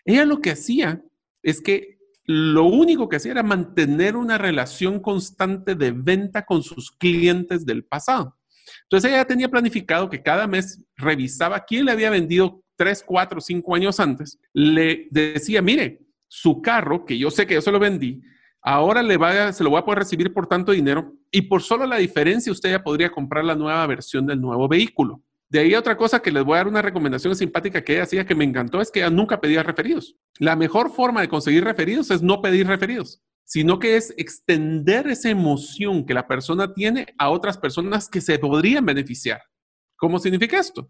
Ella 0.05 0.25
lo 0.25 0.39
que 0.39 0.51
hacía 0.51 1.01
es 1.43 1.61
que 1.61 1.97
lo 2.23 2.65
único 2.65 3.07
que 3.07 3.17
hacía 3.17 3.31
era 3.31 3.43
mantener 3.43 4.15
una 4.15 4.37
relación 4.37 4.99
constante 4.99 5.75
de 5.75 5.91
venta 5.91 6.45
con 6.45 6.63
sus 6.63 6.91
clientes 6.91 7.65
del 7.65 7.85
pasado. 7.85 8.36
Entonces 8.89 9.11
ella 9.11 9.25
tenía 9.25 9.49
planificado 9.49 10.09
que 10.09 10.23
cada 10.23 10.47
mes 10.47 10.81
revisaba 10.95 11.63
quién 11.65 11.85
le 11.85 11.91
había 11.91 12.09
vendido 12.09 12.63
tres, 12.77 13.03
cuatro, 13.05 13.41
cinco 13.41 13.75
años 13.75 13.99
antes. 13.99 14.39
Le 14.53 15.07
decía, 15.11 15.61
mire, 15.61 15.99
su 16.27 16.61
carro, 16.61 17.05
que 17.05 17.17
yo 17.17 17.29
sé 17.29 17.45
que 17.45 17.55
yo 17.55 17.61
se 17.61 17.71
lo 17.71 17.79
vendí, 17.79 18.21
ahora 18.61 19.03
le 19.03 19.17
se 19.53 19.63
lo 19.63 19.71
voy 19.71 19.79
a 19.79 19.85
poder 19.85 19.99
recibir 19.99 20.33
por 20.33 20.47
tanto 20.47 20.71
dinero 20.71 21.13
y 21.31 21.41
por 21.43 21.61
solo 21.61 21.85
la 21.85 21.97
diferencia 21.97 22.51
usted 22.51 22.71
ya 22.71 22.83
podría 22.83 23.09
comprar 23.09 23.43
la 23.43 23.55
nueva 23.55 23.85
versión 23.87 24.25
del 24.25 24.39
nuevo 24.39 24.67
vehículo. 24.67 25.21
De 25.49 25.59
ahí 25.59 25.75
otra 25.75 25.95
cosa 25.95 26.21
que 26.21 26.31
les 26.31 26.43
voy 26.43 26.55
a 26.55 26.57
dar 26.57 26.67
una 26.67 26.81
recomendación 26.81 27.35
simpática 27.35 27.81
que 27.81 27.93
ella 27.93 28.03
hacía 28.03 28.25
que 28.25 28.35
me 28.35 28.43
encantó 28.43 28.81
es 28.81 28.91
que 28.91 28.99
ella 28.99 29.09
nunca 29.09 29.39
pedía 29.39 29.63
referidos. 29.63 30.15
La 30.39 30.55
mejor 30.57 30.91
forma 30.91 31.21
de 31.21 31.29
conseguir 31.29 31.63
referidos 31.63 32.11
es 32.11 32.21
no 32.21 32.41
pedir 32.41 32.67
referidos, 32.67 33.21
sino 33.47 33.79
que 33.79 33.95
es 33.95 34.13
extender 34.17 35.07
esa 35.07 35.29
emoción 35.29 36.05
que 36.05 36.13
la 36.13 36.27
persona 36.27 36.73
tiene 36.73 37.15
a 37.17 37.29
otras 37.29 37.57
personas 37.57 38.09
que 38.09 38.19
se 38.19 38.37
podrían 38.37 38.85
beneficiar. 38.85 39.41
¿Cómo 39.95 40.19
significa 40.19 40.59
esto? 40.59 40.89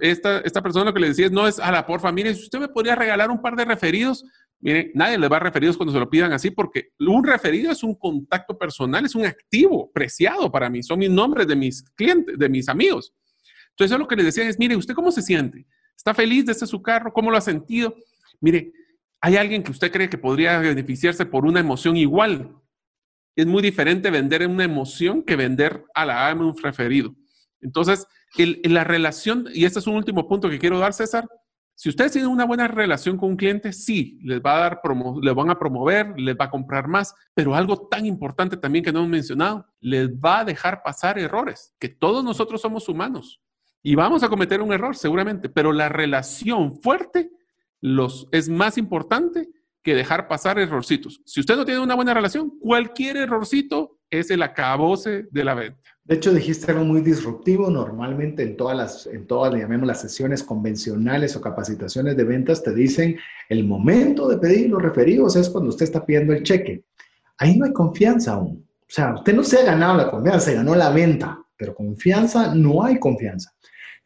esta, 0.00 0.40
esta 0.40 0.60
persona 0.60 0.86
lo 0.86 0.92
que 0.92 1.00
le 1.00 1.08
decía 1.08 1.26
es, 1.26 1.32
no 1.32 1.46
es, 1.46 1.60
a 1.60 1.70
la 1.70 1.86
porfa, 1.86 2.10
mire, 2.10 2.34
si 2.34 2.42
usted 2.42 2.58
me 2.58 2.68
podría 2.68 2.96
regalar 2.96 3.30
un 3.30 3.40
par 3.40 3.54
de 3.54 3.64
referidos, 3.64 4.24
mire, 4.58 4.90
nadie 4.94 5.16
le 5.16 5.28
va 5.28 5.36
a 5.36 5.40
referidos 5.40 5.76
cuando 5.76 5.92
se 5.92 6.00
lo 6.00 6.10
pidan 6.10 6.32
así, 6.32 6.50
porque 6.50 6.90
un 6.98 7.22
referido 7.22 7.70
es 7.70 7.84
un 7.84 7.94
contacto 7.94 8.58
personal, 8.58 9.04
es 9.04 9.14
un 9.14 9.24
activo 9.24 9.92
preciado 9.92 10.50
para 10.50 10.68
mí, 10.68 10.82
son 10.82 10.98
mis 10.98 11.10
nombres 11.10 11.46
de 11.46 11.54
mis 11.54 11.80
clientes, 11.94 12.36
de 12.36 12.48
mis 12.48 12.68
amigos. 12.68 13.14
Entonces, 13.70 13.92
eso 13.92 13.98
lo 13.98 14.08
que 14.08 14.16
les 14.16 14.26
decía 14.26 14.48
es, 14.48 14.58
mire, 14.58 14.74
¿usted 14.74 14.94
cómo 14.94 15.12
se 15.12 15.22
siente? 15.22 15.64
¿Está 15.96 16.12
feliz 16.12 16.44
de 16.44 16.52
este 16.52 16.66
su 16.66 16.82
carro? 16.82 17.12
¿Cómo 17.12 17.30
lo 17.30 17.36
ha 17.36 17.40
sentido? 17.40 17.94
Mire, 18.40 18.72
¿hay 19.24 19.38
alguien 19.38 19.62
que 19.62 19.70
usted 19.70 19.90
cree 19.90 20.10
que 20.10 20.18
podría 20.18 20.58
beneficiarse 20.58 21.24
por 21.24 21.46
una 21.46 21.58
emoción 21.58 21.96
igual? 21.96 22.54
Es 23.34 23.46
muy 23.46 23.62
diferente 23.62 24.10
vender 24.10 24.46
una 24.46 24.64
emoción 24.64 25.22
que 25.22 25.34
vender 25.34 25.82
a 25.94 26.04
la 26.04 26.28
AME 26.28 26.44
un 26.44 26.58
referido. 26.58 27.16
Entonces, 27.62 28.06
la 28.36 28.84
relación, 28.84 29.46
y 29.54 29.64
este 29.64 29.78
es 29.78 29.86
un 29.86 29.94
último 29.94 30.28
punto 30.28 30.50
que 30.50 30.58
quiero 30.58 30.78
dar, 30.78 30.92
César, 30.92 31.26
si 31.74 31.88
ustedes 31.88 32.12
tienen 32.12 32.30
una 32.30 32.44
buena 32.44 32.68
relación 32.68 33.16
con 33.16 33.30
un 33.30 33.36
cliente, 33.38 33.72
sí, 33.72 34.18
les 34.22 34.42
va 34.42 34.56
a 34.56 34.60
dar 34.60 34.80
les 35.22 35.34
van 35.34 35.48
a 35.48 35.58
promover, 35.58 36.20
les 36.20 36.36
va 36.36 36.44
a 36.44 36.50
comprar 36.50 36.86
más, 36.86 37.14
pero 37.32 37.54
algo 37.54 37.88
tan 37.88 38.04
importante 38.04 38.58
también 38.58 38.84
que 38.84 38.92
no 38.92 38.98
hemos 38.98 39.10
mencionado, 39.10 39.66
les 39.80 40.10
va 40.10 40.40
a 40.40 40.44
dejar 40.44 40.82
pasar 40.82 41.18
errores, 41.18 41.74
que 41.80 41.88
todos 41.88 42.22
nosotros 42.22 42.60
somos 42.60 42.90
humanos. 42.90 43.40
Y 43.82 43.94
vamos 43.94 44.22
a 44.22 44.28
cometer 44.28 44.60
un 44.60 44.74
error 44.74 44.94
seguramente, 44.94 45.48
pero 45.48 45.72
la 45.72 45.88
relación 45.88 46.76
fuerte 46.82 47.30
los, 47.84 48.26
es 48.32 48.48
más 48.48 48.78
importante 48.78 49.50
que 49.82 49.94
dejar 49.94 50.26
pasar 50.26 50.58
errorcitos. 50.58 51.20
Si 51.26 51.40
usted 51.40 51.54
no 51.54 51.66
tiene 51.66 51.80
una 51.80 51.94
buena 51.94 52.14
relación, 52.14 52.58
cualquier 52.58 53.18
errorcito 53.18 53.98
es 54.08 54.30
el 54.30 54.42
acabose 54.42 55.26
de 55.30 55.44
la 55.44 55.52
venta. 55.52 55.82
De 56.04 56.14
hecho, 56.14 56.32
dijiste 56.32 56.72
algo 56.72 56.86
muy 56.86 57.02
disruptivo. 57.02 57.68
Normalmente 57.68 58.42
en 58.42 58.56
todas 58.56 58.74
las, 58.74 59.06
en 59.06 59.26
todas, 59.26 59.52
llamemos 59.52 59.86
las 59.86 60.00
sesiones 60.00 60.42
convencionales 60.42 61.36
o 61.36 61.42
capacitaciones 61.42 62.16
de 62.16 62.24
ventas, 62.24 62.62
te 62.62 62.74
dicen 62.74 63.18
el 63.50 63.64
momento 63.64 64.28
de 64.28 64.38
pedir 64.38 64.70
los 64.70 64.80
referidos 64.80 65.36
es 65.36 65.50
cuando 65.50 65.68
usted 65.68 65.84
está 65.84 66.06
pidiendo 66.06 66.32
el 66.32 66.42
cheque. 66.42 66.84
Ahí 67.36 67.58
no 67.58 67.66
hay 67.66 67.74
confianza 67.74 68.32
aún. 68.32 68.66
O 68.80 68.86
sea, 68.88 69.12
usted 69.12 69.34
no 69.34 69.44
se 69.44 69.58
ha 69.58 69.64
ganado 69.64 69.98
la 69.98 70.10
confianza, 70.10 70.40
se 70.40 70.54
ganó 70.54 70.74
la 70.74 70.88
venta, 70.88 71.38
pero 71.58 71.74
confianza 71.74 72.54
no 72.54 72.82
hay 72.82 72.98
confianza. 72.98 73.52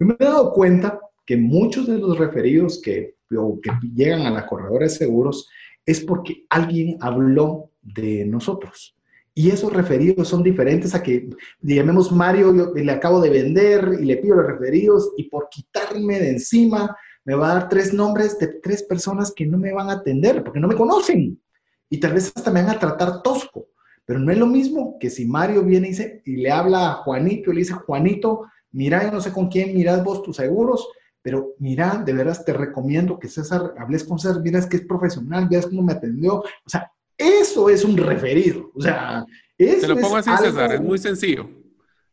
Yo 0.00 0.06
me 0.06 0.16
he 0.18 0.24
dado 0.24 0.52
cuenta 0.52 0.98
que 1.24 1.36
muchos 1.36 1.86
de 1.86 1.98
los 1.98 2.18
referidos 2.18 2.80
que, 2.82 3.17
que 3.28 3.70
llegan 3.94 4.22
a 4.22 4.30
la 4.30 4.46
corredora 4.46 4.84
de 4.84 4.90
seguros 4.90 5.48
es 5.84 6.00
porque 6.00 6.44
alguien 6.50 6.96
habló 7.00 7.70
de 7.82 8.24
nosotros. 8.24 8.96
Y 9.34 9.50
esos 9.50 9.72
referidos 9.72 10.28
son 10.28 10.42
diferentes 10.42 10.94
a 10.94 11.02
que, 11.02 11.30
llamemos 11.60 12.10
Mario, 12.10 12.54
yo 12.54 12.74
le 12.74 12.92
acabo 12.92 13.20
de 13.20 13.30
vender 13.30 13.98
y 14.00 14.04
le 14.04 14.16
pido 14.16 14.36
los 14.36 14.46
referidos 14.46 15.12
y 15.16 15.28
por 15.28 15.48
quitarme 15.48 16.18
de 16.18 16.30
encima 16.30 16.96
me 17.24 17.34
va 17.34 17.50
a 17.50 17.54
dar 17.54 17.68
tres 17.68 17.94
nombres 17.94 18.38
de 18.38 18.48
tres 18.62 18.82
personas 18.82 19.32
que 19.32 19.46
no 19.46 19.56
me 19.56 19.72
van 19.72 19.90
a 19.90 19.94
atender 19.94 20.42
porque 20.42 20.60
no 20.60 20.66
me 20.66 20.74
conocen. 20.74 21.40
Y 21.88 22.00
tal 22.00 22.14
vez 22.14 22.32
hasta 22.34 22.50
me 22.50 22.62
van 22.62 22.76
a 22.76 22.78
tratar 22.78 23.22
tosco. 23.22 23.68
Pero 24.04 24.18
no 24.18 24.32
es 24.32 24.38
lo 24.38 24.46
mismo 24.46 24.98
que 24.98 25.10
si 25.10 25.26
Mario 25.26 25.62
viene 25.62 25.86
y, 25.86 25.90
dice, 25.90 26.22
y 26.24 26.36
le 26.36 26.50
habla 26.50 26.90
a 26.90 26.94
Juanito 26.94 27.50
y 27.50 27.54
le 27.54 27.60
dice, 27.60 27.74
Juanito, 27.74 28.46
mira, 28.72 29.10
no 29.10 29.20
sé 29.20 29.32
con 29.32 29.48
quién 29.48 29.74
mirad 29.74 30.02
vos 30.02 30.22
tus 30.22 30.36
seguros, 30.36 30.88
pero 31.28 31.54
mira, 31.58 32.02
de 32.06 32.14
veras 32.14 32.42
te 32.42 32.54
recomiendo 32.54 33.18
que 33.18 33.28
César, 33.28 33.74
hables 33.76 34.02
con 34.02 34.18
César, 34.18 34.40
miras 34.40 34.64
que 34.64 34.78
es 34.78 34.86
profesional, 34.86 35.46
veas 35.46 35.66
cómo 35.66 35.82
me 35.82 35.92
atendió. 35.92 36.36
O 36.36 36.68
sea, 36.70 36.90
eso 37.18 37.68
es 37.68 37.84
un 37.84 37.98
referido. 37.98 38.70
O 38.74 38.80
sea, 38.80 39.26
eso 39.58 39.82
Te 39.82 39.88
lo 39.88 40.00
pongo 40.00 40.16
así, 40.16 40.30
César, 40.38 40.72
es 40.72 40.80
muy 40.80 40.96
sencillo. 40.96 41.50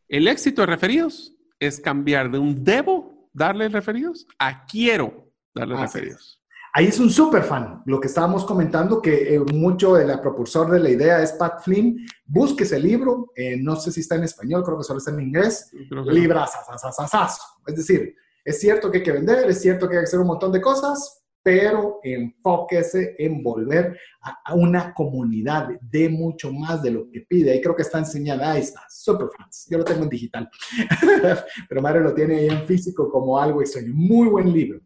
El 0.06 0.28
éxito 0.28 0.60
de 0.60 0.66
referidos 0.66 1.34
es 1.58 1.80
cambiar 1.80 2.30
de 2.30 2.38
un 2.38 2.62
debo 2.62 3.30
darle 3.32 3.70
referidos 3.70 4.26
a 4.38 4.66
quiero 4.66 5.32
darle 5.54 5.76
referidos. 5.78 6.42
Ahí 6.74 6.88
es 6.88 7.00
un 7.00 7.08
súper 7.08 7.42
fan. 7.42 7.82
Lo 7.86 7.98
que 7.98 8.08
estábamos 8.08 8.44
comentando, 8.44 9.00
que 9.00 9.34
eh, 9.34 9.40
mucho 9.40 9.94
de 9.94 10.04
la 10.04 10.20
propulsor 10.20 10.70
de 10.70 10.80
la 10.80 10.90
idea 10.90 11.22
es 11.22 11.32
Pat 11.32 11.62
Flynn. 11.64 12.06
Busque 12.26 12.64
ese 12.64 12.78
libro. 12.78 13.32
Eh, 13.34 13.56
no 13.58 13.76
sé 13.76 13.90
si 13.90 14.00
está 14.00 14.16
en 14.16 14.24
español, 14.24 14.62
creo 14.62 14.76
que 14.76 14.84
solo 14.84 14.98
está 14.98 15.10
en 15.10 15.20
inglés. 15.20 15.70
Libras, 16.04 16.52
Es 17.66 17.76
decir, 17.76 18.14
es 18.46 18.60
cierto 18.60 18.90
que 18.90 18.98
hay 18.98 19.02
que 19.02 19.12
vender, 19.12 19.50
es 19.50 19.60
cierto 19.60 19.88
que 19.88 19.96
hay 19.96 20.02
que 20.02 20.06
hacer 20.06 20.20
un 20.20 20.28
montón 20.28 20.52
de 20.52 20.60
cosas, 20.60 21.20
pero 21.42 21.98
enfóquese 22.04 23.16
en 23.18 23.42
volver 23.42 23.98
a, 24.20 24.54
una 24.54 24.94
comunidad 24.94 25.68
de 25.80 26.08
mucho 26.08 26.52
más 26.52 26.80
de 26.80 26.92
lo 26.92 27.10
que 27.10 27.22
pide. 27.22 27.50
Ahí 27.50 27.60
creo 27.60 27.74
que 27.74 27.82
está 27.82 27.98
enseñada, 27.98 28.52
ahí 28.52 28.60
está, 28.60 28.82
Superfans. 28.88 29.66
Yo 29.68 29.78
lo 29.78 29.84
tengo 29.84 30.04
en 30.04 30.08
digital, 30.08 30.48
pero 31.68 31.82
Mario 31.82 32.02
lo 32.02 32.14
tiene 32.14 32.36
ahí 32.36 32.46
en 32.46 32.66
físico 32.68 33.10
como 33.10 33.36
algo 33.36 33.60
extraño. 33.60 33.92
Muy 33.92 34.28
buen 34.28 34.52
libro. 34.52 34.80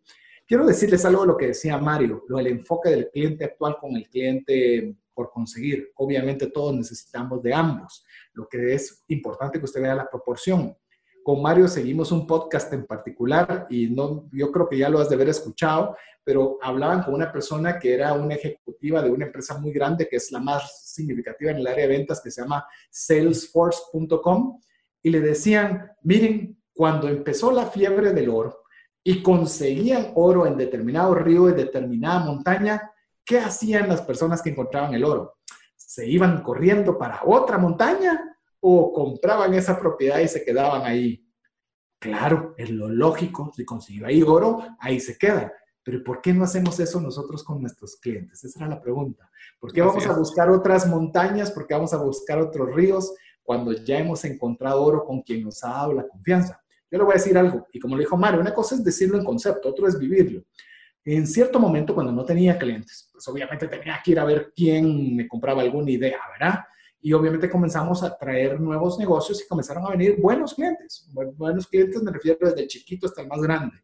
Quiero 0.46 0.66
decirles 0.66 1.04
algo 1.04 1.20
de 1.20 1.28
lo 1.28 1.36
que 1.36 1.48
decía 1.48 1.76
Mario, 1.76 2.24
lo 2.28 2.38
del 2.38 2.46
enfoque 2.46 2.88
del 2.88 3.10
cliente 3.10 3.44
actual 3.44 3.76
con 3.78 3.94
el 3.94 4.08
cliente 4.08 4.96
por 5.12 5.30
conseguir. 5.30 5.92
Obviamente 5.96 6.46
todos 6.46 6.74
necesitamos 6.74 7.42
de 7.42 7.52
ambos. 7.52 8.06
Lo 8.32 8.48
que 8.48 8.72
es 8.72 9.04
importante 9.08 9.58
que 9.58 9.66
usted 9.66 9.82
vea 9.82 9.94
la 9.94 10.08
proporción. 10.08 10.74
Con 11.22 11.42
Mario 11.42 11.68
seguimos 11.68 12.12
un 12.12 12.26
podcast 12.26 12.72
en 12.72 12.86
particular 12.86 13.66
y 13.68 13.88
no, 13.88 14.28
yo 14.32 14.50
creo 14.50 14.68
que 14.68 14.78
ya 14.78 14.88
lo 14.88 15.00
has 15.00 15.08
de 15.08 15.16
haber 15.16 15.28
escuchado, 15.28 15.96
pero 16.24 16.58
hablaban 16.62 17.02
con 17.02 17.14
una 17.14 17.30
persona 17.30 17.78
que 17.78 17.92
era 17.92 18.14
una 18.14 18.34
ejecutiva 18.34 19.02
de 19.02 19.10
una 19.10 19.26
empresa 19.26 19.58
muy 19.58 19.72
grande, 19.72 20.08
que 20.08 20.16
es 20.16 20.32
la 20.32 20.40
más 20.40 20.90
significativa 20.92 21.50
en 21.50 21.58
el 21.58 21.66
área 21.66 21.86
de 21.86 21.96
ventas, 21.98 22.20
que 22.22 22.30
se 22.30 22.40
llama 22.40 22.66
salesforce.com, 22.90 24.60
y 25.02 25.10
le 25.10 25.20
decían, 25.20 25.92
miren, 26.02 26.58
cuando 26.72 27.08
empezó 27.08 27.52
la 27.52 27.66
fiebre 27.66 28.12
del 28.12 28.30
oro, 28.30 28.62
y 29.02 29.22
conseguían 29.22 30.12
oro 30.14 30.46
en 30.46 30.56
determinado 30.56 31.14
río, 31.14 31.48
en 31.48 31.56
determinada 31.56 32.20
montaña, 32.20 32.92
¿qué 33.24 33.38
hacían 33.38 33.88
las 33.88 34.02
personas 34.02 34.42
que 34.42 34.50
encontraban 34.50 34.94
el 34.94 35.04
oro? 35.04 35.38
¿Se 35.76 36.06
iban 36.06 36.42
corriendo 36.42 36.98
para 36.98 37.20
otra 37.24 37.58
montaña 37.58 38.29
o 38.60 38.92
compraban 38.92 39.54
esa 39.54 39.78
propiedad 39.78 40.20
y 40.20 40.28
se 40.28 40.44
quedaban 40.44 40.82
ahí? 40.82 41.26
Claro, 41.98 42.54
es 42.56 42.70
lo 42.70 42.88
lógico, 42.88 43.52
si 43.54 43.64
consiguió 43.64 44.06
ahí 44.06 44.22
oro, 44.22 44.60
ahí 44.78 45.00
se 45.00 45.18
queda. 45.18 45.52
Pero 45.82 46.04
¿por 46.04 46.20
qué 46.20 46.32
no 46.32 46.44
hacemos 46.44 46.78
eso 46.80 47.00
nosotros 47.00 47.42
con 47.42 47.60
nuestros 47.60 47.96
clientes? 47.96 48.44
Esa 48.44 48.60
era 48.60 48.68
la 48.68 48.80
pregunta. 48.80 49.30
¿Por 49.58 49.72
qué 49.72 49.80
vamos 49.80 50.06
a 50.06 50.16
buscar 50.16 50.50
otras 50.50 50.86
montañas? 50.86 51.50
¿Por 51.50 51.66
qué 51.66 51.74
vamos 51.74 51.92
a 51.92 51.98
buscar 51.98 52.38
otros 52.38 52.74
ríos 52.74 53.14
cuando 53.42 53.72
ya 53.72 53.98
hemos 53.98 54.24
encontrado 54.24 54.82
oro 54.82 55.04
con 55.04 55.22
quien 55.22 55.42
nos 55.42 55.62
ha 55.64 55.70
dado 55.70 55.92
la 55.94 56.06
confianza? 56.06 56.62
Yo 56.90 56.98
le 56.98 57.04
voy 57.04 57.12
a 57.12 57.16
decir 57.18 57.38
algo, 57.38 57.66
y 57.72 57.78
como 57.78 57.96
le 57.96 58.02
dijo 58.02 58.16
Mario, 58.16 58.40
una 58.40 58.52
cosa 58.52 58.74
es 58.74 58.82
decirlo 58.82 59.16
en 59.16 59.24
concepto, 59.24 59.68
otro 59.68 59.86
es 59.86 59.98
vivirlo. 59.98 60.42
En 61.04 61.26
cierto 61.26 61.58
momento, 61.58 61.94
cuando 61.94 62.12
no 62.12 62.24
tenía 62.24 62.58
clientes, 62.58 63.08
pues 63.12 63.26
obviamente 63.28 63.68
tenía 63.68 64.00
que 64.04 64.10
ir 64.10 64.18
a 64.18 64.24
ver 64.24 64.52
quién 64.54 65.16
me 65.16 65.26
compraba 65.26 65.62
alguna 65.62 65.90
idea, 65.90 66.18
¿verdad? 66.32 66.60
Y 67.02 67.12
obviamente 67.12 67.48
comenzamos 67.48 68.02
a 68.02 68.16
traer 68.16 68.60
nuevos 68.60 68.98
negocios 68.98 69.42
y 69.42 69.48
comenzaron 69.48 69.86
a 69.86 69.90
venir 69.90 70.20
buenos 70.20 70.54
clientes. 70.54 71.08
Buenos 71.12 71.66
clientes 71.66 72.02
me 72.02 72.12
refiero 72.12 72.38
desde 72.40 72.62
el 72.62 72.68
chiquito 72.68 73.06
hasta 73.06 73.22
el 73.22 73.28
más 73.28 73.40
grande. 73.40 73.76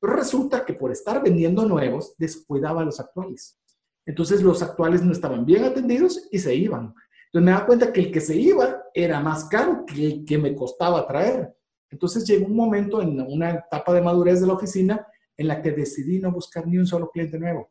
Pero 0.00 0.14
resulta 0.14 0.64
que 0.64 0.74
por 0.74 0.90
estar 0.90 1.22
vendiendo 1.22 1.64
nuevos, 1.64 2.14
descuidaba 2.18 2.82
a 2.82 2.84
los 2.84 2.98
actuales. 2.98 3.58
Entonces 4.04 4.42
los 4.42 4.62
actuales 4.62 5.02
no 5.02 5.12
estaban 5.12 5.44
bien 5.44 5.64
atendidos 5.64 6.28
y 6.30 6.38
se 6.38 6.54
iban. 6.54 6.94
Entonces 7.26 7.44
me 7.44 7.50
da 7.50 7.66
cuenta 7.66 7.92
que 7.92 8.00
el 8.00 8.12
que 8.12 8.20
se 8.20 8.36
iba 8.36 8.82
era 8.94 9.20
más 9.20 9.44
caro 9.44 9.84
que 9.86 10.06
el 10.06 10.24
que 10.24 10.38
me 10.38 10.54
costaba 10.54 11.06
traer. 11.06 11.54
Entonces 11.90 12.26
llegó 12.26 12.46
un 12.46 12.56
momento 12.56 13.00
en 13.00 13.20
una 13.20 13.50
etapa 13.50 13.92
de 13.92 14.02
madurez 14.02 14.40
de 14.40 14.46
la 14.46 14.54
oficina 14.54 15.06
en 15.36 15.48
la 15.48 15.62
que 15.62 15.70
decidí 15.70 16.18
no 16.18 16.32
buscar 16.32 16.66
ni 16.66 16.78
un 16.78 16.86
solo 16.86 17.10
cliente 17.10 17.38
nuevo. 17.38 17.70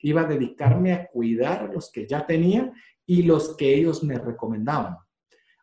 Iba 0.00 0.22
a 0.22 0.26
dedicarme 0.26 0.92
a 0.92 1.06
cuidar 1.06 1.70
los 1.72 1.90
que 1.90 2.06
ya 2.06 2.26
tenía 2.26 2.72
y 3.08 3.22
los 3.24 3.56
que 3.56 3.74
ellos 3.74 4.04
me 4.04 4.16
recomendaban. 4.18 4.96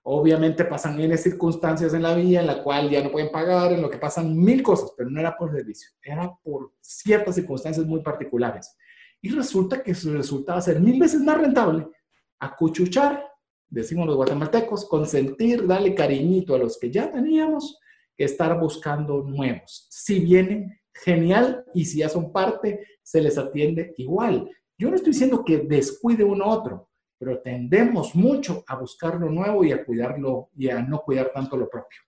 Obviamente 0.03 0.65
pasan 0.65 0.99
N 0.99 1.17
circunstancias 1.17 1.93
en 1.93 2.03
la 2.03 2.13
vida 2.13 2.41
en 2.41 2.47
la 2.47 2.61
cual 2.61 2.89
ya 2.89 3.01
no 3.01 3.11
pueden 3.11 3.31
pagar, 3.31 3.71
en 3.71 3.81
lo 3.81 3.89
que 3.89 3.97
pasan 3.97 4.37
mil 4.37 4.61
cosas, 4.61 4.91
pero 4.97 5.09
no 5.09 5.19
era 5.19 5.37
por 5.37 5.51
servicio, 5.51 5.89
era 6.03 6.29
por 6.43 6.73
ciertas 6.81 7.35
circunstancias 7.35 7.85
muy 7.85 8.01
particulares. 8.01 8.75
Y 9.21 9.29
resulta 9.29 9.81
que 9.81 9.93
resultaba 9.93 10.59
ser 10.59 10.81
mil 10.81 10.99
veces 10.99 11.21
más 11.21 11.37
rentable 11.37 11.87
acuchuchar 12.39 13.23
decimos 13.69 14.05
los 14.07 14.15
guatemaltecos, 14.15 14.85
consentir, 14.85 15.65
darle 15.67 15.95
cariñito 15.95 16.55
a 16.55 16.59
los 16.59 16.77
que 16.79 16.91
ya 16.91 17.11
teníamos, 17.11 17.79
que 18.15 18.23
estar 18.23 18.59
buscando 18.59 19.23
nuevos. 19.23 19.87
Si 19.89 20.19
vienen, 20.19 20.79
genial, 20.93 21.65
y 21.73 21.85
si 21.85 21.99
ya 21.99 22.09
son 22.09 22.31
parte, 22.31 22.85
se 23.03 23.21
les 23.21 23.37
atiende 23.37 23.93
igual. 23.97 24.49
Yo 24.77 24.89
no 24.89 24.95
estoy 24.95 25.11
diciendo 25.11 25.43
que 25.43 25.57
descuide 25.57 26.23
uno 26.23 26.45
a 26.45 26.49
otro, 26.49 26.89
pero 27.17 27.39
tendemos 27.39 28.15
mucho 28.15 28.63
a 28.67 28.75
buscar 28.75 29.15
lo 29.15 29.29
nuevo 29.29 29.63
y 29.63 29.71
a 29.71 29.83
cuidarlo 29.83 30.49
y 30.55 30.69
a 30.69 30.81
no 30.81 30.99
cuidar 30.99 31.31
tanto 31.33 31.57
lo 31.57 31.69
propio. 31.69 31.99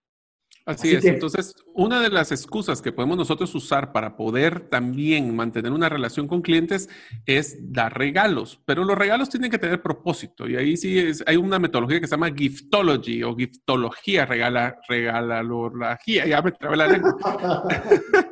Así, 0.68 0.94
es. 0.94 1.06
Entonces, 1.06 1.56
una 1.74 2.02
de 2.02 2.10
las 2.10 2.34
excusas 2.34 2.82
que 2.82 2.92
podemos 2.92 3.16
nosotros 3.16 3.56
usar 3.56 3.94
para 3.94 4.18
poder 4.18 4.68
también 4.68 5.34
mantener 5.34 5.72
una 5.72 5.88
relación 5.88 6.28
con 6.28 6.42
clientes 6.42 6.90
es 7.26 7.72
dar 7.72 7.98
regalos, 7.98 8.60
pero 8.66 8.84
los 8.84 8.98
regalos 8.98 9.30
tienen 9.30 9.50
que 9.50 9.60
tener 9.60 9.82
propósito 9.82 10.46
y 10.46 10.58
ahí 10.58 10.76
sí 10.76 11.00
es, 11.00 11.24
hay 11.26 11.38
una 11.38 11.58
metodología 11.58 12.02
que 12.02 12.08
se 12.08 12.12
llama 12.12 12.34
giftology 12.36 13.24
o 13.24 13.34
giftología, 13.34 14.26
regala, 14.26 14.78
regalalogía, 14.90 16.26
ya 16.26 16.42
me 16.42 16.52
trabé 16.52 16.78
la 16.78 16.88
lengua. 16.88 17.16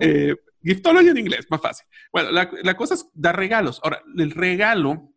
Eh, 0.00 0.36
giftology 0.62 1.08
en 1.08 1.18
inglés, 1.18 1.46
más 1.50 1.60
fácil. 1.60 1.84
Bueno, 2.12 2.30
la, 2.30 2.48
la 2.62 2.76
cosa 2.76 2.94
es 2.94 3.10
dar 3.12 3.36
regalos. 3.36 3.80
Ahora, 3.82 4.00
el 4.16 4.30
regalo 4.30 5.12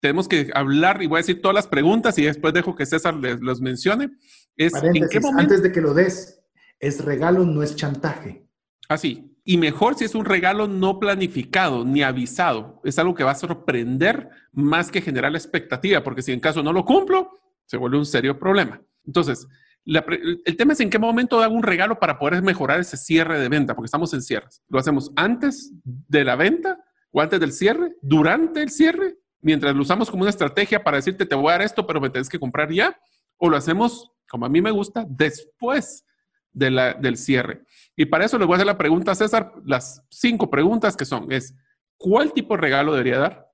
tenemos 0.00 0.28
que 0.28 0.50
hablar 0.54 1.02
y 1.02 1.06
voy 1.06 1.18
a 1.18 1.24
decir 1.24 1.40
todas 1.40 1.54
las 1.54 1.66
preguntas 1.66 2.18
y 2.18 2.24
después 2.24 2.54
dejo 2.54 2.74
que 2.74 2.86
César 2.86 3.14
les, 3.14 3.40
los 3.40 3.60
mencione. 3.60 4.10
Es, 4.56 4.72
¿en 4.74 5.08
qué 5.08 5.20
momento? 5.20 5.42
Antes 5.42 5.62
de 5.62 5.72
que 5.72 5.80
lo 5.80 5.94
des, 5.94 6.40
es 6.78 7.04
regalo, 7.04 7.44
no 7.44 7.62
es 7.62 7.76
chantaje. 7.76 8.46
Así. 8.88 9.24
Ah, 9.24 9.28
y 9.44 9.56
mejor 9.56 9.94
si 9.94 10.04
es 10.04 10.14
un 10.14 10.26
regalo 10.26 10.68
no 10.68 11.00
planificado 11.00 11.82
ni 11.82 12.02
avisado. 12.02 12.82
Es 12.84 12.98
algo 12.98 13.14
que 13.14 13.24
va 13.24 13.30
a 13.30 13.34
sorprender 13.34 14.28
más 14.52 14.90
que 14.90 15.00
generar 15.00 15.32
la 15.32 15.38
expectativa, 15.38 16.04
porque 16.04 16.20
si 16.20 16.32
en 16.32 16.40
caso 16.40 16.62
no 16.62 16.70
lo 16.70 16.84
cumplo, 16.84 17.30
se 17.64 17.78
vuelve 17.78 17.96
un 17.96 18.04
serio 18.04 18.38
problema. 18.38 18.82
Entonces, 19.06 19.48
el 19.86 20.56
tema 20.58 20.74
es 20.74 20.80
en 20.80 20.90
qué 20.90 20.98
momento 20.98 21.40
hago 21.40 21.54
un 21.54 21.62
regalo 21.62 21.98
para 21.98 22.18
poder 22.18 22.42
mejorar 22.42 22.80
ese 22.80 22.98
cierre 22.98 23.40
de 23.40 23.48
venta, 23.48 23.74
porque 23.74 23.86
estamos 23.86 24.12
en 24.12 24.20
cierres. 24.20 24.62
¿Lo 24.68 24.78
hacemos 24.78 25.12
antes 25.16 25.72
de 25.82 26.24
la 26.24 26.36
venta 26.36 26.78
o 27.10 27.22
antes 27.22 27.40
del 27.40 27.52
cierre? 27.52 27.96
¿Durante 28.02 28.60
el 28.60 28.68
cierre? 28.68 29.16
Mientras 29.40 29.74
lo 29.74 29.82
usamos 29.82 30.10
como 30.10 30.22
una 30.22 30.30
estrategia 30.30 30.82
para 30.82 30.96
decirte 30.96 31.26
te 31.26 31.34
voy 31.34 31.48
a 31.48 31.52
dar 31.52 31.62
esto, 31.62 31.86
pero 31.86 32.00
me 32.00 32.10
tienes 32.10 32.28
que 32.28 32.38
comprar 32.38 32.72
ya, 32.72 32.98
o 33.36 33.48
lo 33.48 33.56
hacemos 33.56 34.12
como 34.28 34.46
a 34.46 34.48
mí 34.48 34.60
me 34.60 34.70
gusta 34.70 35.04
después 35.08 36.04
de 36.52 36.70
la, 36.70 36.94
del 36.94 37.16
cierre. 37.16 37.64
Y 37.96 38.06
para 38.06 38.24
eso 38.24 38.38
le 38.38 38.44
voy 38.44 38.54
a 38.54 38.56
hacer 38.56 38.66
la 38.66 38.78
pregunta 38.78 39.12
a 39.12 39.14
César, 39.14 39.52
las 39.64 40.04
cinco 40.10 40.50
preguntas 40.50 40.96
que 40.96 41.04
son, 41.04 41.30
es, 41.32 41.54
¿cuál 41.96 42.32
tipo 42.32 42.54
de 42.54 42.60
regalo 42.60 42.92
debería 42.92 43.18
dar? 43.18 43.48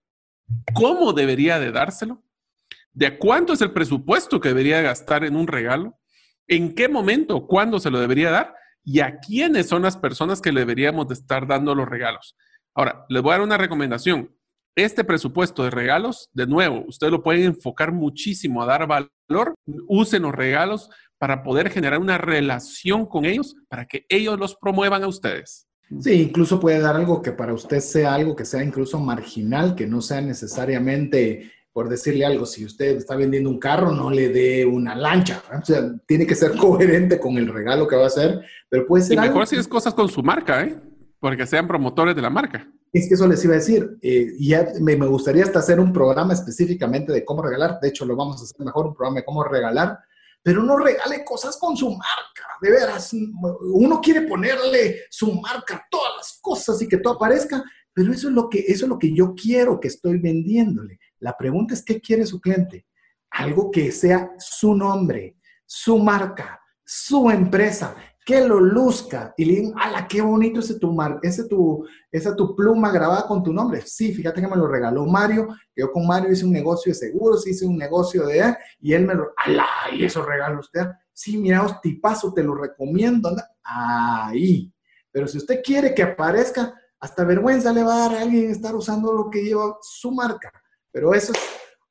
¿Cómo 0.74 1.12
debería 1.12 1.58
de 1.58 1.70
dárselo? 1.70 2.22
¿De 2.92 3.18
cuánto 3.18 3.52
es 3.52 3.60
el 3.60 3.72
presupuesto 3.72 4.40
que 4.40 4.48
debería 4.48 4.80
gastar 4.82 5.24
en 5.24 5.36
un 5.36 5.46
regalo? 5.46 5.98
¿En 6.46 6.74
qué 6.74 6.88
momento, 6.88 7.46
cuándo 7.46 7.80
se 7.80 7.90
lo 7.90 7.98
debería 7.98 8.30
dar? 8.30 8.54
¿Y 8.84 9.00
a 9.00 9.18
quiénes 9.18 9.68
son 9.68 9.82
las 9.82 9.96
personas 9.96 10.40
que 10.40 10.52
le 10.52 10.60
deberíamos 10.60 11.08
de 11.08 11.14
estar 11.14 11.46
dando 11.46 11.74
los 11.74 11.88
regalos? 11.88 12.36
Ahora, 12.74 13.06
les 13.08 13.22
voy 13.22 13.30
a 13.30 13.36
dar 13.36 13.46
una 13.46 13.56
recomendación 13.56 14.34
este 14.76 15.04
presupuesto 15.04 15.62
de 15.62 15.70
regalos, 15.70 16.28
de 16.32 16.46
nuevo, 16.46 16.84
ustedes 16.86 17.12
lo 17.12 17.22
pueden 17.22 17.44
enfocar 17.44 17.92
muchísimo 17.92 18.62
a 18.62 18.66
dar 18.66 18.86
valor. 18.86 19.54
Usen 19.88 20.22
los 20.22 20.34
regalos 20.34 20.90
para 21.18 21.42
poder 21.42 21.70
generar 21.70 22.00
una 22.00 22.18
relación 22.18 23.06
con 23.06 23.24
ellos, 23.24 23.56
para 23.68 23.86
que 23.86 24.04
ellos 24.08 24.38
los 24.38 24.56
promuevan 24.56 25.04
a 25.04 25.08
ustedes. 25.08 25.66
Sí, 26.00 26.22
incluso 26.22 26.58
puede 26.58 26.80
dar 26.80 26.96
algo 26.96 27.22
que 27.22 27.32
para 27.32 27.54
usted 27.54 27.80
sea 27.80 28.14
algo 28.14 28.34
que 28.34 28.44
sea 28.44 28.64
incluso 28.64 28.98
marginal, 28.98 29.74
que 29.74 29.86
no 29.86 30.00
sea 30.00 30.20
necesariamente, 30.20 31.52
por 31.72 31.88
decirle 31.88 32.24
algo, 32.24 32.46
si 32.46 32.64
usted 32.64 32.96
está 32.96 33.16
vendiendo 33.16 33.50
un 33.50 33.60
carro, 33.60 33.92
no 33.92 34.10
le 34.10 34.28
dé 34.30 34.64
una 34.64 34.94
lancha. 34.94 35.42
O 35.62 35.64
sea, 35.64 35.94
tiene 36.06 36.26
que 36.26 36.34
ser 36.34 36.56
coherente 36.58 37.20
con 37.20 37.36
el 37.36 37.52
regalo 37.52 37.86
que 37.86 37.96
va 37.96 38.04
a 38.04 38.08
hacer, 38.08 38.40
pero 38.68 38.86
puede 38.86 39.04
ser... 39.04 39.16
Y 39.16 39.20
mejor 39.20 39.46
si 39.46 39.56
es 39.56 39.68
cosas 39.68 39.94
con 39.94 40.08
su 40.08 40.22
marca, 40.22 40.64
¿eh? 40.64 40.76
Porque 41.24 41.46
sean 41.46 41.66
promotores 41.66 42.14
de 42.14 42.20
la 42.20 42.28
marca. 42.28 42.70
Es 42.92 43.08
que 43.08 43.14
eso 43.14 43.26
les 43.26 43.42
iba 43.42 43.54
a 43.54 43.56
decir. 43.56 43.96
Eh, 44.02 44.34
ya 44.38 44.74
me, 44.78 44.94
me, 44.94 45.06
gustaría 45.06 45.42
hasta 45.42 45.60
hacer 45.60 45.80
un 45.80 45.90
programa 45.90 46.34
específicamente 46.34 47.14
de 47.14 47.24
cómo 47.24 47.40
regalar. 47.40 47.80
De 47.80 47.88
hecho, 47.88 48.04
lo 48.04 48.14
vamos 48.14 48.38
a 48.38 48.44
hacer 48.44 48.62
mejor, 48.62 48.88
un 48.88 48.94
programa 48.94 49.20
de 49.20 49.24
cómo 49.24 49.42
regalar. 49.42 49.98
Pero 50.42 50.62
no 50.62 50.76
regale 50.76 51.24
cosas 51.24 51.56
con 51.56 51.78
su 51.78 51.88
marca. 51.88 52.44
De 52.60 52.70
veras, 52.70 53.14
uno 53.14 54.02
quiere 54.02 54.28
ponerle 54.28 55.04
su 55.08 55.32
marca 55.32 55.76
a 55.76 55.86
todas 55.90 56.12
las 56.18 56.38
cosas 56.42 56.82
y 56.82 56.88
que 56.88 56.98
todo 56.98 57.14
aparezca. 57.14 57.64
Pero 57.94 58.12
eso 58.12 58.28
es 58.28 58.34
lo 58.34 58.50
que, 58.50 58.58
eso 58.58 58.84
es 58.84 58.88
lo 58.90 58.98
que 58.98 59.14
yo 59.14 59.34
quiero 59.34 59.80
que 59.80 59.88
estoy 59.88 60.18
vendiéndole. 60.18 61.00
La 61.20 61.34
pregunta 61.38 61.72
es, 61.72 61.82
¿qué 61.82 62.02
quiere 62.02 62.26
su 62.26 62.38
cliente? 62.38 62.84
Algo 63.30 63.70
que 63.70 63.90
sea 63.92 64.30
su 64.38 64.74
nombre, 64.74 65.38
su 65.64 65.98
marca, 65.98 66.60
su 66.84 67.30
empresa 67.30 67.96
que 68.24 68.46
lo 68.46 68.58
luzca 68.58 69.34
y 69.36 69.44
le 69.44 69.54
digan, 69.54 69.74
¡ala, 69.76 70.08
qué 70.08 70.22
bonito 70.22 70.60
ese 70.60 70.78
tu, 70.78 70.92
mar, 70.92 71.18
ese 71.22 71.46
tu, 71.46 71.86
esa 72.10 72.34
tu 72.34 72.56
pluma 72.56 72.90
grabada 72.90 73.26
con 73.26 73.42
tu 73.42 73.52
nombre! 73.52 73.82
Sí, 73.84 74.14
fíjate 74.14 74.40
que 74.40 74.48
me 74.48 74.56
lo 74.56 74.66
regaló 74.66 75.04
Mario, 75.04 75.48
yo 75.76 75.92
con 75.92 76.06
Mario 76.06 76.32
hice 76.32 76.46
un 76.46 76.52
negocio 76.52 76.90
de 76.90 76.98
seguros, 76.98 77.46
hice 77.46 77.66
un 77.66 77.76
negocio 77.76 78.26
de, 78.26 78.56
y 78.80 78.94
él 78.94 79.06
me 79.06 79.14
lo, 79.14 79.32
¡ala! 79.36 79.66
Y 79.92 80.04
eso 80.04 80.24
regalo 80.24 80.60
usted. 80.60 80.86
Sí, 81.12 81.36
mira, 81.36 81.80
tipazo, 81.82 82.32
te 82.32 82.42
lo 82.42 82.54
recomiendo, 82.54 83.30
ahí. 83.62 84.72
Pero 85.12 85.28
si 85.28 85.38
usted 85.38 85.60
quiere 85.62 85.94
que 85.94 86.02
aparezca, 86.02 86.74
hasta 86.98 87.24
vergüenza 87.24 87.72
le 87.72 87.84
va 87.84 87.94
a 87.94 88.08
dar 88.08 88.18
a 88.18 88.22
alguien 88.22 88.50
estar 88.50 88.74
usando 88.74 89.12
lo 89.12 89.30
que 89.30 89.42
lleva 89.42 89.76
su 89.82 90.10
marca. 90.10 90.50
Pero 90.90 91.12
eso 91.12 91.32
es 91.32 91.38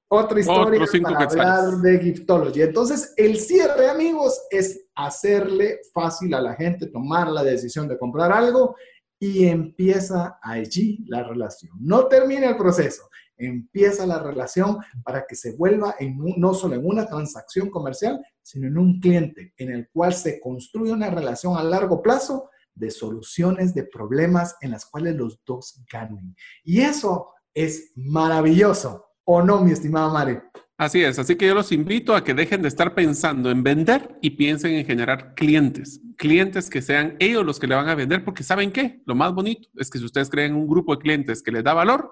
otra 0.07 0.39
historia 0.39 0.85
para 1.01 1.23
hablar 1.23 1.77
de 1.77 1.99
Giftology. 1.99 2.61
Entonces, 2.63 3.13
el 3.17 3.39
cierre, 3.39 3.89
amigos, 3.89 4.41
es 4.49 4.82
hacerle 4.95 5.79
fácil 5.93 6.33
a 6.33 6.41
la 6.41 6.55
gente 6.55 6.87
tomar 6.87 7.29
la 7.29 7.43
decisión 7.43 7.87
de 7.87 7.97
comprar 7.97 8.31
algo 8.31 8.75
y 9.19 9.45
empieza 9.45 10.37
allí 10.41 11.03
la 11.07 11.23
relación. 11.23 11.71
No 11.79 12.07
termina 12.07 12.49
el 12.49 12.57
proceso, 12.57 13.09
empieza 13.37 14.05
la 14.05 14.19
relación 14.19 14.79
para 15.03 15.25
que 15.25 15.35
se 15.35 15.55
vuelva 15.55 15.95
en 15.99 16.17
no 16.37 16.53
solo 16.53 16.75
en 16.75 16.85
una 16.85 17.07
transacción 17.07 17.69
comercial, 17.69 18.23
sino 18.41 18.67
en 18.67 18.77
un 18.77 18.99
cliente 18.99 19.53
en 19.57 19.71
el 19.71 19.89
cual 19.89 20.13
se 20.13 20.39
construye 20.39 20.91
una 20.91 21.09
relación 21.09 21.57
a 21.57 21.63
largo 21.63 22.01
plazo 22.01 22.49
de 22.75 22.91
soluciones 22.91 23.73
de 23.73 23.85
problemas 23.85 24.55
en 24.61 24.71
las 24.71 24.85
cuales 24.85 25.15
los 25.15 25.39
dos 25.45 25.81
ganen. 25.91 26.35
Y 26.63 26.81
eso 26.81 27.29
es 27.53 27.91
maravilloso. 27.95 29.05
¿O 29.25 29.41
no, 29.41 29.61
mi 29.61 29.71
estimada 29.71 30.11
Mari? 30.11 30.39
Así 30.77 31.03
es, 31.03 31.19
así 31.19 31.35
que 31.35 31.45
yo 31.45 31.53
los 31.53 31.71
invito 31.71 32.15
a 32.15 32.23
que 32.23 32.33
dejen 32.33 32.63
de 32.63 32.67
estar 32.67 32.95
pensando 32.95 33.51
en 33.51 33.61
vender 33.61 34.17
y 34.21 34.31
piensen 34.31 34.73
en 34.73 34.85
generar 34.85 35.35
clientes, 35.35 36.01
clientes 36.17 36.67
que 36.69 36.81
sean 36.81 37.15
ellos 37.19 37.45
los 37.45 37.59
que 37.59 37.67
le 37.67 37.75
van 37.75 37.89
a 37.89 37.95
vender, 37.95 38.25
porque 38.25 38.43
¿saben 38.43 38.71
qué? 38.71 39.01
Lo 39.05 39.13
más 39.13 39.33
bonito 39.33 39.69
es 39.75 39.91
que 39.91 39.99
si 39.99 40.05
ustedes 40.05 40.31
creen 40.31 40.55
un 40.55 40.67
grupo 40.67 40.95
de 40.95 41.01
clientes 41.01 41.43
que 41.43 41.51
les 41.51 41.63
da 41.63 41.75
valor, 41.75 42.11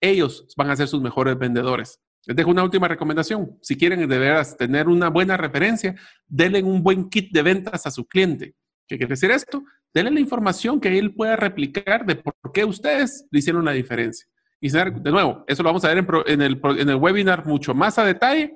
ellos 0.00 0.44
van 0.56 0.70
a 0.70 0.76
ser 0.76 0.88
sus 0.88 1.00
mejores 1.00 1.38
vendedores. 1.38 2.00
Les 2.26 2.36
dejo 2.36 2.50
una 2.50 2.64
última 2.64 2.88
recomendación. 2.88 3.56
Si 3.62 3.76
quieren 3.76 4.06
de 4.08 4.18
veras 4.18 4.56
tener 4.56 4.88
una 4.88 5.08
buena 5.08 5.36
referencia, 5.36 5.94
denle 6.26 6.62
un 6.62 6.82
buen 6.82 7.08
kit 7.08 7.32
de 7.32 7.42
ventas 7.42 7.86
a 7.86 7.90
su 7.90 8.06
cliente. 8.06 8.56
¿Qué 8.88 8.98
quiere 8.98 9.12
decir 9.12 9.30
esto? 9.30 9.62
Denle 9.94 10.10
la 10.10 10.20
información 10.20 10.80
que 10.80 10.98
él 10.98 11.14
pueda 11.14 11.36
replicar 11.36 12.04
de 12.04 12.16
por 12.16 12.34
qué 12.52 12.64
ustedes 12.64 13.26
le 13.30 13.38
hicieron 13.38 13.64
la 13.64 13.72
diferencia. 13.72 14.26
Y 14.60 14.68
de 14.68 15.10
nuevo, 15.10 15.44
eso 15.46 15.62
lo 15.62 15.68
vamos 15.70 15.84
a 15.84 15.94
ver 15.94 16.04
en, 16.26 16.42
el, 16.42 16.96
webinar 16.96 17.46
mucho 17.46 17.74
más 17.74 17.98
a 17.98 18.04
detalle, 18.04 18.54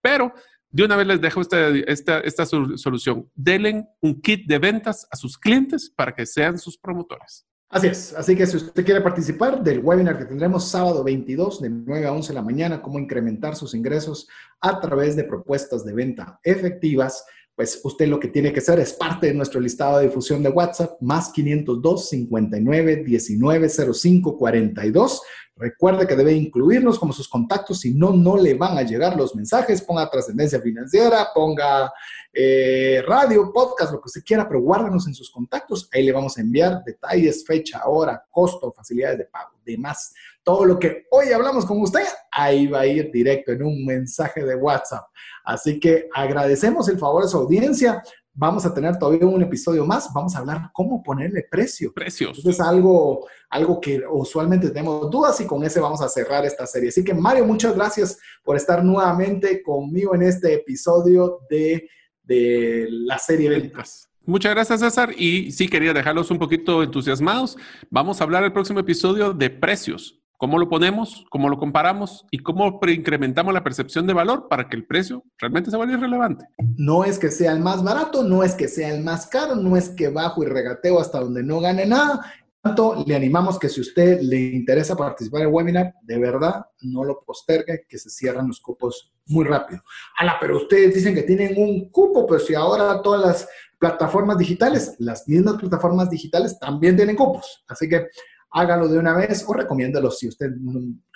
pero 0.00 0.32
de 0.70 0.84
una 0.84 0.94
vez 0.94 1.06
les 1.08 1.20
dejo 1.20 1.40
esta, 1.40 2.20
esta, 2.20 2.46
solución. 2.46 3.28
Denle 3.34 3.84
un 4.00 4.20
kit 4.20 4.46
de 4.46 4.58
ventas 4.58 5.08
a 5.10 5.16
sus 5.16 5.36
clientes 5.36 5.92
para 5.94 6.14
que 6.14 6.24
sean 6.24 6.56
sus 6.56 6.78
promotores. 6.78 7.46
Así 7.68 7.86
es. 7.88 8.12
Así 8.14 8.36
que 8.36 8.46
si 8.46 8.56
usted 8.56 8.84
quiere 8.84 9.00
participar 9.00 9.62
del 9.62 9.80
webinar 9.80 10.18
que 10.18 10.24
tendremos 10.24 10.68
sábado 10.68 11.04
22 11.04 11.60
de 11.60 11.70
9 11.70 12.06
a 12.06 12.12
11 12.12 12.28
de 12.28 12.34
la 12.34 12.42
mañana, 12.42 12.82
cómo 12.82 12.98
incrementar 12.98 13.56
sus 13.56 13.74
ingresos 13.74 14.28
a 14.60 14.80
través 14.80 15.16
de 15.16 15.24
propuestas 15.24 15.84
de 15.84 15.94
venta 15.94 16.40
efectivas, 16.42 17.24
pues 17.60 17.78
usted 17.84 18.08
lo 18.08 18.18
que 18.18 18.28
tiene 18.28 18.54
que 18.54 18.60
hacer 18.60 18.80
es 18.80 18.94
parte 18.94 19.26
de 19.26 19.34
nuestro 19.34 19.60
listado 19.60 19.98
de 19.98 20.06
difusión 20.06 20.42
de 20.42 20.48
WhatsApp, 20.48 20.92
más 21.02 21.28
502 21.28 22.08
59 22.08 23.04
19 23.04 23.68
05 23.68 24.38
42. 24.38 25.22
Recuerde 25.56 26.06
que 26.06 26.16
debe 26.16 26.32
incluirnos 26.32 26.98
como 26.98 27.12
sus 27.12 27.28
contactos, 27.28 27.80
si 27.80 27.92
no, 27.92 28.12
no 28.12 28.38
le 28.38 28.54
van 28.54 28.78
a 28.78 28.82
llegar 28.82 29.14
los 29.14 29.36
mensajes. 29.36 29.82
Ponga 29.82 30.08
trascendencia 30.08 30.58
financiera, 30.58 31.28
ponga 31.34 31.92
eh, 32.32 33.04
radio, 33.06 33.52
podcast, 33.52 33.92
lo 33.92 34.00
que 34.00 34.06
usted 34.06 34.24
quiera, 34.24 34.48
pero 34.48 34.62
guárdanos 34.62 35.06
en 35.06 35.14
sus 35.14 35.30
contactos. 35.30 35.86
Ahí 35.92 36.06
le 36.06 36.12
vamos 36.12 36.38
a 36.38 36.40
enviar 36.40 36.82
detalles, 36.82 37.44
fecha, 37.46 37.82
hora, 37.84 38.24
costo, 38.30 38.72
facilidades 38.72 39.18
de 39.18 39.24
pago, 39.26 39.50
demás. 39.66 40.14
Todo 40.42 40.64
lo 40.64 40.78
que 40.78 41.04
hoy 41.10 41.32
hablamos 41.32 41.66
con 41.66 41.80
usted, 41.82 42.04
ahí 42.32 42.66
va 42.66 42.80
a 42.80 42.86
ir 42.86 43.10
directo 43.12 43.52
en 43.52 43.62
un 43.62 43.84
mensaje 43.84 44.44
de 44.44 44.54
WhatsApp. 44.54 45.04
Así 45.44 45.78
que 45.78 46.08
agradecemos 46.14 46.88
el 46.88 46.98
favor 46.98 47.24
de 47.24 47.28
su 47.28 47.36
audiencia. 47.36 48.02
Vamos 48.32 48.64
a 48.64 48.72
tener 48.72 48.96
todavía 48.96 49.26
un 49.26 49.42
episodio 49.42 49.84
más. 49.84 50.10
Vamos 50.14 50.34
a 50.34 50.38
hablar 50.38 50.70
cómo 50.72 51.02
ponerle 51.02 51.46
precio. 51.50 51.92
Precios. 51.92 52.44
es 52.44 52.60
algo, 52.60 53.28
algo 53.50 53.80
que 53.80 54.02
usualmente 54.10 54.70
tenemos 54.70 55.10
dudas 55.10 55.40
y 55.40 55.46
con 55.46 55.62
ese 55.62 55.80
vamos 55.80 56.00
a 56.00 56.08
cerrar 56.08 56.46
esta 56.46 56.66
serie. 56.66 56.88
Así 56.88 57.04
que 57.04 57.12
Mario, 57.12 57.44
muchas 57.44 57.74
gracias 57.74 58.18
por 58.42 58.56
estar 58.56 58.82
nuevamente 58.82 59.62
conmigo 59.62 60.14
en 60.14 60.22
este 60.22 60.54
episodio 60.54 61.40
de, 61.50 61.88
de 62.22 62.86
la 62.88 63.18
serie 63.18 63.50
Ventas. 63.50 64.08
Muchas 64.24 64.54
gracias, 64.54 64.80
César. 64.80 65.10
Y 65.16 65.50
sí, 65.50 65.68
quería 65.68 65.92
dejarlos 65.92 66.30
un 66.30 66.38
poquito 66.38 66.82
entusiasmados. 66.82 67.58
Vamos 67.90 68.20
a 68.20 68.24
hablar 68.24 68.44
el 68.44 68.52
próximo 68.52 68.78
episodio 68.78 69.32
de 69.32 69.50
precios 69.50 70.19
cómo 70.40 70.58
lo 70.58 70.70
ponemos, 70.70 71.26
cómo 71.28 71.50
lo 71.50 71.58
comparamos 71.58 72.24
y 72.30 72.38
cómo 72.38 72.80
incrementamos 72.88 73.52
la 73.52 73.62
percepción 73.62 74.06
de 74.06 74.14
valor 74.14 74.48
para 74.48 74.70
que 74.70 74.76
el 74.76 74.86
precio 74.86 75.22
realmente 75.36 75.70
se 75.70 75.76
vuelva 75.76 75.92
irrelevante. 75.92 76.46
No 76.78 77.04
es 77.04 77.18
que 77.18 77.30
sea 77.30 77.52
el 77.52 77.60
más 77.60 77.84
barato, 77.84 78.24
no 78.24 78.42
es 78.42 78.54
que 78.54 78.66
sea 78.66 78.88
el 78.94 79.04
más 79.04 79.26
caro, 79.26 79.54
no 79.54 79.76
es 79.76 79.90
que 79.90 80.08
bajo 80.08 80.42
y 80.42 80.46
regateo 80.46 80.98
hasta 80.98 81.20
donde 81.20 81.42
no 81.42 81.60
gane 81.60 81.84
nada. 81.84 82.32
Tanto 82.62 83.04
le 83.06 83.14
animamos 83.14 83.58
que 83.58 83.68
si 83.68 83.82
usted 83.82 84.22
le 84.22 84.38
interesa 84.38 84.96
participar 84.96 85.42
en 85.42 85.48
el 85.48 85.52
webinar, 85.52 85.94
de 86.00 86.18
verdad 86.18 86.64
no 86.80 87.04
lo 87.04 87.22
postergue, 87.22 87.84
que 87.86 87.98
se 87.98 88.08
cierran 88.08 88.48
los 88.48 88.60
cupos 88.60 89.12
muy 89.26 89.44
rápido. 89.44 89.82
Ala, 90.16 90.38
pero 90.40 90.56
ustedes 90.56 90.94
dicen 90.94 91.14
que 91.14 91.22
tienen 91.22 91.52
un 91.58 91.90
cupo, 91.90 92.26
pero 92.26 92.40
si 92.40 92.54
ahora 92.54 93.02
todas 93.02 93.20
las 93.20 93.48
plataformas 93.78 94.38
digitales, 94.38 94.96
las 95.00 95.28
mismas 95.28 95.56
plataformas 95.56 96.08
digitales 96.08 96.58
también 96.58 96.96
tienen 96.96 97.16
cupos. 97.16 97.62
Así 97.68 97.90
que 97.90 98.06
hágalo 98.52 98.88
de 98.88 98.98
una 98.98 99.14
vez 99.14 99.44
o 99.46 99.52
recomiéndalo 99.52 100.10
si 100.10 100.28
usted 100.28 100.50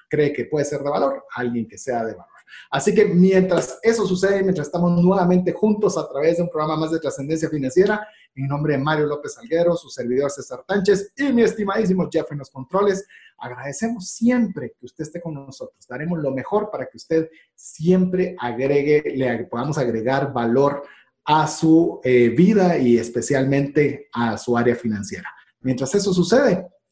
cree 0.08 0.32
que 0.32 0.44
puede 0.46 0.64
ser 0.64 0.80
de 0.80 0.90
valor 0.90 1.24
a 1.34 1.40
alguien 1.40 1.66
que 1.66 1.78
sea 1.78 2.04
de 2.04 2.12
valor. 2.12 2.34
Así 2.70 2.94
que 2.94 3.06
mientras 3.06 3.78
eso 3.82 4.06
sucede, 4.06 4.42
mientras 4.42 4.68
estamos 4.68 5.02
nuevamente 5.02 5.52
juntos 5.52 5.96
a 5.98 6.08
través 6.08 6.36
de 6.36 6.42
un 6.42 6.48
programa 6.48 6.76
más 6.76 6.92
de 6.92 7.00
trascendencia 7.00 7.48
financiera, 7.48 8.06
en 8.34 8.46
nombre 8.46 8.74
de 8.74 8.78
Mario 8.78 9.06
López 9.06 9.38
Alguero, 9.38 9.76
su 9.76 9.88
servidor 9.88 10.30
César 10.30 10.64
Tánchez 10.66 11.12
y 11.16 11.32
mi 11.32 11.42
estimadísimo 11.42 12.08
Jeff 12.10 12.30
en 12.32 12.38
los 12.38 12.50
controles, 12.50 13.06
agradecemos 13.38 14.10
siempre 14.10 14.74
que 14.78 14.86
usted 14.86 15.04
esté 15.04 15.20
con 15.20 15.34
nosotros. 15.34 15.86
Daremos 15.88 16.18
lo 16.18 16.32
mejor 16.32 16.70
para 16.70 16.86
que 16.86 16.96
usted 16.96 17.28
siempre 17.54 18.36
agregue, 18.38 19.02
le 19.16 19.44
podamos 19.44 19.78
agregar 19.78 20.32
valor 20.32 20.82
a 21.24 21.46
su 21.46 22.00
eh, 22.04 22.28
vida 22.30 22.76
y 22.76 22.98
especialmente 22.98 24.08
a 24.12 24.36
su 24.36 24.56
área 24.56 24.74
financiera. 24.74 25.28
Mientras 25.60 25.94
eso 25.94 26.12
sucede, 26.12 26.66